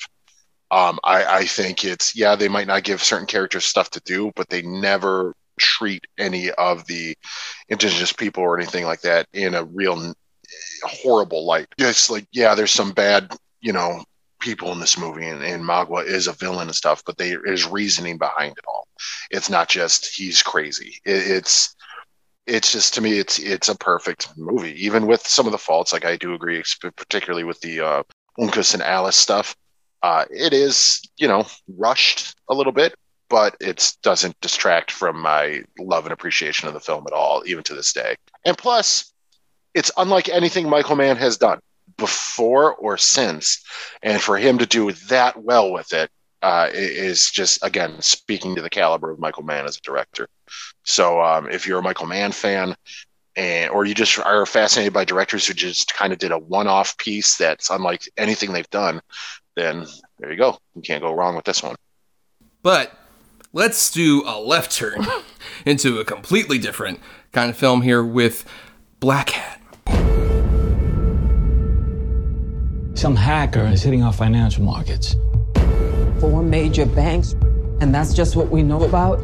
Um, 0.72 1.00
I, 1.04 1.26
I 1.26 1.46
think 1.46 1.84
it's 1.84 2.16
yeah 2.16 2.36
they 2.36 2.48
might 2.48 2.68
not 2.68 2.84
give 2.84 3.04
certain 3.04 3.26
characters 3.26 3.66
stuff 3.66 3.90
to 3.92 4.02
do 4.06 4.32
but 4.36 4.50
they 4.50 4.62
never 4.62 5.34
treat 5.60 6.06
any 6.18 6.52
of 6.52 6.86
the 6.86 7.16
indigenous 7.68 8.14
people 8.14 8.44
or 8.44 8.58
anything 8.58 8.86
like 8.86 9.02
that 9.02 9.28
in 9.34 9.56
a 9.56 9.64
real 9.64 10.14
horrible 10.84 11.46
light. 11.46 11.68
It's 11.78 12.10
like 12.10 12.28
yeah 12.32 12.56
there's 12.56 12.72
some 12.72 12.92
bad 12.92 13.34
you 13.62 13.74
know 13.74 14.04
people 14.40 14.72
in 14.72 14.80
this 14.80 14.98
movie 14.98 15.28
and, 15.28 15.44
and 15.44 15.64
magua 15.64 16.06
is 16.06 16.28
a 16.28 16.34
villain 16.34 16.68
and 16.68 16.76
stuff 16.76 17.04
but 17.06 17.18
there 17.18 17.46
is 17.46 17.68
reasoning 17.68 18.18
behind 18.18 18.58
it 18.58 18.66
all. 18.68 18.88
It's 19.32 19.50
not 19.50 19.70
just 19.70 20.16
he's 20.16 20.42
crazy. 20.42 21.00
It, 21.06 21.28
it's 21.28 21.76
it's 22.48 22.72
just 22.72 22.94
to 22.96 23.02
me 23.02 23.20
it's 23.20 23.38
it's 23.40 23.70
a 23.70 23.78
perfect 23.78 24.30
movie. 24.38 24.86
Even 24.86 25.08
with 25.08 25.26
some 25.26 25.46
of 25.46 25.52
the 25.52 25.58
faults 25.58 25.94
like 25.94 26.06
i 26.06 26.16
do 26.16 26.34
agree 26.34 26.64
particularly 26.96 27.44
with 27.44 27.60
the 27.62 27.82
uh 27.82 28.04
uncas 28.40 28.74
and 28.74 28.84
alice 28.84 29.16
stuff 29.16 29.56
uh 30.02 30.26
it 30.32 30.54
is 30.54 31.02
you 31.18 31.28
know 31.28 31.46
rushed 31.78 32.36
a 32.50 32.54
little 32.54 32.72
bit 32.72 32.96
but 33.30 33.56
it 33.60 33.94
doesn't 34.02 34.40
distract 34.42 34.92
from 34.92 35.20
my 35.20 35.62
love 35.80 36.06
and 36.06 36.14
appreciation 36.14 36.68
of 36.68 36.74
the 36.74 36.80
film 36.80 37.06
at 37.06 37.14
all 37.14 37.44
even 37.46 37.64
to 37.64 37.76
this 37.76 37.94
day. 37.94 38.16
And 38.44 38.58
plus 38.58 39.14
it's 39.76 39.92
unlike 39.98 40.30
anything 40.30 40.68
michael 40.68 40.96
mann 40.96 41.16
has 41.18 41.38
done 41.38 41.60
before 42.00 42.76
or 42.76 42.98
since 42.98 43.64
and 44.02 44.22
for 44.22 44.38
him 44.38 44.58
to 44.58 44.66
do 44.66 44.92
that 44.92 45.44
well 45.44 45.72
with 45.72 45.94
it 45.94 46.10
uh, 46.42 46.70
is 46.74 47.30
just 47.30 47.64
again 47.64 48.02
speaking 48.02 48.56
to 48.56 48.62
the 48.62 48.70
caliber 48.70 49.12
of 49.12 49.20
Michael 49.20 49.44
Mann 49.44 49.66
as 49.66 49.78
a 49.78 49.82
director. 49.82 50.28
So 50.84 51.22
um, 51.22 51.50
if 51.50 51.68
you're 51.68 51.80
a 51.80 51.84
Michael 51.84 52.08
Mann 52.08 52.32
fan, 52.32 52.76
and 53.36 53.72
or 53.72 53.86
you 53.86 53.94
just 53.94 54.18
are 54.20 54.46
fascinated 54.46 54.94
by 54.94 55.06
directors 55.06 55.46
who 55.46 55.54
just 55.54 55.94
kind 55.94 56.12
of 56.12 56.20
did 56.20 56.32
a 56.32 56.38
one-off 56.38 56.98
piece 56.98 57.38
that's 57.38 57.70
unlike 57.70 58.10
anything 58.18 58.52
they've 58.52 58.70
done, 58.70 59.02
then 59.56 59.86
there 60.18 60.32
you 60.32 60.38
go. 60.38 60.58
You 60.76 60.82
can't 60.82 61.02
go 61.02 61.14
wrong 61.14 61.36
with 61.36 61.46
this 61.46 61.62
one. 61.62 61.76
But 62.64 62.98
let's 63.54 63.92
do 63.92 64.24
a 64.26 64.40
left 64.40 64.72
turn 64.76 65.06
into 65.66 66.00
a 66.00 66.06
completely 66.06 66.58
different 66.58 67.00
kind 67.32 67.50
of 67.50 67.58
film 67.58 67.82
here 67.84 68.04
with 68.04 68.46
Blackhat. 69.00 69.59
Some 73.00 73.16
hacker 73.16 73.64
is 73.64 73.82
hitting 73.82 74.04
our 74.04 74.12
financial 74.12 74.62
markets. 74.66 75.16
Four 76.20 76.44
major 76.44 76.86
banks, 76.86 77.32
and 77.80 77.96
that's 77.96 78.14
just 78.14 78.36
what 78.36 78.50
we 78.50 78.62
know 78.62 78.84
about? 78.84 79.22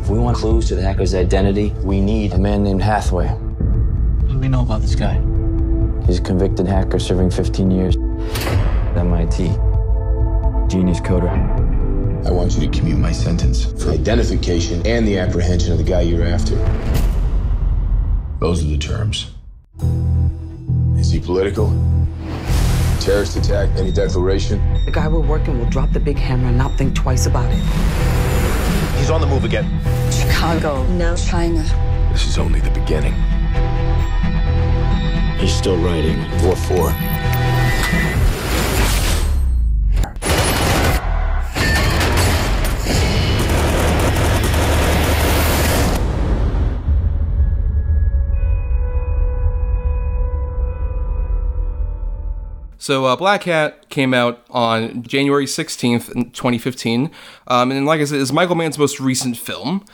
If 0.00 0.08
we 0.08 0.18
want 0.18 0.38
clues 0.38 0.66
to 0.68 0.74
the 0.74 0.80
hacker's 0.80 1.14
identity, 1.14 1.74
we 1.82 2.00
need 2.00 2.32
a 2.32 2.38
man 2.38 2.62
named 2.62 2.80
Hathaway. 2.80 3.26
What 3.26 4.32
do 4.32 4.38
we 4.38 4.48
know 4.48 4.62
about 4.62 4.80
this 4.80 4.94
guy? 4.94 5.20
He's 6.06 6.18
a 6.18 6.22
convicted 6.22 6.66
hacker 6.66 6.98
serving 6.98 7.30
15 7.30 7.70
years 7.70 7.96
at 7.98 8.96
MIT. 8.96 9.48
Genius 10.68 11.00
coder. 11.00 11.28
I 12.26 12.30
want 12.30 12.56
you 12.56 12.66
to 12.66 12.78
commute 12.78 12.98
my 12.98 13.12
sentence 13.12 13.66
for 13.84 13.90
identification 13.90 14.80
and 14.86 15.06
the 15.06 15.18
apprehension 15.18 15.72
of 15.72 15.76
the 15.76 15.84
guy 15.84 16.00
you're 16.00 16.24
after. 16.24 16.54
Those 18.38 18.64
are 18.64 18.66
the 18.66 18.78
terms. 18.78 19.30
Is 20.96 21.10
he 21.10 21.20
political? 21.20 21.89
Terrorist 23.00 23.36
attack, 23.36 23.70
any 23.78 23.90
declaration? 23.90 24.60
The 24.84 24.90
guy 24.90 25.08
we're 25.08 25.20
working 25.20 25.58
will 25.58 25.70
drop 25.70 25.90
the 25.90 25.98
big 25.98 26.18
hammer 26.18 26.48
and 26.48 26.58
not 26.58 26.72
think 26.76 26.94
twice 26.94 27.24
about 27.26 27.50
it. 27.50 27.58
He's 28.98 29.08
on 29.08 29.22
the 29.22 29.26
move 29.26 29.44
again. 29.44 29.66
Chicago, 30.12 30.86
now 30.88 31.16
China. 31.16 31.62
This 32.12 32.26
is 32.26 32.36
only 32.36 32.60
the 32.60 32.70
beginning. 32.70 33.14
He's 35.38 35.54
still 35.54 35.78
writing. 35.78 36.20
What 36.46 36.58
for? 36.58 36.90
So, 52.80 53.04
uh, 53.04 53.14
Blackhat 53.14 53.90
came 53.90 54.14
out 54.14 54.42
on 54.48 55.02
January 55.02 55.44
16th, 55.44 56.32
2015. 56.32 57.10
Um, 57.46 57.70
and 57.70 57.84
like 57.84 58.00
I 58.00 58.04
said, 58.04 58.20
is 58.20 58.32
Michael 58.32 58.54
Mann's 58.54 58.78
most 58.78 58.98
recent 58.98 59.36
film. 59.36 59.84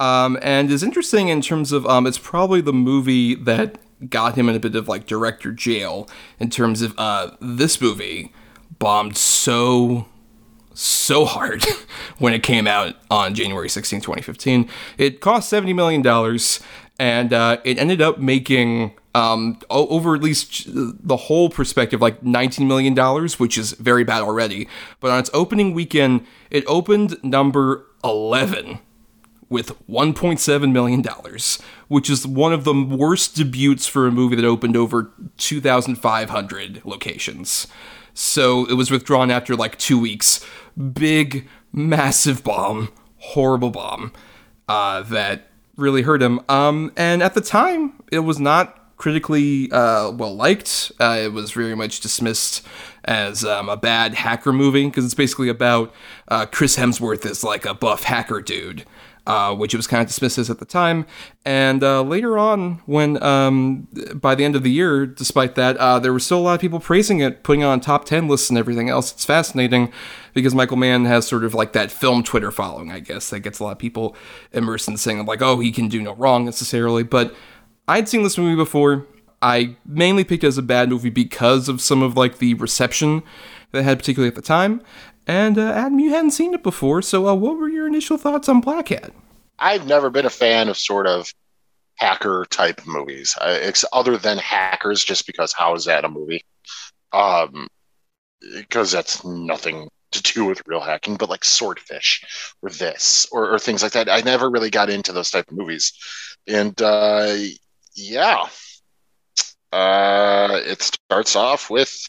Um, 0.00 0.36
and 0.42 0.68
is 0.68 0.82
interesting 0.82 1.28
in 1.28 1.40
terms 1.40 1.70
of 1.70 1.86
um, 1.86 2.04
it's 2.04 2.18
probably 2.18 2.60
the 2.60 2.72
movie 2.72 3.36
that 3.36 3.78
got 4.10 4.34
him 4.36 4.48
in 4.48 4.56
a 4.56 4.58
bit 4.58 4.74
of 4.74 4.88
like 4.88 5.06
director 5.06 5.52
jail 5.52 6.08
in 6.40 6.50
terms 6.50 6.82
of 6.82 6.98
uh, 6.98 7.30
this 7.40 7.80
movie 7.80 8.32
bombed 8.80 9.16
so 9.16 10.08
so 10.74 11.24
hard 11.24 11.64
when 12.18 12.34
it 12.34 12.42
came 12.42 12.66
out 12.66 12.96
on 13.08 13.36
January 13.36 13.68
16, 13.68 14.00
2015. 14.00 14.68
It 14.98 15.20
cost 15.20 15.52
$70 15.52 15.76
million 15.76 16.04
and 16.98 17.32
uh, 17.32 17.58
it 17.62 17.78
ended 17.78 18.02
up 18.02 18.18
making 18.18 18.94
um, 19.14 19.58
over 19.68 20.14
at 20.14 20.22
least 20.22 20.64
the 20.66 21.16
whole 21.16 21.50
perspective, 21.50 22.00
like 22.00 22.22
$19 22.22 22.66
million, 22.66 22.96
which 23.38 23.58
is 23.58 23.72
very 23.72 24.04
bad 24.04 24.22
already. 24.22 24.68
But 25.00 25.10
on 25.10 25.18
its 25.18 25.30
opening 25.34 25.74
weekend, 25.74 26.26
it 26.50 26.64
opened 26.66 27.22
number 27.22 27.86
11 28.02 28.78
with 29.48 29.86
$1.7 29.86 30.72
million, 30.72 31.04
which 31.88 32.08
is 32.08 32.26
one 32.26 32.54
of 32.54 32.64
the 32.64 32.72
worst 32.72 33.36
debuts 33.36 33.86
for 33.86 34.06
a 34.06 34.10
movie 34.10 34.34
that 34.34 34.46
opened 34.46 34.76
over 34.76 35.12
2,500 35.36 36.82
locations. 36.86 37.66
So 38.14 38.64
it 38.66 38.74
was 38.74 38.90
withdrawn 38.90 39.30
after 39.30 39.54
like 39.54 39.78
two 39.78 40.00
weeks. 40.00 40.44
Big, 40.94 41.48
massive 41.70 42.42
bomb, 42.42 42.92
horrible 43.18 43.70
bomb 43.70 44.12
uh, 44.68 45.02
that 45.02 45.48
really 45.76 46.02
hurt 46.02 46.22
him. 46.22 46.40
Um, 46.48 46.92
and 46.96 47.22
at 47.22 47.34
the 47.34 47.40
time, 47.42 48.02
it 48.10 48.20
was 48.20 48.40
not 48.40 48.81
critically 49.02 49.68
uh, 49.72 50.12
well 50.12 50.32
liked. 50.32 50.92
Uh, 51.00 51.18
it 51.24 51.32
was 51.32 51.50
very 51.50 51.74
much 51.74 51.98
dismissed 51.98 52.64
as 53.04 53.44
um, 53.44 53.68
a 53.68 53.76
bad 53.76 54.14
hacker 54.14 54.52
movie 54.52 54.86
because 54.86 55.04
it's 55.04 55.12
basically 55.12 55.48
about 55.48 55.92
uh, 56.28 56.46
Chris 56.46 56.76
Hemsworth 56.76 57.26
as 57.26 57.42
like 57.42 57.64
a 57.64 57.74
buff 57.74 58.04
hacker 58.04 58.40
dude. 58.40 58.84
Uh, 59.24 59.54
which 59.54 59.72
it 59.72 59.76
was 59.76 59.86
kind 59.86 60.00
of 60.00 60.08
dismissed 60.08 60.36
as 60.36 60.50
at 60.50 60.58
the 60.58 60.64
time. 60.64 61.06
And 61.44 61.84
uh, 61.84 62.02
later 62.02 62.36
on, 62.36 62.82
when 62.86 63.22
um, 63.22 63.86
by 64.16 64.34
the 64.34 64.44
end 64.44 64.56
of 64.56 64.64
the 64.64 64.70
year, 64.72 65.06
despite 65.06 65.54
that, 65.54 65.76
uh, 65.76 66.00
there 66.00 66.12
were 66.12 66.18
still 66.18 66.40
a 66.40 66.42
lot 66.42 66.54
of 66.54 66.60
people 66.60 66.80
praising 66.80 67.20
it, 67.20 67.44
putting 67.44 67.60
it 67.60 67.66
on 67.66 67.78
top 67.78 68.04
10 68.04 68.26
lists 68.26 68.50
and 68.50 68.58
everything 68.58 68.88
else. 68.88 69.12
It's 69.12 69.24
fascinating 69.24 69.92
because 70.34 70.56
Michael 70.56 70.76
Mann 70.76 71.04
has 71.04 71.24
sort 71.24 71.44
of 71.44 71.54
like 71.54 71.72
that 71.72 71.92
film 71.92 72.24
Twitter 72.24 72.50
following, 72.50 72.90
I 72.90 72.98
guess, 72.98 73.30
that 73.30 73.40
gets 73.40 73.60
a 73.60 73.64
lot 73.64 73.70
of 73.70 73.78
people 73.78 74.16
immersed 74.50 74.88
in 74.88 74.96
saying, 74.96 75.24
like, 75.24 75.40
oh, 75.40 75.60
he 75.60 75.70
can 75.70 75.86
do 75.86 76.02
no 76.02 76.16
wrong 76.16 76.44
necessarily. 76.44 77.04
But 77.04 77.32
I'd 77.92 78.08
seen 78.08 78.22
this 78.22 78.38
movie 78.38 78.56
before. 78.56 79.06
I 79.42 79.76
mainly 79.84 80.24
picked 80.24 80.44
it 80.44 80.46
as 80.46 80.56
a 80.56 80.62
bad 80.62 80.88
movie 80.88 81.10
because 81.10 81.68
of 81.68 81.82
some 81.82 82.00
of 82.02 82.16
like 82.16 82.38
the 82.38 82.54
reception 82.54 83.22
that 83.72 83.82
had, 83.82 83.98
particularly 83.98 84.28
at 84.28 84.34
the 84.34 84.40
time. 84.40 84.80
And 85.26 85.58
uh, 85.58 85.72
Adam, 85.72 85.98
you 85.98 86.08
hadn't 86.08 86.30
seen 86.30 86.54
it 86.54 86.62
before, 86.62 87.02
so 87.02 87.28
uh, 87.28 87.34
what 87.34 87.58
were 87.58 87.68
your 87.68 87.86
initial 87.86 88.16
thoughts 88.16 88.48
on 88.48 88.62
Blackhat? 88.62 89.10
I've 89.58 89.86
never 89.86 90.08
been 90.08 90.24
a 90.24 90.30
fan 90.30 90.70
of 90.70 90.78
sort 90.78 91.06
of 91.06 91.30
hacker 91.96 92.46
type 92.48 92.80
movies, 92.86 93.36
uh, 93.38 93.58
it's 93.60 93.84
other 93.92 94.16
than 94.16 94.38
hackers, 94.38 95.04
just 95.04 95.26
because 95.26 95.52
how 95.52 95.74
is 95.74 95.84
that 95.84 96.06
a 96.06 96.08
movie? 96.08 96.46
Um, 97.12 97.68
because 98.40 98.90
that's 98.90 99.22
nothing 99.22 99.90
to 100.12 100.22
do 100.22 100.46
with 100.46 100.62
real 100.66 100.80
hacking, 100.80 101.16
but 101.16 101.28
like 101.28 101.44
Swordfish 101.44 102.24
or 102.62 102.70
this 102.70 103.28
or, 103.32 103.52
or 103.52 103.58
things 103.58 103.82
like 103.82 103.92
that. 103.92 104.08
I 104.08 104.22
never 104.22 104.50
really 104.50 104.70
got 104.70 104.88
into 104.88 105.12
those 105.12 105.30
type 105.30 105.50
of 105.50 105.56
movies, 105.56 105.92
and 106.48 106.80
uh, 106.80 107.36
yeah, 107.94 108.46
uh, 109.72 110.60
it 110.64 110.82
starts 110.82 111.36
off 111.36 111.70
with 111.70 112.08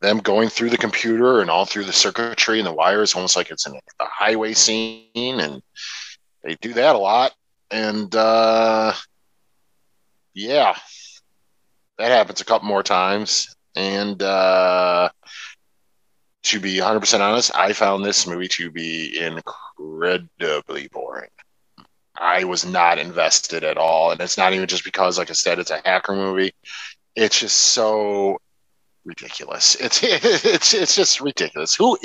them 0.00 0.18
going 0.18 0.48
through 0.48 0.70
the 0.70 0.76
computer 0.76 1.40
and 1.40 1.50
all 1.50 1.64
through 1.64 1.84
the 1.84 1.92
circuitry 1.92 2.58
and 2.58 2.66
the 2.66 2.72
wires, 2.72 3.14
almost 3.14 3.36
like 3.36 3.50
it's 3.50 3.66
in 3.66 3.74
a 3.74 3.80
highway 4.00 4.52
scene, 4.52 5.40
and 5.40 5.62
they 6.42 6.54
do 6.60 6.74
that 6.74 6.94
a 6.94 6.98
lot. 6.98 7.32
And 7.70 8.14
uh, 8.14 8.92
yeah, 10.34 10.76
that 11.98 12.10
happens 12.10 12.40
a 12.40 12.44
couple 12.44 12.68
more 12.68 12.82
times. 12.82 13.54
And 13.74 14.22
uh, 14.22 15.08
to 16.44 16.60
be 16.60 16.76
100% 16.76 17.20
honest, 17.20 17.54
I 17.54 17.72
found 17.72 18.04
this 18.04 18.26
movie 18.26 18.48
to 18.48 18.70
be 18.70 19.18
incredibly 19.18 20.88
boring. 20.88 21.30
I 22.18 22.44
was 22.44 22.64
not 22.64 22.98
invested 22.98 23.64
at 23.64 23.78
all. 23.78 24.10
And 24.10 24.20
it's 24.20 24.38
not 24.38 24.52
even 24.52 24.66
just 24.66 24.84
because, 24.84 25.18
like 25.18 25.30
I 25.30 25.34
said, 25.34 25.58
it's 25.58 25.70
a 25.70 25.80
hacker 25.84 26.14
movie. 26.14 26.52
It's 27.14 27.38
just 27.38 27.58
so 27.58 28.38
ridiculous. 29.04 29.76
It's 29.80 30.02
it's 30.02 30.74
it's 30.74 30.94
just 30.94 31.20
ridiculous. 31.20 31.74
Who? 31.76 31.98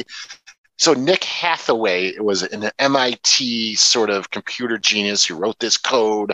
So 0.78 0.93
Nick 0.93 1.24
Hathaway 1.24 2.18
was 2.18 2.43
an 2.43 2.72
MIT 2.80 3.76
sort 3.76 4.09
of 4.09 4.32
computer 4.32 4.78
genius 4.78 5.24
who 5.24 5.36
wrote 5.36 5.59
this 5.59 5.78
code 5.78 6.34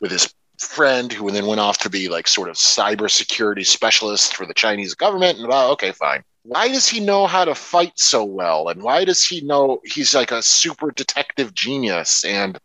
with 0.00 0.10
his 0.10 0.32
friend, 0.58 1.12
who 1.12 1.30
then 1.30 1.46
went 1.46 1.60
off 1.60 1.78
to 1.78 1.90
be 1.90 2.08
like 2.08 2.28
sort 2.28 2.48
of 2.48 2.56
cybersecurity 2.56 3.64
specialist 3.64 4.34
for 4.36 4.44
the 4.46 4.54
Chinese 4.54 4.94
government. 4.94 5.38
And 5.38 5.48
well, 5.48 5.70
okay, 5.72 5.92
fine. 5.92 6.22
Why 6.48 6.68
does 6.68 6.86
he 6.86 7.00
know 7.00 7.26
how 7.26 7.44
to 7.44 7.56
fight 7.56 7.98
so 7.98 8.24
well? 8.24 8.68
And 8.68 8.80
why 8.80 9.04
does 9.04 9.24
he 9.26 9.40
know 9.40 9.80
he's 9.84 10.14
like 10.14 10.30
a 10.30 10.42
super 10.42 10.92
detective 10.92 11.52
genius? 11.52 12.24
And 12.24 12.56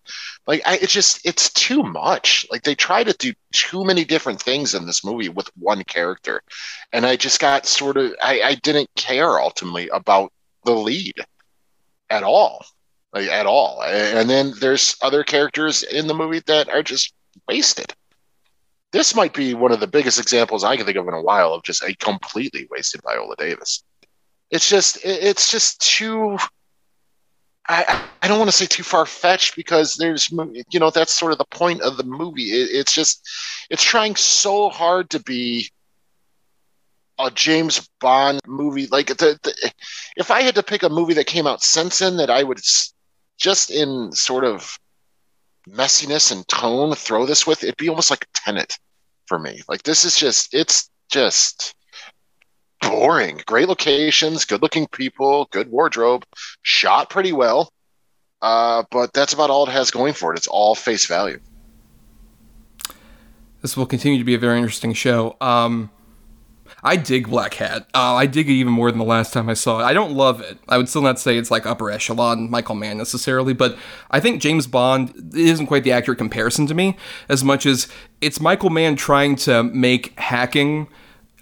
like, 0.45 0.61
I, 0.67 0.77
it's 0.77 0.93
just 0.93 1.25
it's 1.25 1.51
too 1.51 1.81
much. 1.81 2.45
Like 2.51 2.61
they 2.61 2.75
try 2.75 3.03
to 3.03 3.13
do 3.13 3.33
too 3.51 3.83
many 3.83 4.05
different 4.05 4.39
things 4.39 4.75
in 4.75 4.85
this 4.85 5.03
movie 5.03 5.29
with 5.29 5.49
one 5.57 5.83
character, 5.83 6.43
and 6.93 7.07
I 7.07 7.15
just 7.15 7.39
got 7.39 7.65
sort 7.65 7.97
of 7.97 8.13
I, 8.21 8.41
I 8.41 8.55
didn't 8.55 8.89
care 8.95 9.39
ultimately 9.39 9.89
about 9.89 10.31
the 10.63 10.73
lead 10.73 11.15
at 12.11 12.21
all, 12.21 12.63
like 13.13 13.29
at 13.29 13.47
all. 13.47 13.81
And 13.83 14.29
then 14.29 14.53
there's 14.59 14.95
other 15.01 15.23
characters 15.23 15.81
in 15.81 16.05
the 16.05 16.13
movie 16.13 16.41
that 16.45 16.69
are 16.69 16.83
just 16.83 17.13
wasted. 17.47 17.95
This 18.91 19.15
might 19.15 19.33
be 19.33 19.53
one 19.53 19.71
of 19.71 19.79
the 19.79 19.87
biggest 19.87 20.19
examples 20.19 20.63
I 20.63 20.75
can 20.75 20.85
think 20.85 20.97
of 20.97 21.07
in 21.07 21.13
a 21.13 21.21
while 21.21 21.53
of 21.53 21.63
just 21.63 21.83
a 21.83 21.95
completely 21.95 22.67
wasted 22.69 23.01
Viola 23.03 23.35
Davis. 23.37 23.83
It's 24.49 24.69
just 24.69 24.99
it's 25.03 25.49
just 25.49 25.81
too 25.81 26.37
I, 27.69 28.03
I 28.21 28.27
don't 28.27 28.39
want 28.39 28.49
to 28.49 28.55
say 28.55 28.65
too 28.65 28.83
far 28.83 29.05
fetched 29.05 29.55
because 29.55 29.95
there's 29.95 30.29
you 30.31 30.79
know 30.79 30.89
that's 30.89 31.13
sort 31.13 31.31
of 31.31 31.37
the 31.37 31.45
point 31.45 31.81
of 31.81 31.95
the 31.95 32.03
movie. 32.03 32.51
It, 32.51 32.69
it's 32.71 32.93
just 32.93 33.27
it's 33.69 33.83
trying 33.83 34.15
so 34.15 34.69
hard 34.69 35.09
to 35.11 35.19
be 35.21 35.69
a 37.19 37.31
James 37.31 37.87
Bond 37.99 38.41
movie. 38.47 38.87
Like 38.87 39.07
the, 39.07 39.39
the, 39.43 39.71
if 40.17 40.31
I 40.31 40.41
had 40.41 40.55
to 40.55 40.63
pick 40.63 40.83
a 40.83 40.89
movie 40.89 41.13
that 41.13 41.27
came 41.27 41.47
out 41.47 41.63
since 41.63 41.99
then 41.99 42.17
that 42.17 42.29
I 42.29 42.43
would 42.43 42.59
just 43.37 43.71
in 43.71 44.11
sort 44.11 44.43
of 44.43 44.77
messiness 45.69 46.31
and 46.31 46.47
tone 46.47 46.95
throw 46.95 47.25
this 47.25 47.45
with, 47.45 47.63
it'd 47.63 47.77
be 47.77 47.89
almost 47.89 48.09
like 48.09 48.23
a 48.23 48.39
Tenet 48.39 48.77
for 49.27 49.39
me. 49.39 49.61
Like 49.67 49.83
this 49.83 50.05
is 50.05 50.17
just 50.17 50.53
it's 50.53 50.89
just 51.09 51.75
boring. 52.81 53.41
Great 53.45 53.67
locations, 53.67 54.45
good 54.45 54.61
looking 54.61 54.87
people, 54.87 55.47
good 55.51 55.69
wardrobe, 55.69 56.25
shot 56.63 57.09
pretty 57.09 57.31
well. 57.31 57.71
Uh, 58.41 58.83
but 58.89 59.13
that's 59.13 59.33
about 59.33 59.49
all 59.49 59.67
it 59.67 59.71
has 59.71 59.91
going 59.91 60.13
for 60.13 60.33
it. 60.33 60.37
It's 60.37 60.47
all 60.47 60.73
face 60.73 61.05
value. 61.05 61.39
This 63.61 63.77
will 63.77 63.85
continue 63.85 64.17
to 64.17 64.23
be 64.23 64.33
a 64.33 64.39
very 64.39 64.57
interesting 64.57 64.93
show. 64.93 65.37
Um, 65.39 65.91
I 66.83 66.95
dig 66.95 67.27
Blackhat. 67.27 67.81
Uh, 67.93 68.15
I 68.15 68.25
dig 68.25 68.49
it 68.49 68.53
even 68.53 68.73
more 68.73 68.91
than 68.91 68.99
the 68.99 69.05
last 69.05 69.33
time 69.33 69.49
I 69.49 69.53
saw 69.53 69.79
it. 69.79 69.83
I 69.83 69.93
don't 69.93 70.13
love 70.13 70.41
it. 70.41 70.57
I 70.67 70.77
would 70.77 70.89
still 70.89 71.01
not 71.01 71.19
say 71.19 71.37
it's 71.37 71.51
like 71.51 71.65
upper 71.65 71.91
echelon 71.91 72.49
Michael 72.49 72.75
Mann 72.75 72.97
necessarily, 72.97 73.53
but 73.53 73.77
I 74.09 74.19
think 74.19 74.41
James 74.41 74.67
Bond 74.67 75.33
isn't 75.35 75.67
quite 75.67 75.83
the 75.83 75.91
accurate 75.91 76.17
comparison 76.17 76.65
to 76.67 76.73
me 76.73 76.97
as 77.29 77.43
much 77.43 77.65
as 77.65 77.87
it's 78.19 78.39
Michael 78.39 78.69
Mann 78.69 78.95
trying 78.95 79.35
to 79.37 79.63
make 79.63 80.17
hacking 80.19 80.87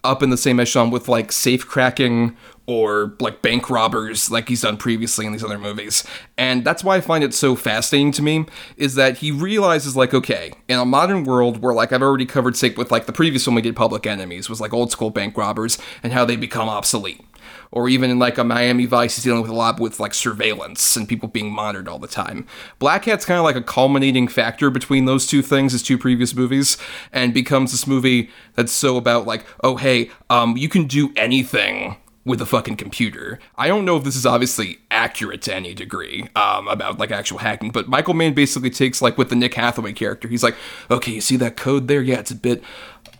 up 0.04 0.24
in 0.24 0.30
the 0.30 0.38
same 0.38 0.60
echelon 0.60 0.92
with 0.92 1.08
like 1.08 1.32
safe 1.32 1.68
cracking 1.68 2.36
or 2.70 3.16
like 3.20 3.42
bank 3.42 3.68
robbers 3.72 4.30
like 4.30 4.48
he's 4.48 4.62
done 4.62 4.78
previously 4.78 5.26
in 5.26 5.32
these 5.32 5.44
other 5.44 5.58
movies. 5.58 6.04
And 6.38 6.64
that's 6.64 6.84
why 6.84 6.98
I 6.98 7.02
find 7.02 7.24
it 7.24 7.34
so 7.34 7.56
fascinating 7.56 8.12
to 8.12 8.22
me 8.22 8.46
is 8.78 8.94
that 8.94 9.18
he 9.18 9.32
realizes 9.32 9.96
like 9.96 10.14
okay, 10.14 10.54
in 10.68 10.78
a 10.78 10.86
modern 10.86 11.24
world 11.24 11.64
where 11.64 11.74
like 11.74 11.92
I've 11.92 12.04
already 12.04 12.28
covered 12.28 12.56
say 12.56 12.70
with 12.70 12.92
like 12.92 13.08
the 13.08 13.12
previous 13.12 13.48
one 13.48 13.56
we 13.56 13.64
did 13.64 13.76
Public 13.76 14.06
Enemies 14.06 14.50
was 14.50 14.62
like 14.62 14.72
old 14.72 14.92
school 14.92 15.10
bank 15.10 15.36
robbers 15.36 15.80
and 16.04 16.14
how 16.14 16.26
they 16.26 16.36
become 16.36 16.70
obsolete 16.70 17.26
or 17.72 17.88
even 17.88 18.10
in 18.10 18.20
like 18.20 18.38
a 18.38 18.44
Miami 18.44 18.86
Vice, 18.86 19.16
he's 19.16 19.24
dealing 19.24 19.42
with 19.42 19.52
a 19.52 19.56
lot 19.56 19.80
with 19.80 20.00
like 20.00 20.14
surveillance 20.14 20.96
and 20.96 21.08
people 21.08 21.28
being 21.28 21.52
monitored 21.52 21.88
all 21.88 22.00
the 22.00 22.08
time. 22.08 22.48
Blackhat's 22.80 23.26
kind 23.26 23.38
of 23.38 23.44
like 23.44 23.56
a 23.56 23.62
culminating 23.62 24.28
factor 24.28 24.70
between 24.70 25.06
those 25.06 25.28
two 25.28 25.42
things, 25.42 25.74
his 25.74 25.84
two 25.84 25.98
previous 25.98 26.34
movies, 26.34 26.78
and 27.12 27.34
becomes 27.34 27.72
this 27.72 27.86
movie 27.86 28.30
that's 28.56 28.72
so 28.72 28.98
about 28.98 29.26
like, 29.26 29.46
oh 29.64 29.76
hey, 29.76 30.10
um, 30.30 30.58
you 30.58 30.70
can 30.70 30.86
do 30.86 31.12
anything 31.16 31.98
with 32.26 32.42
a 32.42 32.46
fucking 32.46 32.76
computer. 32.76 33.40
I 33.58 33.68
don't 33.68 33.86
know 33.86 33.98
if 33.98 34.04
this 34.04 34.16
is 34.16 34.26
obviously 34.26 34.80
accurate 34.92 35.42
to 35.44 35.56
any 35.56 35.74
degree 35.74 36.28
um, 36.36 36.68
about 36.68 37.00
like 37.00 37.12
actual 37.12 37.40
hacking, 37.40 37.72
but 37.72 37.88
Michael 37.88 38.14
Mann 38.14 38.34
basically 38.34 38.70
takes 38.70 39.02
like 39.02 39.18
with 39.18 39.30
the 39.30 39.36
Nick 39.36 39.54
Hathaway 39.56 39.94
character, 39.94 40.28
he's 40.28 40.44
like, 40.44 40.56
okay, 40.92 41.14
you 41.14 41.22
see 41.22 41.38
that 41.38 41.58
code 41.58 41.88
there? 41.88 42.02
Yeah, 42.02 42.20
it's 42.20 42.32
a 42.32 42.36
bit 42.36 42.62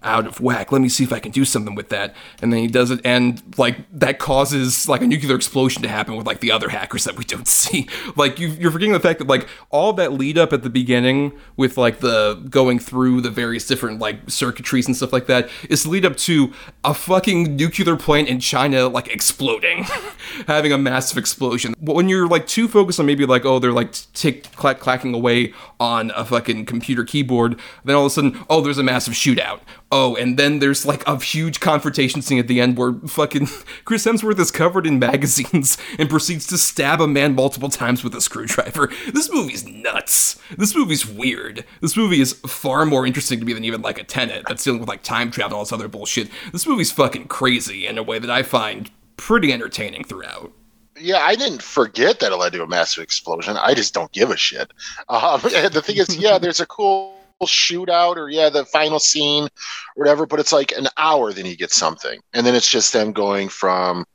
out 0.04 0.26
of 0.26 0.40
whack. 0.40 0.72
Let 0.72 0.82
me 0.82 0.90
see 0.90 1.04
if 1.04 1.12
I 1.12 1.20
can 1.20 1.32
do 1.32 1.46
something 1.46 1.76
with 1.76 1.90
that. 1.90 2.16
And 2.42 2.54
then 2.54 2.62
he 2.62 2.68
does 2.68 2.92
it, 2.92 3.02
and 3.04 3.42
like 3.58 3.78
that 3.92 4.20
causes 4.20 4.88
like 4.88 5.02
a 5.02 5.08
nuclear 5.08 5.36
explosion 5.36 5.82
to 5.84 5.90
happen 5.90 6.16
with 6.16 6.26
like 6.26 6.40
the 6.40 6.52
other 6.52 6.70
hackers 6.70 7.04
that 7.04 7.18
we 7.18 7.24
don't 7.24 7.48
see. 7.60 7.88
Like 8.16 8.40
you, 8.40 8.50
you're 8.50 8.72
forgetting 8.72 8.94
the 8.94 9.00
fact 9.00 9.20
that 9.20 9.28
like 9.28 9.48
all 9.70 9.94
that 9.94 10.14
lead 10.14 10.38
up 10.38 10.54
at 10.54 10.64
the 10.64 10.70
beginning 10.70 11.38
with 11.58 11.78
like 11.78 12.00
the 12.00 12.36
going 12.50 12.80
through 12.80 13.22
the 13.22 13.30
various 13.30 13.68
different 13.68 14.00
like 14.00 14.26
circuitries 14.28 14.88
and 14.88 14.96
stuff 14.96 15.14
like 15.14 15.28
that 15.28 15.50
is 15.70 15.86
lead 15.86 16.06
up 16.06 16.16
to 16.18 16.54
a 16.84 16.94
fucking 16.94 17.56
nuclear 17.56 17.96
plant 17.96 18.28
in 18.28 18.40
China 18.40 18.88
like 18.88 19.08
exploding, 19.08 19.84
having 20.48 20.72
a 20.72 20.78
massive 20.78 21.18
explosion. 21.18 21.74
When 21.80 22.10
you're 22.10 22.28
like 22.28 22.48
too 22.48 22.68
focused 22.68 23.00
on 23.00 23.06
maybe 23.06 23.26
like 23.26 23.46
oh 23.46 23.60
they're 23.60 23.74
like 23.74 23.92
tick 24.14 24.52
clack 24.56 24.80
clacking 24.80 25.14
away 25.14 25.54
on 25.80 26.12
a 26.16 26.26
fucking 26.26 26.66
computer 26.66 27.04
keyboard, 27.04 27.60
then 27.84 27.96
all 27.96 28.06
of 28.06 28.12
a 28.12 28.14
sudden 28.14 28.40
oh 28.50 28.62
there's 28.62 28.78
a 28.78 28.84
massive 28.84 29.14
shootout 29.14 29.60
Oh, 29.92 30.16
and 30.16 30.38
then 30.38 30.60
there's 30.60 30.86
like 30.86 31.08
a 31.08 31.20
huge 31.20 31.60
confrontation 31.60 32.22
scene 32.22 32.38
at 32.38 32.48
the 32.48 32.62
end 32.62 32.78
where 32.78 32.94
fucking 33.08 33.48
Chris 33.86 34.06
Hemsworth 34.06 34.40
is 34.40 34.52
covered 34.52 34.86
in 34.86 35.00
magazines 35.00 35.80
and 35.98 36.10
proceeds 36.10 36.46
to 36.48 36.60
stab 36.60 37.02
a 37.02 37.08
man 37.08 37.34
multiple 37.34 37.70
times 37.70 38.04
with 38.04 38.14
a 38.14 38.22
screwdriver. 38.22 38.92
This 39.20 39.32
movie's 39.32 39.66
nuts. 39.66 40.40
This 40.58 40.76
movie's 40.76 41.06
weird. 41.06 41.66
This 41.82 41.98
movie 41.98 42.22
is 42.22 42.34
far 42.34 42.86
more 42.86 43.06
interesting 43.06 43.40
to 43.40 43.46
me 43.46 43.54
than 43.54 43.66
even 43.66 43.82
like 43.82 44.00
a 44.00 44.04
Tenet 44.04 44.46
that's 44.48 44.64
dealing 44.64 44.80
with 44.80 44.88
like 44.88 45.04
time 45.04 45.32
travel 45.32 45.50
and 45.50 45.54
all 45.56 45.64
this 45.64 45.74
other 45.74 45.88
bullshit. 45.88 46.30
This 46.52 46.68
movie's 46.68 46.92
fucking 46.92 47.28
crazy 47.28 47.88
in 47.88 47.98
a 47.98 48.04
way 48.04 48.20
that 48.20 48.30
I 48.30 48.44
find 48.44 48.92
pretty 49.18 49.52
entertaining 49.52 50.04
throughout 50.04 50.54
yeah, 51.00 51.20
I 51.20 51.36
didn't 51.36 51.64
forget 51.64 52.20
that 52.20 52.32
it 52.32 52.36
led 52.36 52.54
to 52.54 52.64
a 52.64 52.68
massive 52.68 53.04
explosion. 53.04 53.58
I 53.58 53.74
just 53.74 53.94
don't 53.94 54.12
give 54.12 54.30
a 54.30 54.38
shit. 54.38 54.72
Um, 55.08 55.40
the 55.44 55.82
thing 55.84 55.98
is, 55.98 56.18
yeah, 56.18 56.38
there's 56.38 56.60
a 56.60 56.66
cool 56.66 57.19
shootout 57.48 58.18
or 58.18 58.30
yeah 58.30 58.50
the 58.50 58.66
final 58.66 59.00
scene 59.00 59.44
or 59.44 59.50
whatever 59.96 60.26
but 60.26 60.40
it's 60.40 60.52
like 60.52 60.72
an 60.74 60.88
hour 60.98 61.32
then 61.34 61.46
you 61.46 61.56
get 61.56 61.72
something. 61.72 62.20
And 62.34 62.46
then 62.46 62.56
it's 62.56 62.70
just 62.70 62.94
them 62.94 63.12
going 63.12 63.50
from 63.50 64.06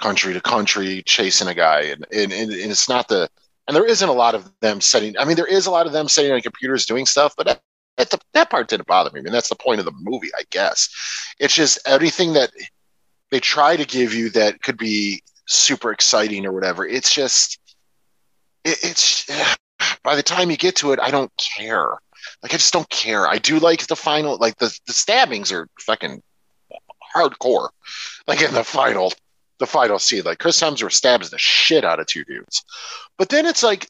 country 0.00 0.32
to 0.32 0.40
country 0.40 1.02
chasing 1.04 1.48
a 1.48 1.54
guy. 1.54 1.82
And, 1.82 2.06
and, 2.12 2.32
and, 2.32 2.52
it's 2.52 2.88
not 2.88 3.08
the 3.08 3.28
and 3.68 3.76
there 3.76 3.86
isn't 3.86 4.08
a 4.08 4.12
lot 4.12 4.34
of 4.34 4.50
them 4.60 4.80
setting 4.80 5.16
i 5.18 5.24
mean 5.24 5.36
there 5.36 5.46
is 5.46 5.66
a 5.66 5.70
lot 5.70 5.86
of 5.86 5.92
them 5.92 6.08
sitting 6.08 6.32
on 6.32 6.40
computers 6.40 6.86
doing 6.86 7.06
stuff 7.06 7.34
but 7.36 7.46
that, 7.46 7.62
that, 7.96 8.24
that 8.32 8.50
part 8.50 8.68
didn't 8.68 8.86
bother 8.86 9.10
me. 9.12 9.20
I 9.20 9.22
mean 9.22 9.32
that's 9.32 9.48
the 9.48 9.56
point 9.56 9.78
of 9.78 9.84
the 9.84 9.92
movie 10.00 10.30
i 10.38 10.42
guess. 10.50 10.88
It's 11.38 11.54
just 11.54 11.78
everything 11.86 12.32
that 12.32 12.50
they 13.30 13.40
try 13.40 13.76
to 13.76 13.84
give 13.84 14.12
you 14.12 14.30
that 14.30 14.62
could 14.62 14.76
be 14.76 15.22
super 15.46 15.92
exciting 15.92 16.46
or 16.46 16.52
whatever 16.52 16.86
it's 16.86 17.12
just 17.12 17.58
it, 18.64 18.78
it's 18.82 19.26
by 20.02 20.16
the 20.16 20.22
time 20.22 20.50
you 20.50 20.56
get 20.56 20.76
to 20.76 20.92
it 20.92 21.00
i 21.00 21.10
don't 21.10 21.32
care 21.36 21.98
like 22.42 22.54
I 22.54 22.56
just 22.56 22.72
don't 22.72 22.88
care. 22.88 23.26
I 23.26 23.38
do 23.38 23.58
like 23.58 23.86
the 23.86 23.96
final, 23.96 24.36
like 24.38 24.56
the 24.56 24.76
the 24.86 24.92
stabbings 24.92 25.52
are 25.52 25.68
fucking 25.80 26.22
hardcore. 27.14 27.68
Like 28.26 28.42
in 28.42 28.54
the 28.54 28.64
final, 28.64 29.12
the 29.58 29.66
final 29.66 29.98
scene, 29.98 30.22
like 30.24 30.38
Chris 30.38 30.60
Hemsworth 30.60 30.92
stabs 30.92 31.30
the 31.30 31.38
shit 31.38 31.84
out 31.84 32.00
of 32.00 32.06
two 32.06 32.24
dudes, 32.24 32.64
but 33.18 33.28
then 33.28 33.46
it's 33.46 33.62
like 33.62 33.88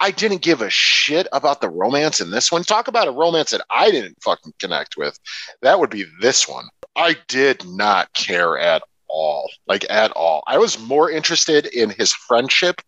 I 0.00 0.10
didn't 0.10 0.40
give 0.40 0.62
a 0.62 0.70
shit 0.70 1.28
about 1.32 1.60
the 1.60 1.68
romance 1.68 2.20
in 2.20 2.30
this 2.30 2.50
one. 2.50 2.62
Talk 2.62 2.88
about 2.88 3.08
a 3.08 3.12
romance 3.12 3.50
that 3.50 3.64
I 3.70 3.90
didn't 3.90 4.22
fucking 4.22 4.54
connect 4.58 4.96
with. 4.96 5.18
That 5.60 5.78
would 5.78 5.90
be 5.90 6.06
this 6.20 6.48
one. 6.48 6.64
I 6.96 7.16
did 7.28 7.64
not 7.66 8.12
care 8.14 8.58
at 8.58 8.82
all. 9.08 9.50
Like 9.66 9.84
at 9.90 10.10
all. 10.12 10.42
I 10.46 10.56
was 10.56 10.78
more 10.78 11.10
interested 11.10 11.66
in 11.66 11.90
his 11.90 12.14
friendship 12.14 12.80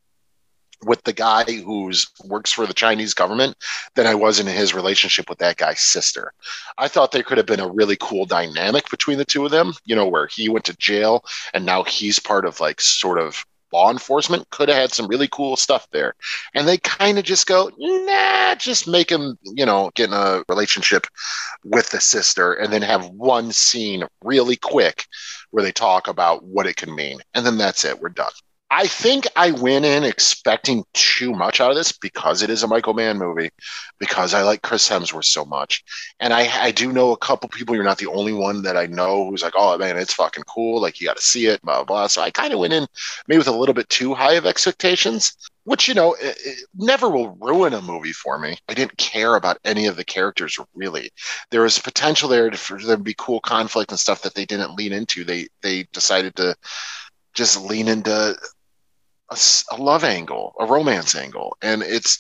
with 0.85 1.03
the 1.05 1.13
guy 1.13 1.45
who's 1.45 2.07
works 2.25 2.53
for 2.53 2.67
the 2.67 2.75
Chinese 2.75 3.15
government 3.15 3.57
than 3.95 4.07
I 4.07 4.15
was 4.15 4.41
in 4.41 4.47
his 4.47 4.75
relationship 4.75 5.29
with 5.29 5.39
that 5.39 5.57
guy's 5.57 5.81
sister. 5.81 6.33
I 6.79 6.89
thought 6.89 7.13
there 7.13 7.23
could 7.23 7.39
have 7.39 7.47
been 7.47 7.61
a 7.61 7.69
really 7.69 7.97
cool 8.01 8.27
dynamic 8.27 8.91
between 8.91 9.19
the 9.19 9.25
two 9.25 9.45
of 9.45 9.51
them, 9.51 9.75
you 9.85 9.95
know, 9.95 10.07
where 10.07 10.27
he 10.27 10.49
went 10.49 10.65
to 10.67 10.77
jail 10.77 11.25
and 11.55 11.65
now 11.65 11.85
he's 11.85 12.19
part 12.19 12.45
of 12.45 12.61
like 12.61 12.81
sort 12.81 13.19
of 13.19 13.45
law 13.73 13.91
enforcement 13.91 14.49
could 14.51 14.69
have 14.69 14.77
had 14.77 14.93
some 14.93 15.09
really 15.09 15.29
cool 15.29 15.57
stuff 15.57 15.89
there. 15.93 16.15
And 16.55 16.69
they 16.69 16.79
kind 16.79 17.19
of 17.19 17.25
just 17.25 17.47
go, 17.47 17.71
nah, 17.79 18.55
just 18.55 18.87
make 18.87 19.11
him, 19.11 19.39
you 19.43 19.67
know, 19.67 19.91
get 19.95 20.09
in 20.09 20.15
a 20.15 20.45
relationship 20.49 21.07
with 21.65 21.91
the 21.91 22.01
sister 22.01 22.53
and 22.53 22.73
then 22.73 22.83
have 22.83 23.09
one 23.09 23.53
scene 23.53 24.05
really 24.23 24.57
quick 24.57 25.07
where 25.51 25.65
they 25.65 25.73
talk 25.73 26.07
about 26.09 26.45
what 26.45 26.67
it 26.67 26.77
can 26.77 26.95
mean. 26.95 27.21
And 27.35 27.45
then 27.47 27.59
that's 27.59 27.85
it. 27.85 28.01
We're 28.01 28.11
done. 28.11 28.33
I 28.75 28.87
think 28.87 29.27
I 29.37 29.51
went 29.51 29.85
in 29.85 30.03
expecting 30.03 30.83
too 30.95 31.35
much 31.35 31.61
out 31.61 31.71
of 31.71 31.77
this 31.77 31.93
because 31.93 32.41
it 32.41 32.49
is 32.49 32.63
a 32.63 32.67
Michael 32.67 32.95
Mann 32.95 33.19
movie, 33.19 33.51
because 33.99 34.33
I 34.33 34.41
like 34.41 34.63
Chris 34.63 34.89
Hemsworth 34.89 35.27
so 35.27 35.45
much. 35.45 35.85
And 36.21 36.33
I, 36.33 36.49
I 36.59 36.71
do 36.71 36.91
know 36.91 37.13
a 37.13 37.19
couple 37.19 37.51
people, 37.51 37.75
you're 37.75 37.85
not 37.85 37.99
the 37.99 38.07
only 38.07 38.33
one 38.33 38.63
that 38.63 38.79
I 38.79 38.87
know 38.87 39.29
who's 39.29 39.43
like, 39.43 39.53
oh 39.59 39.77
man, 39.77 39.99
it's 39.99 40.15
fucking 40.15 40.45
cool. 40.45 40.81
Like 40.81 40.99
you 41.01 41.07
got 41.07 41.19
to 41.19 41.23
see 41.23 41.49
it, 41.49 41.61
blah, 41.61 41.85
blah. 41.85 42.07
So 42.07 42.23
I 42.23 42.31
kind 42.31 42.55
of 42.55 42.61
went 42.61 42.73
in 42.73 42.87
maybe 43.29 43.37
with 43.37 43.47
a 43.47 43.53
little 43.53 43.75
bit 43.75 43.91
too 43.91 44.15
high 44.15 44.37
of 44.37 44.47
expectations, 44.47 45.37
which, 45.65 45.87
you 45.87 45.93
know, 45.93 46.15
it, 46.15 46.39
it 46.43 46.67
never 46.75 47.11
will 47.11 47.37
ruin 47.43 47.75
a 47.75 47.83
movie 47.83 48.15
for 48.15 48.39
me. 48.39 48.57
I 48.71 48.75
didn't 48.75 48.97
care 48.97 49.35
about 49.35 49.59
any 49.67 49.85
of 49.85 49.97
the 49.97 50.05
characters 50.05 50.59
really. 50.75 51.11
There 51.51 51.61
was 51.61 51.79
potential 51.79 52.31
there 52.31 52.49
to, 52.49 52.57
for 52.57 52.79
there 52.79 52.97
to 52.97 53.03
be 53.03 53.15
cool 53.19 53.41
conflict 53.41 53.91
and 53.91 54.01
stuff 54.01 54.23
that 54.23 54.35
they 54.35 54.47
didn't 54.47 54.77
lean 54.77 54.95
into. 54.95 55.25
They, 55.25 55.49
they 55.61 55.87
decided 55.93 56.37
to 56.37 56.57
just 57.35 57.61
lean 57.61 57.89
into 57.89 58.35
a, 59.33 59.75
a 59.75 59.77
love 59.77 60.05
angle, 60.05 60.55
a 60.61 60.67
romance 60.67 61.15
angle, 61.15 61.57
and 61.63 61.83
it's 61.83 62.19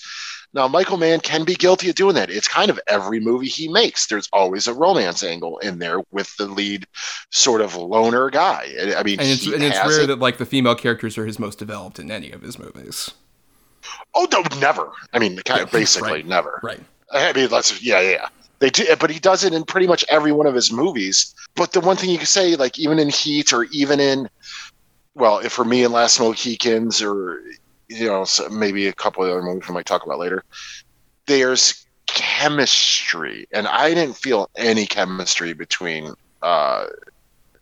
now 0.55 0.69
Michael 0.69 0.99
Mann 0.99 1.21
can 1.21 1.45
be 1.45 1.55
guilty 1.55 1.89
of 1.89 1.95
doing 1.95 2.15
that. 2.15 2.31
It's 2.31 2.47
kind 2.47 2.71
of 2.71 2.79
every 2.87 3.21
movie 3.21 3.47
he 3.47 3.69
makes. 3.69 4.07
There's 4.07 4.29
always 4.33 4.67
a 4.67 4.75
romance 4.75 5.23
angle 5.23 5.59
in 5.59 5.79
there 5.79 6.03
with 6.11 6.37
the 6.37 6.47
lead 6.47 6.87
sort 7.31 7.63
of 7.63 7.75
loner 7.75 8.29
guy. 8.29 8.69
I 8.97 9.03
mean, 9.03 9.19
and 9.19 9.29
it's, 9.29 9.47
and 9.47 9.63
it's 9.63 9.79
rare 9.79 10.03
it. 10.03 10.07
that 10.09 10.19
like 10.19 10.37
the 10.37 10.47
female 10.47 10.75
characters 10.75 11.17
are 11.17 11.27
his 11.27 11.39
most 11.39 11.59
developed 11.59 11.99
in 11.99 12.11
any 12.11 12.31
of 12.33 12.43
his 12.43 12.59
movies. 12.59 13.11
Oh 14.15 14.29
no, 14.31 14.43
never. 14.61 14.91
I 15.13 15.19
mean, 15.19 15.39
kind 15.39 15.63
of 15.63 15.71
basically 15.71 16.13
right. 16.13 16.27
never. 16.27 16.61
Right. 16.63 16.81
I 17.11 17.33
mean, 17.33 17.49
let's 17.51 17.83
yeah, 17.83 18.01
yeah. 18.01 18.29
They 18.59 18.71
do, 18.71 18.85
but 19.01 19.11
he 19.11 19.19
does 19.19 19.43
it 19.43 19.53
in 19.55 19.65
pretty 19.65 19.89
much 19.89 20.05
every 20.09 20.31
one 20.31 20.47
of 20.47 20.55
his 20.55 20.71
movies. 20.71 21.35
But 21.57 21.73
the 21.73 21.81
one 21.81 21.97
thing 21.97 22.11
you 22.11 22.19
can 22.19 22.27
say, 22.27 22.55
like 22.55 22.79
even 22.79 22.99
in 22.99 23.09
Heat 23.09 23.53
or 23.53 23.65
even 23.73 23.99
in 23.99 24.29
well, 25.15 25.39
if 25.39 25.53
for 25.53 25.65
me 25.65 25.85
and 25.85 25.93
Last 25.93 26.19
Mohicans, 26.21 27.03
or 27.03 27.43
you 27.89 28.07
know, 28.07 28.25
maybe 28.51 28.87
a 28.87 28.93
couple 28.93 29.25
of 29.25 29.31
other 29.31 29.43
movies 29.43 29.69
we 29.69 29.75
might 29.75 29.87
talk 29.87 30.05
about 30.05 30.19
later, 30.19 30.45
there's 31.27 31.87
chemistry, 32.07 33.47
and 33.53 33.67
I 33.67 33.95
didn't 33.95 34.17
feel 34.17 34.51
any 34.57 34.87
chemistry 34.87 35.53
between 35.53 36.15
uh, 36.43 36.87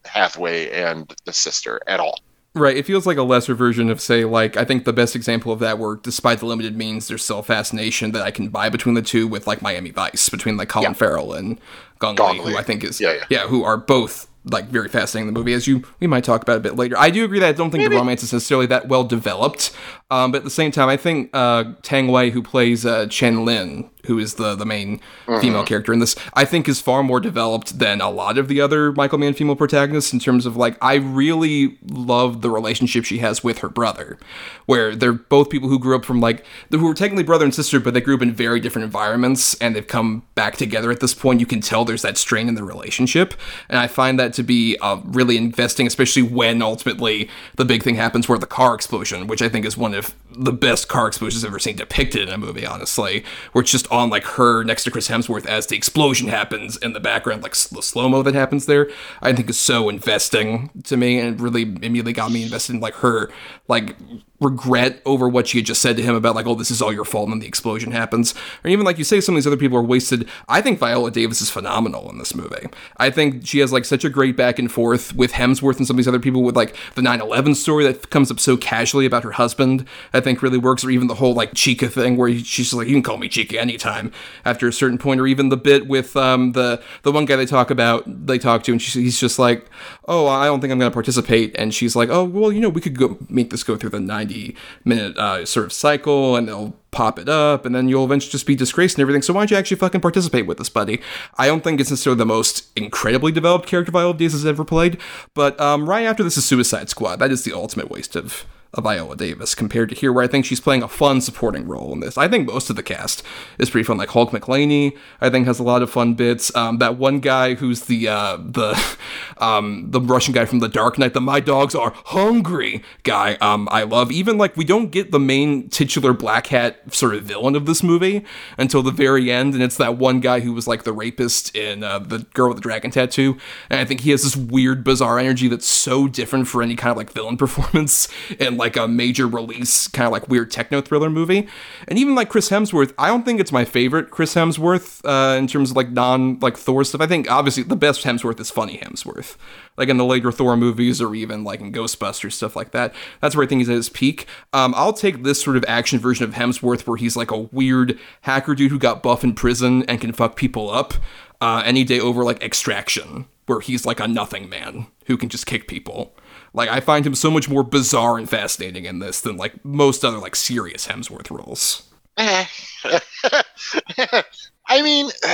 Hathaway 0.04 0.70
and 0.70 1.12
the 1.24 1.32
sister 1.32 1.80
at 1.86 2.00
all. 2.00 2.20
Right. 2.52 2.76
It 2.76 2.84
feels 2.84 3.06
like 3.06 3.16
a 3.16 3.22
lesser 3.22 3.54
version 3.54 3.90
of, 3.90 4.00
say, 4.00 4.24
like, 4.24 4.56
I 4.56 4.64
think 4.64 4.84
the 4.84 4.92
best 4.92 5.14
example 5.14 5.52
of 5.52 5.60
that 5.60 5.78
were, 5.78 5.96
despite 5.96 6.40
the 6.40 6.46
limited 6.46 6.76
means, 6.76 7.06
there's 7.06 7.22
still 7.22 7.38
a 7.38 7.44
fascination 7.44 8.10
that 8.10 8.22
I 8.22 8.32
can 8.32 8.48
buy 8.48 8.68
between 8.68 8.96
the 8.96 9.02
two 9.02 9.28
with, 9.28 9.46
like, 9.46 9.62
Miami 9.62 9.90
Vice, 9.90 10.28
between, 10.28 10.56
like, 10.56 10.68
Colin 10.68 10.90
yeah. 10.90 10.94
Farrell 10.94 11.32
and 11.32 11.60
Gong, 12.00 12.16
Gong 12.16 12.38
Li, 12.38 12.52
who 12.52 12.58
I 12.58 12.64
think 12.64 12.82
is, 12.82 13.00
yeah, 13.00 13.12
yeah. 13.12 13.24
yeah, 13.30 13.46
who 13.46 13.62
are 13.62 13.76
both 13.76 14.26
like 14.44 14.66
very 14.66 14.88
fascinating 14.88 15.28
in 15.28 15.34
the 15.34 15.38
movie, 15.38 15.52
as 15.52 15.66
you 15.66 15.84
we 16.00 16.06
might 16.06 16.24
talk 16.24 16.42
about 16.42 16.56
a 16.56 16.60
bit 16.60 16.76
later. 16.76 16.96
I 16.98 17.10
do 17.10 17.24
agree 17.24 17.38
that 17.40 17.48
I 17.48 17.52
don't 17.52 17.70
think 17.70 17.82
Maybe. 17.82 17.94
the 17.94 18.00
romance 18.00 18.22
is 18.22 18.32
necessarily 18.32 18.66
that 18.66 18.88
well 18.88 19.04
developed, 19.04 19.76
um, 20.10 20.32
but 20.32 20.38
at 20.38 20.44
the 20.44 20.50
same 20.50 20.70
time, 20.70 20.88
I 20.88 20.96
think 20.96 21.30
uh, 21.32 21.64
Tang 21.82 22.08
Wei, 22.08 22.30
who 22.30 22.42
plays 22.42 22.86
uh, 22.86 23.06
Chen 23.06 23.44
Lien, 23.44 23.90
who 24.06 24.18
is 24.18 24.34
the 24.34 24.54
the 24.54 24.64
main 24.66 25.00
Mhm. 25.26 25.40
female 25.40 25.64
character 25.64 25.92
in 25.92 25.98
this, 25.98 26.14
I 26.34 26.44
think 26.44 26.68
is 26.68 26.80
far 26.80 27.02
more 27.02 27.20
developed 27.20 27.78
than 27.78 28.00
a 28.00 28.10
lot 28.10 28.38
of 28.38 28.48
the 28.48 28.60
other 28.60 28.92
Michael 28.92 29.18
Mann 29.18 29.34
female 29.34 29.56
protagonists 29.56 30.12
in 30.12 30.18
terms 30.18 30.46
of 30.46 30.56
like 30.56 30.76
I 30.82 30.94
really 30.94 31.76
love 31.88 32.40
the 32.42 32.50
relationship 32.50 33.04
she 33.04 33.18
has 33.18 33.44
with 33.44 33.58
her 33.58 33.68
brother, 33.68 34.18
where 34.66 34.94
they're 34.96 35.12
both 35.12 35.50
people 35.50 35.68
who 35.68 35.78
grew 35.78 35.96
up 35.96 36.04
from 36.04 36.20
like 36.20 36.44
who 36.70 36.78
were 36.86 36.94
technically 36.94 37.24
brother 37.24 37.44
and 37.44 37.54
sister, 37.54 37.80
but 37.80 37.94
they 37.94 38.00
grew 38.00 38.14
up 38.14 38.22
in 38.22 38.32
very 38.32 38.60
different 38.60 38.84
environments 38.84 39.54
and 39.54 39.74
they've 39.76 39.86
come 39.86 40.22
back 40.34 40.56
together 40.56 40.90
at 40.90 41.00
this 41.00 41.14
point. 41.14 41.40
You 41.40 41.46
can 41.46 41.60
tell 41.60 41.84
there's 41.84 42.02
that 42.02 42.18
strain 42.18 42.48
in 42.48 42.54
the 42.54 42.64
relationship, 42.64 43.34
and 43.68 43.78
I 43.78 43.86
find 43.86 44.18
that 44.18 44.32
to 44.34 44.42
be 44.42 44.76
uh, 44.80 44.98
really 45.04 45.36
investing, 45.36 45.86
especially 45.86 46.22
when 46.22 46.62
ultimately 46.62 47.28
the 47.56 47.64
big 47.64 47.82
thing 47.82 47.94
happens 47.96 48.28
where 48.28 48.38
the 48.38 48.46
car 48.46 48.74
explosion, 48.74 49.26
which 49.26 49.42
I 49.42 49.48
think 49.48 49.64
is 49.66 49.76
one 49.76 49.94
of 49.94 50.14
the 50.36 50.52
best 50.52 50.88
car 50.88 51.08
explosions 51.08 51.44
I've 51.44 51.50
ever 51.50 51.58
seen 51.58 51.76
depicted 51.76 52.28
in 52.28 52.34
a 52.34 52.38
movie, 52.38 52.66
honestly, 52.66 53.24
where 53.52 53.62
it's 53.62 53.70
just 53.70 53.90
on 53.90 54.10
like 54.10 54.24
her 54.24 54.62
next 54.62 54.84
to 54.84 54.90
Chris 54.90 55.08
Hemsworth 55.08 55.46
as 55.46 55.66
the 55.66 55.76
explosion 55.76 56.28
happens 56.28 56.76
in 56.76 56.92
the 56.92 57.00
background, 57.00 57.42
like 57.42 57.52
the 57.52 57.82
slow 57.82 58.08
mo 58.08 58.22
that 58.22 58.34
happens 58.34 58.66
there, 58.66 58.90
I 59.22 59.32
think 59.32 59.50
is 59.50 59.58
so 59.58 59.88
investing 59.88 60.70
to 60.84 60.96
me 60.96 61.18
and 61.18 61.40
really 61.40 61.62
immediately 61.62 62.12
got 62.12 62.32
me 62.32 62.42
invested 62.42 62.74
in 62.74 62.80
like 62.80 62.94
her 62.94 63.30
like 63.68 63.96
regret 64.40 65.02
over 65.04 65.28
what 65.28 65.46
she 65.46 65.58
had 65.58 65.66
just 65.66 65.82
said 65.82 65.96
to 65.96 66.02
him 66.02 66.14
about 66.14 66.34
like, 66.34 66.46
oh, 66.46 66.54
this 66.54 66.70
is 66.70 66.80
all 66.80 66.92
your 66.92 67.04
fault, 67.04 67.24
and 67.24 67.34
then 67.34 67.40
the 67.40 67.46
explosion 67.46 67.92
happens. 67.92 68.34
Or 68.64 68.70
even 68.70 68.84
like 68.84 68.98
you 68.98 69.04
say, 69.04 69.20
some 69.20 69.34
of 69.34 69.36
these 69.36 69.46
other 69.46 69.56
people 69.56 69.78
are 69.78 69.82
wasted. 69.82 70.28
I 70.48 70.60
think 70.60 70.78
Viola 70.78 71.10
Davis 71.10 71.40
is 71.40 71.50
phenomenal 71.50 72.10
in 72.10 72.18
this 72.18 72.34
movie. 72.34 72.66
I 72.96 73.10
think 73.10 73.46
she 73.46 73.58
has 73.58 73.72
like 73.72 73.84
such 73.84 74.04
a 74.04 74.10
great 74.10 74.36
back 74.36 74.58
and 74.58 74.70
forth 74.70 75.14
with 75.14 75.32
Hemsworth 75.32 75.76
and 75.76 75.86
some 75.86 75.94
of 75.94 75.98
these 75.98 76.08
other 76.08 76.18
people 76.18 76.42
with 76.42 76.56
like 76.56 76.74
the 76.94 77.02
9/11 77.02 77.54
story 77.56 77.84
that 77.84 78.10
comes 78.10 78.30
up 78.30 78.40
so 78.40 78.56
casually 78.56 79.06
about 79.06 79.24
her 79.24 79.32
husband. 79.32 79.86
I 80.12 80.20
think 80.20 80.42
really 80.42 80.58
works, 80.58 80.84
or 80.84 80.90
even 80.90 81.06
the 81.06 81.16
whole 81.16 81.34
like 81.34 81.54
Chica 81.54 81.88
thing 81.88 82.16
where 82.16 82.32
she's 82.38 82.72
like, 82.72 82.88
you 82.88 82.94
can 82.94 83.02
call 83.02 83.18
me 83.18 83.28
Chica 83.28 83.60
anytime 83.60 84.12
after 84.44 84.66
a 84.66 84.72
certain 84.72 84.98
point, 84.98 85.20
or 85.20 85.26
even 85.26 85.48
the 85.50 85.56
bit 85.56 85.86
with 85.86 86.16
um 86.16 86.52
the 86.52 86.82
the 87.02 87.12
one 87.12 87.24
guy 87.24 87.36
they 87.36 87.46
talk 87.46 87.70
about, 87.70 88.04
they 88.06 88.38
talk 88.38 88.62
to, 88.64 88.72
and 88.72 88.80
she, 88.80 89.02
he's 89.02 89.20
just 89.20 89.38
like, 89.38 89.66
oh, 90.06 90.26
I 90.26 90.46
don't 90.46 90.60
think 90.60 90.72
I'm 90.72 90.78
going 90.78 90.90
to 90.90 90.94
participate, 90.94 91.54
and 91.56 91.74
she's 91.74 91.94
like, 91.94 92.08
oh, 92.08 92.24
well, 92.24 92.50
you 92.52 92.60
know, 92.60 92.68
we 92.68 92.80
could 92.80 92.98
go 92.98 93.18
make 93.28 93.50
this 93.50 93.62
go 93.62 93.76
through 93.76 93.90
the 93.90 94.00
90 94.30 94.56
minute 94.84 95.16
uh, 95.16 95.44
sort 95.44 95.66
of 95.66 95.72
cycle, 95.72 96.36
and 96.36 96.48
they'll 96.48 96.76
pop 96.90 97.18
it 97.18 97.28
up, 97.28 97.64
and 97.64 97.74
then 97.74 97.88
you'll 97.88 98.04
eventually 98.04 98.30
just 98.30 98.46
be 98.46 98.54
disgraced 98.54 98.96
and 98.96 99.02
everything. 99.02 99.22
So 99.22 99.32
why 99.32 99.42
don't 99.42 99.50
you 99.50 99.56
actually 99.56 99.76
fucking 99.76 100.00
participate 100.00 100.46
with 100.46 100.58
this, 100.58 100.68
buddy? 100.68 101.00
I 101.38 101.46
don't 101.46 101.62
think 101.62 101.80
it's 101.80 101.90
necessarily 101.90 102.18
the 102.18 102.26
most 102.26 102.68
incredibly 102.76 103.32
developed 103.32 103.66
character 103.66 103.92
Viola 103.92 104.14
Davis 104.14 104.32
has 104.32 104.46
ever 104.46 104.64
played, 104.64 104.98
but 105.34 105.60
um, 105.60 105.88
right 105.88 106.04
after 106.04 106.22
this 106.22 106.36
is 106.36 106.44
Suicide 106.44 106.88
Squad. 106.88 107.16
That 107.16 107.30
is 107.30 107.44
the 107.44 107.52
ultimate 107.52 107.90
waste 107.90 108.16
of 108.16 108.46
of 108.74 108.84
Viola 108.84 109.16
Davis 109.16 109.54
compared 109.54 109.88
to 109.88 109.94
here, 109.94 110.12
where 110.12 110.22
I 110.22 110.28
think 110.28 110.44
she's 110.44 110.60
playing 110.60 110.82
a 110.82 110.88
fun 110.88 111.20
supporting 111.20 111.66
role 111.66 111.92
in 111.92 112.00
this. 112.00 112.16
I 112.16 112.28
think 112.28 112.46
most 112.46 112.70
of 112.70 112.76
the 112.76 112.82
cast 112.82 113.22
is 113.58 113.68
pretty 113.68 113.84
fun. 113.84 113.96
Like 113.96 114.10
Holt 114.10 114.30
McCallany, 114.30 114.96
I 115.20 115.28
think 115.28 115.46
has 115.46 115.58
a 115.58 115.64
lot 115.64 115.82
of 115.82 115.90
fun 115.90 116.14
bits. 116.14 116.54
Um, 116.54 116.78
that 116.78 116.96
one 116.96 117.18
guy 117.18 117.54
who's 117.54 117.82
the 117.82 118.08
uh, 118.08 118.36
the 118.36 118.80
um, 119.38 119.90
the 119.90 120.00
Russian 120.00 120.32
guy 120.32 120.44
from 120.44 120.60
The 120.60 120.68
Dark 120.68 120.98
Knight, 120.98 121.14
the 121.14 121.20
My 121.20 121.40
Dogs 121.40 121.74
Are 121.74 121.92
Hungry 122.06 122.82
guy. 123.02 123.34
Um, 123.40 123.68
I 123.72 123.82
love. 123.82 124.12
Even 124.12 124.38
like 124.38 124.56
we 124.56 124.64
don't 124.64 124.90
get 124.90 125.10
the 125.10 125.20
main 125.20 125.68
titular 125.68 126.12
black 126.12 126.48
hat 126.48 126.94
sort 126.94 127.14
of 127.14 127.24
villain 127.24 127.56
of 127.56 127.66
this 127.66 127.82
movie 127.82 128.24
until 128.56 128.82
the 128.82 128.92
very 128.92 129.32
end, 129.32 129.54
and 129.54 129.62
it's 129.62 129.76
that 129.78 129.96
one 129.96 130.20
guy 130.20 130.40
who 130.40 130.52
was 130.52 130.68
like 130.68 130.84
the 130.84 130.92
rapist 130.92 131.54
in 131.56 131.82
uh, 131.82 131.98
the 131.98 132.20
Girl 132.34 132.48
with 132.48 132.58
the 132.58 132.62
Dragon 132.62 132.92
Tattoo, 132.92 133.36
and 133.68 133.80
I 133.80 133.84
think 133.84 134.02
he 134.02 134.10
has 134.10 134.22
this 134.22 134.36
weird, 134.36 134.84
bizarre 134.84 135.18
energy 135.18 135.48
that's 135.48 135.66
so 135.66 136.06
different 136.06 136.46
for 136.46 136.62
any 136.62 136.76
kind 136.76 136.92
of 136.92 136.96
like 136.96 137.10
villain 137.10 137.36
performance 137.40 138.08
in 138.38 138.59
like 138.60 138.76
a 138.76 138.86
major 138.86 139.26
release 139.26 139.88
kind 139.88 140.06
of 140.06 140.12
like 140.12 140.28
weird 140.28 140.52
techno 140.52 140.80
thriller 140.80 141.10
movie. 141.10 141.48
And 141.88 141.98
even 141.98 142.14
like 142.14 142.28
Chris 142.28 142.50
Hemsworth, 142.50 142.94
I 142.96 143.08
don't 143.08 143.24
think 143.24 143.40
it's 143.40 143.50
my 143.50 143.64
favorite 143.64 144.10
Chris 144.10 144.34
Hemsworth 144.34 145.00
uh, 145.04 145.36
in 145.36 145.48
terms 145.48 145.70
of 145.72 145.76
like 145.76 145.90
non 145.90 146.38
like 146.38 146.56
Thor 146.56 146.84
stuff. 146.84 147.00
I 147.00 147.08
think 147.08 147.28
obviously 147.28 147.64
the 147.64 147.74
best 147.74 148.04
Hemsworth 148.04 148.38
is 148.38 148.50
funny 148.50 148.78
Hemsworth, 148.78 149.36
like 149.76 149.88
in 149.88 149.96
the 149.96 150.04
later 150.04 150.30
Thor 150.30 150.56
movies 150.56 151.00
or 151.00 151.14
even 151.14 151.42
like 151.42 151.60
in 151.60 151.72
Ghostbusters 151.72 152.32
stuff 152.32 152.54
like 152.54 152.70
that. 152.70 152.94
That's 153.20 153.34
where 153.34 153.44
I 153.44 153.48
think 153.48 153.60
he's 153.60 153.68
at 153.68 153.74
his 153.74 153.88
peak. 153.88 154.26
Um, 154.52 154.74
I'll 154.76 154.92
take 154.92 155.24
this 155.24 155.42
sort 155.42 155.56
of 155.56 155.64
action 155.66 155.98
version 155.98 156.24
of 156.24 156.34
Hemsworth 156.34 156.86
where 156.86 156.96
he's 156.96 157.16
like 157.16 157.32
a 157.32 157.38
weird 157.38 157.98
hacker 158.20 158.54
dude 158.54 158.70
who 158.70 158.78
got 158.78 159.02
buff 159.02 159.24
in 159.24 159.34
prison 159.34 159.82
and 159.84 160.00
can 160.00 160.12
fuck 160.12 160.36
people 160.36 160.70
up 160.70 160.94
uh, 161.40 161.62
any 161.64 161.84
day 161.84 161.98
over 161.98 162.22
like 162.22 162.42
Extraction, 162.42 163.26
where 163.46 163.60
he's 163.60 163.86
like 163.86 164.00
a 164.00 164.06
nothing 164.06 164.48
man 164.48 164.86
who 165.06 165.16
can 165.16 165.28
just 165.28 165.46
kick 165.46 165.66
people. 165.66 166.14
Like 166.52 166.68
I 166.68 166.80
find 166.80 167.06
him 167.06 167.14
so 167.14 167.30
much 167.30 167.48
more 167.48 167.62
bizarre 167.62 168.18
and 168.18 168.28
fascinating 168.28 168.84
in 168.84 168.98
this 168.98 169.20
than 169.20 169.36
like 169.36 169.64
most 169.64 170.04
other 170.04 170.18
like 170.18 170.36
serious 170.36 170.86
Hemsworth 170.86 171.30
roles. 171.30 171.88
Eh. 172.16 172.44
I 174.66 174.82
mean, 174.82 175.10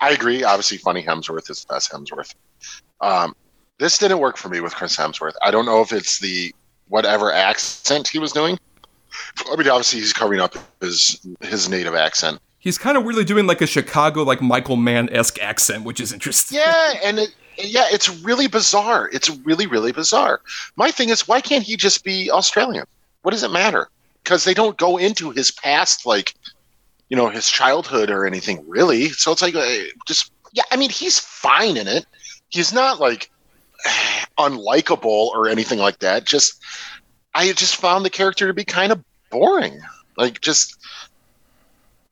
I 0.00 0.10
agree. 0.10 0.44
Obviously, 0.44 0.78
funny 0.78 1.02
Hemsworth 1.02 1.50
is 1.50 1.64
the 1.64 1.74
best 1.74 1.90
Hemsworth. 1.90 2.34
Um, 3.00 3.34
this 3.78 3.98
didn't 3.98 4.18
work 4.18 4.36
for 4.36 4.48
me 4.48 4.60
with 4.60 4.74
Chris 4.74 4.96
Hemsworth. 4.96 5.34
I 5.42 5.50
don't 5.50 5.66
know 5.66 5.80
if 5.80 5.92
it's 5.92 6.18
the 6.18 6.54
whatever 6.88 7.32
accent 7.32 8.08
he 8.08 8.18
was 8.18 8.32
doing. 8.32 8.58
I 9.50 9.56
mean, 9.56 9.68
obviously, 9.68 10.00
he's 10.00 10.12
covering 10.12 10.40
up 10.40 10.54
his 10.80 11.26
his 11.40 11.68
native 11.68 11.94
accent. 11.94 12.40
He's 12.58 12.76
kind 12.76 12.96
of 12.96 13.04
weirdly 13.04 13.24
doing 13.24 13.46
like 13.46 13.60
a 13.60 13.66
Chicago 13.66 14.22
like 14.22 14.42
Michael 14.42 14.76
Mann 14.76 15.08
esque 15.10 15.40
accent, 15.40 15.84
which 15.84 16.00
is 16.00 16.12
interesting. 16.12 16.58
Yeah, 16.58 16.94
and 17.04 17.20
it, 17.20 17.34
yeah, 17.58 17.86
it's 17.90 18.08
really 18.08 18.46
bizarre. 18.46 19.10
It's 19.12 19.28
really, 19.28 19.66
really 19.66 19.92
bizarre. 19.92 20.40
My 20.76 20.90
thing 20.90 21.08
is, 21.08 21.26
why 21.26 21.40
can't 21.40 21.64
he 21.64 21.76
just 21.76 22.04
be 22.04 22.30
Australian? 22.30 22.84
What 23.22 23.32
does 23.32 23.42
it 23.42 23.50
matter? 23.50 23.88
Because 24.22 24.44
they 24.44 24.54
don't 24.54 24.76
go 24.76 24.96
into 24.96 25.30
his 25.30 25.50
past, 25.50 26.06
like, 26.06 26.34
you 27.08 27.16
know, 27.16 27.28
his 27.28 27.48
childhood 27.48 28.10
or 28.10 28.26
anything, 28.26 28.64
really. 28.68 29.08
So 29.10 29.32
it's 29.32 29.42
like, 29.42 29.54
uh, 29.54 29.66
just, 30.06 30.32
yeah, 30.52 30.62
I 30.70 30.76
mean, 30.76 30.90
he's 30.90 31.18
fine 31.18 31.76
in 31.76 31.88
it. 31.88 32.06
He's 32.48 32.72
not, 32.72 33.00
like, 33.00 33.30
unlikable 34.38 35.28
or 35.28 35.48
anything 35.48 35.78
like 35.78 35.98
that. 36.00 36.24
Just, 36.24 36.62
I 37.34 37.52
just 37.52 37.76
found 37.76 38.04
the 38.04 38.10
character 38.10 38.46
to 38.46 38.54
be 38.54 38.64
kind 38.64 38.92
of 38.92 39.02
boring. 39.30 39.80
Like, 40.16 40.40
just, 40.40 40.76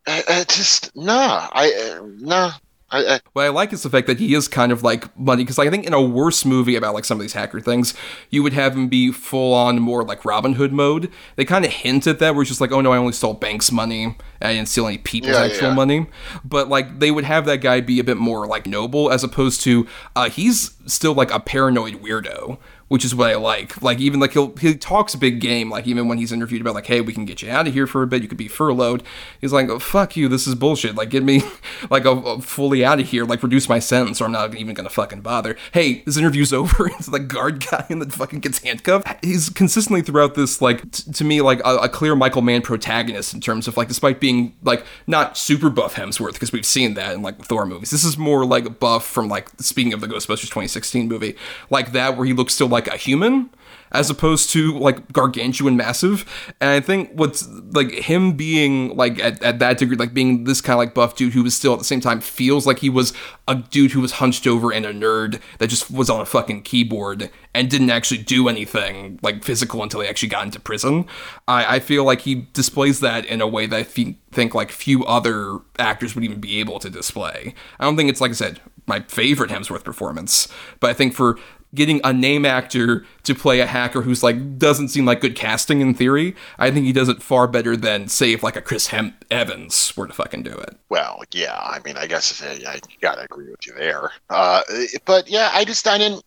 uh, 0.06 0.22
uh, 0.28 0.44
just, 0.44 0.94
nah. 0.96 1.48
I, 1.52 2.00
nah. 2.18 2.52
I, 2.88 3.14
I, 3.16 3.20
what 3.32 3.44
I 3.44 3.48
like 3.48 3.72
is 3.72 3.82
the 3.82 3.90
fact 3.90 4.06
that 4.06 4.20
he 4.20 4.32
is 4.34 4.46
kind 4.46 4.70
of 4.70 4.84
like 4.84 5.16
money 5.18 5.42
because 5.42 5.58
like, 5.58 5.66
I 5.66 5.70
think 5.72 5.86
in 5.86 5.92
a 5.92 6.00
worse 6.00 6.44
movie 6.44 6.76
about 6.76 6.94
like 6.94 7.04
some 7.04 7.18
of 7.18 7.22
these 7.22 7.32
hacker 7.32 7.60
things, 7.60 7.94
you 8.30 8.44
would 8.44 8.52
have 8.52 8.76
him 8.76 8.86
be 8.86 9.10
full 9.10 9.52
on 9.54 9.80
more 9.80 10.04
like 10.04 10.24
Robin 10.24 10.52
Hood 10.52 10.72
mode. 10.72 11.10
They 11.34 11.44
kind 11.44 11.64
of 11.64 11.72
hint 11.72 12.06
at 12.06 12.20
that 12.20 12.34
where 12.34 12.42
it's 12.42 12.48
just 12.48 12.60
like, 12.60 12.70
oh 12.70 12.80
no, 12.80 12.92
I 12.92 12.96
only 12.96 13.12
stole 13.12 13.34
banks 13.34 13.72
money. 13.72 14.04
and 14.04 14.14
I 14.40 14.54
didn't 14.54 14.68
steal 14.68 14.86
any 14.86 14.98
people's 14.98 15.34
Yeah, 15.34 15.44
actual 15.44 15.68
yeah. 15.68 15.74
money. 15.74 16.06
But 16.44 16.68
like 16.68 17.00
they 17.00 17.10
would 17.10 17.24
have 17.24 17.44
that 17.46 17.58
guy 17.58 17.80
be 17.80 17.98
a 17.98 18.04
bit 18.04 18.18
more 18.18 18.46
like 18.46 18.66
noble 18.68 19.10
as 19.10 19.24
opposed 19.24 19.62
to 19.62 19.86
uh, 20.14 20.28
he's 20.30 20.76
still 20.86 21.12
like 21.14 21.32
a 21.32 21.40
paranoid 21.40 21.94
weirdo. 21.94 22.58
Which 22.88 23.04
is 23.04 23.16
what 23.16 23.30
I 23.30 23.34
like. 23.34 23.82
Like 23.82 23.98
even 23.98 24.20
like 24.20 24.32
he'll 24.32 24.54
he 24.56 24.76
talks 24.76 25.16
big 25.16 25.40
game. 25.40 25.70
Like 25.70 25.88
even 25.88 26.06
when 26.06 26.18
he's 26.18 26.30
interviewed 26.30 26.60
about 26.60 26.74
like, 26.74 26.86
hey, 26.86 27.00
we 27.00 27.12
can 27.12 27.24
get 27.24 27.42
you 27.42 27.50
out 27.50 27.66
of 27.66 27.74
here 27.74 27.86
for 27.86 28.02
a 28.02 28.06
bit. 28.06 28.22
You 28.22 28.28
could 28.28 28.38
be 28.38 28.46
furloughed. 28.46 29.02
He's 29.40 29.52
like, 29.52 29.68
oh, 29.68 29.80
fuck 29.80 30.16
you. 30.16 30.28
This 30.28 30.46
is 30.46 30.54
bullshit. 30.54 30.94
Like 30.94 31.10
get 31.10 31.24
me 31.24 31.42
like 31.90 32.04
a, 32.04 32.10
a 32.10 32.40
fully 32.40 32.84
out 32.84 33.00
of 33.00 33.08
here. 33.08 33.24
Like 33.24 33.42
reduce 33.42 33.68
my 33.68 33.80
sentence, 33.80 34.20
or 34.20 34.26
I'm 34.26 34.32
not 34.32 34.54
even 34.54 34.74
gonna 34.74 34.88
fucking 34.88 35.22
bother. 35.22 35.56
Hey, 35.72 36.02
this 36.02 36.16
interview's 36.16 36.52
over. 36.52 36.86
it's 36.86 37.06
the 37.06 37.18
guard 37.18 37.66
guy 37.68 37.84
and 37.90 38.00
the 38.00 38.08
fucking 38.08 38.38
gets 38.40 38.62
handcuffed. 38.62 39.24
He's 39.24 39.48
consistently 39.50 40.02
throughout 40.02 40.34
this 40.34 40.62
like 40.62 40.88
t- 40.92 41.10
to 41.10 41.24
me 41.24 41.40
like 41.40 41.58
a, 41.64 41.76
a 41.78 41.88
clear 41.88 42.14
Michael 42.14 42.42
Mann 42.42 42.62
protagonist 42.62 43.34
in 43.34 43.40
terms 43.40 43.66
of 43.66 43.76
like 43.76 43.88
despite 43.88 44.20
being 44.20 44.54
like 44.62 44.84
not 45.08 45.36
super 45.36 45.70
buff 45.70 45.96
Hemsworth 45.96 46.34
because 46.34 46.52
we've 46.52 46.66
seen 46.66 46.94
that 46.94 47.14
in 47.14 47.22
like 47.22 47.44
Thor 47.44 47.66
movies. 47.66 47.90
This 47.90 48.04
is 48.04 48.16
more 48.16 48.44
like 48.46 48.78
buff 48.78 49.04
from 49.04 49.28
like 49.28 49.48
speaking 49.58 49.92
of 49.92 50.00
the 50.00 50.06
Ghostbusters 50.06 50.42
2016 50.42 51.08
movie 51.08 51.34
like 51.68 51.90
that 51.90 52.16
where 52.16 52.26
he 52.26 52.32
looks 52.32 52.54
still 52.54 52.68
like 52.68 52.75
a 52.86 52.96
human 52.96 53.50
as 53.92 54.10
opposed 54.10 54.50
to 54.50 54.78
like 54.78 55.12
gargantuan 55.12 55.76
massive. 55.76 56.24
And 56.60 56.70
i 56.70 56.80
think 56.80 57.10
what's 57.14 57.48
like 57.72 57.90
him 57.90 58.32
being 58.32 58.96
like 58.96 59.18
at, 59.18 59.42
at 59.42 59.58
that 59.58 59.78
degree 59.78 59.96
like 59.96 60.14
being 60.14 60.44
this 60.44 60.60
kind 60.60 60.74
of 60.74 60.78
like 60.78 60.94
buff 60.94 61.16
dude 61.16 61.32
who 61.32 61.42
was 61.42 61.54
still 61.54 61.72
at 61.72 61.78
the 61.78 61.84
same 61.84 62.00
time 62.00 62.20
feels 62.20 62.66
like 62.66 62.80
he 62.80 62.90
was 62.90 63.12
a 63.48 63.54
dude 63.54 63.92
who 63.92 64.00
was 64.00 64.12
hunched 64.12 64.46
over 64.46 64.72
and 64.72 64.84
a 64.84 64.92
nerd 64.92 65.40
that 65.58 65.68
just 65.68 65.90
was 65.90 66.10
on 66.10 66.20
a 66.20 66.26
fucking 66.26 66.62
keyboard 66.62 67.30
and 67.54 67.70
didn't 67.70 67.90
actually 67.90 68.18
do 68.18 68.48
anything 68.48 69.18
like 69.22 69.44
physical 69.44 69.82
until 69.82 70.00
he 70.00 70.08
actually 70.08 70.28
got 70.28 70.44
into 70.44 70.60
prison. 70.60 71.06
I, 71.48 71.76
I 71.76 71.80
feel 71.80 72.04
like 72.04 72.22
he 72.22 72.46
displays 72.52 73.00
that 73.00 73.24
in 73.24 73.40
a 73.40 73.46
way 73.46 73.66
that 73.66 73.76
i 73.76 73.82
think 73.84 74.54
like 74.54 74.70
few 74.70 75.04
other 75.04 75.58
actors 75.78 76.14
would 76.14 76.24
even 76.24 76.40
be 76.40 76.60
able 76.60 76.78
to 76.80 76.90
display. 76.90 77.54
I 77.80 77.84
don't 77.84 77.96
think 77.96 78.10
it's 78.10 78.20
like 78.20 78.32
i 78.32 78.34
said 78.34 78.60
my 78.86 79.00
favorite 79.00 79.50
hemsworth 79.50 79.82
performance 79.82 80.46
but 80.78 80.90
i 80.90 80.92
think 80.92 81.12
for 81.12 81.38
getting 81.76 82.00
a 82.02 82.12
name 82.12 82.44
actor 82.44 83.06
to 83.22 83.34
play 83.34 83.60
a 83.60 83.66
hacker 83.66 84.02
who's 84.02 84.22
like 84.22 84.58
doesn't 84.58 84.88
seem 84.88 85.04
like 85.04 85.20
good 85.20 85.36
casting 85.36 85.80
in 85.80 85.94
theory. 85.94 86.34
I 86.58 86.72
think 86.72 86.86
he 86.86 86.92
does 86.92 87.08
it 87.08 87.22
far 87.22 87.46
better 87.46 87.76
than 87.76 88.08
say 88.08 88.32
if 88.32 88.42
like 88.42 88.56
a 88.56 88.60
Chris 88.62 88.88
Hem- 88.88 89.14
Evans 89.30 89.96
were 89.96 90.08
to 90.08 90.12
fucking 90.12 90.42
do 90.42 90.52
it. 90.52 90.76
Well, 90.88 91.22
yeah, 91.32 91.56
I 91.56 91.78
mean, 91.84 91.96
I 91.96 92.06
guess 92.06 92.42
I, 92.42 92.58
I 92.68 92.80
gotta 93.00 93.22
agree 93.22 93.50
with 93.50 93.66
you 93.66 93.74
there. 93.74 94.10
Uh, 94.28 94.62
but 95.04 95.28
yeah, 95.28 95.50
I 95.52 95.64
just 95.64 95.86
I 95.86 95.98
didn't. 95.98 96.24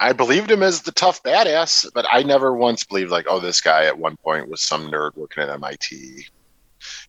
I 0.00 0.12
believed 0.12 0.50
him 0.50 0.64
as 0.64 0.82
the 0.82 0.90
tough 0.90 1.22
badass, 1.22 1.88
but 1.94 2.04
I 2.10 2.24
never 2.24 2.52
once 2.56 2.82
believed 2.82 3.12
like, 3.12 3.26
oh, 3.28 3.38
this 3.38 3.60
guy 3.60 3.84
at 3.84 3.96
one 3.96 4.16
point 4.16 4.48
was 4.48 4.60
some 4.60 4.90
nerd 4.90 5.14
working 5.14 5.44
at 5.44 5.48
MIT. 5.48 6.26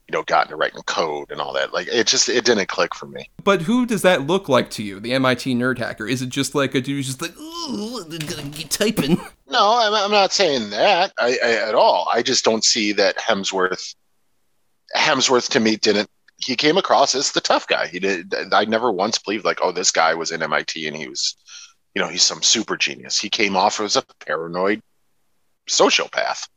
You 0.08 0.14
know, 0.14 0.24
got 0.24 0.48
into 0.48 0.56
writing 0.56 0.82
code 0.84 1.32
and 1.32 1.40
all 1.40 1.54
that. 1.54 1.74
Like 1.74 1.88
it 1.88 2.08
just 2.08 2.28
it 2.30 2.46
didn't 2.46 2.68
click 2.68 2.94
for 2.94 3.06
me. 3.06 3.30
But 3.44 3.62
who 3.64 3.86
does 3.86 4.02
that 4.02 4.28
look 4.28 4.50
like 4.50 4.70
to 4.72 4.84
you? 4.84 5.00
The 5.00 5.14
MIT 5.14 5.56
nerd 5.56 5.78
hacker? 5.78 6.08
Is 6.08 6.22
it 6.22 6.30
just 6.30 6.56
like 6.56 6.76
a 6.76 6.82
dude 6.82 6.98
who's 6.98 7.08
just 7.08 7.22
like 7.22 7.38
Ooh, 7.38 8.04
typing? 8.70 9.20
No, 9.46 9.78
I'm, 9.78 9.94
I'm 9.94 10.10
not 10.10 10.34
saying 10.34 10.72
that 10.72 11.14
I, 11.20 11.38
I, 11.44 11.52
at 11.68 11.76
all. 11.76 12.10
I 12.12 12.24
just 12.24 12.44
don't 12.44 12.64
see 12.64 12.92
that 12.94 13.18
Hemsworth. 13.18 13.94
Hemsworth 14.96 15.50
to 15.50 15.60
me 15.60 15.76
didn't. 15.76 16.10
He 16.38 16.56
came 16.56 16.76
across 16.76 17.14
as 17.14 17.34
the 17.34 17.42
tough 17.42 17.68
guy. 17.68 17.86
He 17.86 18.00
did. 18.00 18.34
I 18.52 18.66
never 18.66 18.92
once 18.92 19.20
believed 19.20 19.46
like, 19.46 19.60
oh, 19.62 19.72
this 19.72 19.92
guy 19.92 20.16
was 20.16 20.32
in 20.32 20.42
MIT 20.42 20.88
and 20.88 20.98
he 20.98 21.08
was, 21.08 21.36
you 21.94 22.02
know, 22.02 22.08
he's 22.08 22.24
some 22.24 22.42
super 22.42 22.78
genius. 22.78 23.20
He 23.20 23.30
came 23.30 23.56
off 23.56 23.80
as 23.80 23.96
a 23.96 24.04
paranoid 24.26 24.82
sociopath. 25.70 26.48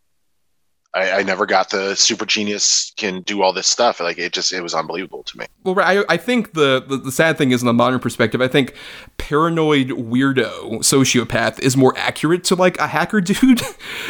I, 0.97 1.19
I, 1.19 1.23
never 1.23 1.45
got 1.45 1.69
the 1.69 1.95
super 1.95 2.25
genius 2.25 2.93
can 2.97 3.21
do 3.21 3.43
all 3.43 3.53
this 3.53 3.67
stuff. 3.67 4.01
Like 4.01 4.19
it 4.19 4.33
just 4.33 4.51
it 4.53 4.63
was 4.63 4.75
unbelievable 4.75 5.23
to 5.25 5.39
me. 5.39 5.47
Well, 5.63 5.79
I, 5.79 6.05
I 6.09 6.17
think 6.17 6.55
the, 6.55 6.83
the, 6.87 6.97
the 6.97 7.13
sad 7.13 7.37
thing 7.37 7.51
is 7.51 7.61
in 7.61 7.67
the 7.67 7.75
modern 7.75 8.01
perspective, 8.01 8.41
I 8.41 8.49
think 8.49 8.75
paranoid 9.19 9.89
weirdo 9.89 10.79
sociopath 10.79 11.61
is 11.61 11.77
more 11.77 11.93
accurate 11.99 12.45
to 12.45 12.55
like 12.55 12.79
a 12.79 12.87
hacker 12.87 13.21
dude 13.21 13.61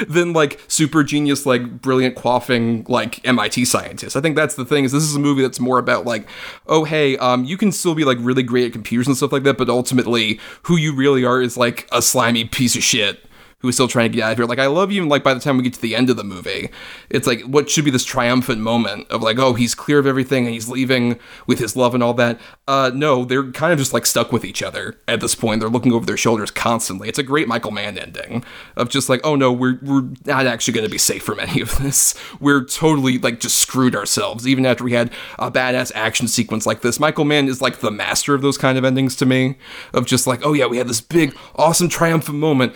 than 0.08 0.32
like 0.32 0.60
super 0.68 1.02
genius 1.02 1.44
like 1.44 1.82
brilliant 1.82 2.14
quaffing 2.14 2.88
like 2.88 3.26
MIT 3.26 3.64
scientist. 3.64 4.14
I 4.16 4.20
think 4.20 4.36
that's 4.36 4.54
the 4.54 4.64
thing 4.64 4.84
is 4.84 4.92
this 4.92 5.02
is 5.02 5.16
a 5.16 5.20
movie 5.20 5.42
that's 5.42 5.58
more 5.58 5.78
about 5.78 6.04
like 6.04 6.28
oh 6.66 6.84
hey 6.84 7.16
um 7.18 7.44
you 7.44 7.56
can 7.56 7.72
still 7.72 7.96
be 7.96 8.04
like 8.04 8.18
really 8.20 8.44
great 8.44 8.66
at 8.66 8.72
computers 8.72 9.08
and 9.08 9.16
stuff 9.16 9.32
like 9.32 9.42
that, 9.42 9.58
but 9.58 9.68
ultimately 9.68 10.38
who 10.62 10.76
you 10.76 10.94
really 10.94 11.24
are 11.24 11.42
is 11.42 11.56
like 11.56 11.88
a 11.90 12.00
slimy 12.00 12.44
piece 12.44 12.76
of 12.76 12.84
shit 12.84 13.26
who's 13.66 13.74
still 13.74 13.88
trying 13.88 14.10
to 14.10 14.16
get 14.16 14.24
out 14.24 14.32
of 14.32 14.38
here. 14.38 14.46
Like 14.46 14.58
I 14.58 14.66
love 14.66 14.90
even 14.92 15.08
like 15.08 15.22
by 15.22 15.34
the 15.34 15.40
time 15.40 15.56
we 15.56 15.62
get 15.62 15.74
to 15.74 15.80
the 15.80 15.94
end 15.94 16.10
of 16.10 16.16
the 16.16 16.24
movie, 16.24 16.70
it's 17.10 17.26
like 17.26 17.42
what 17.42 17.68
should 17.70 17.84
be 17.84 17.90
this 17.90 18.04
triumphant 18.04 18.60
moment 18.60 19.08
of 19.10 19.22
like, 19.22 19.38
oh, 19.38 19.54
he's 19.54 19.74
clear 19.74 19.98
of 19.98 20.06
everything 20.06 20.44
and 20.46 20.54
he's 20.54 20.68
leaving 20.68 21.18
with 21.46 21.58
his 21.58 21.76
love 21.76 21.94
and 21.94 22.02
all 22.02 22.14
that. 22.14 22.40
Uh 22.66 22.90
no, 22.94 23.24
they're 23.24 23.50
kind 23.52 23.72
of 23.72 23.78
just 23.78 23.92
like 23.92 24.06
stuck 24.06 24.32
with 24.32 24.44
each 24.44 24.62
other 24.62 24.98
at 25.06 25.20
this 25.20 25.34
point. 25.34 25.60
They're 25.60 25.68
looking 25.68 25.92
over 25.92 26.06
their 26.06 26.16
shoulders 26.16 26.50
constantly. 26.50 27.08
It's 27.08 27.18
a 27.18 27.22
great 27.22 27.48
Michael 27.48 27.70
Mann 27.70 27.98
ending 27.98 28.44
of 28.76 28.88
just 28.88 29.08
like, 29.08 29.20
oh 29.24 29.36
no, 29.36 29.52
we're 29.52 29.78
we're 29.82 30.08
not 30.24 30.46
actually 30.46 30.74
gonna 30.74 30.88
be 30.88 30.98
safe 30.98 31.22
from 31.22 31.40
any 31.40 31.60
of 31.60 31.76
this. 31.78 32.14
We're 32.40 32.64
totally 32.64 33.18
like 33.18 33.40
just 33.40 33.58
screwed 33.58 33.94
ourselves. 33.94 34.46
Even 34.46 34.66
after 34.66 34.84
we 34.84 34.92
had 34.92 35.10
a 35.38 35.50
badass 35.50 35.92
action 35.94 36.28
sequence 36.28 36.66
like 36.66 36.82
this. 36.82 37.00
Michael 37.00 37.24
Mann 37.24 37.48
is 37.48 37.60
like 37.60 37.78
the 37.78 37.90
master 37.90 38.34
of 38.34 38.42
those 38.42 38.58
kind 38.58 38.78
of 38.78 38.84
endings 38.84 39.16
to 39.16 39.26
me. 39.26 39.56
Of 39.92 40.06
just 40.06 40.26
like, 40.26 40.44
oh 40.44 40.52
yeah, 40.52 40.66
we 40.66 40.78
had 40.78 40.88
this 40.88 41.00
big, 41.00 41.36
awesome 41.56 41.88
triumphant 41.88 42.38
moment 42.38 42.74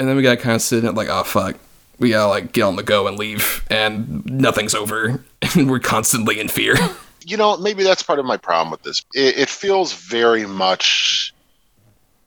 and 0.00 0.08
then 0.08 0.16
we 0.16 0.22
got 0.22 0.38
kind 0.38 0.56
of 0.56 0.62
sitting 0.62 0.88
at 0.88 0.94
like, 0.94 1.08
oh 1.10 1.22
fuck, 1.22 1.56
we 1.98 2.08
gotta 2.08 2.28
like 2.28 2.52
get 2.52 2.62
on 2.62 2.76
the 2.76 2.82
go 2.82 3.06
and 3.06 3.18
leave, 3.18 3.62
and 3.70 4.24
nothing's 4.24 4.74
over, 4.74 5.22
and 5.54 5.70
we're 5.70 5.78
constantly 5.78 6.40
in 6.40 6.48
fear. 6.48 6.74
You 7.26 7.36
know, 7.36 7.58
maybe 7.58 7.82
that's 7.82 8.02
part 8.02 8.18
of 8.18 8.24
my 8.24 8.38
problem 8.38 8.70
with 8.70 8.82
this. 8.82 9.04
It, 9.14 9.36
it 9.36 9.48
feels 9.50 9.92
very 9.92 10.46
much, 10.46 11.34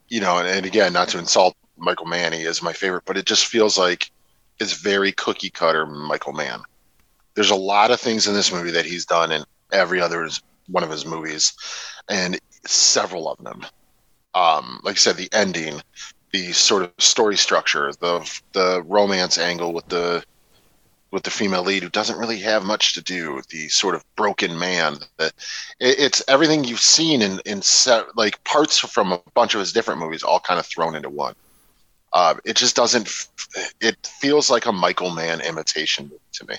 you 0.07 0.21
know, 0.21 0.37
and, 0.37 0.47
and 0.47 0.67
again, 0.67 0.93
not 0.93 1.07
to 1.09 1.17
insult 1.17 1.57
Michael 1.77 2.05
Mann, 2.05 2.31
he 2.31 2.43
is 2.43 2.61
my 2.61 2.73
favorite, 2.73 3.01
but 3.03 3.17
it 3.17 3.25
just 3.25 3.47
feels 3.47 3.75
like 3.75 4.11
it's 4.59 4.73
very 4.73 5.11
cookie 5.11 5.49
cutter 5.49 5.87
Michael 5.87 6.33
Mann. 6.33 6.61
There's 7.33 7.49
a 7.49 7.55
lot 7.55 7.89
of 7.89 7.99
things 7.99 8.27
in 8.27 8.35
this 8.35 8.53
movie 8.53 8.69
that 8.69 8.85
he's 8.85 9.07
done 9.07 9.31
in 9.31 9.43
every 9.71 9.99
other 9.99 10.29
one 10.67 10.83
of 10.83 10.91
his 10.91 11.07
movies, 11.07 11.53
and 12.07 12.39
several 12.63 13.27
of 13.27 13.43
them. 13.43 13.65
Um, 14.35 14.79
like 14.83 14.93
I 14.93 14.99
said, 14.99 15.17
the 15.17 15.29
ending, 15.33 15.81
the 16.33 16.51
sort 16.51 16.83
of 16.83 16.91
story 16.97 17.37
structure, 17.37 17.93
the 17.99 18.41
the 18.51 18.83
romance 18.87 19.37
angle 19.37 19.71
with 19.71 19.87
the 19.87 20.23
with 21.11 21.21
the 21.21 21.29
female 21.29 21.61
lead 21.61 21.83
who 21.83 21.89
doesn't 21.89 22.17
really 22.17 22.39
have 22.39 22.65
much 22.65 22.93
to 22.95 23.01
do, 23.01 23.39
the 23.49 23.69
sort 23.69 23.93
of 23.93 24.03
broken 24.15 24.57
man. 24.57 24.97
That 25.17 25.31
it, 25.79 25.99
it's 25.99 26.23
everything 26.27 26.63
you've 26.63 26.79
seen 26.79 27.21
in 27.21 27.39
in 27.45 27.61
set, 27.61 28.17
like 28.17 28.43
parts 28.43 28.79
from 28.79 29.13
a 29.13 29.21
bunch 29.35 29.53
of 29.53 29.59
his 29.59 29.71
different 29.71 29.99
movies, 29.99 30.23
all 30.23 30.39
kind 30.39 30.59
of 30.59 30.65
thrown 30.65 30.95
into 30.95 31.09
one. 31.09 31.35
Uh, 32.11 32.35
it 32.43 32.55
just 32.55 32.75
doesn't. 32.75 33.27
It 33.79 33.95
feels 34.05 34.49
like 34.49 34.65
a 34.65 34.71
Michael 34.71 35.11
Mann 35.11 35.39
imitation 35.39 36.11
to 36.33 36.47
me. 36.47 36.55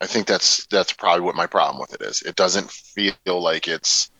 I 0.00 0.06
think 0.06 0.26
that's 0.26 0.66
that's 0.66 0.92
probably 0.92 1.20
what 1.20 1.36
my 1.36 1.46
problem 1.46 1.80
with 1.80 1.94
it 1.94 2.04
is. 2.04 2.22
It 2.22 2.34
doesn't 2.34 2.68
feel 2.68 3.14
like 3.26 3.68
it's 3.68 4.10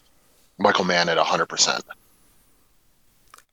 Michael 0.59 0.85
Mann 0.85 1.09
at 1.09 1.19
hundred 1.19 1.47
percent. 1.47 1.83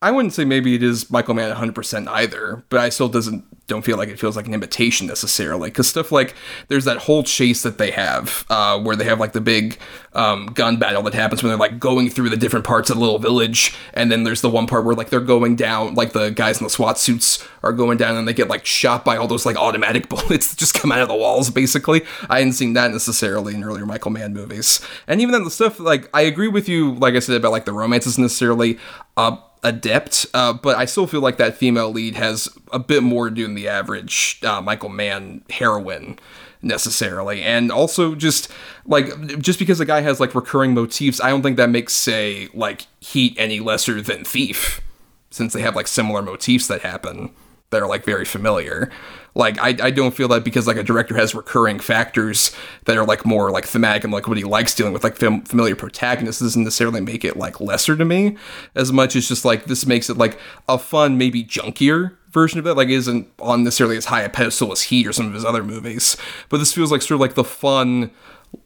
I 0.02 0.12
wouldn't 0.12 0.34
say 0.34 0.46
maybe 0.46 0.76
it 0.76 0.84
is 0.84 1.10
Michael 1.12 1.34
Mann 1.34 1.54
100% 1.54 2.08
either, 2.08 2.64
but 2.70 2.80
I 2.80 2.88
still 2.90 3.10
doesn't 3.10 3.44
don't 3.68 3.84
feel 3.84 3.98
like 3.98 4.10
it 4.10 4.20
feels 4.20 4.36
like 4.36 4.48
an 4.48 4.54
imitation 4.54 5.08
necessarily. 5.08 5.70
Because 5.70 5.88
stuff 5.88 6.12
like 6.12 6.36
there's 6.68 6.86
that 6.86 6.98
whole 6.98 7.22
chase 7.24 7.64
that 7.64 7.78
they 7.78 7.92
have, 7.92 8.46
uh, 8.50 8.80
where 8.80 8.96
they 8.96 9.04
have 9.06 9.20
like 9.20 9.34
the 9.34 9.42
big 9.42 9.78
um, 10.14 10.48
gun 10.48 10.78
battle 10.78 11.04
that 11.04 11.14
happens 11.14 11.44
when 11.44 11.50
they're 11.50 11.58
like 11.58 11.80
going 11.80 12.10
through 12.10 12.30
the 12.30 12.38
different 12.38 12.66
parts 12.66 12.90
of 12.90 12.96
the 12.96 13.02
little 13.02 13.20
village, 13.20 13.76
and 13.94 14.12
then 14.12 14.24
there's 14.24 14.42
the 14.42 14.50
one 14.50 14.68
part 14.68 14.86
where 14.86 14.96
like 14.96 15.10
they're 15.10 15.20
going 15.20 15.56
down, 15.56 15.94
like 15.96 16.14
the 16.14 16.30
guys 16.30 16.60
in 16.60 16.64
the 16.64 16.70
SWAT 16.70 16.98
suits 16.98 17.46
are 17.62 17.74
going 17.74 17.98
down, 17.98 18.18
and 18.18 18.28
they 18.28 18.34
get 18.34 18.48
like 18.48 18.66
shot 18.66 19.06
by 19.06 19.18
all 19.18 19.28
those 19.28 19.46
like 19.46 19.58
automatic 19.58 20.10
bullets 20.10 20.50
that 20.50 20.58
just 20.58 20.74
come 20.74 20.92
out 20.92 21.02
of 21.02 21.08
the 21.08 21.16
walls. 21.16 21.50
Basically, 21.50 22.04
I 22.30 22.40
hadn't 22.40 22.54
seen 22.54 22.74
that 22.74 22.92
necessarily 22.92 23.54
in 23.54 23.64
earlier 23.64 23.86
Michael 23.86 24.12
Mann 24.12 24.34
movies, 24.34 24.80
and 25.08 25.22
even 25.22 25.34
then 25.34 25.44
the 25.44 25.52
stuff 25.52 25.80
like 25.80 26.10
I 26.14 26.22
agree 26.22 26.48
with 26.48 26.70
you, 26.70 26.96
like 26.96 27.16
I 27.16 27.20
said 27.20 27.36
about 27.36 27.52
like 27.52 27.66
the 27.66 27.74
romance 27.74 28.08
isn't 28.08 28.22
necessarily. 28.22 28.80
Uh, 29.18 29.36
adept, 29.64 30.26
uh, 30.34 30.54
but 30.54 30.78
I 30.78 30.86
still 30.86 31.08
feel 31.08 31.22
like 31.22 31.38
that 31.38 31.56
female 31.56 31.92
lead 31.92 32.16
has 32.16 32.50
a 32.72 32.80
bit 32.80 33.04
more 33.04 33.30
to 33.30 33.36
do 33.36 33.44
than 33.44 33.56
the 33.56 33.68
average 33.68 34.40
uh, 34.44 34.62
Michael 34.62 34.90
Mann 34.90 35.44
heroine 35.50 36.20
necessarily. 36.62 37.42
And 37.42 37.72
also 37.72 38.16
just 38.16 38.52
like 38.90 39.40
just 39.40 39.60
because 39.60 39.80
a 39.80 39.86
guy 39.86 40.02
has 40.02 40.20
like 40.20 40.36
recurring 40.36 40.74
motifs 40.74 41.22
i 41.22 41.30
don't 41.30 41.42
think 41.42 41.56
that 41.58 41.70
makes 41.70 41.94
say 41.94 42.50
like 42.54 42.88
heat 43.00 43.36
any 43.38 43.60
lesser 43.60 44.02
than 44.02 44.26
thief 44.26 44.82
since 45.30 45.54
they 45.54 45.62
have 45.62 45.76
like 45.76 45.88
similar 45.88 46.22
motifs 46.22 46.68
that 46.68 46.82
happen 46.82 47.30
that 47.72 47.82
are 47.82 47.88
like 47.88 48.04
very 48.04 48.26
familiar. 48.26 48.90
Like 49.36 49.60
I, 49.60 49.70
I 49.82 49.92
don't 49.92 50.14
feel 50.14 50.28
that 50.30 50.44
because 50.44 50.68
like 50.68 50.78
a 50.78 50.84
director 50.84 51.16
has 51.16 51.36
recurring 51.36 51.80
factors 51.80 52.56
that 52.86 52.98
are 52.98 53.06
like 53.06 53.26
more 53.26 53.52
like 53.52 53.66
thematic 53.66 54.04
and 54.04 54.12
like 54.12 54.28
what 54.28 54.38
he 54.38 54.44
likes 54.44 54.74
dealing 54.74 54.92
with 54.92 55.04
like 55.04 55.18
fam- 55.18 55.44
familiar 55.44 55.76
protagonists 55.76 56.42
doesn't 56.42 56.64
necessarily 56.64 57.00
make 57.00 57.24
it 57.24 57.38
like 57.38 57.62
lesser 57.62 57.96
to 57.96 58.06
me 58.06 58.38
as 58.76 58.92
much. 58.92 59.16
As 59.16 59.28
just 59.28 59.46
like 59.46 59.66
this 59.66 59.86
makes 59.86 60.10
it 60.10 60.18
like 60.18 60.40
a 60.68 60.78
fun 60.78 61.18
maybe 61.18 61.44
junkier 61.44 62.16
version 62.32 62.60
of 62.60 62.68
it. 62.68 62.74
Like 62.74 62.90
isn't 62.90 63.28
on 63.40 63.64
necessarily 63.64 63.98
as 63.98 64.06
high 64.06 64.24
a 64.24 64.30
pedestal 64.30 64.72
as 64.72 64.84
Heat 64.84 65.08
or 65.08 65.14
some 65.14 65.28
of 65.28 65.34
his 65.34 65.46
other 65.46 65.64
movies 65.64 66.18
but 66.50 66.58
this 66.58 66.74
feels 66.74 66.92
like 66.92 67.02
sort 67.02 67.16
of 67.16 67.22
like 67.22 67.36
the 67.36 67.44
fun 67.44 68.12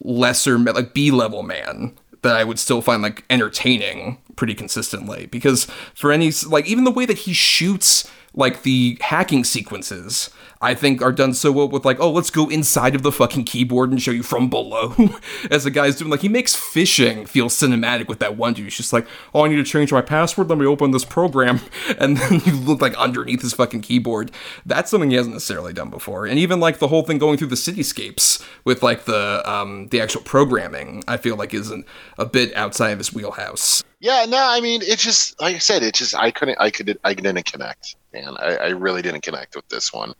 lesser 0.00 0.58
like 0.58 0.94
B 0.94 1.10
level 1.10 1.42
Mann 1.42 1.94
that 2.22 2.36
I 2.36 2.42
would 2.42 2.58
still 2.58 2.80
find 2.80 3.02
like 3.02 3.24
entertaining 3.30 4.18
pretty 4.34 4.54
consistently. 4.54 5.26
Because 5.26 5.66
for 5.94 6.10
any 6.10 6.32
like 6.46 6.66
even 6.66 6.84
the 6.84 6.90
way 6.90 7.06
that 7.06 7.18
he 7.18 7.32
shoots 7.32 8.10
like 8.34 8.62
the 8.62 8.98
hacking 9.00 9.44
sequences 9.44 10.30
I 10.64 10.74
think 10.74 11.02
are 11.02 11.12
done 11.12 11.34
so 11.34 11.52
well 11.52 11.68
with 11.68 11.84
like, 11.84 12.00
oh, 12.00 12.10
let's 12.10 12.30
go 12.30 12.48
inside 12.48 12.94
of 12.94 13.02
the 13.02 13.12
fucking 13.12 13.44
keyboard 13.44 13.90
and 13.90 14.00
show 14.00 14.10
you 14.10 14.22
from 14.22 14.48
below 14.48 14.94
as 15.50 15.64
the 15.64 15.70
guy's 15.70 15.96
doing. 15.96 16.10
Like 16.10 16.22
he 16.22 16.28
makes 16.30 16.56
phishing 16.56 17.28
feel 17.28 17.48
cinematic 17.48 18.08
with 18.08 18.18
that 18.20 18.38
one 18.38 18.54
dude. 18.54 18.64
He's 18.64 18.76
just 18.76 18.92
like, 18.92 19.06
oh, 19.34 19.44
I 19.44 19.48
need 19.48 19.56
to 19.56 19.64
change 19.64 19.92
my 19.92 20.00
password. 20.00 20.48
Let 20.48 20.58
me 20.58 20.64
open 20.64 20.90
this 20.90 21.04
program, 21.04 21.60
and 21.98 22.16
then 22.16 22.40
you 22.46 22.54
look 22.54 22.80
like 22.80 22.94
underneath 22.96 23.42
his 23.42 23.52
fucking 23.52 23.82
keyboard. 23.82 24.30
That's 24.64 24.90
something 24.90 25.10
he 25.10 25.16
hasn't 25.16 25.34
necessarily 25.34 25.74
done 25.74 25.90
before. 25.90 26.24
And 26.24 26.38
even 26.38 26.60
like 26.60 26.78
the 26.78 26.88
whole 26.88 27.02
thing 27.02 27.18
going 27.18 27.36
through 27.36 27.48
the 27.48 27.56
cityscapes 27.56 28.42
with 28.64 28.82
like 28.82 29.04
the 29.04 29.42
um 29.44 29.88
the 29.88 30.00
actual 30.00 30.22
programming, 30.22 31.04
I 31.06 31.18
feel 31.18 31.36
like 31.36 31.52
isn't 31.52 31.86
a 32.16 32.24
bit 32.24 32.54
outside 32.56 32.90
of 32.90 32.98
his 32.98 33.12
wheelhouse. 33.12 33.84
Yeah, 34.00 34.26
no, 34.28 34.38
I 34.38 34.60
mean, 34.60 34.82
it 34.82 34.98
just 34.98 35.40
like 35.40 35.56
I 35.56 35.58
said, 35.58 35.82
it 35.82 35.94
just 35.94 36.14
I 36.14 36.30
couldn't, 36.30 36.58
I 36.60 36.70
could, 36.70 36.98
I 37.04 37.14
didn't 37.14 37.44
connect, 37.46 37.96
man. 38.14 38.36
I, 38.38 38.56
I 38.56 38.68
really 38.68 39.02
didn't 39.02 39.22
connect 39.22 39.56
with 39.56 39.68
this 39.68 39.92
one. 39.92 40.14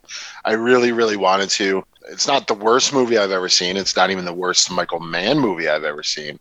I 0.45 0.53
really, 0.53 0.93
really 0.93 1.17
wanted 1.17 1.51
to. 1.51 1.85
It's 2.11 2.27
not 2.27 2.47
the 2.47 2.55
worst 2.55 2.93
movie 2.93 3.17
I've 3.17 3.31
ever 3.31 3.49
seen. 3.49 3.77
It's 3.77 3.97
not 3.97 4.11
even 4.11 4.25
the 4.25 4.35
worst 4.35 4.71
Michael 4.71 5.01
Mann 5.01 5.39
movie 5.39 5.69
I've 5.69 5.85
ever 5.85 6.03
seen. 6.03 6.39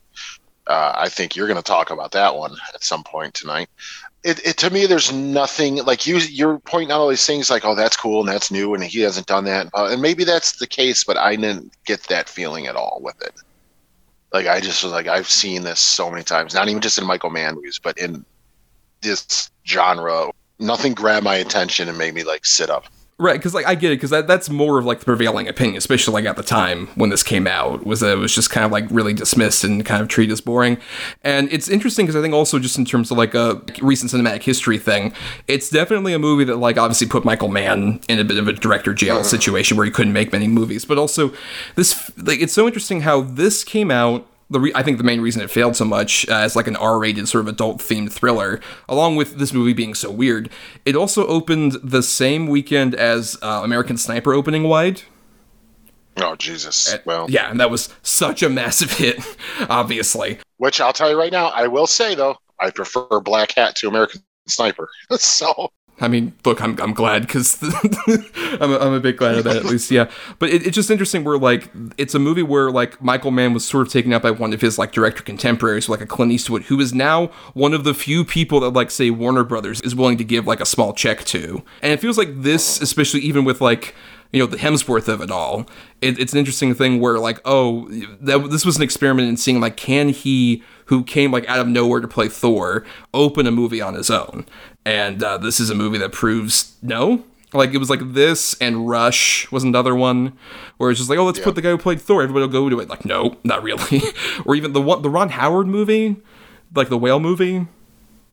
Uh, 0.68 0.93
I 0.95 1.10
think 1.10 1.36
you're 1.36 1.47
going 1.47 1.58
to 1.58 1.64
talk 1.64 1.91
about 1.91 2.12
that 2.12 2.36
one 2.36 2.56
at 2.74 2.84
some 2.84 3.04
point 3.04 3.34
tonight. 3.34 3.70
It, 4.24 4.45
it, 4.47 4.58
to 4.58 4.70
me, 4.70 4.86
there's 4.86 5.12
nothing 5.12 5.84
like 5.84 6.08
you. 6.08 6.18
You're 6.18 6.60
pointing 6.60 6.91
out 6.91 7.01
all 7.01 7.10
these 7.10 7.26
things 7.26 7.49
like, 7.49 7.66
oh, 7.66 7.76
that's 7.76 7.97
cool 7.97 8.22
and 8.22 8.30
that's 8.30 8.51
new, 8.51 8.74
and 8.74 8.82
he 8.82 9.01
hasn't 9.01 9.28
done 9.28 9.43
that, 9.45 9.68
uh, 9.74 9.89
and 9.91 10.01
maybe 10.01 10.24
that's 10.24 10.54
the 10.54 10.68
case, 10.68 11.04
but 11.04 11.18
I 11.18 11.36
didn't 11.36 11.74
get 11.86 12.04
that 12.04 12.30
feeling 12.30 12.68
at 12.68 12.78
all 12.78 12.99
with 13.01 13.22
it. 13.22 13.34
Like 14.32 14.47
I 14.47 14.62
just 14.62 14.82
was 14.82 14.93
like, 14.93 15.08
I've 15.08 15.30
seen 15.30 15.64
this 15.64 15.82
so 15.82 16.10
many 16.10 16.24
times, 16.24 16.54
not 16.54 16.70
even 16.70 16.82
just 16.82 16.97
in 16.97 17.06
Michael 17.06 17.30
Mann 17.30 17.56
movies, 17.56 17.80
but 17.84 17.97
in 17.97 18.26
this 19.01 19.51
genre. 19.68 20.32
Nothing 20.64 20.93
grabbed 20.93 21.24
my 21.24 21.36
attention 21.36 21.89
and 21.89 21.97
made 21.97 22.14
me 22.14 22.24
like 22.24 22.45
sit 22.45 22.70
up. 22.70 22.86
Right, 23.20 23.38
because 23.38 23.53
like 23.53 23.68
I 23.68 23.76
get 23.76 23.91
it, 23.91 23.97
because 23.97 24.09
that, 24.09 24.28
that's 24.28 24.49
more 24.49 24.80
of 24.80 24.86
like 24.86 24.99
the 24.99 25.05
prevailing 25.05 25.47
opinion, 25.47 25.78
especially 25.78 26.14
like 26.14 26.26
at 26.26 26.36
the 26.36 26.43
time 26.43 26.88
when 26.95 27.11
this 27.11 27.22
came 27.22 27.45
out, 27.45 27.86
was 27.86 27.99
that 27.99 28.11
it 28.11 28.18
was 28.18 28.34
just 28.34 28.49
kind 28.49 28.66
of 28.66 28.72
like 28.72 28.86
really 28.89 29.14
dismissed 29.14 29.64
and 29.64 29.86
kind 29.86 30.01
of 30.01 30.07
treated 30.07 30.34
as 30.34 30.41
boring. 30.41 30.80
And 31.24 31.47
it's 31.53 31.70
interesting 31.70 32.07
because 32.07 32.16
I 32.16 32.22
think 32.24 32.34
also 32.34 32.57
just 32.57 32.78
in 32.78 32.86
terms 32.86 33.11
of 33.11 33.18
like 33.20 33.36
a 33.36 33.61
recent 33.84 34.11
cinematic 34.11 34.41
history 34.41 34.80
thing, 34.80 35.14
it's 35.47 35.70
definitely 35.70 36.14
a 36.14 36.20
movie 36.20 36.43
that 36.45 36.57
like 36.57 36.78
obviously 36.78 37.05
put 37.05 37.24
Michael 37.24 37.49
Mann 37.49 38.01
in 38.09 38.18
a 38.18 38.24
bit 38.24 38.38
of 38.38 38.47
a 38.47 38.53
director 38.53 38.95
jail 38.95 39.18
mm-hmm. 39.18 39.26
situation 39.26 39.78
where 39.78 39.86
he 39.86 39.91
couldn't 39.91 40.14
make 40.14 40.32
many 40.32 40.47
movies, 40.47 40.84
but 40.84 40.97
also 40.97 41.32
this 41.76 42.11
like 42.18 42.41
it's 42.41 42.53
so 42.53 42.66
interesting 42.66 43.01
how 43.01 43.22
this 43.22 43.64
came 43.64 43.91
out 43.91 44.28
the 44.54 44.60
re- 44.60 44.72
I 44.74 44.84
think 44.84 44.97
the 44.97 45.04
main 45.04 45.20
reason 45.22 45.41
it 45.41 45.51
failed 45.51 45.76
so 45.76 45.86
much 45.86 46.28
uh, 46.30 46.36
as 46.36 46.56
like 46.56 46.68
an 46.68 46.76
R-rated 46.76 47.28
sort 47.28 47.41
of 47.41 47.54
adult-themed 47.54 48.12
thriller, 48.12 48.62
along 48.88 49.16
with 49.18 49.38
this 49.38 49.51
movie 49.51 49.74
being 49.74 49.93
so 49.93 50.10
weird, 50.10 50.49
it 50.86 50.95
also 50.95 51.28
opened 51.28 51.74
the 51.84 52.01
same 52.01 52.47
weekend 52.47 52.95
as 52.95 53.38
uh, 53.41 53.62
American 53.64 53.97
Sniper 53.97 54.34
opening 54.34 54.64
wide. 54.64 55.01
Oh 56.18 56.36
Jesus! 56.36 56.95
Well, 57.06 57.30
Yeah, 57.30 57.49
and 57.49 57.60
that 57.60 57.72
was 57.72 57.89
such 58.04 58.43
a 58.43 58.49
massive 58.49 58.91
hit, 58.91 59.18
obviously. 59.70 60.39
which 60.58 60.80
I'll 60.80 60.93
tell 60.93 61.10
you 61.10 61.18
right 61.18 61.32
now, 61.32 61.47
I 61.47 61.68
will 61.68 61.88
say 61.88 62.14
though, 62.16 62.38
I 62.60 62.70
prefer 62.70 63.08
Blackhat 63.08 63.74
to 63.76 63.88
American 63.88 64.22
Sniper. 64.47 64.89
so 65.18 65.72
I 66.00 66.08
mean, 66.08 66.34
look, 66.44 66.62
I'm, 66.62 66.80
I'm 66.82 66.94
glad 66.94 67.22
because 67.22 67.62
I'm, 68.60 68.72
a, 68.72 68.80
I'm 68.80 68.94
a 68.94 69.00
bit 69.00 69.16
glad 69.16 69.36
of 69.36 69.44
that 69.44 69.58
at 69.58 69.66
least, 69.66 69.91
yeah. 69.91 70.10
But 70.39 70.50
it, 70.50 70.66
it's 70.66 70.76
just 70.76 70.89
interesting 70.89 71.24
where 71.24 71.38
like 71.38 71.70
it's 71.98 72.16
a 72.16 72.20
movie 72.20 72.41
where 72.41 72.72
like 72.72 73.02
Michael 73.02 73.32
Mann 73.32 73.54
was 73.54 73.64
sort 73.64 73.86
of 73.88 73.94
taken 73.94 74.12
out 74.12 74.24
by 74.24 74.32
one 74.32 74.54
of 74.54 74.62
his 74.62 74.80
like 74.80 74.91
director 74.91 75.22
contemporaries, 75.22 75.88
like 75.89 76.02
a 76.02 76.08
Clint 76.08 76.32
Eastwood, 76.32 76.64
who 76.64 76.80
is 76.80 76.94
now 76.94 77.28
one 77.54 77.74
of 77.74 77.84
the 77.84 77.94
few 77.94 78.26
people 78.26 78.60
that 78.62 78.72
like 78.72 78.89
say 78.89 79.12
Warner 79.12 79.44
Brothers 79.44 79.82
is 79.82 79.96
willing 79.96 80.18
to 80.18 80.24
give 80.24 80.48
like 80.48 80.60
a 80.60 80.66
small 80.66 80.94
check 80.94 81.24
to, 81.26 81.64
and 81.82 81.94
it 81.94 82.00
feels 82.00 82.18
like 82.18 82.41
this, 82.41 82.82
especially 82.82 83.22
even 83.22 83.46
with 83.46 83.62
like 83.62 83.94
you 84.34 84.39
know 84.39 84.48
the 84.48 84.58
Hemsworth 84.58 85.08
of 85.08 85.22
it 85.22 85.32
all. 85.32 85.70
It, 86.02 86.20
it's 86.20 86.34
an 86.34 86.39
interesting 86.39 86.74
thing 86.74 87.00
where 87.00 87.20
like 87.20 87.39
oh 87.46 87.88
that 88.20 88.50
this 88.50 88.66
was 88.66 88.76
an 88.76 88.82
experiment 88.84 89.30
in 89.30 89.38
seeing 89.38 89.62
like 89.62 89.78
can 89.78 90.10
he 90.10 90.64
who 90.88 91.04
came 91.04 91.32
like 91.32 91.48
out 91.48 91.60
of 91.60 91.68
nowhere 91.68 92.02
to 92.02 92.08
play 92.08 92.28
Thor 92.28 92.84
open 93.14 93.48
a 93.48 93.52
movie 93.52 93.80
on 93.80 93.94
his 93.94 94.10
own, 94.10 94.46
and 94.86 95.21
uh, 95.23 95.38
this 95.38 95.59
is 95.59 95.69
a 95.69 95.75
movie 95.75 95.97
that 95.99 96.11
proves 96.11 96.75
no. 96.81 97.23
Like 97.53 97.71
it 97.73 97.77
was 97.77 97.89
like 97.89 98.13
this 98.13 98.55
and 98.59 98.89
Rush 98.89 99.51
was 99.51 99.63
another 99.63 99.93
one 99.95 100.34
where 100.77 100.89
it's 100.89 100.99
just 100.99 101.07
like 101.09 101.19
oh 101.19 101.25
let's 101.25 101.39
put 101.39 101.53
the 101.53 101.61
guy 101.61 101.69
who 101.69 101.77
played 101.77 102.01
Thor 102.01 102.23
everybody 102.23 102.41
will 102.47 102.51
go 102.51 102.67
to 102.67 102.79
it 102.79 102.89
like 102.89 103.05
no 103.05 103.38
not 103.43 103.61
really 103.61 104.01
or 104.45 104.55
even 104.55 104.73
the 104.73 104.81
one 104.81 105.03
the 105.03 105.09
Ron 105.09 105.29
Howard 105.29 105.67
movie 105.67 106.15
like 106.75 106.89
the 106.89 106.97
whale 106.97 107.19
movie 107.19 107.67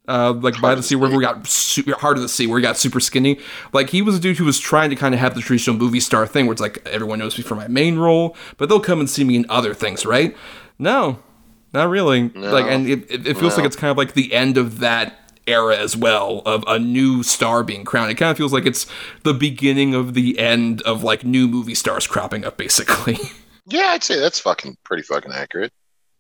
uh, 0.09 0.33
like 0.33 0.59
by 0.63 0.75
the 0.75 0.83
sea 0.83 0.97
where 0.97 1.11
we 1.15 1.23
got 1.23 1.47
super 1.47 1.93
hard 1.97 2.17
to 2.17 2.23
the 2.23 2.29
sea 2.31 2.47
where 2.47 2.59
he 2.59 2.63
got 2.63 2.77
super 2.79 2.99
skinny. 2.99 3.39
Like 3.75 3.91
he 3.91 4.01
was 4.03 4.17
a 4.17 4.19
dude 4.19 4.39
who 4.39 4.45
was 4.47 4.59
trying 4.59 4.89
to 4.91 4.97
kind 4.97 5.15
of 5.15 5.21
have 5.21 5.35
the 5.37 5.41
traditional 5.43 5.77
movie 5.77 6.01
star 6.01 6.27
thing 6.27 6.47
where 6.47 6.53
it's 6.53 6.61
like 6.61 6.85
everyone 6.89 7.19
knows 7.21 7.37
me 7.39 7.45
for 7.45 7.55
my 7.55 7.69
main 7.69 7.97
role, 7.99 8.35
but 8.57 8.69
they'll 8.69 8.81
come 8.81 8.99
and 8.99 9.09
see 9.09 9.23
me 9.23 9.37
in 9.37 9.47
other 9.49 9.73
things, 9.73 10.05
right? 10.05 10.35
No, 10.81 11.21
not 11.73 11.91
really. 11.91 12.31
Like, 12.31 12.65
and 12.65 12.89
it, 12.89 13.09
it, 13.09 13.27
it 13.27 13.37
feels 13.37 13.53
No. 13.53 13.63
like 13.63 13.67
it's 13.67 13.77
kind 13.77 13.91
of 13.93 13.99
like 13.99 14.15
the 14.15 14.33
end 14.33 14.57
of 14.57 14.81
that 14.81 15.30
era 15.51 15.77
as 15.77 15.97
well 15.97 16.43
of 16.47 16.65
a 16.67 16.79
new 16.79 17.23
star 17.23 17.63
being 17.63 17.85
crowned. 17.85 18.11
It 18.11 18.15
kind 18.15 18.31
of 18.31 18.37
feels 18.37 18.53
like 18.53 18.67
it's 18.67 18.87
the 19.23 19.35
beginning 19.35 19.95
of 19.95 20.15
the 20.15 20.39
end 20.39 20.83
of 20.83 21.03
like 21.03 21.25
new 21.25 21.49
movie 21.49 21.75
stars 21.75 22.07
cropping 22.07 22.45
up, 22.45 22.57
basically. 22.57 23.19
yeah, 23.67 23.89
I'd 23.89 24.05
say 24.05 24.19
that's 24.19 24.41
fucking 24.41 24.77
pretty 24.85 25.03
fucking 25.03 25.33
accurate. 25.33 25.73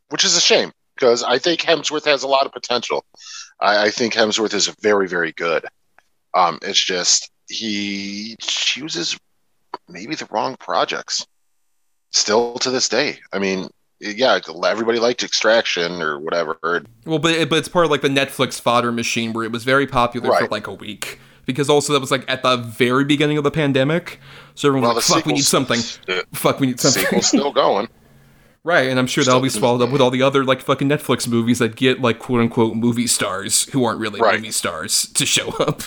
Which 0.08 0.24
is 0.24 0.36
a 0.36 0.40
shame 0.40 0.72
because 0.96 1.22
I 1.22 1.38
think 1.38 1.60
Hemsworth 1.60 2.04
has 2.04 2.24
a 2.24 2.28
lot 2.28 2.44
of 2.44 2.52
potential. 2.52 3.04
I, 3.60 3.86
I 3.86 3.90
think 3.90 4.12
Hemsworth 4.12 4.54
is 4.54 4.68
very, 4.80 5.08
very 5.08 5.32
good. 5.32 5.64
Um, 6.34 6.58
it's 6.62 6.82
just 6.82 7.30
he 7.48 8.36
chooses 8.40 9.18
maybe 9.88 10.14
the 10.14 10.28
wrong 10.30 10.56
projects. 10.56 11.26
Still 12.12 12.58
to 12.58 12.70
this 12.70 12.88
day, 12.88 13.18
I 13.32 13.38
mean, 13.38 13.68
yeah, 14.01 14.38
everybody 14.64 14.98
liked 14.98 15.22
Extraction 15.22 16.01
or 16.03 16.18
whatever. 16.18 16.59
Well, 17.05 17.18
but 17.18 17.32
it, 17.32 17.51
but 17.51 17.59
it's 17.59 17.68
part 17.68 17.84
of 17.84 17.90
like 17.90 18.01
the 18.03 18.09
Netflix 18.09 18.61
fodder 18.61 18.90
machine 18.92 19.32
where 19.32 19.44
it 19.44 19.53
was 19.53 19.64
very 19.64 19.86
popular 19.86 20.36
for 20.38 20.48
like 20.48 20.66
a 20.66 20.74
week 20.74 21.18
because 21.46 21.68
also 21.68 21.92
that 21.92 22.01
was 22.01 22.11
like 22.11 22.24
at 22.30 22.42
the 22.42 22.57
very 22.57 23.05
beginning 23.05 23.36
of 23.38 23.44
the 23.44 23.51
pandemic, 23.51 24.18
so 24.55 24.68
everyone 24.68 24.88
Well, 24.88 24.96
was 24.96 25.11
like, 25.11 25.24
"Fuck, 25.24 25.26
we 25.26 25.32
need 25.34 25.44
something. 25.44 25.80
Fuck, 26.32 26.61
we 26.61 26.68
need 26.68 26.80
something." 26.80 27.05
Sequel's 27.05 27.26
still 27.26 27.53
going. 27.53 27.88
right, 28.64 28.88
and 28.88 28.98
I'm 28.98 29.07
sure 29.07 29.24
that'll 29.24 29.40
be 29.40 29.48
swallowed 29.48 29.82
up 29.82 29.90
with 29.90 30.01
all 30.01 30.11
the 30.11 30.22
other 30.22 30.44
like 30.44 30.61
fucking 30.61 30.88
Netflix 30.88 31.28
movies 31.28 31.59
that 31.59 31.76
get 31.76 32.01
like 32.01 32.18
quote 32.18 32.40
unquote 32.40 32.76
movie 32.76 33.07
stars 33.07 33.64
who 33.70 33.84
aren't 33.84 34.01
really 34.01 34.20
Right. 34.20 34.36
movie 34.40 34.53
stars 34.53 35.09
to 35.14 35.26
show 35.26 35.48
up. 35.59 35.82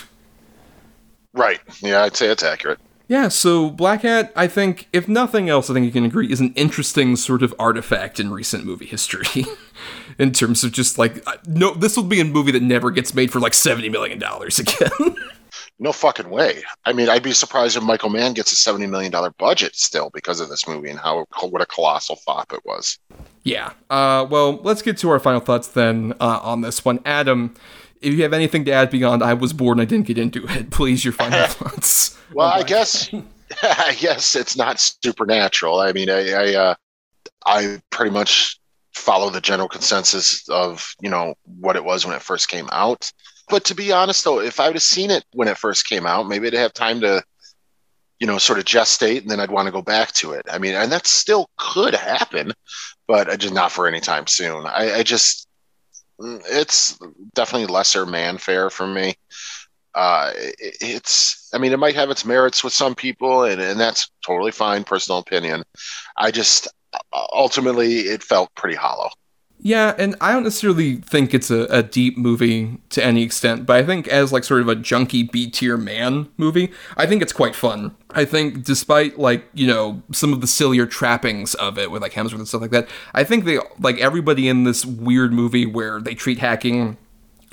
Right. 1.32 1.60
Yeah, 1.80 2.02
I'd 2.04 2.16
say 2.16 2.28
it's 2.28 2.42
accurate. 2.44 2.78
Yeah, 3.06 3.28
so 3.28 3.70
Blackhat, 3.70 4.30
I 4.34 4.46
think, 4.46 4.88
if 4.92 5.08
nothing 5.08 5.50
else, 5.50 5.68
I 5.68 5.74
think 5.74 5.84
you 5.84 5.92
can 5.92 6.04
agree, 6.06 6.32
is 6.32 6.40
an 6.40 6.54
interesting 6.54 7.16
sort 7.16 7.42
of 7.42 7.54
artifact 7.58 8.18
in 8.18 8.30
recent 8.32 8.64
movie 8.64 8.86
history. 8.86 9.44
in 10.18 10.32
terms 10.32 10.64
of 10.64 10.72
just 10.72 10.98
like, 10.98 11.26
uh, 11.26 11.36
no, 11.46 11.74
this 11.74 11.96
will 11.96 12.04
be 12.04 12.20
a 12.20 12.24
movie 12.24 12.52
that 12.52 12.62
never 12.62 12.90
gets 12.90 13.14
made 13.14 13.30
for 13.30 13.40
like 13.40 13.52
$70 13.52 13.90
million 13.90 14.22
again. 14.58 15.16
No 15.80 15.92
fucking 15.92 16.30
way. 16.30 16.62
I 16.84 16.92
mean, 16.92 17.08
I'd 17.08 17.22
be 17.22 17.32
surprised 17.32 17.76
if 17.76 17.82
Michael 17.82 18.08
Mann 18.08 18.32
gets 18.32 18.52
a 18.52 18.56
seventy 18.56 18.86
million 18.86 19.10
dollar 19.10 19.30
budget 19.38 19.74
still 19.74 20.08
because 20.14 20.38
of 20.38 20.48
this 20.48 20.68
movie 20.68 20.88
and 20.88 20.98
how 21.00 21.26
what 21.42 21.60
a 21.62 21.66
colossal 21.66 22.14
flop 22.16 22.52
it 22.52 22.60
was. 22.64 22.98
yeah. 23.42 23.72
Uh, 23.90 24.24
well, 24.30 24.60
let's 24.62 24.82
get 24.82 24.96
to 24.98 25.10
our 25.10 25.18
final 25.18 25.40
thoughts 25.40 25.66
then 25.68 26.14
uh, 26.20 26.38
on 26.42 26.60
this 26.60 26.84
one. 26.84 27.00
Adam, 27.04 27.54
if 28.04 28.14
you 28.14 28.22
have 28.22 28.32
anything 28.32 28.64
to 28.66 28.72
add 28.72 28.90
beyond 28.90 29.22
I 29.22 29.34
was 29.34 29.52
bored 29.52 29.78
and 29.78 29.82
I 29.82 29.84
didn't 29.84 30.06
get 30.06 30.18
into 30.18 30.46
it, 30.48 30.70
please, 30.70 31.04
your 31.04 31.12
final 31.12 31.46
thoughts. 31.48 32.18
Well, 32.32 32.48
I 32.48 32.62
guess 32.62 33.12
I 33.62 33.96
guess 33.98 34.36
it's 34.36 34.56
not 34.56 34.80
supernatural. 34.80 35.80
I 35.80 35.92
mean, 35.92 36.10
I 36.10 36.30
I, 36.30 36.54
uh, 36.54 36.74
I 37.46 37.82
pretty 37.90 38.10
much 38.10 38.58
follow 38.92 39.28
the 39.28 39.40
general 39.40 39.68
consensus 39.68 40.48
of 40.48 40.94
you 41.00 41.10
know 41.10 41.34
what 41.44 41.76
it 41.76 41.84
was 41.84 42.06
when 42.06 42.14
it 42.14 42.22
first 42.22 42.48
came 42.48 42.68
out. 42.72 43.10
But 43.48 43.64
to 43.64 43.74
be 43.74 43.92
honest, 43.92 44.24
though, 44.24 44.40
if 44.40 44.58
I 44.58 44.66
would 44.66 44.76
have 44.76 44.82
seen 44.82 45.10
it 45.10 45.24
when 45.32 45.48
it 45.48 45.58
first 45.58 45.88
came 45.88 46.06
out, 46.06 46.28
maybe 46.28 46.46
I'd 46.46 46.54
have 46.54 46.72
time 46.72 47.00
to 47.00 47.22
you 48.20 48.26
know 48.26 48.38
sort 48.38 48.58
of 48.58 48.64
gestate, 48.64 49.22
and 49.22 49.30
then 49.30 49.40
I'd 49.40 49.50
want 49.50 49.66
to 49.66 49.72
go 49.72 49.82
back 49.82 50.12
to 50.12 50.32
it. 50.32 50.46
I 50.50 50.58
mean, 50.58 50.74
and 50.74 50.92
that 50.92 51.06
still 51.06 51.48
could 51.58 51.94
happen, 51.94 52.52
but 53.06 53.28
uh, 53.28 53.36
just 53.36 53.54
not 53.54 53.72
for 53.72 53.86
any 53.86 54.00
time 54.00 54.26
soon. 54.26 54.66
I, 54.66 54.96
I 54.96 55.02
just 55.02 55.48
it's 56.18 56.98
definitely 57.34 57.66
lesser 57.72 58.06
Mann 58.06 58.38
fare 58.38 58.70
for 58.70 58.86
me. 58.86 59.14
Uh, 59.94 60.32
it- 60.36 60.76
it's 60.80 61.48
i 61.54 61.58
mean 61.58 61.72
it 61.72 61.78
might 61.78 61.94
have 61.94 62.10
its 62.10 62.24
merits 62.24 62.64
with 62.64 62.72
some 62.72 62.94
people 62.96 63.44
and, 63.44 63.60
and 63.60 63.78
that's 63.78 64.10
totally 64.26 64.50
fine 64.52 64.84
personal 64.84 65.18
opinion. 65.20 65.62
I 66.16 66.30
just 66.30 66.68
ultimately 67.32 68.00
it 68.00 68.22
felt 68.22 68.54
pretty 68.54 68.76
hollow 68.76 69.10
Yeah, 69.66 69.94
and 69.96 70.14
I 70.20 70.32
don't 70.32 70.42
necessarily 70.42 70.96
think 70.96 71.32
it's 71.32 71.50
a, 71.50 71.62
a 71.70 71.82
deep 71.82 72.18
movie 72.18 72.76
to 72.90 73.02
any 73.02 73.22
extent, 73.22 73.64
but 73.64 73.78
I 73.78 73.82
think 73.82 74.06
as 74.08 74.30
like 74.30 74.44
sort 74.44 74.60
of 74.60 74.68
a 74.68 74.76
junky 74.76 75.32
B 75.32 75.48
tier 75.48 75.78
Mann 75.78 76.28
movie, 76.36 76.70
I 76.98 77.06
think 77.06 77.22
it's 77.22 77.32
quite 77.32 77.56
fun. 77.56 77.96
I 78.10 78.26
think 78.26 78.62
despite 78.62 79.18
like, 79.18 79.48
you 79.54 79.66
know, 79.66 80.02
some 80.12 80.34
of 80.34 80.42
the 80.42 80.46
sillier 80.46 80.84
trappings 80.84 81.54
of 81.54 81.78
it 81.78 81.90
with 81.90 82.02
like 82.02 82.12
Hemsworth 82.12 82.34
and 82.34 82.46
stuff 82.46 82.60
like 82.60 82.72
that, 82.72 82.88
I 83.14 83.24
think 83.24 83.46
they 83.46 83.58
like 83.80 83.98
everybody 84.00 84.48
in 84.50 84.64
this 84.64 84.84
weird 84.84 85.32
movie 85.32 85.64
where 85.64 85.98
they 85.98 86.14
treat 86.14 86.40
hacking 86.40 86.98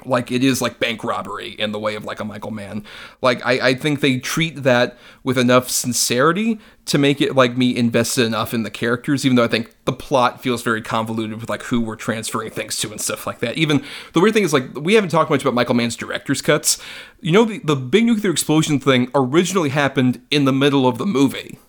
like 0.06 0.32
it 0.32 0.44
is 0.44 0.62
like 0.62 0.80
bank 0.80 1.04
robbery 1.04 1.50
in 1.50 1.72
the 1.72 1.80
way 1.80 1.96
of 1.96 2.06
like 2.06 2.20
a 2.20 2.26
Michael 2.26 2.52
Mann. 2.52 2.84
Like 3.22 3.46
I, 3.46 3.70
I 3.70 3.74
think 3.76 4.00
they 4.00 4.18
treat 4.18 4.64
that 4.64 4.98
with 5.24 5.38
enough 5.38 5.70
sincerity 5.70 6.60
to 6.86 6.98
make 6.98 7.22
it 7.22 7.36
like 7.36 7.58
me 7.58 7.76
invested 7.76 8.26
enough 8.26 8.54
in 8.54 8.64
the 8.64 8.72
characters, 8.72 9.26
even 9.26 9.36
though 9.36 9.44
I 9.44 9.48
think 9.48 9.76
the 9.86 9.94
plot 9.94 10.42
feels 10.42 10.64
very 10.64 10.82
convoluted 10.82 11.40
with 11.40 11.50
like 11.50 11.64
who 11.64 11.82
we're 11.82 11.96
transferring 11.96 12.52
things 12.52 12.78
to 12.78 12.92
and 12.92 13.00
stuff 13.00 13.28
like 13.28 13.40
that. 13.40 13.58
Even 13.58 13.84
the 14.14 14.20
weird 14.20 14.34
thing 14.34 14.44
is 14.44 14.54
like 14.54 14.76
we 14.76 14.96
haven't 14.96 15.10
talked 15.10 15.30
much 15.30 15.42
about 15.42 15.54
Michael 15.54 15.76
Mann's 15.76 15.96
director's 15.96 16.42
cuts. 16.42 16.82
You 17.20 17.32
know 17.32 17.46
the, 17.46 17.60
the 17.60 17.76
big 17.76 18.06
nuclear 18.06 18.32
explosion 18.32 18.80
thing 18.80 19.10
originally 19.14 19.70
happened 19.70 20.22
in 20.32 20.46
the 20.46 20.54
middle 20.54 20.88
of 20.88 20.98
the 20.98 21.06
movie. 21.06 21.60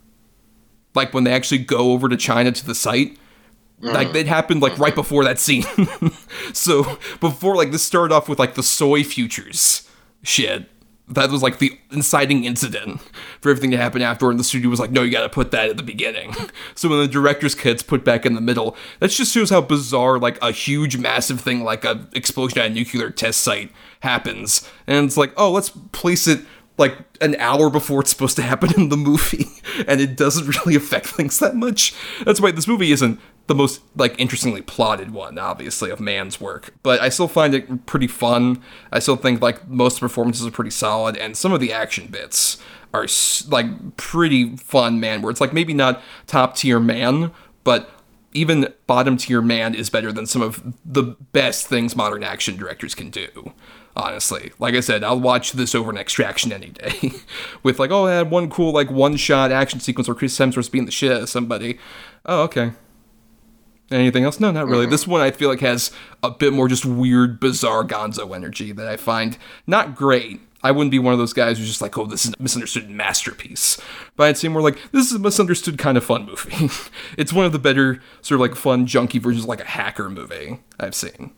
Like 0.94 1.14
when 1.14 1.24
they 1.24 1.32
actually 1.32 1.58
go 1.58 1.92
over 1.92 2.08
to 2.08 2.16
China 2.16 2.52
to 2.52 2.66
the 2.66 2.74
site. 2.74 3.18
Like 3.82 4.08
mm. 4.08 4.14
it 4.14 4.26
happened 4.26 4.62
like 4.62 4.78
right 4.78 4.94
before 4.94 5.24
that 5.24 5.38
scene. 5.38 5.64
so 6.52 6.98
before 7.20 7.56
like 7.56 7.72
this 7.72 7.82
started 7.82 8.14
off 8.14 8.28
with 8.28 8.38
like 8.38 8.54
the 8.54 8.62
soy 8.62 9.02
futures 9.02 9.88
shit. 10.22 10.68
That 11.08 11.30
was 11.30 11.42
like 11.42 11.58
the 11.58 11.78
inciting 11.90 12.44
incident 12.44 13.00
for 13.40 13.50
everything 13.50 13.72
to 13.72 13.76
happen 13.76 14.00
after, 14.00 14.30
and 14.30 14.38
the 14.38 14.44
studio 14.44 14.70
was 14.70 14.78
like, 14.78 14.92
"No, 14.92 15.02
you 15.02 15.10
got 15.10 15.24
to 15.24 15.28
put 15.28 15.50
that 15.50 15.68
at 15.68 15.76
the 15.76 15.82
beginning." 15.82 16.34
So 16.74 16.88
when 16.88 17.00
the 17.00 17.08
director's 17.08 17.54
cut's 17.54 17.82
put 17.82 18.02
back 18.02 18.24
in 18.24 18.34
the 18.34 18.40
middle, 18.40 18.76
that 19.00 19.10
just 19.10 19.32
shows 19.32 19.50
how 19.50 19.60
bizarre 19.60 20.18
like 20.18 20.40
a 20.42 20.52
huge, 20.52 20.96
massive 20.96 21.40
thing 21.40 21.64
like 21.64 21.84
a 21.84 22.08
explosion 22.14 22.60
at 22.60 22.70
a 22.70 22.70
nuclear 22.70 23.10
test 23.10 23.40
site 23.42 23.70
happens, 24.00 24.66
and 24.86 25.04
it's 25.04 25.16
like, 25.16 25.32
"Oh, 25.36 25.50
let's 25.50 25.70
place 25.70 26.26
it 26.26 26.46
like 26.78 26.96
an 27.20 27.36
hour 27.36 27.68
before 27.68 28.00
it's 28.00 28.10
supposed 28.10 28.36
to 28.36 28.42
happen 28.42 28.72
in 28.76 28.88
the 28.88 28.96
movie 28.96 29.46
and 29.86 30.00
it 30.00 30.16
doesn't 30.16 30.46
really 30.56 30.74
affect 30.74 31.06
things 31.06 31.38
that 31.38 31.54
much 31.54 31.94
that's 32.24 32.40
why 32.40 32.50
this 32.50 32.66
movie 32.66 32.92
isn't 32.92 33.20
the 33.48 33.54
most 33.54 33.82
like 33.96 34.18
interestingly 34.18 34.62
plotted 34.62 35.10
one 35.10 35.38
obviously 35.38 35.90
of 35.90 36.00
Mann's 36.00 36.40
work 36.40 36.74
but 36.82 37.00
i 37.00 37.08
still 37.08 37.28
find 37.28 37.54
it 37.54 37.86
pretty 37.86 38.06
fun 38.06 38.62
i 38.92 38.98
still 38.98 39.16
think 39.16 39.42
like 39.42 39.68
most 39.68 40.00
performances 40.00 40.46
are 40.46 40.50
pretty 40.50 40.70
solid 40.70 41.16
and 41.16 41.36
some 41.36 41.52
of 41.52 41.60
the 41.60 41.72
action 41.72 42.06
bits 42.06 42.58
are 42.94 43.06
like 43.48 43.96
pretty 43.96 44.56
fun, 44.56 45.00
man. 45.00 45.22
Where 45.22 45.30
it's 45.30 45.40
like 45.40 45.52
maybe 45.52 45.74
not 45.74 46.02
top 46.26 46.56
tier 46.56 46.78
Mann, 46.78 47.32
but 47.64 47.90
even 48.32 48.72
bottom 48.86 49.16
tier 49.16 49.42
Mann 49.42 49.74
is 49.74 49.90
better 49.90 50.12
than 50.12 50.26
some 50.26 50.42
of 50.42 50.74
the 50.84 51.16
best 51.32 51.66
things 51.66 51.96
modern 51.96 52.22
action 52.22 52.56
directors 52.56 52.94
can 52.94 53.10
do. 53.10 53.52
Honestly, 53.94 54.52
like 54.58 54.74
I 54.74 54.80
said, 54.80 55.04
I'll 55.04 55.20
watch 55.20 55.52
this 55.52 55.74
over 55.74 55.90
an 55.90 55.98
extraction 55.98 56.50
any 56.50 56.70
day. 56.70 57.12
With 57.62 57.78
like, 57.78 57.90
oh, 57.90 58.06
I 58.06 58.12
had 58.12 58.30
one 58.30 58.48
cool 58.48 58.72
like 58.72 58.90
one 58.90 59.16
shot 59.16 59.52
action 59.52 59.80
sequence 59.80 60.08
where 60.08 60.14
Chris 60.14 60.38
Hemsworth's 60.38 60.70
being 60.70 60.86
the 60.86 60.90
shit 60.90 61.12
out 61.12 61.22
of 61.22 61.28
somebody. 61.28 61.78
Oh, 62.24 62.42
okay. 62.44 62.72
Anything 63.92 64.24
else? 64.24 64.40
No, 64.40 64.50
not 64.50 64.66
really. 64.66 64.84
Mm-hmm. 64.84 64.90
This 64.90 65.06
one 65.06 65.20
I 65.20 65.30
feel 65.30 65.48
like 65.48 65.60
has 65.60 65.90
a 66.22 66.30
bit 66.30 66.52
more 66.52 66.68
just 66.68 66.84
weird, 66.84 67.38
bizarre 67.40 67.84
gonzo 67.84 68.34
energy 68.34 68.72
that 68.72 68.88
I 68.88 68.96
find 68.96 69.36
not 69.66 69.94
great. 69.94 70.40
I 70.64 70.70
wouldn't 70.70 70.92
be 70.92 70.98
one 71.00 71.12
of 71.12 71.18
those 71.18 71.32
guys 71.32 71.58
who's 71.58 71.66
just 71.66 71.82
like, 71.82 71.98
oh, 71.98 72.06
this 72.06 72.24
is 72.24 72.32
a 72.38 72.42
misunderstood 72.42 72.88
masterpiece. 72.88 73.80
But 74.16 74.28
I'd 74.28 74.38
say 74.38 74.48
more 74.48 74.62
like, 74.62 74.78
this 74.92 75.06
is 75.06 75.16
a 75.16 75.18
misunderstood 75.18 75.76
kind 75.76 75.98
of 75.98 76.04
fun 76.04 76.24
movie. 76.24 76.70
it's 77.18 77.32
one 77.32 77.46
of 77.46 77.52
the 77.52 77.58
better, 77.58 78.00
sort 78.20 78.36
of 78.36 78.40
like 78.40 78.54
fun, 78.54 78.86
junky 78.86 79.20
versions 79.20 79.44
of 79.44 79.48
like 79.48 79.60
a 79.60 79.64
hacker 79.64 80.08
movie 80.08 80.60
I've 80.78 80.94
seen. 80.94 81.32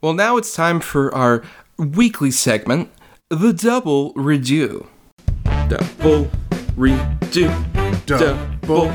Well, 0.00 0.12
now 0.12 0.36
it's 0.36 0.54
time 0.54 0.80
for 0.80 1.14
our 1.14 1.44
weekly 1.78 2.32
segment, 2.32 2.90
The 3.28 3.52
Double 3.52 4.12
Redo. 4.14 4.88
Double 5.68 6.28
Redo. 6.76 8.06
Double 8.06 8.92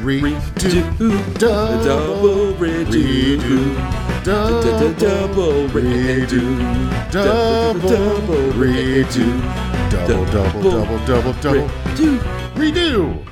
redo. 0.00 1.38
Double 1.38 2.54
redo. 2.54 3.74
redo 4.22 4.98
Double 4.98 5.68
redo. 5.68 7.10
Double 7.10 8.52
redo. 8.52 9.70
Double, 9.90 10.24
double, 10.26 10.62
double, 10.62 11.06
double, 11.06 11.32
double. 11.34 11.68
Redo. 12.54 13.24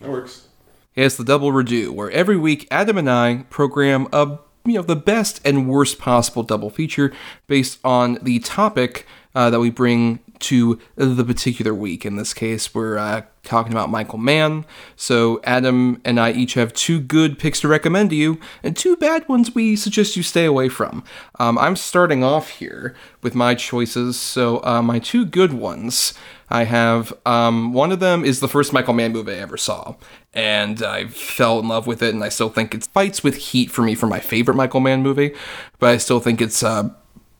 That 0.00 0.10
works. 0.10 0.48
It's 0.94 1.16
the 1.16 1.24
Double 1.24 1.52
Redo, 1.52 1.90
where 1.90 2.10
every 2.10 2.36
week 2.36 2.68
Adam 2.70 2.98
and 2.98 3.08
I 3.08 3.46
program 3.48 4.08
a 4.12 4.38
you 4.64 4.74
know 4.74 4.82
the 4.82 4.96
best 4.96 5.40
and 5.44 5.68
worst 5.68 5.98
possible 5.98 6.42
double 6.42 6.70
feature 6.70 7.12
based 7.46 7.78
on 7.84 8.18
the 8.22 8.38
topic 8.40 9.06
uh, 9.34 9.50
that 9.50 9.60
we 9.60 9.70
bring 9.70 10.20
to 10.42 10.78
the 10.96 11.24
particular 11.24 11.74
week. 11.74 12.04
In 12.04 12.16
this 12.16 12.34
case, 12.34 12.74
we're 12.74 12.98
uh, 12.98 13.22
talking 13.42 13.72
about 13.72 13.90
Michael 13.90 14.18
Mann. 14.18 14.64
So 14.96 15.40
Adam 15.44 16.00
and 16.04 16.20
I 16.20 16.32
each 16.32 16.54
have 16.54 16.72
two 16.72 17.00
good 17.00 17.38
picks 17.38 17.60
to 17.60 17.68
recommend 17.68 18.10
to 18.10 18.16
you, 18.16 18.38
and 18.62 18.76
two 18.76 18.96
bad 18.96 19.28
ones 19.28 19.54
we 19.54 19.76
suggest 19.76 20.16
you 20.16 20.22
stay 20.22 20.44
away 20.44 20.68
from. 20.68 21.04
Um, 21.38 21.58
I'm 21.58 21.76
starting 21.76 22.22
off 22.22 22.50
here 22.50 22.94
with 23.22 23.34
my 23.34 23.54
choices. 23.54 24.18
So 24.18 24.62
uh, 24.64 24.82
my 24.82 24.98
two 24.98 25.24
good 25.24 25.52
ones. 25.52 26.14
I 26.50 26.64
have 26.64 27.14
um, 27.24 27.72
one 27.72 27.92
of 27.92 28.00
them 28.00 28.26
is 28.26 28.40
the 28.40 28.48
first 28.48 28.74
Michael 28.74 28.92
Mann 28.92 29.12
movie 29.12 29.32
I 29.32 29.36
ever 29.36 29.56
saw, 29.56 29.94
and 30.34 30.82
I 30.82 31.06
fell 31.06 31.58
in 31.58 31.68
love 31.68 31.86
with 31.86 32.02
it, 32.02 32.12
and 32.12 32.22
I 32.22 32.28
still 32.28 32.50
think 32.50 32.74
it 32.74 32.84
fights 32.92 33.24
with 33.24 33.36
heat 33.36 33.70
for 33.70 33.80
me 33.80 33.94
for 33.94 34.06
my 34.06 34.20
favorite 34.20 34.56
Michael 34.56 34.80
Mann 34.80 35.02
movie, 35.02 35.34
but 35.78 35.88
I 35.88 35.96
still 35.96 36.20
think 36.20 36.42
it's 36.42 36.62
uh, 36.62 36.90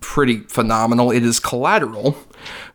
pretty 0.00 0.38
phenomenal. 0.38 1.11
It 1.11 1.24
is 1.24 1.40
Collateral, 1.40 2.16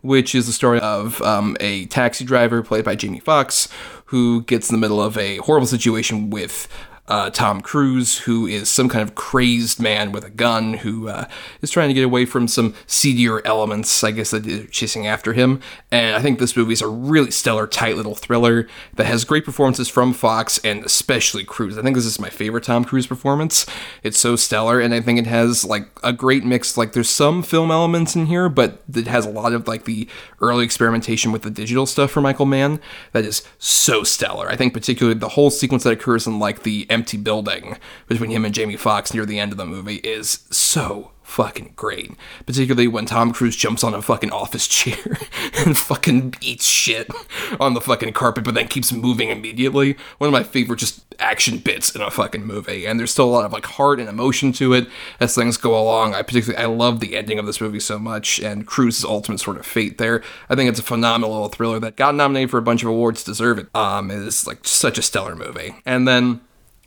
which 0.08 0.34
is 0.34 0.48
the 0.48 0.54
story 0.54 0.80
of 0.80 1.22
um, 1.22 1.58
a 1.60 1.86
taxi 1.88 2.24
driver 2.24 2.64
played 2.64 2.86
by 2.86 2.96
Jamie 2.96 3.20
Foxx 3.20 3.68
who 4.06 4.42
gets 4.44 4.70
in 4.70 4.74
the 4.74 4.80
middle 4.80 5.02
of 5.02 5.18
a 5.18 5.38
horrible 5.38 5.68
situation 5.68 6.30
with 6.30 6.70
uh, 7.08 7.30
Tom 7.30 7.62
Cruise, 7.62 8.20
who 8.20 8.46
is 8.46 8.70
some 8.70 8.90
kind 8.90 9.02
of 9.02 9.16
crazed 9.16 9.80
man 9.80 10.12
with 10.12 10.26
a 10.26 10.30
gun 10.30 10.74
who 10.74 11.08
uh, 11.08 11.26
is 11.62 11.72
trying 11.72 11.88
to 11.88 11.94
get 11.94 12.04
away 12.04 12.26
from 12.26 12.48
some 12.48 12.74
seedier 12.86 13.46
elements, 13.46 14.04
I 14.04 14.12
guess, 14.12 14.32
that 14.32 14.46
are 14.46 14.68
chasing 14.68 15.08
after 15.08 15.34
him. 15.34 15.62
And 15.90 16.16
I 16.16 16.22
think 16.22 16.40
this 16.40 16.58
movie 16.58 16.74
is 16.74 16.82
a 16.82 16.88
really 16.88 17.32
stellar, 17.32 17.66
tight 17.66 17.96
little 17.96 18.16
thriller 18.16 18.68
that 18.96 19.06
has 19.06 19.24
great 19.24 19.46
performances 19.46 19.88
from 19.88 20.14
Foxx 20.14 20.58
and 20.66 20.84
especially 20.84 21.44
Cruise. 21.44 21.78
I 21.78 21.82
think 21.82 21.96
this 21.96 22.06
is 22.06 22.20
my 22.20 22.30
favorite 22.30 22.66
Tom 22.66 22.84
Cruise 22.84 23.08
performance. 23.08 23.66
It's 24.04 24.20
so 24.20 24.36
stellar, 24.36 24.80
and 24.80 24.94
I 24.94 25.00
think 25.00 25.20
it 25.20 25.28
has 25.28 25.64
like 25.64 25.88
a 26.04 26.12
great 26.12 26.44
mix. 26.44 26.78
Like, 26.78 26.92
there's 26.92 27.10
some 27.10 27.42
film 27.42 27.72
elements 27.72 28.16
in 28.16 28.26
here, 28.26 28.50
but 28.50 28.84
it 28.94 29.08
has 29.08 29.26
a 29.26 29.30
lot 29.30 29.54
of 29.54 29.68
like 29.68 29.86
the 29.86 30.08
early 30.42 30.66
experimentation 30.66 31.32
with 31.32 31.44
the 31.44 31.50
digital 31.50 31.86
stuff 31.86 32.12
for 32.12 32.22
Michael 32.22 32.46
Mann 32.46 32.80
that 33.14 33.24
is 33.24 33.44
so 33.58 34.04
stellar. 34.04 34.50
I 34.50 34.56
think 34.56 34.74
particularly 34.74 35.18
the 35.18 35.30
whole 35.30 35.50
sequence 35.50 35.84
that 35.84 35.94
occurs 35.94 36.28
in 36.28 36.40
like 36.40 36.64
the 36.64 36.86
empty 36.98 37.18
building 37.18 37.78
between 38.08 38.32
him 38.32 38.44
and 38.44 38.56
Jamie 38.56 38.76
Foxx 38.76 39.14
near 39.14 39.26
the 39.26 39.40
end 39.40 39.52
of 39.52 39.58
the 39.58 39.66
movie 39.66 39.98
is 39.98 40.46
so 40.50 41.12
fucking 41.28 41.74
great. 41.76 42.12
Particularly 42.46 42.88
when 42.88 43.06
Tom 43.06 43.34
Cruise 43.34 43.56
jumps 43.56 43.84
on 43.84 43.94
a 43.94 44.02
fucking 44.02 44.32
office 44.32 44.66
chair 44.68 45.20
and 45.58 45.78
fucking 45.78 46.36
eats 46.42 46.66
shit 46.66 47.12
on 47.60 47.74
the 47.74 47.82
fucking 47.82 48.14
carpet, 48.14 48.46
but 48.46 48.56
then 48.56 48.68
keeps 48.68 48.94
moving 48.94 49.30
immediately. 49.30 49.98
One 50.18 50.30
of 50.30 50.32
my 50.32 50.44
favorite 50.44 50.80
just 50.80 51.04
action 51.20 51.58
bits 51.58 51.94
in 51.94 52.02
a 52.02 52.10
fucking 52.10 52.46
movie. 52.46 52.86
And 52.86 53.00
there's 53.00 53.12
still 53.12 53.26
a 53.26 53.30
lot 53.30 53.46
of 53.46 53.52
like 53.52 53.66
heart 53.66 54.00
and 54.00 54.08
emotion 54.08 54.54
to 54.54 54.74
it 54.74 54.88
as 55.20 55.36
things 55.36 55.58
go 55.58 55.78
along. 55.78 56.14
I 56.14 56.22
particularly 56.22 56.64
I 56.64 56.68
love 56.68 57.02
the 57.02 57.18
ending 57.18 57.40
of 57.40 57.46
this 57.46 57.60
movie 57.60 57.82
so 57.82 58.00
much 58.00 58.40
and 58.40 58.66
Cruise's 58.66 59.04
ultimate 59.04 59.40
sort 59.40 59.58
of 59.58 59.66
fate 59.66 59.98
there. 59.98 60.24
I 60.50 60.56
think 60.56 60.70
it's 60.70 60.80
a 60.80 60.84
phenomenal 60.84 61.32
little 61.32 61.50
thriller 61.50 61.80
that 61.82 61.98
got 61.98 62.16
nominated 62.16 62.52
for 62.52 62.58
a 62.58 62.64
bunch 62.64 62.84
of 62.84 62.90
awards, 62.90 63.24
deserve 63.24 63.60
it. 63.60 63.68
Um, 63.76 64.10
it 64.12 64.20
is 64.20 64.48
like 64.48 64.66
such 64.66 64.98
a 64.98 65.02
stellar 65.02 65.36
movie. 65.36 65.76
And 65.86 66.08
then 66.08 66.40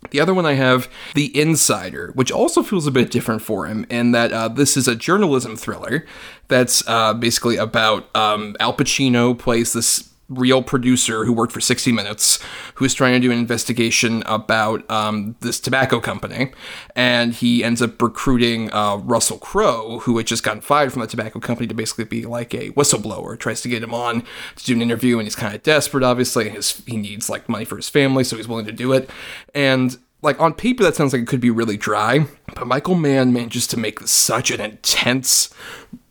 the 0.09 0.19
other 0.19 0.33
one 0.33 0.45
I 0.45 0.53
have, 0.53 0.89
The 1.13 1.37
Insider, 1.39 2.11
which 2.15 2.31
also 2.31 2.63
feels 2.63 2.87
a 2.87 2.91
bit 2.91 3.11
different 3.11 3.41
for 3.41 3.67
him 3.67 3.85
in 3.89 4.11
that 4.11 4.31
uh, 4.31 4.47
this 4.47 4.75
is 4.75 4.87
a 4.87 4.95
journalism 4.95 5.55
thriller 5.55 6.05
that's 6.47 6.85
uh, 6.87 7.13
basically 7.13 7.57
about 7.57 8.13
um, 8.15 8.55
Al 8.59 8.73
Pacino 8.73 9.37
plays 9.37 9.73
this 9.73 10.10
real 10.31 10.63
producer 10.63 11.25
who 11.25 11.33
worked 11.33 11.53
for 11.53 11.61
60 11.61 11.91
Minutes, 11.91 12.39
who 12.75 12.85
is 12.85 12.93
trying 12.93 13.13
to 13.13 13.19
do 13.19 13.31
an 13.31 13.37
investigation 13.37 14.23
about 14.25 14.89
um, 14.89 15.35
this 15.41 15.59
tobacco 15.59 15.99
company. 15.99 16.51
And 16.95 17.33
he 17.33 17.63
ends 17.63 17.81
up 17.81 18.01
recruiting 18.01 18.71
uh, 18.73 18.97
Russell 18.97 19.37
Crowe, 19.37 19.99
who 19.99 20.17
had 20.17 20.27
just 20.27 20.43
gotten 20.43 20.61
fired 20.61 20.93
from 20.93 21.01
the 21.01 21.07
tobacco 21.07 21.39
company, 21.39 21.67
to 21.67 21.73
basically 21.73 22.05
be 22.05 22.25
like 22.25 22.53
a 22.53 22.71
whistleblower. 22.71 23.37
Tries 23.37 23.61
to 23.61 23.69
get 23.69 23.83
him 23.83 23.93
on 23.93 24.23
to 24.55 24.63
do 24.63 24.73
an 24.73 24.81
interview, 24.81 25.19
and 25.19 25.25
he's 25.25 25.35
kind 25.35 25.53
of 25.53 25.63
desperate, 25.63 26.03
obviously. 26.03 26.49
His, 26.49 26.81
he 26.85 26.97
needs 26.97 27.29
like 27.29 27.49
money 27.49 27.65
for 27.65 27.75
his 27.75 27.89
family, 27.89 28.23
so 28.23 28.37
he's 28.37 28.47
willing 28.47 28.65
to 28.65 28.71
do 28.71 28.93
it. 28.93 29.09
And 29.53 29.97
like 30.21 30.39
on 30.39 30.53
paper 30.53 30.83
that 30.83 30.95
sounds 30.95 31.13
like 31.13 31.23
it 31.23 31.27
could 31.27 31.41
be 31.41 31.49
really 31.49 31.77
dry 31.77 32.27
but 32.53 32.67
michael 32.67 32.93
mann 32.93 33.33
manages 33.33 33.65
to 33.65 33.75
make 33.75 33.99
such 34.01 34.51
an 34.51 34.61
intense 34.61 35.51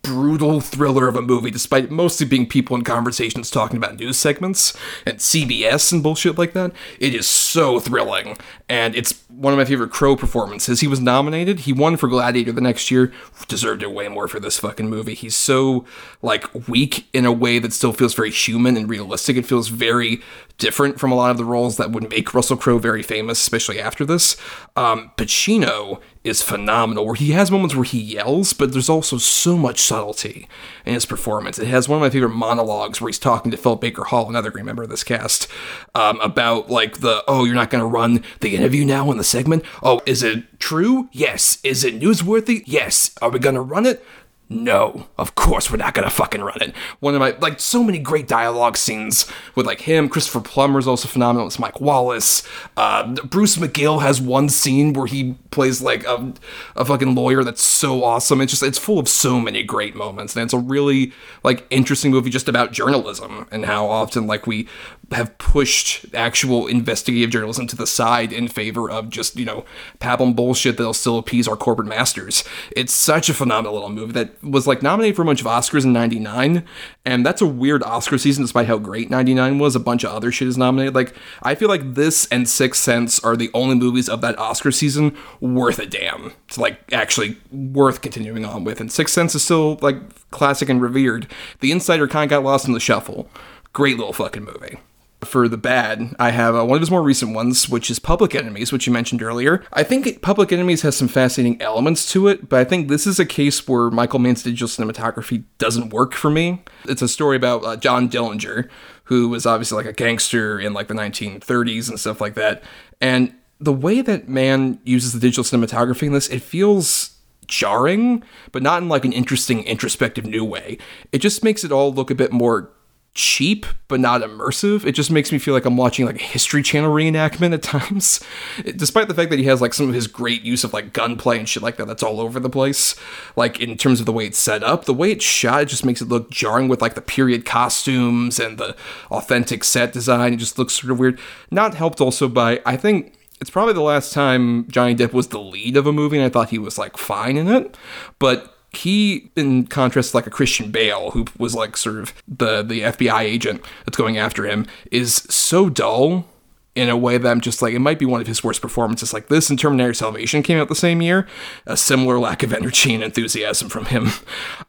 brutal 0.01 0.61
thriller 0.61 1.07
of 1.07 1.15
a 1.15 1.21
movie 1.21 1.51
despite 1.51 1.91
mostly 1.91 2.25
being 2.25 2.47
people 2.47 2.75
in 2.75 2.83
conversations 2.83 3.51
talking 3.51 3.77
about 3.77 3.97
news 3.97 4.17
segments 4.17 4.75
and 5.05 5.19
cbs 5.19 5.91
and 5.91 6.01
bullshit 6.01 6.37
like 6.37 6.53
that 6.53 6.71
it 6.99 7.13
is 7.13 7.27
so 7.27 7.79
thrilling. 7.79 8.37
And 8.69 8.95
it's 8.95 9.23
one 9.27 9.53
of 9.53 9.57
my 9.57 9.65
favorite 9.65 9.91
Crowe 9.91 10.15
performances. 10.15 10.79
He 10.79 10.87
was 10.87 10.99
nominated. 10.99 11.61
He 11.61 11.73
won 11.73 11.97
for 11.97 12.07
gladiator 12.07 12.51
the 12.51 12.61
next 12.61 12.89
year. 12.89 13.11
Deserved 13.47 13.83
it 13.83 13.91
way 13.91 14.07
more 14.07 14.27
for 14.27 14.39
this 14.39 14.59
fucking 14.59 14.89
movie. 14.89 15.13
He's 15.13 15.35
so 15.35 15.85
like 16.21 16.67
weak 16.67 17.07
in 17.13 17.25
a 17.25 17.31
way 17.31 17.59
that 17.59 17.73
still 17.73 17.93
feels 17.93 18.13
very 18.13 18.31
human 18.31 18.77
and 18.77 18.89
realistic. 18.89 19.35
It 19.35 19.45
feels 19.45 19.67
very 19.67 20.21
different 20.57 20.99
from 20.99 21.11
a 21.11 21.15
lot 21.15 21.31
of 21.31 21.37
the 21.37 21.45
roles 21.45 21.77
that 21.77 21.89
would 21.89 22.07
make 22.07 22.35
russell 22.35 22.55
crowe 22.55 22.77
very 22.77 23.01
famous 23.01 23.41
especially 23.41 23.79
after 23.79 24.05
this. 24.05 24.37
Um, 24.75 25.11
pacino 25.17 25.99
is 26.23 26.41
phenomenal 26.41 27.05
where 27.05 27.15
he 27.15 27.31
has 27.31 27.49
moments 27.49 27.75
where 27.75 27.83
he 27.83 27.99
yells 27.99 28.53
but 28.53 28.71
there's 28.71 28.89
also 28.89 29.17
so 29.17 29.57
much 29.57 29.79
subtlety 29.79 30.47
in 30.85 30.93
his 30.93 31.05
performance. 31.05 31.57
It 31.57 31.67
has 31.67 31.89
one 31.89 31.97
of 31.97 32.01
my 32.01 32.09
favorite 32.09 32.29
monologues 32.29 33.01
where 33.01 33.09
he's 33.09 33.19
talking 33.19 33.51
to 33.51 33.57
philip 33.57 33.81
baker 33.81 34.03
hall 34.05 34.29
another 34.29 34.51
great 34.51 34.65
member 34.65 34.83
of 34.83 34.89
this 34.89 35.03
cast 35.03 35.47
um, 35.95 36.19
about 36.21 36.69
like 36.69 36.99
the 36.99 37.23
oh 37.27 37.43
you're 37.43 37.55
not 37.55 37.69
going 37.69 37.81
to 37.81 37.87
run 37.87 38.23
the 38.39 38.55
interview 38.55 38.85
now 38.85 39.09
in 39.11 39.17
the 39.17 39.23
segment? 39.23 39.63
Oh 39.81 40.01
is 40.05 40.23
it 40.23 40.59
true? 40.59 41.09
Yes. 41.11 41.57
Is 41.63 41.83
it 41.83 41.99
newsworthy? 41.99 42.63
Yes. 42.65 43.15
Are 43.21 43.29
we 43.29 43.39
going 43.39 43.55
to 43.55 43.61
run 43.61 43.85
it 43.85 44.05
no, 44.51 45.07
of 45.17 45.33
course 45.35 45.71
we're 45.71 45.77
not 45.77 45.93
gonna 45.93 46.09
fucking 46.09 46.41
run 46.41 46.61
it. 46.61 46.75
One 46.99 47.15
of 47.15 47.21
my 47.21 47.31
like 47.39 47.59
so 47.61 47.83
many 47.83 47.99
great 47.99 48.27
dialogue 48.27 48.75
scenes 48.75 49.25
with 49.55 49.65
like 49.65 49.81
him. 49.81 50.09
Christopher 50.09 50.41
Plummer 50.41 50.77
is 50.77 50.87
also 50.87 51.07
phenomenal. 51.07 51.47
It's 51.47 51.57
Mike 51.57 51.79
Wallace. 51.79 52.43
Uh, 52.75 53.13
Bruce 53.23 53.55
McGill 53.55 54.01
has 54.01 54.19
one 54.19 54.49
scene 54.49 54.91
where 54.91 55.07
he 55.07 55.35
plays 55.51 55.81
like 55.81 56.05
a, 56.05 56.33
a 56.75 56.83
fucking 56.83 57.15
lawyer 57.15 57.45
that's 57.45 57.61
so 57.61 58.03
awesome. 58.03 58.41
It's 58.41 58.51
just 58.51 58.63
it's 58.63 58.77
full 58.77 58.99
of 58.99 59.07
so 59.07 59.39
many 59.39 59.63
great 59.63 59.95
moments, 59.95 60.35
and 60.35 60.43
it's 60.43 60.53
a 60.53 60.59
really 60.59 61.13
like 61.43 61.65
interesting 61.69 62.11
movie 62.11 62.29
just 62.29 62.49
about 62.49 62.73
journalism 62.73 63.47
and 63.51 63.65
how 63.65 63.87
often 63.87 64.27
like 64.27 64.45
we 64.45 64.67
have 65.11 65.37
pushed 65.37 66.05
actual 66.13 66.67
investigative 66.67 67.29
journalism 67.29 67.67
to 67.67 67.75
the 67.75 67.87
side 67.87 68.31
in 68.31 68.47
favor 68.47 68.89
of 68.89 69.09
just 69.09 69.37
you 69.37 69.45
know 69.45 69.65
pablum 69.99 70.35
bullshit 70.35 70.77
that'll 70.77 70.93
still 70.93 71.17
appease 71.17 71.47
our 71.47 71.57
corporate 71.57 71.87
masters. 71.87 72.43
It's 72.75 72.93
such 72.93 73.29
a 73.29 73.33
phenomenal 73.33 73.73
little 73.73 73.89
movie 73.89 74.13
that 74.13 74.43
was 74.43 74.67
like 74.67 74.81
nominated 74.81 75.15
for 75.15 75.21
a 75.23 75.25
bunch 75.25 75.41
of 75.41 75.47
Oscars 75.47 75.83
in 75.83 75.93
'99, 75.93 76.63
and 77.05 77.25
that's 77.25 77.41
a 77.41 77.47
weird 77.47 77.83
Oscar 77.83 78.17
season 78.17 78.43
despite 78.43 78.67
how 78.67 78.77
great 78.77 79.09
'99 79.09 79.59
was. 79.59 79.75
A 79.75 79.79
bunch 79.79 80.03
of 80.03 80.11
other 80.11 80.31
shit 80.31 80.47
is 80.47 80.57
nominated. 80.57 80.95
Like 80.95 81.15
I 81.43 81.55
feel 81.55 81.69
like 81.69 81.95
this 81.95 82.27
and 82.27 82.47
Sixth 82.47 82.81
Sense 82.81 83.19
are 83.23 83.35
the 83.35 83.51
only 83.53 83.75
movies 83.75 84.09
of 84.09 84.21
that 84.21 84.37
Oscar 84.37 84.71
season 84.71 85.17
worth 85.39 85.79
a 85.79 85.85
damn. 85.85 86.33
It's 86.47 86.57
like 86.57 86.79
actually 86.93 87.37
worth 87.51 88.01
continuing 88.01 88.45
on 88.45 88.63
with. 88.63 88.79
And 88.79 88.91
Sixth 88.91 89.13
Sense 89.13 89.35
is 89.35 89.43
still 89.43 89.77
like 89.81 90.29
classic 90.31 90.69
and 90.69 90.81
revered. 90.81 91.27
The 91.59 91.71
Insider 91.71 92.07
kind 92.07 92.23
of 92.23 92.29
got 92.29 92.43
lost 92.43 92.67
in 92.67 92.73
the 92.73 92.79
shuffle. 92.79 93.29
Great 93.73 93.97
little 93.97 94.13
fucking 94.13 94.43
movie. 94.43 94.79
For 95.23 95.47
the 95.47 95.57
bad, 95.57 96.15
I 96.17 96.31
have 96.31 96.55
uh, 96.55 96.65
one 96.65 96.77
of 96.77 96.81
his 96.81 96.89
more 96.89 97.03
recent 97.03 97.35
ones, 97.35 97.69
which 97.69 97.91
is 97.91 97.99
Public 97.99 98.33
Enemies, 98.33 98.71
which 98.71 98.87
you 98.87 98.93
mentioned 98.93 99.21
earlier. 99.21 99.63
I 99.71 99.83
think 99.83 100.21
Public 100.21 100.51
Enemies 100.51 100.81
has 100.81 100.97
some 100.97 101.07
fascinating 101.07 101.61
elements 101.61 102.11
to 102.13 102.27
it, 102.27 102.49
but 102.49 102.59
I 102.59 102.63
think 102.63 102.87
this 102.87 103.05
is 103.05 103.19
a 103.19 103.25
case 103.25 103.67
where 103.67 103.91
Michael 103.91 104.17
Mann's 104.17 104.41
digital 104.41 104.67
cinematography 104.67 105.43
doesn't 105.59 105.93
work 105.93 106.13
for 106.13 106.31
me. 106.31 106.63
It's 106.85 107.03
a 107.03 107.07
story 107.07 107.37
about 107.37 107.63
uh, 107.63 107.77
John 107.77 108.09
Dillinger, 108.09 108.67
who 109.05 109.29
was 109.29 109.45
obviously 109.45 109.75
like 109.75 109.85
a 109.85 109.93
gangster 109.93 110.59
in 110.59 110.73
like 110.73 110.87
the 110.87 110.95
1930s 110.95 111.89
and 111.89 111.99
stuff 111.99 112.19
like 112.19 112.33
that. 112.33 112.63
And 112.99 113.35
the 113.59 113.73
way 113.73 114.01
that 114.01 114.27
Mann 114.27 114.79
uses 114.83 115.13
the 115.13 115.19
digital 115.19 115.43
cinematography 115.43 116.07
in 116.07 116.13
this, 116.13 116.29
it 116.29 116.41
feels 116.41 117.19
jarring, 117.45 118.23
but 118.51 118.63
not 118.63 118.81
in 118.81 118.89
like 118.89 119.05
an 119.05 119.13
interesting, 119.13 119.63
introspective 119.65 120.25
new 120.25 120.43
way. 120.43 120.79
It 121.11 121.19
just 121.19 121.43
makes 121.43 121.63
it 121.63 121.71
all 121.71 121.93
look 121.93 122.09
a 122.09 122.15
bit 122.15 122.31
more 122.31 122.71
cheap 123.13 123.65
but 123.89 123.99
not 123.99 124.21
immersive. 124.21 124.85
It 124.85 124.93
just 124.93 125.11
makes 125.11 125.33
me 125.33 125.37
feel 125.37 125.53
like 125.53 125.65
I'm 125.65 125.75
watching 125.75 126.05
like 126.05 126.15
a 126.15 126.23
History 126.23 126.63
Channel 126.63 126.93
reenactment 126.93 127.53
at 127.53 127.61
times. 127.63 128.21
Despite 128.63 129.09
the 129.09 129.13
fact 129.13 129.29
that 129.31 129.39
he 129.39 129.45
has 129.45 129.59
like 129.59 129.73
some 129.73 129.89
of 129.89 129.93
his 129.93 130.07
great 130.07 130.43
use 130.43 130.63
of 130.63 130.73
like 130.73 130.93
gunplay 130.93 131.37
and 131.37 131.47
shit 131.47 131.61
like 131.61 131.75
that 131.77 131.87
that's 131.87 132.03
all 132.03 132.21
over 132.21 132.39
the 132.39 132.49
place. 132.49 132.95
Like 133.35 133.59
in 133.59 133.77
terms 133.77 133.99
of 133.99 134.05
the 134.05 134.13
way 134.13 134.27
it's 134.27 134.37
set 134.37 134.63
up, 134.63 134.85
the 134.85 134.93
way 134.93 135.11
it's 135.11 135.25
shot, 135.25 135.63
it 135.63 135.67
just 135.67 135.85
makes 135.85 136.01
it 136.01 136.07
look 136.07 136.29
jarring 136.31 136.69
with 136.69 136.81
like 136.81 136.95
the 136.95 137.01
period 137.01 137.45
costumes 137.45 138.39
and 138.39 138.57
the 138.57 138.75
authentic 139.09 139.63
set 139.65 139.91
design. 139.91 140.33
It 140.33 140.37
just 140.37 140.57
looks 140.57 140.75
sort 140.75 140.91
of 140.91 140.99
weird. 140.99 141.19
Not 141.49 141.75
helped 141.75 141.99
also 141.99 142.29
by 142.29 142.61
I 142.65 142.77
think 142.77 143.15
it's 143.41 143.49
probably 143.49 143.73
the 143.73 143.81
last 143.81 144.13
time 144.13 144.67
Johnny 144.69 144.95
Depp 144.95 145.13
was 145.13 145.29
the 145.29 145.39
lead 145.39 145.75
of 145.75 145.87
a 145.87 145.91
movie 145.91 146.17
and 146.17 146.25
I 146.25 146.29
thought 146.29 146.51
he 146.51 146.59
was 146.59 146.77
like 146.77 146.95
fine 146.95 147.35
in 147.35 147.49
it. 147.49 147.75
But 148.19 148.50
he, 148.71 149.29
in 149.35 149.67
contrast, 149.67 150.15
like 150.15 150.27
a 150.27 150.31
Christian 150.31 150.71
Bale, 150.71 151.11
who 151.11 151.25
was 151.37 151.53
like 151.53 151.75
sort 151.75 151.97
of 151.97 152.13
the 152.27 152.63
the 152.63 152.81
FBI 152.81 153.21
agent 153.21 153.61
that's 153.85 153.97
going 153.97 154.17
after 154.17 154.45
him, 154.45 154.65
is 154.91 155.15
so 155.29 155.69
dull 155.69 156.25
in 156.73 156.87
a 156.87 156.95
way 156.95 157.17
that 157.17 157.29
I'm 157.29 157.41
just 157.41 157.61
like, 157.61 157.73
it 157.73 157.79
might 157.79 157.99
be 157.99 158.05
one 158.05 158.21
of 158.21 158.27
his 158.27 158.43
worst 158.43 158.61
performances. 158.61 159.13
Like 159.13 159.27
this 159.27 159.49
and 159.49 159.59
Terminator 159.59 159.93
Salvation 159.93 160.41
came 160.41 160.57
out 160.57 160.69
the 160.69 160.75
same 160.75 161.01
year. 161.01 161.27
A 161.65 161.75
similar 161.75 162.17
lack 162.17 162.43
of 162.43 162.53
energy 162.53 162.93
and 162.93 163.03
enthusiasm 163.03 163.69
from 163.69 163.85
him. 163.85 164.09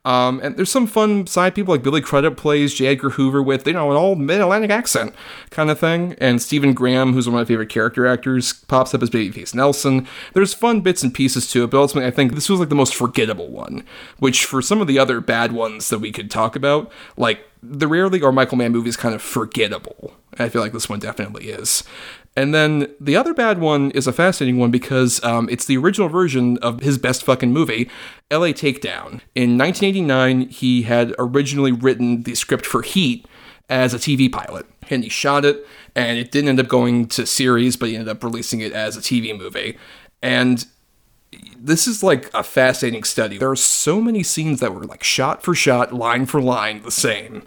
Um, 0.05 0.41
and 0.43 0.57
there's 0.57 0.71
some 0.71 0.89
fun 0.89 1.29
side 1.29 1.55
people 1.55 1.73
like 1.73 1.85
Billy 1.85 2.01
Crudup 2.01 2.37
plays 2.37 2.75
J. 2.75 2.89
Edgar 2.89 3.11
Hoover 3.11 3.41
with, 3.41 3.65
you 3.69 3.75
know, 3.75 3.93
an 3.93 3.97
old 3.97 4.19
mid 4.19 4.41
Atlantic 4.41 4.71
accent 4.71 5.15
kind 5.51 5.71
of 5.71 5.79
thing. 5.79 6.17
And 6.19 6.43
Stephen 6.43 6.75
Graham, 6.75 7.13
who's 7.13 7.29
one 7.29 7.39
of 7.39 7.47
my 7.47 7.49
favorite 7.49 7.69
character 7.69 8.05
actors, 8.05 8.53
pops 8.53 8.95
up 8.95 9.03
as 9.03 9.11
Babyface 9.11 9.55
Nelson. 9.55 10.09
There's 10.33 10.55
fun 10.55 10.81
bits 10.81 11.05
and 11.05 11.15
pieces 11.15 11.49
to 11.53 11.63
it, 11.63 11.71
but 11.71 11.79
ultimately, 11.79 12.09
I 12.09 12.11
think 12.11 12.35
this 12.35 12.49
was 12.49 12.59
like 12.59 12.69
the 12.69 12.75
most 12.75 12.97
forgettable 12.97 13.49
one, 13.49 13.85
which 14.19 14.45
for 14.45 14.61
some 14.61 14.81
of 14.81 14.89
the 14.89 14.99
other 14.99 15.21
bad 15.21 15.53
ones 15.53 15.89
that 15.91 16.01
we 16.01 16.11
could 16.11 16.33
talk 16.33 16.57
about, 16.57 16.91
like 17.17 17.47
the 17.63 17.87
rarely 17.87 18.21
are 18.23 18.33
Michael 18.33 18.59
Mann 18.59 18.73
movies 18.73 18.97
kind 18.97 19.15
of 19.15 19.23
forgettable. 19.23 20.15
I 20.39 20.49
feel 20.49 20.63
like 20.63 20.73
this 20.73 20.89
one 20.89 20.99
definitely 20.99 21.49
is. 21.49 21.85
And 22.35 22.55
then 22.55 22.89
the 22.99 23.17
other 23.17 23.35
bad 23.35 23.59
one 23.59 23.91
is 23.91 24.07
a 24.07 24.13
fascinating 24.13 24.59
one 24.59 24.71
because 24.71 25.23
um, 25.23 25.49
it's 25.51 25.67
the 25.67 25.77
original 25.77 26.09
version 26.09 26.57
of 26.59 26.81
his 26.81 26.97
best 26.97 27.25
fucking 27.25 27.53
movie, 27.53 27.91
LA 28.31 28.49
Takedown. 28.49 29.21
In 29.35 29.59
1989, 29.59 30.49
he 30.49 30.83
had 30.83 31.15
originally 31.19 31.73
written 31.73 32.23
the 32.23 32.35
script 32.35 32.65
for 32.65 32.81
Heat 32.83 33.27
as 33.69 33.93
a 33.93 33.99
TV 33.99 34.33
pilot, 34.33 34.67
and 34.89 35.05
he 35.05 35.11
shot 35.11 35.45
it, 35.45 35.67
and 35.95 36.19
it 36.19 36.31
didn't 36.31 36.49
end 36.49 36.61
up 36.61 36.69
going 36.69 37.07
to 37.09 37.27
series, 37.27 37.77
but 37.77 37.91
he 37.91 37.97
ended 37.97 38.09
up 38.09 38.25
releasing 38.25 38.61
it 38.61 38.73
as 38.73 38.97
a 38.97 39.01
TV 39.01 39.37
movie. 39.37 39.77
And 40.23 40.65
this 41.57 41.87
is 41.87 42.03
like 42.03 42.33
a 42.35 42.43
fascinating 42.43 43.05
study. 43.05 43.39
There 43.39 43.51
are 43.51 43.57
so 43.57 44.01
many 44.01 44.23
scenes 44.23 44.61
that 44.61 44.75
were 44.75 44.85
like 44.85 45.03
shot 45.03 45.43
for 45.43 45.55
shot, 45.55 45.93
line 45.93 46.27
for 46.27 46.41
line, 46.41 46.83
the 46.83 46.91
same. 46.91 47.45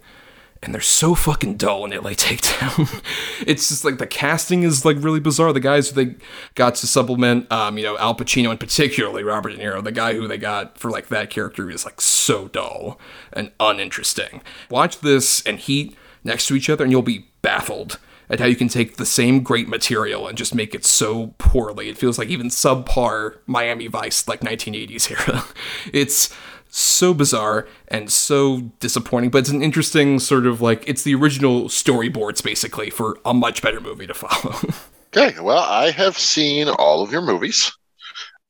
And 0.66 0.74
they're 0.74 0.82
so 0.82 1.14
fucking 1.16 1.58
dull 1.58 1.86
in 1.86 1.92
LA 1.92 2.10
Takedown. 2.14 3.04
it's 3.46 3.70
just 3.70 3.86
like 3.86 4.00
the 4.00 4.08
casting 4.08 4.64
is 4.64 4.84
like 4.84 4.98
really 5.00 5.20
bizarre. 5.20 5.54
The 5.54 5.60
guys 5.60 5.90
who 5.90 6.04
they 6.04 6.16
got 6.56 6.76
to 6.76 6.88
supplement, 6.88 7.52
um, 7.52 7.78
you 7.78 7.84
know, 7.84 7.98
Al 7.98 8.16
Pacino 8.16 8.50
and 8.50 8.60
particularly 8.60 9.24
Robert 9.24 9.50
De 9.50 9.58
Niro, 9.58 9.84
the 9.84 9.92
guy 9.92 10.14
who 10.14 10.28
they 10.28 10.38
got 10.38 10.78
for 10.78 10.90
like 10.90 11.08
that 11.08 11.30
character 11.30 11.70
is 11.70 11.86
like 11.86 12.02
so 12.02 12.48
dull 12.48 13.00
and 13.32 13.52
uninteresting. 13.60 14.42
Watch 14.70 15.00
this 15.00 15.46
and 15.46 15.60
Heat 15.60 15.96
next 16.24 16.48
to 16.48 16.56
each 16.56 16.70
other, 16.70 16.84
and 16.84 16.92
you'll 16.92 17.04
be 17.04 17.28
baffled 17.42 18.00
at 18.30 18.40
how 18.40 18.46
you 18.46 18.56
can 18.56 18.68
take 18.68 18.98
the 18.98 19.06
same 19.06 19.44
great 19.44 19.68
material 19.68 20.28
and 20.28 20.38
just 20.38 20.56
make 20.56 20.74
it 20.74 20.84
so 20.84 21.36
poorly. 21.38 21.90
It 21.90 21.98
feels 21.98 22.18
like 22.18 22.30
even 22.30 22.48
subpar 22.48 23.38
Miami 23.46 23.88
Vice, 23.88 24.28
like 24.28 24.42
1980s 24.42 25.12
era. 25.12 25.46
it's 25.94 26.34
so 26.76 27.14
bizarre 27.14 27.68
and 27.88 28.12
so 28.12 28.60
disappointing, 28.80 29.30
but 29.30 29.40
it's 29.40 29.50
an 29.50 29.64
interesting 29.64 30.20
sort 30.20 30.46
of 30.46 30.62
like 30.62 30.84
it's 30.88 31.04
the 31.04 31.16
original 31.16 31.66
storyboards 31.66 32.44
basically 32.44 32.90
for 32.90 33.18
a 33.24 33.34
much 33.34 33.62
better 33.62 33.80
movie 33.80 34.08
to 34.08 34.14
follow. 34.14 34.56
okay, 35.16 35.40
well, 35.40 35.64
I 35.64 35.92
have 35.92 36.18
seen 36.18 36.68
all 36.68 37.02
of 37.02 37.12
your 37.12 37.22
movies. 37.22 37.72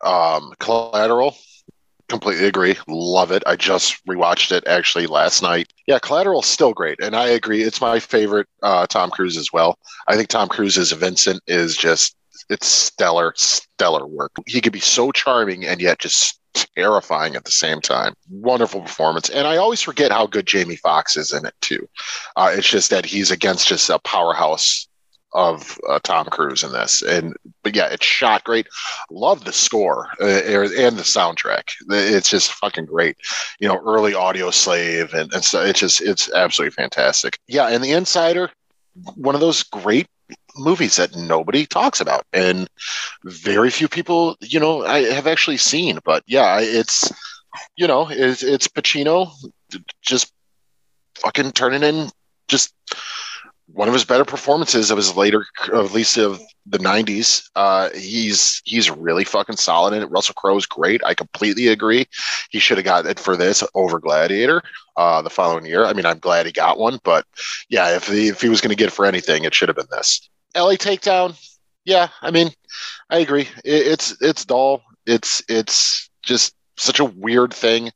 Um, 0.03 0.53
Collateral, 0.59 1.37
completely 2.09 2.47
agree. 2.47 2.75
Love 2.87 3.31
it. 3.31 3.43
I 3.45 3.55
just 3.55 4.03
rewatched 4.07 4.51
it 4.51 4.65
actually 4.67 5.05
last 5.05 5.43
night. 5.43 5.71
Yeah, 5.85 5.99
Collateral's 5.99 6.47
still 6.47 6.73
great, 6.73 6.99
and 7.01 7.15
I 7.15 7.27
agree. 7.27 7.61
It's 7.61 7.81
my 7.81 7.99
favorite 7.99 8.47
uh, 8.63 8.87
Tom 8.87 9.11
Cruise 9.11 9.37
as 9.37 9.53
well. 9.53 9.77
I 10.07 10.15
think 10.15 10.29
Tom 10.29 10.49
Cruise 10.49 10.79
as 10.79 10.91
Vincent 10.91 11.41
is 11.45 11.77
just 11.77 12.15
it's 12.49 12.67
stellar, 12.67 13.33
stellar 13.37 14.05
work. 14.05 14.31
He 14.47 14.61
could 14.61 14.73
be 14.73 14.79
so 14.79 15.11
charming 15.11 15.65
and 15.65 15.81
yet 15.81 15.99
just 15.99 16.39
terrifying 16.55 17.35
at 17.35 17.43
the 17.43 17.51
same 17.51 17.81
time. 17.81 18.13
Wonderful 18.29 18.81
performance, 18.81 19.29
and 19.29 19.47
I 19.47 19.57
always 19.57 19.81
forget 19.81 20.11
how 20.11 20.27
good 20.27 20.45
Jamie 20.45 20.77
Foxx 20.77 21.17
is 21.17 21.33
in 21.33 21.45
it 21.45 21.53
too. 21.61 21.87
Uh, 22.35 22.51
it's 22.53 22.69
just 22.69 22.89
that 22.89 23.05
he's 23.05 23.31
against 23.31 23.67
just 23.67 23.89
a 23.89 23.99
powerhouse 23.99 24.87
of 25.35 25.77
uh, 25.87 25.99
Tom 26.01 26.27
Cruise 26.27 26.63
in 26.63 26.71
this. 26.71 27.01
And 27.03 27.35
but 27.61 27.75
yeah, 27.75 27.87
it's 27.87 28.05
shot 28.05 28.43
great. 28.45 28.67
Love 29.11 29.43
the 29.43 29.51
score 29.51 30.07
uh, 30.21 30.25
and 30.25 30.97
the 30.97 31.03
soundtrack. 31.03 31.63
It's 31.89 32.29
just 32.29 32.53
fucking 32.53 32.85
great. 32.85 33.17
You 33.59 33.67
know, 33.67 33.81
early 33.85 34.13
Audioslave 34.13 35.13
and, 35.13 35.31
and 35.33 35.43
so 35.43 35.61
it's 35.61 35.81
just 35.81 36.01
it's 36.01 36.31
absolutely 36.33 36.71
fantastic. 36.71 37.37
Yeah, 37.47 37.67
and 37.67 37.83
The 37.83 37.91
Insider, 37.91 38.49
one 39.15 39.35
of 39.35 39.41
those 39.41 39.61
great 39.61 40.07
movies 40.57 40.95
that 40.95 41.15
nobody 41.15 41.65
talks 41.65 41.99
about 41.99 42.25
and 42.33 42.69
very 43.23 43.69
few 43.69 43.87
people 43.87 44.35
you 44.41 44.59
know 44.59 44.85
i 44.85 45.01
have 45.01 45.27
actually 45.27 45.57
seen 45.57 45.99
but 46.03 46.23
yeah 46.27 46.59
it's 46.59 47.11
you 47.77 47.87
know 47.87 48.07
it's, 48.09 48.43
it's 48.43 48.67
pacino 48.67 49.31
just 50.01 50.31
fucking 51.15 51.51
turning 51.51 51.83
in 51.83 52.09
just 52.47 52.73
one 53.67 53.87
of 53.87 53.93
his 53.93 54.05
better 54.05 54.25
performances 54.25 54.91
of 54.91 54.97
his 54.97 55.15
later, 55.15 55.45
at 55.73 55.91
least 55.91 56.17
of 56.17 56.39
the 56.65 56.77
'90s. 56.77 57.49
Uh, 57.55 57.89
he's 57.91 58.61
he's 58.63 58.89
really 58.89 59.23
fucking 59.23 59.57
solid 59.57 59.93
in 59.93 60.03
it. 60.03 60.11
Russell 60.11 60.35
Crowe's 60.35 60.65
great. 60.65 61.03
I 61.03 61.13
completely 61.13 61.67
agree. 61.67 62.07
He 62.49 62.59
should 62.59 62.77
have 62.77 62.85
got 62.85 63.05
it 63.05 63.19
for 63.19 63.35
this 63.35 63.63
over 63.73 63.99
Gladiator 63.99 64.61
uh, 64.95 65.21
the 65.21 65.29
following 65.29 65.65
year. 65.65 65.85
I 65.85 65.93
mean, 65.93 66.05
I'm 66.05 66.19
glad 66.19 66.45
he 66.45 66.51
got 66.51 66.77
one, 66.77 66.99
but 67.03 67.25
yeah, 67.69 67.95
if 67.95 68.07
he, 68.07 68.27
if 68.27 68.41
he 68.41 68.49
was 68.49 68.61
going 68.61 68.75
to 68.75 68.81
get 68.81 68.91
for 68.91 69.05
anything, 69.05 69.43
it 69.43 69.53
should 69.53 69.69
have 69.69 69.77
been 69.77 69.87
this. 69.91 70.29
LA 70.55 70.73
Takedown. 70.73 71.35
Yeah, 71.85 72.07
I 72.21 72.31
mean, 72.31 72.49
I 73.09 73.19
agree. 73.19 73.47
It, 73.63 73.87
it's 73.87 74.17
it's 74.21 74.45
dull. 74.45 74.81
It's 75.05 75.41
it's 75.47 76.09
just 76.23 76.55
such 76.77 76.99
a 76.99 77.05
weird 77.05 77.53
thing, 77.53 77.91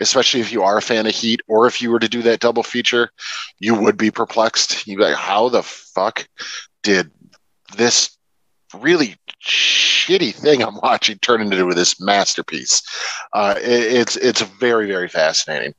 especially 0.00 0.40
if 0.40 0.52
you 0.52 0.62
are 0.62 0.78
a 0.78 0.82
fan 0.82 1.06
of 1.06 1.14
Heat 1.14 1.40
or 1.46 1.66
if 1.66 1.80
you 1.80 1.90
were 1.90 2.00
to 2.00 2.08
do 2.08 2.22
that 2.22 2.40
double 2.40 2.62
feature, 2.62 3.10
you 3.58 3.74
would 3.74 3.96
be 3.96 4.10
perplexed. 4.10 4.86
You'd 4.86 4.96
be 4.96 5.04
like, 5.04 5.14
how 5.14 5.48
the 5.48 5.62
fuck 5.62 6.26
did 6.82 7.10
this 7.76 8.16
really 8.80 9.16
shitty 9.46 10.34
thing 10.34 10.62
I'm 10.62 10.78
watching 10.82 11.18
turn 11.18 11.40
into 11.40 11.72
this 11.74 12.00
masterpiece? 12.00 12.82
Uh, 13.32 13.54
it, 13.58 13.92
it's 13.92 14.16
it's 14.16 14.40
very 14.40 14.86
very 14.86 15.08
fascinating. 15.08 15.74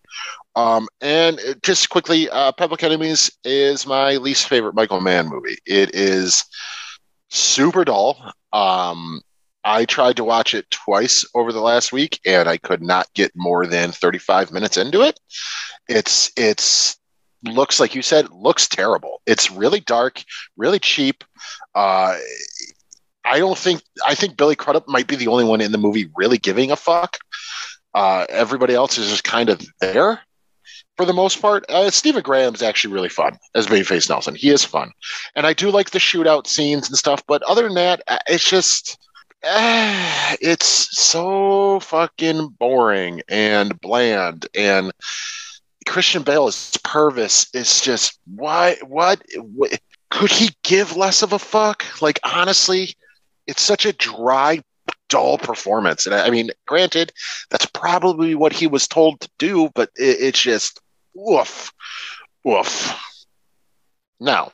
Um, 0.55 0.87
and 1.01 1.39
just 1.63 1.89
quickly, 1.89 2.29
uh, 2.29 2.51
Public 2.53 2.83
Enemies 2.83 3.29
is 3.43 3.85
my 3.85 4.15
least 4.15 4.47
favorite 4.47 4.75
Michael 4.75 5.01
Mann 5.01 5.27
movie. 5.27 5.57
It 5.65 5.93
is 5.93 6.45
super 7.29 7.83
dull. 7.83 8.31
Um, 8.53 9.21
I 9.65 9.85
tried 9.85 10.17
to 10.17 10.23
watch 10.23 10.53
it 10.53 10.69
twice 10.69 11.25
over 11.33 11.51
the 11.51 11.59
last 11.59 11.91
week 11.91 12.19
and 12.25 12.47
I 12.47 12.57
could 12.57 12.81
not 12.81 13.07
get 13.15 13.31
more 13.35 13.65
than 13.65 13.91
35 13.91 14.51
minutes 14.51 14.77
into 14.77 15.01
it. 15.01 15.19
It's 15.89 16.31
it's 16.37 16.97
looks 17.43 17.79
like 17.79 17.95
you 17.95 18.01
said 18.01 18.29
looks 18.29 18.67
terrible. 18.67 19.21
It's 19.25 19.51
really 19.51 19.79
dark, 19.79 20.23
really 20.55 20.79
cheap. 20.79 21.23
Uh, 21.73 22.17
I 23.25 23.39
don't 23.39 23.57
think 23.57 23.81
I 24.05 24.13
think 24.13 24.37
Billy 24.37 24.55
Crudup 24.55 24.87
might 24.87 25.07
be 25.07 25.15
the 25.15 25.27
only 25.27 25.43
one 25.45 25.61
in 25.61 25.71
the 25.71 25.79
movie 25.79 26.11
really 26.15 26.37
giving 26.37 26.71
a 26.71 26.75
fuck. 26.75 27.17
Uh, 27.95 28.25
everybody 28.29 28.75
else 28.75 28.99
is 28.99 29.09
just 29.09 29.23
kind 29.23 29.49
of 29.49 29.61
there 29.81 30.21
for 30.97 31.05
the 31.05 31.13
most 31.13 31.41
part. 31.41 31.65
Uh, 31.69 31.89
Stephen 31.89 32.21
Graham's 32.21 32.61
actually 32.61 32.93
really 32.93 33.09
fun 33.09 33.37
as 33.53 33.67
Babyface 33.67 34.09
Nelson. 34.09 34.35
He 34.35 34.49
is 34.49 34.63
fun, 34.63 34.91
and 35.35 35.45
I 35.45 35.53
do 35.53 35.69
like 35.71 35.91
the 35.91 35.99
shootout 35.99 36.47
scenes 36.47 36.87
and 36.87 36.97
stuff. 36.97 37.23
But 37.27 37.43
other 37.43 37.63
than 37.63 37.75
that, 37.75 38.01
uh, 38.07 38.19
it's 38.27 38.49
just 38.49 38.97
it's 39.47 40.97
so 40.97 41.79
fucking 41.79 42.47
boring 42.59 43.21
and 43.29 43.79
bland 43.79 44.47
and 44.55 44.91
Christian 45.85 46.23
Bale 46.23 46.47
as 46.47 46.77
Purvis 46.83 47.47
is 47.53 47.79
just 47.81 48.19
why 48.25 48.77
what, 48.81 49.21
what 49.35 49.79
could 50.09 50.31
he 50.31 50.49
give 50.63 50.95
less 50.95 51.21
of 51.21 51.33
a 51.33 51.39
fuck? 51.39 51.85
Like 52.01 52.19
honestly, 52.23 52.95
it's 53.47 53.61
such 53.61 53.85
a 53.85 53.93
dry, 53.93 54.63
dull 55.09 55.37
performance. 55.37 56.05
And 56.05 56.15
I, 56.15 56.27
I 56.27 56.29
mean, 56.31 56.49
granted, 56.65 57.11
that's 57.51 57.67
probably 57.67 58.33
what 58.33 58.53
he 58.53 58.65
was 58.65 58.87
told 58.87 59.19
to 59.21 59.29
do, 59.37 59.69
but 59.75 59.89
it, 59.95 60.17
it's 60.21 60.41
just 60.41 60.81
woof, 61.15 61.71
woof. 62.43 63.25
Now, 64.19 64.51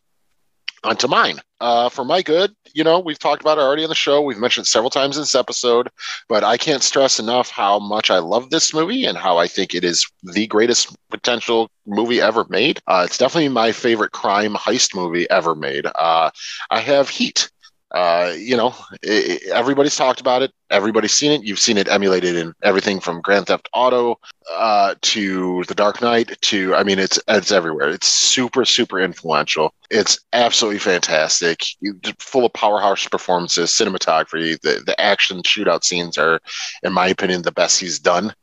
onto 0.84 1.08
mine. 1.08 1.40
Uh, 1.60 1.90
for 1.90 2.04
my 2.04 2.24
good, 2.24 2.56
you 2.74 2.84
know, 2.84 3.00
we've 3.00 3.20
talked 3.20 3.42
about 3.42 3.60
it 3.60 3.62
already 3.62 3.84
on 3.84 3.90
the 3.90 3.96
show. 3.96 4.20
We've 4.22 4.40
mentioned 4.40 4.66
several 4.66 4.90
times 4.90 5.16
in 5.16 5.22
this 5.22 5.36
episode, 5.36 5.90
but 6.28 6.44
I 6.44 6.58
can't 6.58 6.82
stress 6.82 7.20
enough 7.20 7.52
how 7.52 7.78
much 7.78 8.10
I 8.10 8.18
love 8.18 8.50
this 8.50 8.74
movie 8.74 9.06
and 9.06 9.16
how 9.16 9.38
I 9.38 9.46
think 9.48 9.76
it 9.76 9.84
is 9.84 10.10
the 10.24 10.48
greatest 10.48 10.96
potential 11.12 11.70
movie 11.86 12.20
ever 12.20 12.46
made. 12.50 12.80
Uh, 12.88 13.04
it's 13.06 13.18
definitely 13.18 13.50
my 13.50 13.72
favorite 13.72 14.12
crime 14.12 14.56
heist 14.56 14.96
movie 14.96 15.30
ever 15.30 15.54
made. 15.54 15.86
Uh, 15.86 16.32
I 16.72 16.80
have 16.80 17.10
Heat 17.10 17.52
uh, 17.94 18.34
you 18.38 18.56
know, 18.56 18.74
it, 19.04 19.52
everybody's 19.52 19.96
talked 19.96 20.22
about 20.22 20.42
it. 20.42 20.52
Everybody's 20.70 21.14
seen 21.14 21.32
it. 21.32 21.44
You've 21.44 21.60
seen 21.60 21.78
it 21.78 21.90
emulated 21.90 22.38
in 22.38 22.54
everything 22.64 23.02
from 23.02 23.22
Grand 23.22 23.48
Theft 23.48 23.68
Auto 23.74 24.18
uh, 24.50 24.96
to 25.02 25.64
The 25.68 25.76
Dark 25.76 26.02
Knight 26.02 26.38
to, 26.42 26.74
I 26.74 26.84
mean, 26.84 27.00
it's 27.00 27.20
it's 27.28 27.52
everywhere. 27.52 27.90
It's 27.90 28.08
super 28.08 28.64
super 28.64 29.00
influential. 29.00 29.74
It's 29.90 30.20
absolutely 30.32 30.80
fantastic. 30.80 31.66
Full 32.20 32.46
of 32.46 32.54
powerhouse 32.54 33.06
performances, 33.08 33.72
cinematography. 33.72 34.60
The 34.62 34.82
the 34.86 35.00
action 35.00 35.42
shootout 35.44 35.84
scenes 35.84 36.18
are, 36.18 36.40
in 36.84 36.94
my 36.94 37.08
opinion, 37.08 37.42
the 37.42 37.52
best 37.52 37.80
he's 37.80 38.00
done. 38.00 38.34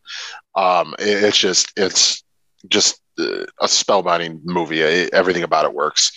Um, 0.54 0.94
it, 0.98 1.24
it's 1.24 1.38
just 1.38 1.72
it's 1.76 2.22
just 2.68 3.00
uh, 3.18 3.44
a 3.60 3.66
spellbinding 3.66 4.40
movie. 4.44 4.82
Everything 4.82 5.42
about 5.42 5.64
it 5.64 5.72
works. 5.74 6.12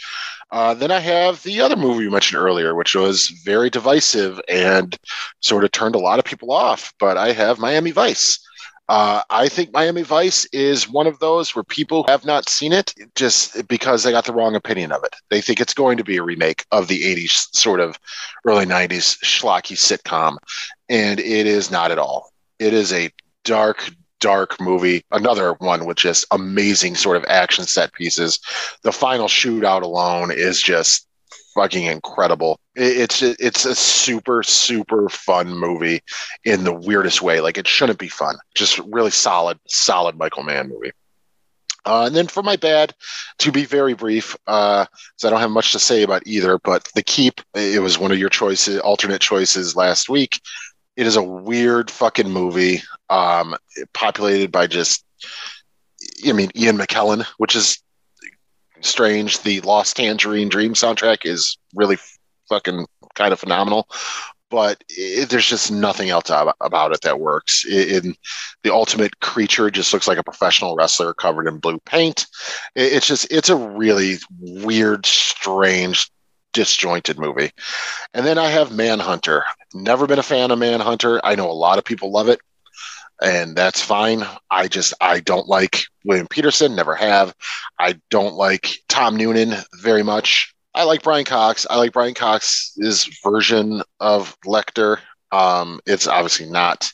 Uh, 0.51 0.73
then 0.73 0.91
I 0.91 0.99
have 0.99 1.41
the 1.43 1.61
other 1.61 1.77
movie 1.77 2.03
you 2.03 2.11
mentioned 2.11 2.41
earlier, 2.41 2.75
which 2.75 2.93
was 2.93 3.27
very 3.45 3.69
divisive 3.69 4.41
and 4.49 4.97
sort 5.39 5.63
of 5.63 5.71
turned 5.71 5.95
a 5.95 5.99
lot 5.99 6.19
of 6.19 6.25
people 6.25 6.51
off. 6.51 6.93
But 6.99 7.17
I 7.17 7.31
have 7.31 7.59
Miami 7.59 7.91
Vice. 7.91 8.39
Uh, 8.89 9.23
I 9.29 9.47
think 9.47 9.71
Miami 9.71 10.01
Vice 10.01 10.43
is 10.51 10.89
one 10.89 11.07
of 11.07 11.19
those 11.19 11.55
where 11.55 11.63
people 11.63 12.03
have 12.09 12.25
not 12.25 12.49
seen 12.49 12.73
it 12.73 12.93
just 13.15 13.65
because 13.69 14.03
they 14.03 14.11
got 14.11 14.25
the 14.25 14.33
wrong 14.33 14.53
opinion 14.53 14.91
of 14.91 15.05
it. 15.05 15.15
They 15.29 15.39
think 15.39 15.61
it's 15.61 15.73
going 15.73 15.95
to 15.97 16.03
be 16.03 16.17
a 16.17 16.23
remake 16.23 16.65
of 16.71 16.89
the 16.89 17.01
80s, 17.01 17.55
sort 17.55 17.79
of 17.79 17.97
early 18.45 18.65
90s 18.65 19.17
schlocky 19.23 19.77
sitcom. 19.77 20.35
And 20.89 21.21
it 21.21 21.47
is 21.47 21.71
not 21.71 21.91
at 21.91 21.99
all. 21.99 22.33
It 22.59 22.73
is 22.73 22.91
a 22.91 23.09
dark, 23.45 23.89
dark 24.22 24.60
movie. 24.61 25.03
Another 25.11 25.53
one 25.53 25.85
with 25.85 25.98
just 25.98 26.26
amazing 26.31 26.95
sort 26.95 27.18
of 27.18 27.26
action 27.27 27.65
set 27.65 27.91
pieces. 27.93 28.39
The 28.84 28.93
final 28.93 29.27
shootout 29.27 29.81
alone 29.81 30.31
is 30.31 30.61
just 30.61 31.07
fucking 31.53 31.85
incredible. 31.85 32.60
It's 32.76 33.22
it's 33.22 33.65
a 33.65 33.76
super 33.76 34.43
super 34.43 35.10
fun 35.10 35.49
movie 35.49 36.02
in 36.45 36.64
the 36.64 36.73
weirdest 36.73 37.22
way. 37.22 37.41
Like 37.41 37.57
it 37.57 37.68
shouldn't 37.68 37.99
be 37.99 38.07
fun. 38.07 38.38
Just 38.56 38.80
really 38.80 39.11
solid 39.11 39.60
solid 39.68 40.18
Michael 40.18 40.43
Mann 40.43 40.69
movie. 40.69 40.91
Uh, 41.84 42.06
and 42.06 42.15
then 42.15 42.27
for 42.27 42.43
my 42.43 42.56
bad, 42.56 42.93
to 43.39 43.52
be 43.52 43.65
very 43.65 43.95
brief, 43.95 44.35
because 44.45 44.88
uh, 45.23 45.27
I 45.27 45.30
don't 45.31 45.39
have 45.39 45.49
much 45.49 45.72
to 45.72 45.80
say 45.80 46.03
about 46.03 46.22
either, 46.27 46.60
but 46.60 46.88
The 46.93 47.02
Keep, 47.02 47.41
it 47.56 47.81
was 47.81 47.98
one 47.98 48.11
of 48.11 48.19
your 48.19 48.30
choices, 48.30 48.80
alternate 48.81 49.19
choices 49.19 49.76
last 49.76 50.07
week. 50.07 50.39
It 51.01 51.07
is 51.07 51.15
a 51.15 51.23
weird 51.23 51.89
fucking 51.89 52.29
movie, 52.29 52.83
um, 53.09 53.55
populated 53.91 54.51
by 54.51 54.67
just, 54.67 55.03
I 56.27 56.31
mean, 56.31 56.51
Ian 56.55 56.77
McKellen, 56.77 57.25
which 57.39 57.55
is 57.55 57.81
strange. 58.81 59.41
The 59.41 59.61
Lost 59.61 59.95
Tangerine 59.95 60.47
Dream 60.47 60.75
soundtrack 60.75 61.25
is 61.25 61.57
really 61.73 61.97
fucking 62.49 62.85
kind 63.15 63.33
of 63.33 63.39
phenomenal, 63.39 63.87
but 64.51 64.83
it, 64.89 65.31
there's 65.31 65.47
just 65.47 65.71
nothing 65.71 66.11
else 66.11 66.29
about 66.29 66.91
it 66.91 67.01
that 67.01 67.19
works. 67.19 67.65
In 67.65 68.13
the 68.61 68.71
ultimate 68.71 69.21
creature, 69.21 69.71
just 69.71 69.93
looks 69.93 70.07
like 70.07 70.19
a 70.19 70.23
professional 70.23 70.75
wrestler 70.75 71.15
covered 71.15 71.47
in 71.47 71.57
blue 71.57 71.79
paint. 71.79 72.27
It, 72.75 72.93
it's 72.93 73.07
just 73.07 73.25
it's 73.31 73.49
a 73.49 73.55
really 73.55 74.17
weird, 74.39 75.07
strange 75.07 76.11
disjointed 76.53 77.19
movie. 77.19 77.51
And 78.13 78.25
then 78.25 78.37
I 78.37 78.49
have 78.49 78.71
Manhunter. 78.71 79.43
Never 79.73 80.07
been 80.07 80.19
a 80.19 80.23
fan 80.23 80.51
of 80.51 80.59
Manhunter. 80.59 81.21
I 81.23 81.35
know 81.35 81.49
a 81.49 81.53
lot 81.53 81.77
of 81.77 81.85
people 81.85 82.11
love 82.11 82.29
it, 82.29 82.39
and 83.21 83.55
that's 83.55 83.81
fine. 83.81 84.23
I 84.49 84.67
just 84.67 84.93
I 84.99 85.19
don't 85.19 85.47
like 85.47 85.83
William 86.05 86.27
Petersen. 86.27 86.75
Never 86.75 86.95
have. 86.95 87.33
I 87.79 87.99
don't 88.09 88.35
like 88.35 88.69
Tom 88.87 89.15
Noonan 89.15 89.55
very 89.81 90.03
much. 90.03 90.53
I 90.73 90.83
like 90.83 91.03
Brian 91.03 91.25
Cox. 91.25 91.67
I 91.69 91.77
like 91.77 91.93
Brian 91.93 92.13
Cox's 92.13 93.09
version 93.23 93.81
of 93.99 94.37
Lecter. 94.45 94.99
Um, 95.31 95.79
it's 95.85 96.07
obviously 96.07 96.49
not 96.49 96.91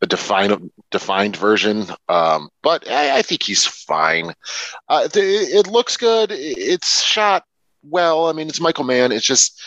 the 0.00 0.06
defined 0.06 0.70
defined 0.90 1.36
version, 1.36 1.86
um, 2.08 2.48
but 2.62 2.88
I, 2.88 3.18
I, 3.18 3.22
think 3.22 3.42
he's 3.42 3.66
fine. 3.66 4.32
Uh, 4.88 5.08
it 5.12 5.66
looks 5.66 5.96
good. 5.96 6.30
It's 6.30 7.02
shot 7.02 7.44
well. 7.88 8.28
I 8.28 8.32
mean, 8.32 8.48
it's 8.48 8.60
Michael 8.60 8.84
Mann. 8.84 9.12
It's 9.12 9.26
just 9.26 9.60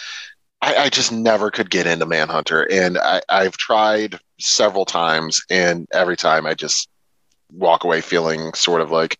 I, 0.61 0.75
I 0.75 0.89
just 0.89 1.11
never 1.11 1.51
could 1.51 1.69
get 1.69 1.87
into 1.87 2.05
Manhunter, 2.05 2.63
and 2.71 2.97
I, 2.97 3.21
I've 3.29 3.57
tried 3.57 4.19
several 4.39 4.85
times, 4.85 5.41
and 5.49 5.87
every 5.93 6.17
time 6.17 6.45
I 6.45 6.53
just 6.53 6.89
walk 7.51 7.83
away 7.83 8.01
feeling 8.01 8.53
sort 8.53 8.81
of 8.81 8.91
like, 8.91 9.19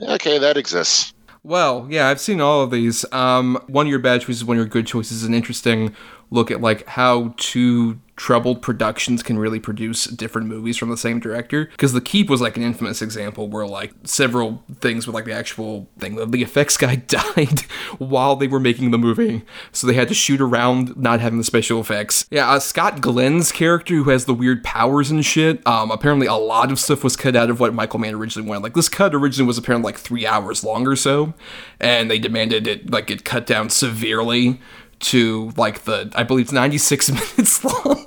okay, 0.00 0.38
that 0.38 0.56
exists. 0.56 1.14
Well, 1.44 1.86
yeah, 1.90 2.08
I've 2.08 2.20
seen 2.20 2.40
all 2.40 2.62
of 2.62 2.70
these. 2.70 3.04
Um, 3.12 3.62
one 3.66 3.86
of 3.86 3.90
your 3.90 3.98
bad 3.98 4.20
choices, 4.20 4.44
one 4.44 4.56
of 4.56 4.60
your 4.60 4.68
good 4.68 4.86
choices, 4.86 5.18
is 5.18 5.24
an 5.24 5.34
interesting 5.34 5.94
look 6.30 6.50
at 6.50 6.60
like 6.60 6.86
how 6.86 7.34
two 7.36 8.00
troubled 8.22 8.62
productions 8.62 9.20
can 9.20 9.36
really 9.36 9.58
produce 9.58 10.04
different 10.04 10.46
movies 10.46 10.78
from 10.78 10.88
the 10.90 10.96
same 10.96 11.18
director. 11.18 11.64
Because 11.64 11.92
The 11.92 12.00
Keep 12.00 12.30
was 12.30 12.40
like 12.40 12.56
an 12.56 12.62
infamous 12.62 13.02
example 13.02 13.48
where 13.48 13.66
like 13.66 13.92
several 14.04 14.62
things 14.78 15.08
with 15.08 15.14
like 15.14 15.24
the 15.24 15.32
actual 15.32 15.88
thing, 15.98 16.14
the 16.30 16.42
effects 16.42 16.76
guy 16.78 16.94
died 16.94 17.62
while 17.98 18.36
they 18.36 18.46
were 18.46 18.60
making 18.60 18.92
the 18.92 18.98
movie, 18.98 19.42
so 19.72 19.88
they 19.88 19.94
had 19.94 20.06
to 20.06 20.14
shoot 20.14 20.40
around 20.40 20.96
not 20.96 21.18
having 21.18 21.38
the 21.38 21.44
special 21.44 21.80
effects. 21.80 22.24
Yeah, 22.30 22.48
uh, 22.48 22.60
Scott 22.60 23.00
Glenn's 23.00 23.50
character 23.50 23.94
who 23.94 24.10
has 24.10 24.26
the 24.26 24.34
weird 24.34 24.62
powers 24.62 25.10
and 25.10 25.26
shit. 25.26 25.66
Um, 25.66 25.90
apparently 25.90 26.28
a 26.28 26.34
lot 26.34 26.70
of 26.70 26.78
stuff 26.78 27.02
was 27.02 27.16
cut 27.16 27.34
out 27.34 27.50
of 27.50 27.58
what 27.58 27.74
Michael 27.74 27.98
Mann 27.98 28.14
originally 28.14 28.48
wanted. 28.48 28.62
Like 28.62 28.74
this 28.74 28.88
cut 28.88 29.16
originally 29.16 29.48
was 29.48 29.58
apparently 29.58 29.88
like 29.88 29.98
three 29.98 30.28
hours 30.28 30.62
long 30.62 30.86
or 30.86 30.94
so, 30.94 31.34
and 31.80 32.08
they 32.08 32.20
demanded 32.20 32.68
it 32.68 32.88
like 32.88 33.10
it 33.10 33.24
cut 33.24 33.46
down 33.46 33.68
severely 33.68 34.60
to 35.00 35.52
like 35.56 35.82
the 35.82 36.12
I 36.14 36.22
believe 36.22 36.46
it's 36.46 36.52
96 36.52 37.10
minutes 37.38 37.64
long. 37.64 38.06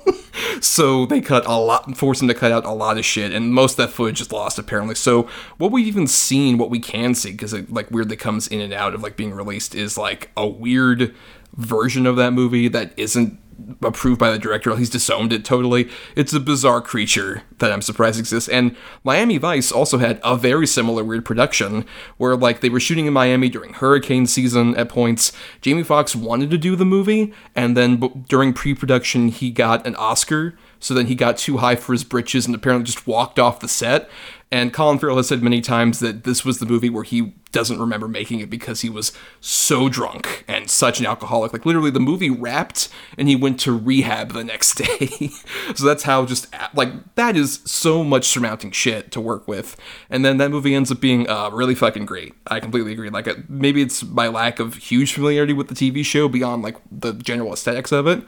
So 0.66 1.06
they 1.06 1.20
cut 1.20 1.46
a 1.46 1.58
lot, 1.58 1.96
forced 1.96 2.20
them 2.20 2.28
to 2.28 2.34
cut 2.34 2.52
out 2.52 2.64
a 2.64 2.72
lot 2.72 2.98
of 2.98 3.04
shit, 3.04 3.32
and 3.32 3.54
most 3.54 3.72
of 3.72 3.76
that 3.78 3.94
footage 3.94 4.20
is 4.20 4.32
lost 4.32 4.58
apparently. 4.58 4.94
So 4.94 5.28
what 5.58 5.72
we've 5.72 5.86
even 5.86 6.06
seen, 6.06 6.58
what 6.58 6.70
we 6.70 6.80
can 6.80 7.14
see, 7.14 7.32
because 7.32 7.52
it 7.52 7.72
like 7.72 7.90
weirdly 7.90 8.16
comes 8.16 8.48
in 8.48 8.60
and 8.60 8.72
out 8.72 8.94
of 8.94 9.02
like 9.02 9.16
being 9.16 9.32
released, 9.32 9.74
is 9.74 9.96
like 9.96 10.30
a 10.36 10.46
weird 10.46 11.14
version 11.56 12.06
of 12.06 12.16
that 12.16 12.32
movie 12.32 12.68
that 12.68 12.92
isn't 12.96 13.38
approved 13.82 14.18
by 14.18 14.30
the 14.30 14.38
director. 14.38 14.74
He's 14.76 14.90
disowned 14.90 15.32
it 15.32 15.44
totally. 15.44 15.88
It's 16.14 16.32
a 16.32 16.40
bizarre 16.40 16.80
creature 16.80 17.42
that 17.58 17.72
I'm 17.72 17.82
surprised 17.82 18.18
exists. 18.18 18.48
And 18.48 18.76
Miami 19.04 19.38
Vice 19.38 19.72
also 19.72 19.98
had 19.98 20.20
a 20.22 20.36
very 20.36 20.66
similar 20.66 21.04
weird 21.04 21.24
production 21.24 21.84
where 22.16 22.36
like 22.36 22.60
they 22.60 22.68
were 22.68 22.80
shooting 22.80 23.06
in 23.06 23.12
Miami 23.12 23.48
during 23.48 23.74
hurricane 23.74 24.26
season 24.26 24.76
at 24.76 24.88
points. 24.88 25.32
Jamie 25.60 25.82
Foxx 25.82 26.14
wanted 26.14 26.50
to 26.50 26.58
do 26.58 26.76
the 26.76 26.84
movie, 26.84 27.32
and 27.54 27.76
then 27.76 27.96
b- 27.96 28.10
during 28.28 28.52
pre-production 28.52 29.28
he 29.28 29.50
got 29.50 29.86
an 29.86 29.96
Oscar. 29.96 30.56
So 30.78 30.92
then 30.94 31.06
he 31.06 31.14
got 31.14 31.38
too 31.38 31.58
high 31.58 31.76
for 31.76 31.92
his 31.92 32.04
britches 32.04 32.46
and 32.46 32.54
apparently 32.54 32.84
just 32.84 33.06
walked 33.06 33.38
off 33.38 33.60
the 33.60 33.68
set. 33.68 34.10
And 34.52 34.72
Colin 34.72 34.98
Farrell 34.98 35.16
has 35.16 35.26
said 35.26 35.42
many 35.42 35.60
times 35.60 35.98
that 35.98 36.22
this 36.22 36.44
was 36.44 36.60
the 36.60 36.66
movie 36.66 36.88
where 36.88 37.02
he 37.02 37.34
doesn't 37.50 37.80
remember 37.80 38.06
making 38.06 38.38
it 38.38 38.48
because 38.48 38.82
he 38.82 38.88
was 38.88 39.12
so 39.40 39.88
drunk 39.88 40.44
and 40.46 40.70
such 40.70 41.00
an 41.00 41.06
alcoholic. 41.06 41.52
Like 41.52 41.66
literally, 41.66 41.90
the 41.90 42.00
movie 42.00 42.30
wrapped 42.30 42.88
and 43.18 43.28
he 43.28 43.34
went 43.34 43.58
to 43.60 43.72
rehab 43.76 44.32
the 44.32 44.44
next 44.44 44.74
day. 44.76 45.30
so 45.74 45.84
that's 45.84 46.04
how 46.04 46.26
just 46.26 46.46
like 46.74 46.90
that 47.16 47.36
is 47.36 47.60
so 47.64 48.04
much 48.04 48.26
surmounting 48.26 48.70
shit 48.70 49.10
to 49.12 49.20
work 49.20 49.48
with. 49.48 49.76
And 50.10 50.24
then 50.24 50.36
that 50.36 50.50
movie 50.50 50.74
ends 50.74 50.92
up 50.92 51.00
being 51.00 51.28
uh, 51.28 51.50
really 51.50 51.74
fucking 51.74 52.06
great. 52.06 52.34
I 52.46 52.60
completely 52.60 52.92
agree. 52.92 53.10
Like 53.10 53.48
maybe 53.48 53.82
it's 53.82 54.04
my 54.04 54.28
lack 54.28 54.60
of 54.60 54.74
huge 54.76 55.12
familiarity 55.12 55.54
with 55.54 55.68
the 55.68 55.74
TV 55.74 56.04
show 56.04 56.28
beyond 56.28 56.62
like 56.62 56.76
the 56.92 57.14
general 57.14 57.52
aesthetics 57.52 57.90
of 57.90 58.06
it 58.06 58.22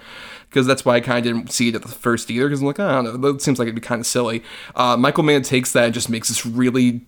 because 0.48 0.66
that's 0.66 0.84
why 0.84 0.96
I 0.96 1.00
kind 1.00 1.18
of 1.18 1.24
didn't 1.24 1.52
see 1.52 1.68
it 1.68 1.74
at 1.74 1.82
the 1.82 1.88
first 1.88 2.30
either. 2.30 2.46
Because 2.46 2.60
I'm 2.60 2.66
like, 2.66 2.80
I 2.80 2.92
don't 2.92 3.20
know, 3.20 3.32
that 3.32 3.42
seems 3.42 3.58
like 3.58 3.66
it'd 3.66 3.74
be 3.74 3.80
kind 3.80 4.00
of 4.00 4.06
silly. 4.06 4.42
Uh, 4.74 4.96
Michael 4.96 5.24
Mann 5.24 5.42
takes 5.42 5.72
that 5.72 5.86
and 5.86 5.94
just 5.94 6.08
makes 6.08 6.28
this 6.28 6.44
really 6.46 7.02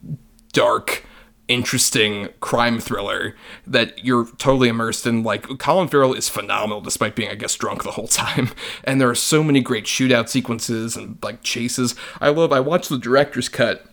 dark 0.52 1.04
interesting 1.48 2.28
crime 2.38 2.78
thriller 2.78 3.34
that 3.66 4.04
you're 4.04 4.26
totally 4.38 4.68
immersed 4.68 5.06
in. 5.06 5.22
Like 5.22 5.58
Colin 5.58 5.88
Farrell 5.88 6.14
is 6.14 6.28
phenomenal 6.28 6.80
despite 6.80 7.16
being, 7.16 7.30
I 7.30 7.34
guess, 7.34 7.56
drunk 7.56 7.82
the 7.82 7.92
whole 7.92 8.08
time. 8.08 8.50
And 8.84 9.00
there 9.00 9.10
are 9.10 9.14
so 9.14 9.42
many 9.42 9.60
great 9.60 9.84
shootout 9.84 10.28
sequences 10.28 10.96
and 10.96 11.18
like 11.22 11.42
chases. 11.42 11.94
I 12.20 12.28
love. 12.30 12.52
I 12.52 12.60
watched 12.60 12.88
the 12.88 12.98
director's 12.98 13.48
cut 13.48 13.86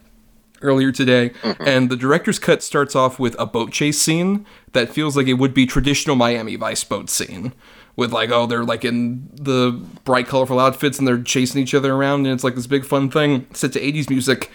earlier 0.62 0.92
today, 0.92 1.32
and 1.60 1.90
the 1.90 1.96
director's 1.96 2.40
cut 2.40 2.64
starts 2.64 2.96
off 2.96 3.20
with 3.20 3.36
a 3.38 3.46
boat 3.46 3.72
chase 3.72 4.02
scene 4.02 4.46
that 4.74 4.90
feels 4.90 5.16
like 5.16 5.28
it 5.28 5.34
would 5.34 5.54
be 5.54 5.66
traditional 5.66 6.16
Miami 6.16 6.56
Vice 6.56 6.84
boat 6.84 7.10
scene. 7.10 7.54
With 7.98 8.14
like, 8.14 8.30
oh, 8.30 8.46
they're 8.46 8.64
like 8.64 8.86
in 8.86 9.28
the 9.34 9.72
bright, 10.06 10.28
colorful 10.28 10.60
outfits 10.60 11.00
and 11.00 11.08
they're 11.08 11.22
chasing 11.22 11.62
each 11.62 11.74
other 11.74 11.94
around, 11.94 12.26
and 12.26 12.34
it's 12.34 12.44
like 12.44 12.56
this 12.56 12.68
big 12.68 12.86
fun 12.86 13.10
thing 13.10 13.48
set 13.54 13.74
to 13.74 13.82
80s 13.82 14.10
music. 14.10 14.50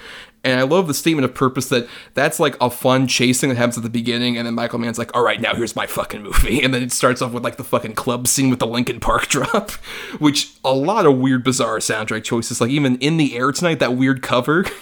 And 0.45 0.59
I 0.59 0.65
love 0.65 0.89
the 0.89 0.95
statement 0.95 1.25
of 1.25 1.35
purpose 1.35 1.69
that 1.69 1.87
that's 2.15 2.41
like 2.41 2.57
a 2.61 2.69
fun 2.69 3.07
chasing 3.07 3.49
that 3.51 3.57
happens 3.57 3.77
at 3.77 3.85
the 3.85 3.91
beginning, 3.91 4.37
and 4.37 4.47
then 4.47 4.55
Michael 4.55 4.79
Mann's 4.79 4.99
like, 4.99 5.15
all 5.15 5.23
right, 5.23 5.41
now 5.41 5.55
here's 5.55 5.77
my 5.77 5.87
fucking 5.87 6.23
movie. 6.23 6.61
And 6.63 6.73
then 6.73 6.83
it 6.83 6.93
starts 6.93 7.21
off 7.21 7.33
with 7.33 7.45
like 7.45 7.57
the 7.57 7.65
fucking 7.65 7.95
club 7.95 8.29
scene 8.29 8.49
with 8.49 8.59
the 8.61 8.67
Linkin 8.67 9.01
Park 9.01 9.27
drop, 9.29 9.73
which 10.19 10.53
a 10.65 10.73
lot 10.73 11.07
of 11.07 11.19
weird, 11.19 11.45
bizarre 11.45 11.79
soundtrack 11.79 12.25
choices. 12.25 12.61
Like 12.61 12.71
even 12.71 12.97
in 12.99 13.17
the 13.17 13.37
air 13.37 13.53
tonight, 13.53 13.79
that 13.81 13.97
weird 13.97 14.23
cover. 14.23 14.65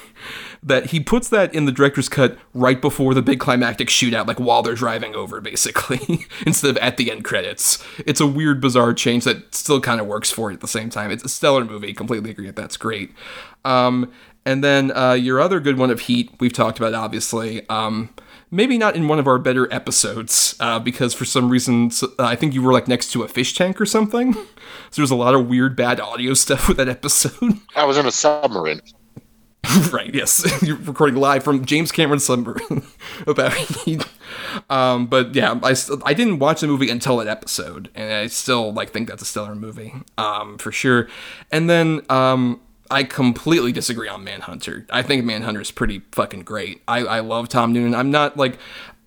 that 0.63 0.87
he 0.87 1.01
puts 1.01 1.29
that 1.31 1.55
in 1.55 1.65
the 1.65 1.73
director's 1.73 2.09
cut 2.09 2.37
right 2.53 2.81
before 2.81 3.15
the 3.15 3.23
big 3.23 3.41
climactic 3.41 3.89
shootout, 3.89 4.27
like 4.27 4.39
while 4.39 4.63
they're 4.63 4.75
driving 4.75 5.15
over, 5.15 5.41
basically, 5.41 6.27
instead 6.47 6.71
of 6.71 6.77
at 6.79 6.97
the 6.97 7.11
end 7.11 7.25
credits. 7.25 7.83
It's 8.07 8.21
a 8.21 8.27
weird, 8.27 8.61
bizarre 8.61 8.93
change 8.93 9.25
that 9.25 9.55
still 9.55 9.81
kind 9.81 10.01
of 10.01 10.07
works 10.07 10.31
for 10.31 10.51
it 10.51 10.55
at 10.55 10.61
the 10.61 10.69
same 10.69 10.91
time. 10.91 11.11
It's 11.11 11.25
a 11.25 11.29
stellar 11.29 11.65
movie. 11.65 11.95
Completely 11.95 12.31
agree 12.31 12.47
that 12.47 12.57
that's 12.57 12.77
great. 12.77 13.13
Um, 13.65 14.13
and 14.45 14.65
then 14.65 14.95
uh, 14.97 15.13
your 15.13 15.41
other 15.41 15.61
good 15.61 15.79
one 15.79 15.91
of 15.91 16.01
Heat, 16.01 16.31
we've 16.41 16.53
talked 16.53 16.79
about, 16.79 16.95
obviously. 16.95 17.67
Um, 17.69 18.11
maybe 18.51 18.79
not 18.79 18.97
in 18.97 19.09
one 19.09 19.19
of 19.19 19.27
our 19.27 19.39
better 19.39 19.73
episodes, 19.73 20.57
uh, 20.61 20.79
because 20.79 21.15
for 21.15 21.25
some 21.25 21.51
reason, 21.51 21.91
uh, 22.03 22.25
I 22.25 22.37
think 22.37 22.55
you 22.55 22.63
were 22.63 22.73
like 22.73 22.89
next 22.89 23.13
to 23.13 23.23
a 23.23 23.29
fish 23.29 23.55
tank 23.55 23.81
or 23.81 23.87
something. 23.87 24.37
So 24.93 25.03
there's 25.03 25.13
a 25.13 25.17
lot 25.17 25.37
of 25.37 25.47
weird, 25.47 25.77
bad 25.77 26.01
audio 26.01 26.35
stuff 26.35 26.67
with 26.67 26.77
that 26.79 26.89
episode. 26.89 27.61
I 27.77 27.85
was 27.85 27.97
in 27.97 28.07
a 28.07 28.11
submarine. 28.11 28.81
right, 29.93 30.13
yes. 30.15 30.63
You're 30.63 30.77
recording 30.77 31.17
live 31.17 31.45
from 31.45 31.65
James 31.65 31.93
Cameron's 31.93 32.25
submarine 32.25 32.83
about. 33.27 33.55
Um, 34.71 35.07
but 35.07 35.35
yeah, 35.35 35.59
I, 35.63 35.75
I 36.05 36.15
didn't 36.15 36.39
watch 36.39 36.61
the 36.61 36.67
movie 36.67 36.89
until 36.89 37.19
that 37.19 37.29
episode, 37.29 37.91
and 37.95 38.13
I 38.13 38.27
still 38.29 38.73
like 38.73 38.91
think 38.91 39.09
that's 39.09 39.23
a 39.23 39.27
stellar 39.27 39.55
movie, 39.55 39.93
um, 40.17 40.59
for 40.59 40.73
sure. 40.73 41.09
And 41.51 41.69
then 41.69 42.01
um, 42.09 42.61
I 42.91 43.05
completely 43.05 43.73
disagree 43.73 44.09
on 44.09 44.25
Manhunter. 44.25 44.87
I 44.91 45.03
think 45.03 45.25
Manhunter 45.25 45.61
is 45.61 45.71
pretty 45.71 46.03
fucking 46.13 46.43
great. 46.43 46.83
I, 46.89 47.01
I 47.01 47.21
love 47.21 47.49
Tom 47.49 47.73
Noonan. 47.73 47.95
I'm 47.95 48.11
not 48.11 48.37
like 48.37 48.59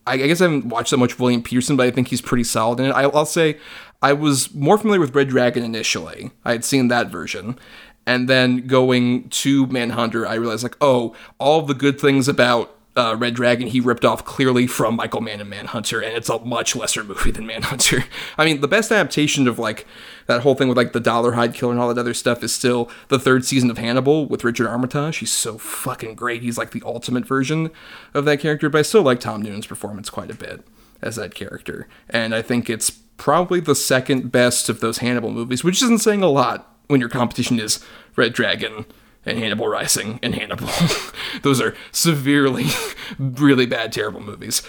I, 0.06 0.18
guess 0.18 0.42
I 0.42 0.46
haven't 0.46 0.68
watched 0.68 0.92
that 0.92 0.98
much 0.98 1.18
William 1.18 1.42
Petersen, 1.42 1.78
but 1.78 1.88
I 1.88 1.92
think 1.92 2.10
he's 2.10 2.22
pretty 2.22 2.44
solid 2.44 2.80
in 2.80 2.88
it. 2.88 2.92
I, 2.92 3.04
I'll 3.04 3.26
say 3.26 3.58
I 4.02 4.14
was 4.14 4.54
more 4.54 4.78
familiar 4.78 5.00
with 5.00 5.16
Red 5.16 5.30
Dragon 5.30 5.64
initially. 5.64 6.32
I 6.44 6.52
had 6.52 6.66
seen 6.66 6.90
that 6.90 7.08
version. 7.08 7.58
And 8.06 8.28
then 8.28 8.68
going 8.68 9.30
to 9.30 9.68
Manhunter, 9.68 10.28
I 10.28 10.36
realized 10.36 10.64
like, 10.64 10.78
oh, 10.82 11.16
all 11.40 11.62
the 11.62 11.74
good 11.74 12.00
things 12.00 12.28
about 12.28 12.76
uh, 12.96 13.16
Red 13.18 13.34
Dragon 13.34 13.68
he 13.68 13.80
ripped 13.80 14.06
off 14.06 14.24
clearly 14.24 14.68
from 14.68 14.96
Michael 14.96 15.22
Mann 15.22 15.42
and 15.42 15.50
Manhunter, 15.50 16.00
and 16.00 16.16
it's 16.16 16.30
a 16.30 16.40
much 16.40 16.76
lesser 16.76 17.04
movie 17.04 17.32
than 17.32 17.46
Manhunter. 17.46 18.06
I 18.38 18.46
mean, 18.46 18.62
the 18.62 18.68
best 18.68 18.92
adaptation 18.92 19.48
of 19.48 19.58
like 19.58 19.88
that 20.28 20.42
whole 20.42 20.56
thing 20.56 20.68
with 20.68 20.78
like 20.78 20.94
the 20.94 21.00
Dollar 21.00 21.32
Dollarhide 21.32 21.54
Killer 21.54 21.72
and 21.72 21.82
all 21.82 21.92
that 21.92 22.00
other 22.00 22.14
stuff 22.14 22.44
is 22.44 22.54
still 22.54 22.90
the 23.08 23.20
third 23.20 23.46
season 23.46 23.72
of 23.72 23.78
Hannibal 23.78 24.28
with 24.28 24.44
Richard 24.44 24.68
Armitage. 24.68 25.18
He's 25.18 25.32
so 25.32 25.58
fucking 25.58 26.16
great. 26.16 26.44
He's 26.44 26.58
like 26.58 26.72
the 26.72 26.84
ultimate 26.86 27.26
version 27.26 27.72
of 28.14 28.26
that 28.26 28.40
character, 28.40 28.70
but 28.70 28.80
I 28.80 28.84
still 28.84 29.04
like 29.04 29.20
Tom 29.20 29.42
Noonan's 29.42 29.68
performance 29.68 30.10
quite 30.10 30.32
a 30.32 30.36
bit 30.36 30.66
as 31.02 31.16
that 31.16 31.36
character, 31.36 31.88
and 32.10 32.34
I 32.34 32.42
think 32.42 32.70
it's 32.70 32.90
probably 33.18 33.60
the 33.60 33.76
second 33.76 34.32
best 34.32 34.70
of 34.70 34.80
those 34.80 35.00
Hannibal 35.00 35.32
movies, 35.32 35.64
which 35.64 35.82
isn't 35.82 36.00
saying 36.00 36.22
a 36.22 36.30
lot 36.30 36.73
when 36.88 37.00
your 37.00 37.10
competition 37.10 37.60
is 37.60 37.84
Red 38.16 38.34
Dragon 38.34 38.86
and 39.26 39.38
Hannibal 39.40 39.68
Rising 39.68 40.20
and 40.22 40.36
Hannibal. 40.36 40.70
Those 41.42 41.62
are 41.62 41.76
severely, 41.92 42.66
really 43.20 43.66
bad, 43.66 43.92
terrible 43.92 44.22
movies. 44.22 44.62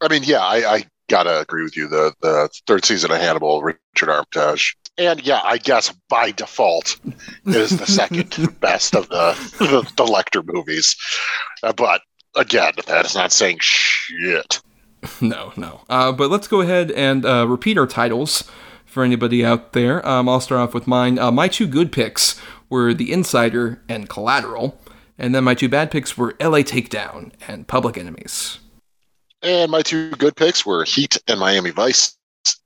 I 0.00 0.08
mean, 0.08 0.22
yeah, 0.24 0.40
I, 0.40 0.74
I 0.74 0.84
gotta 1.08 1.40
agree 1.40 1.62
with 1.62 1.76
you. 1.76 1.88
The 1.88 2.14
the 2.20 2.48
third 2.66 2.84
season 2.84 3.10
of 3.10 3.18
Hannibal, 3.18 3.62
Richard 3.62 4.08
Armitage, 4.08 4.76
and 4.98 5.24
yeah, 5.24 5.40
I 5.44 5.58
guess 5.58 5.92
by 6.08 6.32
default 6.32 6.98
is 7.46 7.78
the 7.78 7.86
second 7.86 8.56
best 8.60 8.94
of 8.94 9.08
the, 9.08 9.32
the 9.58 9.82
the 9.96 10.04
Lecter 10.04 10.42
movies. 10.44 10.96
Uh, 11.62 11.72
but 11.72 12.02
again, 12.34 12.72
that 12.86 13.06
is 13.06 13.14
not 13.14 13.32
saying 13.32 13.58
shit. 13.60 14.60
No, 15.20 15.52
no. 15.56 15.80
Uh, 15.88 16.12
but 16.12 16.30
let's 16.30 16.46
go 16.46 16.60
ahead 16.60 16.90
and 16.92 17.24
uh, 17.24 17.46
repeat 17.48 17.76
our 17.76 17.86
titles 17.86 18.48
for 18.92 19.02
anybody 19.02 19.42
out 19.42 19.72
there. 19.72 20.06
Um, 20.06 20.28
I'll 20.28 20.40
start 20.40 20.60
off 20.60 20.74
with 20.74 20.86
mine. 20.86 21.18
Uh, 21.18 21.32
my 21.32 21.48
two 21.48 21.66
good 21.66 21.90
picks 21.90 22.38
were 22.68 22.92
The 22.92 23.10
Insider 23.10 23.82
and 23.88 24.06
Collateral, 24.06 24.78
and 25.16 25.34
then 25.34 25.44
my 25.44 25.54
two 25.54 25.68
bad 25.68 25.90
picks 25.90 26.18
were 26.18 26.36
LA 26.38 26.58
Takedown 26.58 27.32
and 27.48 27.66
Public 27.66 27.96
Enemies. 27.96 28.58
And 29.40 29.70
my 29.70 29.80
two 29.80 30.10
good 30.10 30.36
picks 30.36 30.66
were 30.66 30.84
Heat 30.84 31.16
and 31.26 31.40
Miami 31.40 31.70
Vice. 31.70 32.16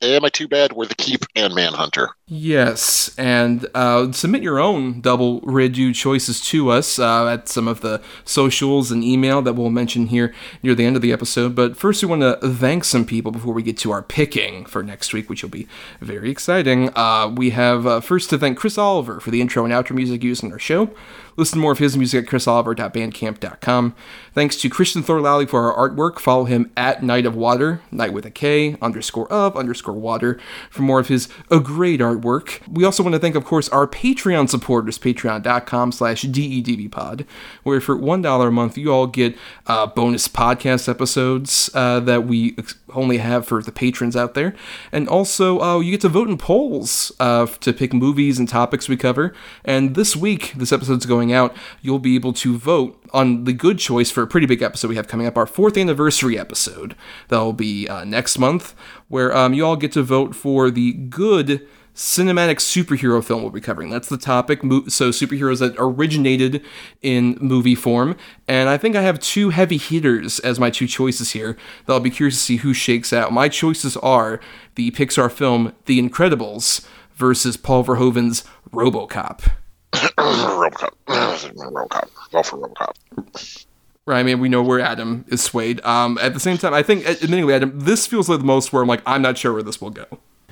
And 0.02 0.26
I 0.26 0.28
Too 0.28 0.46
bad 0.46 0.74
were 0.74 0.84
The 0.84 0.94
Keep 0.94 1.24
and 1.34 1.54
Manhunter. 1.54 2.10
Yes, 2.28 3.14
and 3.16 3.66
uh, 3.74 4.12
submit 4.12 4.42
your 4.42 4.58
own 4.58 5.00
double 5.00 5.40
redo 5.40 5.94
choices 5.94 6.40
to 6.48 6.70
us 6.70 6.98
uh, 6.98 7.28
at 7.28 7.48
some 7.48 7.66
of 7.66 7.80
the 7.80 8.02
socials 8.24 8.90
and 8.90 9.02
email 9.02 9.40
that 9.40 9.54
we'll 9.54 9.70
mention 9.70 10.08
here 10.08 10.34
near 10.62 10.74
the 10.74 10.84
end 10.84 10.96
of 10.96 11.02
the 11.02 11.12
episode. 11.12 11.54
But 11.54 11.78
first, 11.78 12.02
we 12.02 12.10
want 12.10 12.22
to 12.22 12.36
thank 12.46 12.84
some 12.84 13.06
people 13.06 13.32
before 13.32 13.54
we 13.54 13.62
get 13.62 13.78
to 13.78 13.90
our 13.90 14.02
picking 14.02 14.66
for 14.66 14.82
next 14.82 15.14
week, 15.14 15.30
which 15.30 15.42
will 15.42 15.50
be 15.50 15.66
very 16.00 16.30
exciting. 16.30 16.90
Uh, 16.94 17.32
we 17.34 17.50
have 17.50 17.86
uh, 17.86 18.00
first 18.00 18.28
to 18.30 18.38
thank 18.38 18.58
Chris 18.58 18.76
Oliver 18.76 19.18
for 19.18 19.30
the 19.30 19.40
intro 19.40 19.64
and 19.64 19.72
outro 19.72 19.92
music 19.96 20.22
used 20.22 20.44
in 20.44 20.52
our 20.52 20.58
show. 20.58 20.90
Listen 21.36 21.58
to 21.58 21.62
more 21.62 21.72
of 21.72 21.78
his 21.78 21.96
music 21.96 22.24
at 22.24 22.30
chrisoliver.bandcamp.com. 22.30 23.94
Thanks 24.32 24.56
to 24.56 24.68
Christian 24.68 25.02
Thor 25.02 25.20
Lally 25.20 25.46
for 25.46 25.70
our 25.70 25.88
artwork. 25.88 26.18
Follow 26.18 26.44
him 26.44 26.70
at 26.76 27.02
Night 27.02 27.26
of 27.26 27.36
Water, 27.36 27.80
night 27.90 28.12
with 28.12 28.24
a 28.26 28.30
K, 28.30 28.76
underscore 28.80 29.30
of, 29.32 29.56
underscore 29.56 29.94
water, 29.94 30.38
for 30.70 30.82
more 30.82 31.00
of 31.00 31.08
his 31.08 31.28
a 31.50 31.60
great 31.60 32.00
artwork. 32.00 32.60
We 32.68 32.84
also 32.84 33.02
want 33.02 33.14
to 33.14 33.18
thank, 33.18 33.34
of 33.34 33.44
course, 33.44 33.68
our 33.68 33.86
Patreon 33.86 34.48
supporters, 34.48 34.98
patreon.com 34.98 35.92
slash 35.92 36.24
dedbpod, 36.24 37.26
where 37.62 37.80
for 37.80 37.96
$1 37.96 38.46
a 38.46 38.50
month, 38.50 38.78
you 38.78 38.92
all 38.92 39.06
get 39.06 39.36
uh, 39.66 39.86
bonus 39.86 40.28
podcast 40.28 40.88
episodes 40.88 41.70
uh, 41.74 42.00
that 42.00 42.26
we 42.26 42.56
only 42.94 43.18
have 43.18 43.46
for 43.46 43.62
the 43.62 43.72
patrons 43.72 44.16
out 44.16 44.34
there. 44.34 44.54
And 44.92 45.08
also, 45.08 45.60
uh, 45.60 45.80
you 45.80 45.92
get 45.92 46.00
to 46.02 46.08
vote 46.08 46.28
in 46.28 46.38
polls 46.38 47.12
uh, 47.18 47.46
to 47.46 47.72
pick 47.72 47.92
movies 47.92 48.38
and 48.38 48.48
topics 48.48 48.88
we 48.88 48.96
cover. 48.96 49.34
And 49.64 49.94
this 49.94 50.16
week, 50.16 50.52
this 50.56 50.72
episode's 50.72 51.06
going 51.06 51.32
out, 51.32 51.56
you'll 51.82 51.98
be 51.98 52.14
able 52.14 52.32
to 52.34 52.56
vote 52.56 53.02
on 53.12 53.44
the 53.44 53.52
good 53.52 53.78
choice 53.78 54.10
for 54.10 54.22
a 54.22 54.26
pretty 54.26 54.46
big 54.46 54.62
episode 54.62 54.88
we 54.88 54.96
have 54.96 55.08
coming 55.08 55.26
up, 55.26 55.36
our 55.36 55.46
fourth 55.46 55.76
anniversary 55.76 56.38
episode. 56.38 56.94
That'll 57.28 57.52
be 57.52 57.88
uh, 57.88 58.04
next 58.04 58.38
month, 58.38 58.74
where 59.08 59.36
um, 59.36 59.54
you 59.54 59.64
all 59.64 59.76
get 59.76 59.92
to 59.92 60.02
vote 60.02 60.34
for 60.34 60.70
the 60.70 60.92
good 60.92 61.66
cinematic 61.96 62.56
superhero 62.56 63.24
film 63.24 63.42
we'll 63.42 63.50
be 63.50 63.60
covering. 63.60 63.88
That's 63.88 64.08
the 64.08 64.18
topic. 64.18 64.60
So, 64.60 65.10
superheroes 65.10 65.58
that 65.60 65.74
originated 65.78 66.62
in 67.02 67.38
movie 67.40 67.74
form. 67.74 68.16
And 68.46 68.68
I 68.68 68.76
think 68.76 68.94
I 68.94 69.02
have 69.02 69.18
two 69.18 69.50
heavy 69.50 69.78
hitters 69.78 70.38
as 70.40 70.60
my 70.60 70.70
two 70.70 70.86
choices 70.86 71.32
here 71.32 71.56
that 71.86 71.92
I'll 71.92 72.00
be 72.00 72.10
curious 72.10 72.36
to 72.36 72.40
see 72.40 72.56
who 72.58 72.74
shakes 72.74 73.12
out. 73.12 73.32
My 73.32 73.48
choices 73.48 73.96
are 73.96 74.38
the 74.76 74.90
Pixar 74.92 75.32
film 75.32 75.72
The 75.86 75.98
Incredibles 75.98 76.86
versus 77.14 77.56
Paul 77.56 77.82
Verhoeven's 77.82 78.44
Robocop. 78.70 79.50
Robocop. 79.92 80.90
Robocop. 81.08 82.08
Go 82.30 82.42
for 82.42 82.58
Robocop. 82.58 83.64
Right, 84.04 84.20
I 84.20 84.22
mean, 84.22 84.38
we 84.38 84.48
know 84.48 84.62
where 84.62 84.78
Adam 84.78 85.24
is 85.28 85.42
swayed. 85.42 85.84
Um, 85.84 86.16
at 86.22 86.32
the 86.32 86.38
same 86.38 86.58
time, 86.58 86.72
I 86.72 86.82
think, 86.84 87.04
admittingly, 87.04 87.52
Adam, 87.52 87.72
this 87.74 88.06
feels 88.06 88.28
like 88.28 88.38
the 88.38 88.44
most 88.44 88.72
where 88.72 88.80
I'm 88.80 88.88
like, 88.88 89.02
I'm 89.04 89.20
not 89.20 89.36
sure 89.36 89.52
where 89.52 89.64
this 89.64 89.80
will 89.80 89.90
go. 89.90 90.04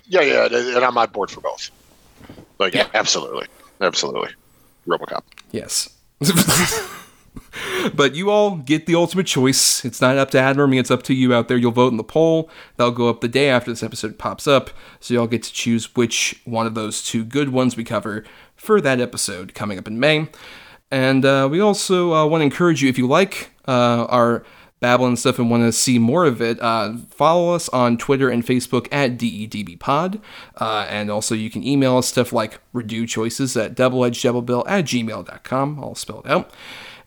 Yeah, 0.07 0.21
yeah, 0.21 0.47
and 0.47 0.85
I'm 0.85 0.97
on 0.99 1.11
board 1.11 1.31
for 1.31 1.41
both. 1.41 1.71
Like, 2.59 2.75
yeah. 2.75 2.89
absolutely, 2.95 3.47
absolutely, 3.81 4.31
RoboCop. 4.87 5.23
Yes. 5.51 5.89
but 7.95 8.15
you 8.15 8.31
all 8.31 8.57
get 8.57 8.87
the 8.87 8.95
ultimate 8.95 9.27
choice. 9.27 9.85
It's 9.85 10.01
not 10.01 10.17
up 10.17 10.31
to 10.33 10.41
Adam 10.41 10.61
or 10.61 10.67
me, 10.67 10.79
it's 10.79 10.91
up 10.91 11.03
to 11.05 11.15
you 11.15 11.35
out 11.35 11.49
there. 11.49 11.57
You'll 11.57 11.73
vote 11.73 11.91
in 11.91 11.97
the 11.97 12.05
poll. 12.05 12.51
That'll 12.77 12.93
go 12.93 13.09
up 13.09 13.21
the 13.21 13.29
day 13.29 13.49
after 13.49 13.71
this 13.71 13.83
episode 13.83 14.19
pops 14.19 14.47
up. 14.47 14.71
So 15.01 15.15
y'all 15.15 15.27
get 15.27 15.43
to 15.45 15.53
choose 15.53 15.95
which 15.95 16.41
one 16.45 16.67
of 16.67 16.75
those 16.75 17.03
two 17.03 17.25
good 17.25 17.51
ones 17.51 17.77
we 17.77 17.85
cover 17.85 18.25
for 18.57 18.81
that 18.81 19.01
episode 19.01 19.55
coming 19.55 19.79
up 19.79 19.87
in 19.87 19.99
May. 19.99 20.29
And 20.91 21.25
uh, 21.25 21.49
we 21.51 21.61
also 21.61 22.15
uh, 22.15 22.27
want 22.27 22.41
to 22.43 22.45
encourage 22.45 22.83
you 22.83 22.89
if 22.89 22.99
you 22.99 23.07
like 23.07 23.51
uh, 23.67 24.07
our 24.09 24.45
babble 24.85 25.07
and 25.07 25.19
stuff 25.19 25.39
and 25.39 25.51
want 25.51 25.63
to 25.63 25.73
see 25.73 25.99
more 25.99 26.27
of 26.27 26.43
it, 26.43 26.61
uh, 26.61 26.95
follow 27.09 27.55
us 27.55 27.71
on 27.71 27.97
Twitter 27.97 28.29
and 28.29 28.45
Facebook 28.45 28.87
at 28.93 29.17
DEDBpod. 29.17 30.21
Uh, 30.59 30.87
and 30.91 31.11
also 31.11 31.35
you 31.35 31.49
can 31.49 31.67
email 31.67 31.97
us 31.97 32.07
stuff 32.07 32.35
like 32.35 32.61
redo 32.75 33.09
choices 33.09 33.57
at 33.57 33.75
doubleedgeddoublebill 33.75 34.65
at 34.69 34.85
gmail.com. 34.85 35.81
I'll 35.83 35.95
spell 35.95 36.21
it 36.21 36.27
out. 36.27 36.51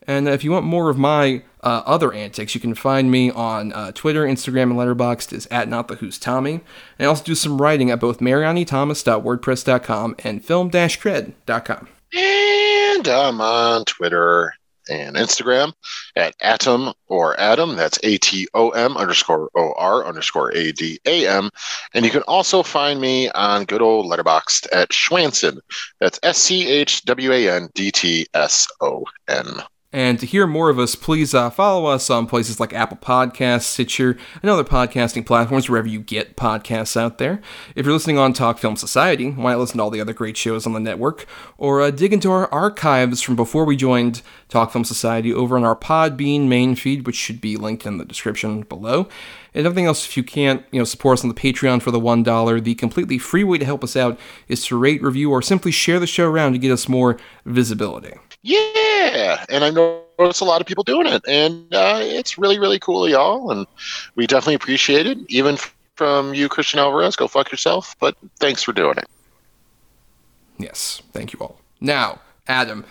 And 0.08 0.28
if 0.28 0.44
you 0.44 0.50
want 0.50 0.66
more 0.66 0.90
of 0.90 0.98
my 0.98 1.44
uh, 1.62 1.84
other 1.86 2.12
antics, 2.12 2.56
you 2.56 2.62
can 2.62 2.74
find 2.74 3.12
me 3.12 3.30
on 3.30 3.72
uh, 3.74 3.92
Twitter, 3.92 4.26
Instagram, 4.26 4.72
and 4.72 4.80
Letterboxd 4.80 5.32
is 5.32 5.48
at 5.52 5.70
Not 5.70 5.88
the 5.88 5.98
Who's 5.98 6.18
Tommy. 6.18 6.62
And 6.98 7.06
I 7.06 7.06
also 7.06 7.26
do 7.26 7.36
some 7.36 7.62
writing 7.62 7.92
at 7.92 8.00
both 8.00 8.18
marianithomas.wordpress.com 8.18 10.16
and 10.24 10.44
film-cred.com. 10.44 11.90
And 12.18 13.08
I'm 13.08 13.40
on 13.40 13.86
Twitter 13.86 14.56
and 14.90 15.16
Instagram 15.16 15.74
at 16.16 16.36
Atom 16.42 16.94
or 17.08 17.40
Adam. 17.40 17.76
That's 17.76 18.00
A 18.04 18.18
T 18.18 18.48
O 18.54 18.70
M 18.70 18.98
underscore 18.98 19.50
O 19.56 19.74
R 19.78 20.06
underscore 20.06 20.56
A 20.56 20.72
D 20.72 21.00
A 21.06 21.28
M. 21.28 21.50
And 21.94 22.06
you 22.06 22.12
can 22.12 22.24
also 22.24 22.64
find 22.64 23.00
me 23.00 23.30
on 23.32 23.66
good 23.66 23.82
old 23.82 24.12
Letterboxd 24.12 24.68
at 24.72 24.90
Schwandtson. 24.90 25.60
That's 26.00 26.20
S 26.24 26.38
C 26.38 26.68
H 26.68 27.04
W 27.06 27.32
A 27.32 27.50
N 27.50 27.70
D 27.74 27.92
T 27.92 28.28
S 28.34 28.68
O 28.82 29.06
N. 29.28 29.64
And 29.94 30.20
to 30.20 30.26
hear 30.26 30.46
more 30.46 30.70
of 30.70 30.80
us, 30.80 30.96
please 30.96 31.34
uh, 31.34 31.50
follow 31.50 31.86
us 31.86 32.10
on 32.10 32.28
places 32.28 32.60
like 32.60 32.74
Apple 32.74 32.98
Podcasts, 32.98 33.64
Stitcher, 33.64 34.18
and 34.42 34.52
other 34.52 34.66
podcasting 34.66 35.26
platforms 35.26 35.70
wherever 35.70 35.88
you 35.88 36.02
get 36.02 36.36
podcasts 36.36 36.98
out 36.98 37.20
there. 37.20 37.42
If 37.74 37.86
you're 37.86 37.94
listening 37.94 38.18
on 38.18 38.34
Talk 38.34 38.58
Film 38.58 38.76
Society, 38.76 39.32
why 39.32 39.54
not 39.54 39.60
listen 39.60 39.78
to 39.78 39.84
all 39.84 39.90
the 39.90 40.02
other 40.02 40.14
great 40.14 40.36
shows 40.36 40.68
on 40.68 40.74
the 40.74 40.82
network? 40.82 41.26
Or 41.58 41.82
uh, 41.82 41.92
dig 41.92 42.12
into 42.12 42.30
our 42.30 42.52
archives 42.54 43.22
from 43.22 43.38
before 43.38 43.64
we 43.64 43.78
joined 43.78 44.22
Talk 44.50 44.72
Film 44.72 44.86
Society 44.86 45.34
over 45.34 45.58
on 45.58 45.64
our 45.64 45.76
Podbean 45.76 46.48
main 46.48 46.76
feed, 46.76 47.06
which 47.06 47.16
should 47.16 47.42
be 47.42 47.58
linked 47.58 47.86
in 47.86 47.98
the 47.98 48.06
description 48.06 48.62
below. 48.62 49.08
And 49.54 49.66
everything 49.66 49.86
else, 49.86 50.06
if 50.06 50.16
you 50.16 50.24
can't, 50.24 50.64
you 50.72 50.80
know, 50.80 50.86
support 50.86 51.20
us 51.20 51.24
on 51.24 51.30
the 51.30 51.36
Patreon 51.36 51.82
for 51.82 51.92
the 51.92 52.00
one 52.00 52.24
dollar, 52.24 52.60
the 52.60 52.76
completely 52.76 53.18
free 53.18 53.44
way 53.44 53.58
to 53.58 53.66
help 53.66 53.84
us 53.84 53.96
out 53.96 54.20
is 54.48 54.66
to 54.68 54.78
rate, 54.78 55.02
review, 55.02 55.32
or 55.32 55.42
simply 55.42 55.72
share 55.72 56.00
the 56.00 56.08
show 56.08 56.30
around 56.30 56.54
to 56.54 56.60
get 56.60 56.72
us 56.72 56.88
more 56.88 57.18
visibility. 57.46 58.14
Yeah, 58.44 59.46
and 59.50 59.64
I 59.64 59.70
know 59.72 60.04
notice 60.20 60.40
a 60.40 60.46
lot 60.46 60.62
of 60.62 60.68
people 60.68 60.84
doing 60.84 61.08
it, 61.08 61.22
and 61.28 61.74
uh, 61.74 62.00
it's 62.02 62.38
really, 62.38 62.60
really 62.60 62.80
cool, 62.80 63.08
y'all. 63.08 63.52
And 63.52 63.68
we 64.16 64.28
definitely 64.28 64.56
appreciate 64.56 65.06
it, 65.06 65.18
even 65.30 65.58
from 65.96 66.34
you, 66.34 66.50
Christian 66.50 66.80
Alvarez. 66.80 67.16
Go 67.16 67.28
fuck 67.28 67.52
yourself, 67.52 67.96
but 68.00 68.16
thanks 68.40 68.64
for 68.64 68.74
doing 68.74 68.98
it. 68.98 69.08
Yes, 70.58 71.02
thank 71.14 71.34
you 71.34 71.40
all. 71.40 71.60
Now, 71.80 72.20
Adam, 72.48 72.86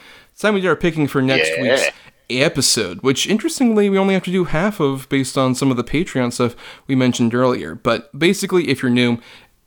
we 0.44 0.60
do 0.60 0.68
our 0.68 0.76
picking 0.76 1.06
for 1.06 1.22
next 1.22 1.50
Yeah. 1.56 1.62
week's 1.62 1.90
episode, 2.28 3.02
which 3.02 3.26
interestingly 3.26 3.88
we 3.88 3.98
only 3.98 4.14
have 4.14 4.24
to 4.24 4.32
do 4.32 4.44
half 4.44 4.80
of 4.80 5.08
based 5.08 5.38
on 5.38 5.54
some 5.54 5.70
of 5.70 5.76
the 5.76 5.84
Patreon 5.84 6.32
stuff 6.32 6.54
we 6.86 6.94
mentioned 6.94 7.34
earlier. 7.34 7.74
But 7.74 8.16
basically, 8.18 8.68
if 8.68 8.82
you're 8.82 8.90
new, 8.90 9.18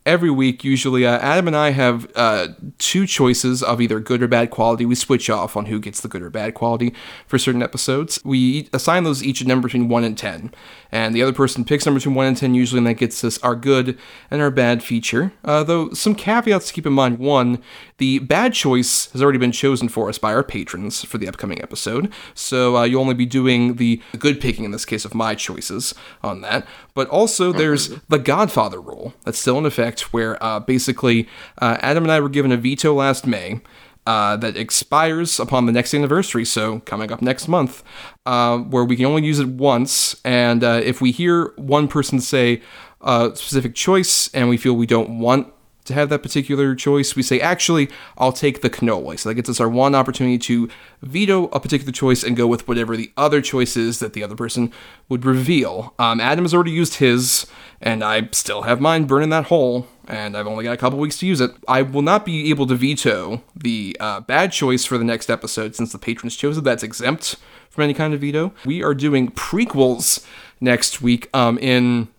every 0.05 0.29
week, 0.29 0.63
usually 0.63 1.05
uh, 1.05 1.19
Adam 1.19 1.47
and 1.47 1.55
I 1.55 1.71
have 1.71 2.09
uh, 2.15 2.49
two 2.79 3.05
choices 3.05 3.61
of 3.63 3.79
either 3.81 3.99
good 3.99 4.21
or 4.23 4.27
bad 4.27 4.49
quality. 4.49 4.85
We 4.85 4.95
switch 4.95 5.29
off 5.29 5.55
on 5.57 5.67
who 5.67 5.79
gets 5.79 6.01
the 6.01 6.07
good 6.07 6.21
or 6.21 6.29
bad 6.29 6.53
quality 6.53 6.93
for 7.27 7.37
certain 7.37 7.61
episodes. 7.63 8.19
We 8.23 8.69
assign 8.73 9.03
those 9.03 9.23
each 9.23 9.41
a 9.41 9.47
number 9.47 9.67
between 9.67 9.87
1 9.87 10.03
and 10.03 10.17
10. 10.17 10.51
And 10.91 11.13
the 11.13 11.21
other 11.21 11.33
person 11.33 11.65
picks 11.65 11.85
number 11.85 11.99
between 11.99 12.15
1 12.15 12.25
and 12.25 12.37
10 12.37 12.55
usually, 12.55 12.79
and 12.79 12.87
that 12.87 12.95
gets 12.95 13.23
us 13.23 13.37
our 13.39 13.55
good 13.55 13.97
and 14.31 14.41
our 14.41 14.49
bad 14.49 14.83
feature. 14.83 15.31
Uh, 15.43 15.63
though, 15.63 15.91
some 15.91 16.15
caveats 16.15 16.67
to 16.67 16.73
keep 16.73 16.85
in 16.85 16.93
mind. 16.93 17.19
One, 17.19 17.61
the 17.97 18.19
bad 18.19 18.53
choice 18.53 19.11
has 19.11 19.21
already 19.21 19.37
been 19.37 19.51
chosen 19.51 19.89
for 19.89 20.09
us 20.09 20.17
by 20.17 20.33
our 20.33 20.43
patrons 20.43 21.03
for 21.03 21.17
the 21.17 21.27
upcoming 21.27 21.61
episode. 21.61 22.11
So 22.33 22.77
uh, 22.77 22.83
you'll 22.83 23.01
only 23.01 23.13
be 23.13 23.25
doing 23.25 23.75
the 23.75 24.01
good 24.17 24.41
picking 24.41 24.65
in 24.65 24.71
this 24.71 24.85
case 24.85 25.05
of 25.05 25.13
my 25.13 25.35
choices 25.35 25.93
on 26.23 26.41
that. 26.41 26.65
But 26.93 27.07
also, 27.09 27.51
there's 27.51 27.89
the 28.09 28.19
Godfather 28.19 28.81
rule 28.81 29.13
that's 29.23 29.39
still 29.39 29.57
in 29.57 29.65
effect, 29.65 30.13
where 30.13 30.41
uh, 30.43 30.59
basically 30.59 31.27
uh, 31.59 31.77
Adam 31.81 32.03
and 32.03 32.11
I 32.11 32.19
were 32.19 32.29
given 32.29 32.51
a 32.51 32.57
veto 32.57 32.93
last 32.93 33.27
May. 33.27 33.61
Uh, 34.09 34.35
that 34.37 34.57
expires 34.57 35.39
upon 35.39 35.67
the 35.67 35.71
next 35.71 35.93
anniversary, 35.93 36.43
so 36.43 36.79
coming 36.79 37.11
up 37.11 37.21
next 37.21 37.47
month, 37.47 37.83
uh, 38.25 38.57
where 38.57 38.83
we 38.83 38.95
can 38.95 39.05
only 39.05 39.23
use 39.23 39.39
it 39.39 39.47
once. 39.49 40.19
And 40.25 40.63
uh, 40.63 40.81
if 40.83 40.99
we 40.99 41.11
hear 41.11 41.53
one 41.57 41.87
person 41.87 42.19
say 42.19 42.63
a 43.01 43.29
specific 43.35 43.75
choice 43.75 44.27
and 44.33 44.49
we 44.49 44.57
feel 44.57 44.73
we 44.73 44.87
don't 44.87 45.19
want 45.19 45.53
to 45.89 45.93
have 45.95 46.09
that 46.09 46.23
particular 46.23 46.75
choice, 46.75 47.15
we 47.15 47.23
say, 47.23 47.41
actually, 47.41 47.89
I'll 48.17 48.31
take 48.31 48.61
the 48.61 48.69
cannoli. 48.69 49.19
So 49.19 49.29
that 49.29 49.35
gets 49.35 49.49
us 49.49 49.59
our 49.59 49.67
one 49.67 49.95
opportunity 49.95 50.37
to 50.37 50.69
veto 51.01 51.47
a 51.47 51.59
particular 51.59 51.91
choice 51.91 52.23
and 52.23 52.37
go 52.37 52.47
with 52.47 52.67
whatever 52.67 52.95
the 52.95 53.11
other 53.17 53.41
choice 53.41 53.75
is 53.75 53.97
that 53.99 54.13
the 54.13 54.23
other 54.23 54.35
person 54.35 54.71
would 55.09 55.25
reveal. 55.25 55.93
Um, 55.99 56.21
Adam 56.21 56.45
has 56.45 56.53
already 56.53 56.71
used 56.71 56.95
his, 56.95 57.47
and 57.81 58.03
I 58.03 58.29
still 58.31 58.61
have 58.61 58.79
mine 58.79 59.05
burning 59.05 59.29
that 59.31 59.45
hole, 59.45 59.87
and 60.07 60.37
I've 60.37 60.45
only 60.45 60.63
got 60.63 60.73
a 60.73 60.77
couple 60.77 60.99
weeks 60.99 61.17
to 61.19 61.25
use 61.25 61.41
it. 61.41 61.51
I 61.67 61.81
will 61.81 62.03
not 62.03 62.23
be 62.23 62.51
able 62.51 62.67
to 62.67 62.75
veto 62.75 63.41
the 63.55 63.97
uh, 63.99 64.19
bad 64.21 64.51
choice 64.51 64.85
for 64.85 64.99
the 64.99 65.03
next 65.03 65.29
episode 65.29 65.75
since 65.75 65.91
the 65.91 65.97
patrons 65.97 66.35
chose 66.35 66.57
it. 66.57 66.63
That's 66.63 66.83
exempt 66.83 67.35
from 67.71 67.83
any 67.83 67.95
kind 67.95 68.13
of 68.13 68.21
veto. 68.21 68.53
We 68.63 68.83
are 68.83 68.93
doing 68.93 69.31
prequels 69.31 70.23
next 70.61 71.01
week 71.01 71.29
um, 71.33 71.57
in 71.57 72.09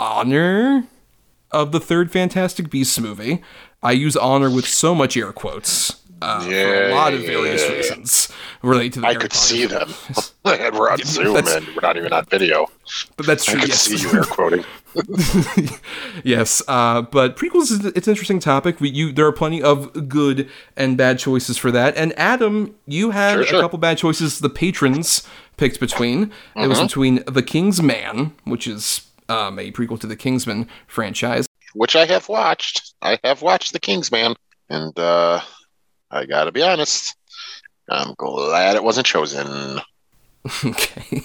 honor 0.00 0.88
of 1.52 1.72
the 1.72 1.80
third 1.80 2.10
Fantastic 2.10 2.70
Beasts 2.70 2.98
movie. 2.98 3.42
I 3.82 3.92
use 3.92 4.16
honor 4.16 4.50
with 4.50 4.66
so 4.66 4.94
much 4.94 5.16
air 5.16 5.32
quotes. 5.32 5.96
Uh, 6.20 6.38
for 6.40 6.84
a 6.84 6.94
lot 6.94 7.12
of 7.12 7.20
various 7.22 7.62
Yeah. 7.62 7.72
reasons 7.72 8.28
related 8.62 8.92
to 8.92 9.00
the 9.00 9.08
I 9.08 9.16
could 9.16 9.32
see 9.32 9.66
them. 9.66 9.92
and 10.44 10.72
we're 10.78 10.88
on 10.88 11.00
Yeah, 11.00 11.04
Zoom, 11.04 11.36
and 11.36 11.46
we're 11.74 11.80
not 11.82 11.96
even 11.96 12.12
on 12.12 12.24
video. 12.26 12.68
But 13.16 13.26
that's 13.26 13.44
true. 13.44 13.56
I 13.58 13.62
could 13.62 13.70
yes. 13.70 13.80
see 13.80 13.96
you 13.96 14.12
air 14.14 14.22
quoting. 14.22 14.64
yes, 16.24 16.62
uh, 16.68 17.02
but 17.02 17.36
prequels 17.36 17.70
is 17.72 17.84
it's 17.84 18.06
an 18.06 18.12
interesting 18.12 18.38
topic. 18.38 18.80
We, 18.80 18.90
you 18.90 19.12
there 19.12 19.26
are 19.26 19.32
plenty 19.32 19.62
of 19.62 20.08
good 20.08 20.48
and 20.76 20.96
bad 20.96 21.18
choices 21.18 21.58
for 21.58 21.70
that. 21.72 21.96
And 21.96 22.16
Adam, 22.18 22.74
you 22.86 23.10
had 23.10 23.34
Sure, 23.34 23.44
sure. 23.46 23.58
a 23.58 23.62
couple 23.62 23.78
bad 23.78 23.98
choices. 23.98 24.38
The 24.40 24.50
patrons 24.50 25.26
picked 25.56 25.80
between. 25.80 26.30
It 26.56 26.68
was 26.68 26.78
Mhm. 26.78 26.82
between 26.86 27.24
The 27.26 27.42
King's 27.42 27.82
Man, 27.82 28.32
which 28.44 28.66
is 28.66 29.02
um, 29.28 29.58
a 29.58 29.70
prequel 29.72 30.00
to 30.00 30.06
the 30.06 30.16
Kingsman 30.16 30.68
franchise, 30.86 31.46
which 31.74 31.96
I 31.96 32.06
have 32.06 32.28
watched. 32.28 32.94
I 33.02 33.18
have 33.24 33.42
watched 33.42 33.72
The 33.72 33.80
Kingsman, 33.80 34.34
and 34.68 34.98
uh, 34.98 35.40
I 36.10 36.26
gotta 36.26 36.52
be 36.52 36.62
honest, 36.62 37.16
I'm 37.90 38.14
glad 38.16 38.76
it 38.76 38.84
wasn't 38.84 39.06
chosen. 39.06 39.80
okay. 40.64 41.22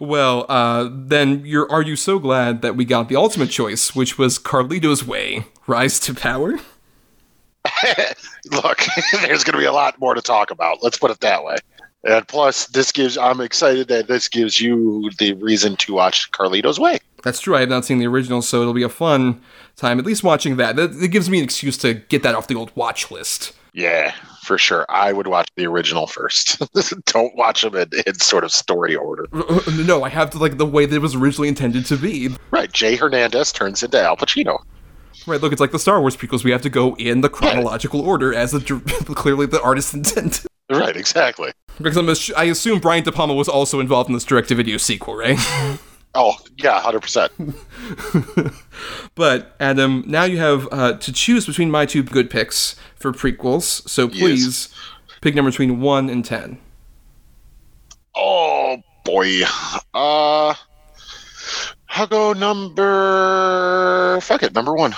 Well, 0.00 0.46
uh, 0.48 0.88
then 0.90 1.44
you're 1.44 1.70
are 1.70 1.82
you 1.82 1.96
so 1.96 2.18
glad 2.18 2.62
that 2.62 2.76
we 2.76 2.84
got 2.84 3.08
the 3.08 3.16
ultimate 3.16 3.50
choice, 3.50 3.94
which 3.94 4.18
was 4.18 4.38
Carlito's 4.38 5.06
Way, 5.06 5.44
Rise 5.66 6.00
to 6.00 6.14
Power? 6.14 6.58
Look, 8.50 8.82
there's 9.22 9.44
gonna 9.44 9.58
be 9.58 9.64
a 9.64 9.72
lot 9.72 9.98
more 10.00 10.14
to 10.14 10.22
talk 10.22 10.50
about. 10.50 10.82
Let's 10.82 10.98
put 10.98 11.10
it 11.10 11.20
that 11.20 11.44
way. 11.44 11.56
And 12.04 12.26
plus, 12.26 12.66
this 12.68 12.92
gives 12.92 13.18
I'm 13.18 13.40
excited 13.40 13.88
that 13.88 14.06
this 14.06 14.28
gives 14.28 14.60
you 14.60 15.10
the 15.18 15.34
reason 15.34 15.76
to 15.78 15.94
watch 15.94 16.30
Carlito's 16.30 16.78
Way. 16.78 16.98
That's 17.26 17.40
true. 17.40 17.56
I 17.56 17.60
have 17.60 17.68
not 17.68 17.84
seen 17.84 17.98
the 17.98 18.06
original, 18.06 18.40
so 18.40 18.60
it'll 18.60 18.72
be 18.72 18.84
a 18.84 18.88
fun 18.88 19.40
time 19.74 19.98
at 19.98 20.06
least 20.06 20.22
watching 20.22 20.58
that. 20.58 20.76
That 20.76 20.94
it 21.02 21.08
gives 21.08 21.28
me 21.28 21.38
an 21.38 21.44
excuse 21.44 21.76
to 21.78 21.94
get 21.94 22.22
that 22.22 22.36
off 22.36 22.46
the 22.46 22.54
old 22.54 22.70
watch 22.76 23.10
list. 23.10 23.52
Yeah, 23.72 24.14
for 24.44 24.56
sure. 24.56 24.86
I 24.88 25.12
would 25.12 25.26
watch 25.26 25.48
the 25.56 25.66
original 25.66 26.06
first. 26.06 26.62
Don't 27.06 27.34
watch 27.34 27.62
them 27.62 27.74
in, 27.74 27.88
in 28.06 28.14
sort 28.20 28.44
of 28.44 28.52
story 28.52 28.94
order. 28.94 29.26
Uh, 29.32 29.40
uh, 29.40 29.60
no, 29.84 30.04
I 30.04 30.08
have 30.08 30.30
to 30.30 30.38
like 30.38 30.56
the 30.56 30.66
way 30.66 30.86
that 30.86 30.94
it 30.94 31.02
was 31.02 31.16
originally 31.16 31.48
intended 31.48 31.84
to 31.86 31.96
be. 31.96 32.28
Right. 32.52 32.70
Jay 32.70 32.94
Hernandez 32.94 33.50
turns 33.50 33.82
into 33.82 34.00
Al 34.00 34.16
Pacino. 34.16 34.60
Right. 35.26 35.40
Look, 35.40 35.50
it's 35.50 35.60
like 35.60 35.72
the 35.72 35.80
Star 35.80 36.00
Wars 36.00 36.16
prequels. 36.16 36.44
We 36.44 36.52
have 36.52 36.62
to 36.62 36.70
go 36.70 36.94
in 36.94 37.22
the 37.22 37.28
chronological 37.28 38.02
order 38.02 38.32
as 38.32 38.52
the, 38.52 38.60
clearly 39.16 39.46
the 39.46 39.60
artist 39.60 39.94
intended. 39.94 40.46
Right. 40.70 40.96
Exactly. 40.96 41.50
Because 41.82 41.96
I'm 41.96 42.08
I 42.36 42.44
assume 42.44 42.78
Brian 42.78 43.02
De 43.02 43.10
Palma 43.10 43.34
was 43.34 43.48
also 43.48 43.80
involved 43.80 44.08
in 44.08 44.14
this 44.14 44.24
direct-to-video 44.24 44.76
sequel, 44.76 45.16
right? 45.16 45.40
Oh 46.18 46.34
yeah, 46.56 46.80
hundred 46.80 47.02
percent. 47.02 47.30
But 49.14 49.56
Adam, 49.58 50.04
now 50.06 50.24
you 50.24 50.38
have 50.38 50.68
uh, 50.70 50.92
to 50.94 51.12
choose 51.12 51.46
between 51.46 51.70
my 51.70 51.86
two 51.86 52.02
good 52.02 52.28
picks 52.28 52.76
for 52.96 53.12
prequels. 53.12 53.88
So 53.88 54.08
please 54.08 54.68
pick 55.22 55.34
number 55.34 55.50
between 55.50 55.80
one 55.80 56.10
and 56.10 56.24
ten. 56.24 56.58
Oh 58.14 58.82
boy. 59.04 59.42
Uh 59.94 60.54
I'll 61.88 62.06
go 62.06 62.32
number 62.34 64.20
fuck 64.20 64.42
it, 64.42 64.54
number 64.54 64.74
one. 64.74 64.94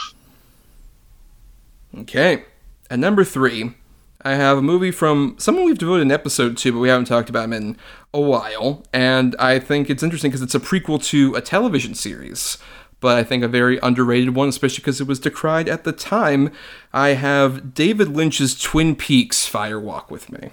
Okay. 1.99 2.45
At 2.90 2.99
number 2.99 3.24
three, 3.24 3.74
I 4.23 4.35
have 4.35 4.59
a 4.59 4.62
movie 4.62 4.90
from 4.90 5.36
someone 5.39 5.65
we've 5.65 5.78
devoted 5.78 6.03
an 6.03 6.11
episode 6.11 6.57
to, 6.59 6.73
but 6.73 6.81
we 6.81 6.89
haven't 6.89 7.05
talked 7.05 7.31
about 7.31 7.45
him 7.45 7.53
in 7.53 7.77
a 8.12 8.20
while. 8.20 8.82
And 8.93 9.36
I 9.39 9.61
think 9.61 9.89
it's 9.89 10.03
interesting 10.03 10.31
because 10.31 10.43
it's 10.43 10.57
a 10.57 10.61
prequel 10.61 11.03
to 11.07 11.36
a 11.36 11.40
television 11.40 11.95
series, 11.95 12.59
but 12.99 13.16
I 13.16 13.23
think 13.23 13.45
a 13.45 13.49
very 13.49 13.78
underrated 13.78 14.35
one, 14.35 14.49
especially 14.49 14.81
because 14.81 15.01
it 15.01 15.07
was 15.07 15.20
decried 15.20 15.69
at 15.69 15.85
the 15.85 15.93
time. 15.93 16.51
I 16.93 17.11
have 17.11 17.74
David 17.74 18.09
Lynch's 18.09 18.61
Twin 18.61 18.97
Peaks 18.97 19.47
Fire 19.47 19.78
Walk 19.78 20.11
with 20.11 20.32
me. 20.32 20.51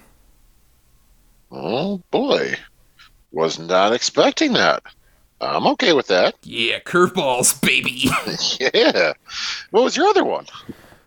Oh 1.50 2.02
boy. 2.12 2.54
Was 3.32 3.58
not 3.58 3.92
expecting 3.92 4.52
that. 4.52 4.82
I'm 5.40 5.66
okay 5.68 5.92
with 5.92 6.06
that. 6.06 6.36
Yeah, 6.44 6.78
curveballs, 6.80 7.60
baby. 7.60 8.10
yeah. 8.74 9.12
What 9.70 9.82
was 9.82 9.96
your 9.96 10.06
other 10.06 10.24
one? 10.24 10.46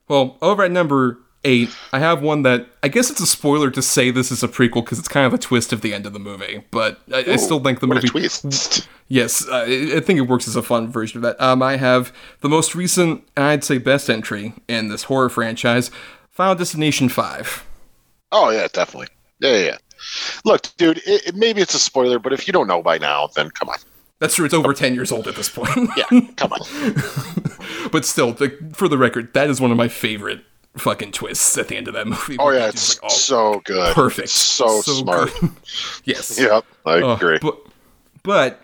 Well, 0.08 0.38
over 0.42 0.64
at 0.64 0.72
number 0.72 1.20
eight, 1.44 1.70
I 1.94 2.00
have 2.00 2.22
one 2.22 2.44
that 2.44 2.68
I 2.84 2.88
guess 2.88 3.10
it's 3.10 3.22
a 3.22 3.28
spoiler 3.28 3.72
to 3.72 3.82
say 3.82 4.12
this 4.12 4.32
is 4.32 4.44
a 4.44 4.48
prequel 4.48 4.84
because 4.84 5.00
it's 5.00 5.08
kind 5.08 5.26
of 5.26 5.34
a 5.34 5.38
twist 5.38 5.74
of 5.74 5.82
the 5.82 5.94
end 5.94 6.06
of 6.06 6.14
the 6.14 6.20
movie. 6.20 6.64
But 6.72 7.00
I, 7.14 7.26
I 7.28 7.36
still 7.38 7.60
think 7.60 7.80
the 7.80 7.88
movie. 7.88 8.08
twist. 8.08 8.88
Yes, 9.12 9.48
uh, 9.48 9.66
I 9.68 9.98
I 9.98 10.00
think 10.02 10.20
it 10.20 10.28
works 10.28 10.48
as 10.48 10.56
a 10.56 10.62
fun 10.62 10.92
version 10.92 11.18
of 11.18 11.24
that. 11.24 11.42
Um, 11.42 11.64
I 11.64 11.78
have 11.78 12.14
the 12.42 12.48
most 12.48 12.76
recent, 12.76 13.28
and 13.36 13.44
I'd 13.44 13.64
say 13.64 13.80
best 13.80 14.08
entry 14.08 14.54
in 14.68 14.90
this 14.90 15.06
horror 15.06 15.30
franchise, 15.30 15.90
Final 16.30 16.54
Destination 16.54 17.10
Five. 17.10 17.66
Oh 18.32 18.52
yeah, 18.52 18.68
definitely. 18.72 19.08
Yeah, 19.40 19.56
yeah. 19.56 19.66
yeah. 19.66 19.78
Look, 20.46 20.68
dude, 20.78 21.02
it, 21.08 21.34
maybe 21.34 21.60
it's 21.60 21.74
a 21.74 21.80
spoiler, 21.80 22.20
but 22.20 22.34
if 22.34 22.46
you 22.46 22.54
don't 22.54 22.68
know 22.68 22.84
by 22.84 23.00
now, 23.00 23.32
then 23.36 23.50
come 23.50 23.70
on. 23.70 23.78
That's 24.20 24.36
true. 24.36 24.46
It's 24.46 24.54
over 24.54 24.76
ten 24.76 24.94
years 24.94 25.12
old 25.12 25.28
at 25.28 25.36
this 25.36 25.50
point. 25.50 25.90
Yeah, 25.98 26.22
come 26.36 26.54
on. 26.54 27.90
but 27.92 28.06
still, 28.06 28.34
the, 28.34 28.56
for 28.74 28.88
the 28.88 29.00
record, 29.00 29.34
that 29.34 29.50
is 29.50 29.60
one 29.60 29.72
of 29.72 29.78
my 29.78 29.88
favorite 29.88 30.44
fucking 30.78 31.12
twists 31.12 31.58
at 31.58 31.68
the 31.68 31.76
end 31.78 31.88
of 31.88 31.94
that 31.94 32.08
movie. 32.14 32.38
Oh 32.40 32.50
yeah, 32.52 32.68
it's 32.68 32.94
it's 32.94 33.02
like, 33.02 33.12
oh, 33.12 33.16
so 33.16 33.62
good. 33.66 33.94
perfect, 33.96 34.30
So, 34.30 34.82
smart. 34.82 35.32
yes. 36.06 36.40
Yep, 36.40 36.66
I 36.86 37.02
Uh, 37.02 37.16
agree. 37.16 37.40
but, 37.42 37.58
but 38.24 38.62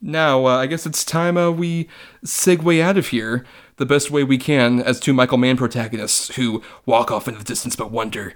now 0.00 0.46
uh, 0.46 0.56
I 0.58 0.66
guess 0.66 0.86
it's 0.86 1.04
time 1.04 1.36
uh, 1.36 1.50
we 1.50 1.88
segue 2.24 2.80
out 2.80 2.96
of 2.96 3.08
here 3.08 3.44
the 3.76 3.86
best 3.86 4.10
way 4.10 4.22
we 4.24 4.38
can 4.38 4.80
as 4.80 4.98
two 5.00 5.12
Michael 5.12 5.38
Mann 5.38 5.56
protagonists 5.56 6.34
who 6.36 6.62
walk 6.86 7.10
off 7.10 7.26
into 7.28 7.38
the 7.40 7.44
distance 7.44 7.76
but 7.76 7.90
wonder, 7.90 8.34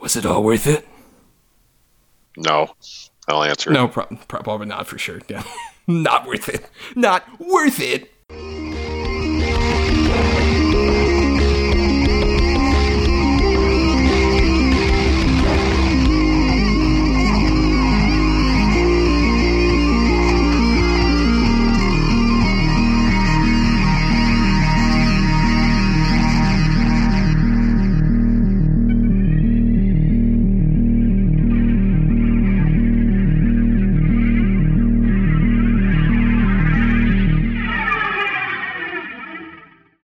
was 0.00 0.16
it 0.16 0.24
all 0.26 0.42
worth 0.42 0.66
it? 0.66 0.86
No, 2.36 2.68
I'll 3.28 3.42
answer. 3.44 3.70
No, 3.70 3.88
pro- 3.88 4.06
probably 4.28 4.66
not 4.66 4.86
for 4.86 4.98
sure. 4.98 5.20
Yeah, 5.28 5.42
not 5.86 6.26
worth 6.26 6.48
it. 6.48 6.68
Not 6.94 7.24
worth 7.40 7.80
it. 7.80 8.10